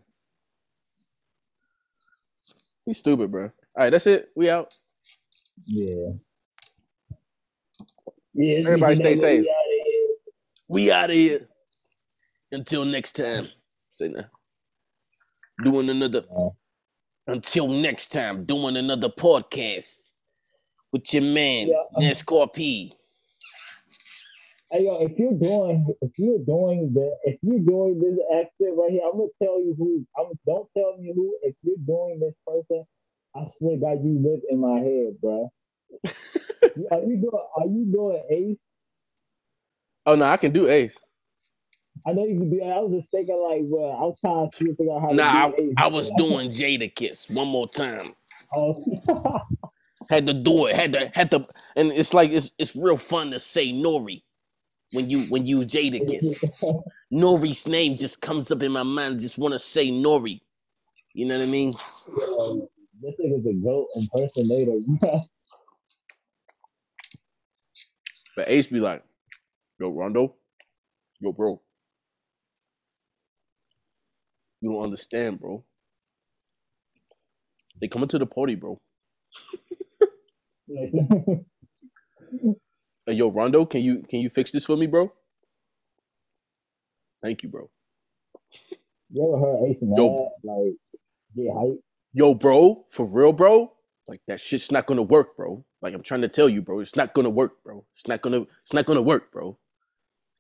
He's 2.86 2.98
stupid, 3.00 3.32
bro. 3.32 3.44
All 3.46 3.52
right, 3.78 3.90
that's 3.90 4.08
it. 4.08 4.30
We 4.36 4.50
out. 4.50 4.74
Yeah. 5.66 6.14
Yeah. 8.34 8.60
Everybody 8.66 8.96
stay 8.96 9.16
safe. 9.16 9.46
We 9.46 9.50
outta 9.50 9.84
here. 9.86 10.10
We 10.68 10.92
out 10.92 11.10
of 11.10 11.16
here. 11.16 11.48
Until 12.52 12.86
next 12.86 13.14
time. 13.14 13.48
Say 13.92 14.08
now. 14.10 14.26
Doing 15.64 15.90
another. 15.90 16.24
Until 17.32 17.70
next 17.70 18.12
time, 18.12 18.44
doing 18.44 18.76
another 18.76 19.08
podcast 19.08 20.12
with 20.92 21.14
your 21.14 21.24
man, 21.24 21.70
Yeah. 21.70 21.76
Um, 21.96 22.04
NASCAR 22.04 22.52
P. 22.54 22.94
Hey 24.70 24.84
yo, 24.84 24.98
if 25.02 25.18
you're 25.18 25.34
doing 25.34 25.86
if 26.02 26.12
you're 26.18 26.40
doing 26.40 26.94
the 26.94 27.16
if 27.24 27.38
you're 27.42 27.60
doing 27.60 28.00
this 28.00 28.18
accent 28.34 28.78
right 28.78 28.92
here, 28.92 29.02
I'm 29.06 29.18
gonna 29.18 29.30
tell 29.42 29.62
you 29.62 29.76
who. 29.78 30.06
I'm 30.18 30.38
don't 30.46 30.68
tell 30.78 30.98
me 30.98 31.14
who. 31.16 31.38
If 31.44 31.56
you're 31.62 31.76
doing 31.86 32.20
this 32.20 32.34
person, 32.46 32.86
I 33.34 33.48
swear 33.58 33.78
God, 33.78 34.04
you 34.04 34.20
live 34.20 34.42
in 34.50 34.60
my 34.60 34.80
head, 34.80 35.22
bro. 35.22 35.52
are 36.92 37.04
you 37.04 37.18
doing? 37.18 37.46
Are 37.56 37.66
you 37.66 37.86
doing 37.92 38.24
Ace? 38.30 38.58
Oh 40.06 40.16
no, 40.16 40.26
I 40.26 40.36
can 40.36 40.52
do 40.52 40.68
Ace. 40.68 41.00
I 42.08 42.14
know 42.14 42.26
you 42.26 42.38
can 42.40 42.50
do. 42.50 42.62
I 42.64 42.80
was 42.80 43.00
just 43.02 43.12
thinking 43.12 43.38
like, 43.50 43.70
bro, 43.70 43.92
I 43.92 44.02
was 44.02 44.18
trying 44.22 44.50
to 44.52 44.76
figure 44.76 44.94
out 44.94 45.02
how 45.02 45.10
Nah, 45.10 45.50
to 45.50 45.54
do 45.58 45.76
I, 45.78 45.86
I 45.86 45.88
was 45.88 46.12
doing 46.18 46.50
Jadakiss 46.50 47.32
one 47.32 47.48
more 47.50 47.68
time. 47.70 48.14
Oh, 48.56 48.84
Had 50.10 50.28
to 50.28 50.34
do 50.34 50.68
it. 50.68 50.76
Had 50.76 50.94
to 50.94 51.12
had 51.16 51.32
to 51.32 51.46
and 51.76 51.92
it's 51.92 52.14
like 52.14 52.32
it's 52.32 52.52
it's 52.60 52.76
real 52.76 52.98
fun 52.98 53.32
to 53.32 53.40
say 53.40 53.72
Nori 53.72 54.24
when 54.92 55.10
you 55.10 55.24
when 55.26 55.46
you 55.48 55.60
Jadakiss. 55.60 56.44
Nori's 57.14 57.68
name 57.68 57.98
just 57.98 58.22
comes 58.22 58.52
up 58.52 58.64
in 58.64 58.72
my 58.72 58.84
mind. 58.84 59.20
Just 59.22 59.38
want 59.38 59.54
to 59.54 59.60
say 59.60 59.92
Nori. 59.92 60.42
You 61.14 61.28
know 61.28 61.38
what 61.38 61.44
I 61.44 61.48
mean? 61.48 61.74
Um, 62.40 62.68
this 63.02 63.16
nigga's 63.20 63.46
a 63.48 63.54
goat 63.64 63.88
impersonator. 63.96 64.80
But 68.36 68.50
Ace 68.50 68.68
be 68.68 68.80
like, 68.80 69.04
yo, 69.80 69.92
Rondo, 69.92 70.36
yo, 71.20 71.34
bro. 71.34 71.62
You 74.62 74.72
don't 74.74 74.84
understand, 74.84 75.40
bro. 75.42 75.64
They 77.82 77.88
coming 77.90 78.10
to 78.10 78.20
the 78.20 78.28
party, 78.28 78.56
bro. 78.56 78.80
Hey, 83.08 83.14
yo, 83.14 83.32
Rondo, 83.32 83.66
can 83.66 83.82
you 83.82 84.04
can 84.10 84.20
you 84.22 84.30
fix 84.30 84.52
this 84.52 84.66
for 84.66 84.78
me, 84.78 84.88
bro? 84.88 85.12
Thank 87.22 87.44
you, 87.44 87.50
bro. 87.50 87.70
you 89.10 89.28
ever 89.34 89.40
heard 89.44 89.70
Ace? 89.70 89.78
Yo. 89.82 90.30
Like, 90.44 90.76
get 91.36 91.54
hype. 91.56 91.80
Yo, 92.14 92.34
bro, 92.36 92.86
for 92.90 93.06
real, 93.06 93.34
bro. 93.34 93.74
Like 94.08 94.22
that 94.28 94.40
shit's 94.40 94.72
not 94.72 94.88
gonna 94.88 95.04
work, 95.04 95.38
bro. 95.38 95.66
Like 95.82 95.94
I'm 95.94 96.04
trying 96.04 96.22
to 96.22 96.30
tell 96.30 96.50
you, 96.50 96.62
bro. 96.62 96.80
It's 96.82 96.96
not 96.96 97.14
gonna 97.14 97.30
work, 97.30 97.64
bro. 97.64 97.86
It's 97.94 98.08
not 98.08 98.22
gonna. 98.22 98.44
It's 98.64 98.74
not 98.74 98.86
gonna 98.86 99.02
work, 99.02 99.32
bro. 99.32 99.58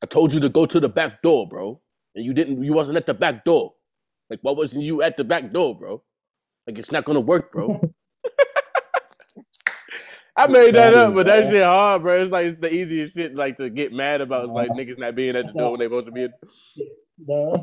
I 0.04 0.08
told 0.08 0.34
you 0.34 0.40
to 0.42 0.50
go 0.50 0.66
to 0.66 0.80
the 0.80 0.90
back 0.90 1.22
door, 1.22 1.48
bro, 1.50 1.82
and 2.16 2.26
you 2.26 2.34
didn't. 2.34 2.64
You 2.64 2.74
wasn't 2.74 2.98
at 2.98 3.06
the 3.08 3.14
back 3.14 3.46
door. 3.46 3.74
Like, 4.32 4.40
why 4.44 4.54
wasn't 4.54 4.86
you 4.86 5.02
at 5.02 5.18
the 5.18 5.26
back 5.26 5.52
door, 5.52 5.78
bro? 5.78 6.02
Like, 6.66 6.80
it's 6.80 6.90
not 6.90 7.04
gonna 7.04 7.20
work, 7.20 7.52
bro. 7.52 7.82
I 10.38 10.48
made 10.48 10.74
that 10.76 10.94
up, 10.94 11.14
but 11.14 11.26
that 11.26 11.50
shit 11.50 11.62
hard, 11.62 12.04
bro. 12.04 12.22
It's 12.22 12.32
like 12.32 12.46
it's 12.46 12.58
the 12.58 12.74
easiest 12.74 13.16
shit 13.16 13.36
like 13.36 13.58
to 13.58 13.70
get 13.70 13.92
mad 13.92 14.22
about. 14.22 14.46
It's 14.46 14.54
like 14.54 14.70
niggas 14.70 14.98
not 14.98 15.16
being 15.16 15.36
at 15.36 15.48
the 15.48 15.52
door 15.52 15.72
when 15.72 15.82
they 15.82 15.88
supposed 15.88 16.06
to 16.06 16.14
be. 16.14 16.24
In. 16.24 16.32
Duh. 17.28 17.58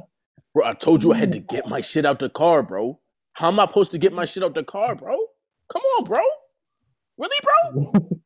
Bro, 0.52 0.66
I 0.66 0.74
told 0.74 1.02
you 1.02 1.14
I 1.14 1.16
had 1.16 1.32
to 1.32 1.38
get 1.38 1.66
my 1.68 1.80
shit 1.80 2.04
out 2.04 2.18
the 2.18 2.28
car, 2.28 2.62
bro. 2.62 3.00
How 3.32 3.48
am 3.48 3.58
I 3.60 3.66
supposed 3.66 3.92
to 3.92 3.98
get 3.98 4.12
my 4.12 4.26
shit 4.26 4.44
out 4.44 4.54
the 4.54 4.62
car, 4.62 4.94
bro? 4.94 5.16
Come 5.72 5.82
on, 5.96 6.04
bro. 6.04 6.20
Really, 7.16 7.36
bro? 7.72 7.92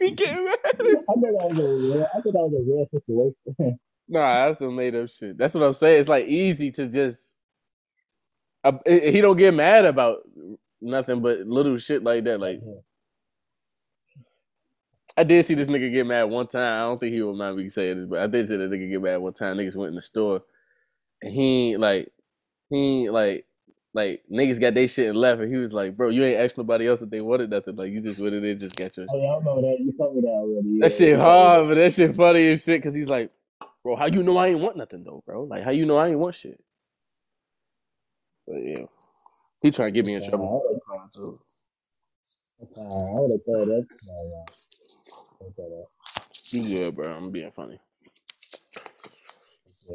you 0.00 0.10
getting 0.12 0.46
mad? 0.46 0.58
I 0.64 0.70
thought 0.70 1.20
that 1.20 1.32
was 1.32 1.58
a 1.58 1.62
real. 1.62 2.02
I 2.04 2.20
thought 2.20 2.32
that 2.32 2.48
was 2.48 2.54
a 2.54 2.62
real 2.64 2.88
situation. 2.90 3.78
Nah, 4.08 4.46
that's 4.46 4.60
some 4.60 4.74
made 4.74 4.94
up 4.94 5.08
shit. 5.10 5.36
That's 5.36 5.54
what 5.54 5.62
I'm 5.62 5.72
saying. 5.72 6.00
It's 6.00 6.08
like 6.08 6.26
easy 6.26 6.70
to 6.72 6.86
just. 6.86 7.34
Uh, 8.64 8.72
he 8.86 9.20
don't 9.20 9.36
get 9.36 9.54
mad 9.54 9.84
about 9.84 10.18
nothing 10.80 11.20
but 11.20 11.40
little 11.40 11.78
shit 11.78 12.02
like 12.02 12.24
that. 12.24 12.40
Like 12.40 12.60
I 15.16 15.24
did 15.24 15.44
see 15.44 15.54
this 15.54 15.68
nigga 15.68 15.92
get 15.92 16.06
mad 16.06 16.24
one 16.24 16.46
time. 16.46 16.82
I 16.82 16.86
don't 16.86 16.98
think 17.00 17.12
he 17.12 17.22
would 17.22 17.36
mind 17.36 17.56
me 17.56 17.70
saying 17.70 17.98
this, 17.98 18.06
but 18.08 18.20
I 18.20 18.26
did 18.28 18.48
see 18.48 18.56
that 18.56 18.70
nigga 18.70 18.88
get 18.90 19.02
mad 19.02 19.16
one 19.16 19.34
time. 19.34 19.56
Niggas 19.56 19.76
went 19.76 19.90
in 19.90 19.96
the 19.96 20.02
store, 20.02 20.42
and 21.22 21.32
he 21.32 21.76
like 21.76 22.12
he 22.70 23.10
like 23.10 23.44
like 23.94 24.22
niggas 24.30 24.60
got 24.60 24.74
their 24.74 24.86
shit 24.86 25.08
and 25.08 25.18
left, 25.18 25.40
and 25.40 25.52
he 25.52 25.58
was 25.58 25.72
like, 25.72 25.96
"Bro, 25.96 26.10
you 26.10 26.24
ain't 26.24 26.38
asked 26.38 26.56
nobody 26.56 26.86
else 26.86 27.02
if 27.02 27.10
they 27.10 27.20
wanted 27.20 27.50
nothing. 27.50 27.74
Like 27.74 27.90
you 27.90 28.00
just 28.00 28.20
went 28.20 28.34
in 28.34 28.42
there, 28.42 28.52
and 28.52 28.60
just 28.60 28.76
got 28.76 28.96
your." 28.96 29.06
Oh 29.10 29.20
yeah, 29.20 29.34
I 29.34 29.44
know 29.44 29.60
that. 29.60 29.76
You 29.80 29.92
told 29.98 30.14
me 30.14 30.20
that 30.20 30.28
already. 30.28 30.68
Yeah. 30.68 30.80
That 30.82 30.92
shit 30.92 31.18
hard, 31.18 31.68
but 31.68 31.74
that 31.74 31.92
shit 31.92 32.14
funny 32.14 32.52
as 32.52 32.62
shit 32.62 32.80
because 32.80 32.94
he's 32.94 33.08
like, 33.08 33.32
"Bro, 33.88 33.96
how 33.96 34.06
you 34.06 34.22
know 34.22 34.36
I 34.36 34.48
ain't 34.48 34.60
want 34.60 34.76
nothing 34.76 35.02
though, 35.02 35.22
bro? 35.24 35.44
Like 35.44 35.64
how 35.64 35.70
you 35.70 35.86
know 35.86 35.96
I 35.96 36.08
ain't 36.08 36.18
want 36.18 36.36
shit?" 36.36 36.62
But 38.46 38.56
yeah, 38.62 38.84
he 39.62 39.70
trying 39.70 39.88
to 39.94 39.98
get 39.98 40.04
me 40.04 40.12
in 40.14 40.22
trouble. 40.22 40.62
too. 41.14 41.38
I 42.60 42.80
would 42.82 43.32
have 43.32 43.44
told 43.46 43.68
that. 43.68 43.86
No, 44.06 44.14
no. 44.14 44.44
I 44.46 45.44
would've 45.44 45.56
told 45.56 45.72
that. 45.72 45.86
You 46.52 46.76
good, 46.76 46.96
bro? 46.96 47.14
I'm 47.14 47.30
being 47.30 47.50
funny. 47.50 47.80
Uh, 49.90 49.94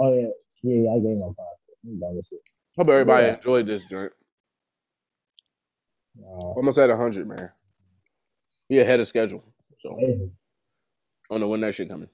oh 0.00 0.14
yeah, 0.14 0.28
yeah, 0.62 0.82
yeah, 0.82 0.90
I 0.92 0.98
gave 0.98 1.16
my 1.18 1.28
five. 1.28 1.56
I'm 1.86 1.98
done 1.98 2.16
with 2.16 2.26
it. 2.30 2.40
Hope 2.76 2.88
everybody 2.90 3.26
Yeah. 3.26 3.36
enjoyed 3.36 3.66
this 3.66 3.86
joint. 3.86 4.12
Uh, 6.22 6.26
Almost 6.26 6.78
at 6.78 6.90
hundred, 6.90 7.26
man. 7.26 7.50
We 8.68 8.80
ahead 8.80 9.00
of 9.00 9.08
schedule. 9.08 9.44
So 9.80 9.96
I 9.98 10.28
don't 11.30 11.40
know 11.40 11.48
when 11.48 11.62
that 11.62 11.74
shit 11.74 11.88
coming. 11.88 12.08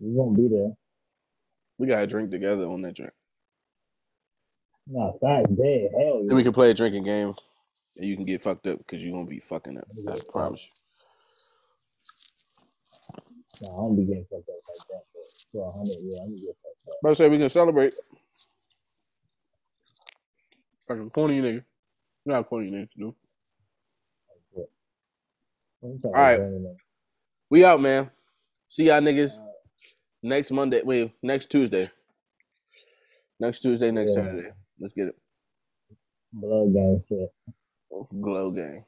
We 0.00 0.10
won't 0.12 0.36
be 0.36 0.48
there. 0.48 0.72
We 1.78 1.86
gotta 1.86 2.06
drink 2.06 2.30
together 2.30 2.66
on 2.66 2.82
that 2.82 2.94
drink. 2.94 3.12
Nah, 4.86 5.12
facts, 5.12 5.50
dead. 5.50 5.90
Hell 5.98 6.18
Then 6.18 6.28
yeah. 6.30 6.34
we 6.36 6.42
can 6.42 6.52
play 6.52 6.70
a 6.70 6.74
drinking 6.74 7.04
game, 7.04 7.32
and 7.96 8.06
you 8.06 8.16
can 8.16 8.24
get 8.24 8.42
fucked 8.42 8.66
up 8.66 8.78
because 8.78 9.02
you 9.02 9.12
won't 9.12 9.28
be 9.30 9.40
fucking 9.40 9.78
up. 9.78 9.86
I 10.08 10.18
promise 10.30 10.62
you. 10.62 10.70
Nah, 13.62 13.72
I 13.72 13.76
don't 13.76 13.96
be 13.96 14.04
getting 14.04 14.26
fucked 14.30 14.48
up 14.48 14.56
like 14.68 14.88
that. 14.88 15.02
But 15.14 15.22
for 15.52 15.72
hundred, 15.72 15.96
yeah, 16.02 16.20
I'm 16.22 16.28
gonna 16.28 16.36
get 16.36 16.56
fucked 16.62 16.88
up. 16.88 16.94
But 17.02 17.10
I 17.10 17.12
say 17.14 17.28
we 17.28 17.38
can 17.38 17.48
celebrate. 17.48 17.94
Fucking 20.86 21.10
corny 21.10 21.40
nigga. 21.40 21.64
Not 22.26 22.48
corny 22.48 22.70
nigga 22.70 22.90
to 22.92 22.98
do. 22.98 23.14
I'm 25.82 26.00
trying 26.00 26.14
All 26.14 26.20
right. 26.20 26.36
to 26.36 26.42
burn 26.42 26.64
it 26.64 26.70
up. 26.70 26.76
We 27.50 27.64
out, 27.64 27.80
man. 27.80 28.10
See 28.68 28.84
y'all 28.84 29.00
niggas 29.00 29.40
next 30.24 30.52
Monday. 30.52 30.82
Wait, 30.84 31.12
next 31.22 31.50
Tuesday. 31.50 31.90
Next 33.40 33.60
Tuesday, 33.60 33.90
next 33.92 34.12
Yeah. 34.12 34.22
Saturday. 34.22 34.50
Let's 34.80 34.92
get 34.94 35.08
it. 35.08 35.16
Blood 36.32 36.72
gang 36.74 37.02
shit. 37.08 37.30
Oh, 37.92 38.08
Glow 38.20 38.50
gang. 38.52 38.84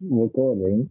Recording. 0.00 0.90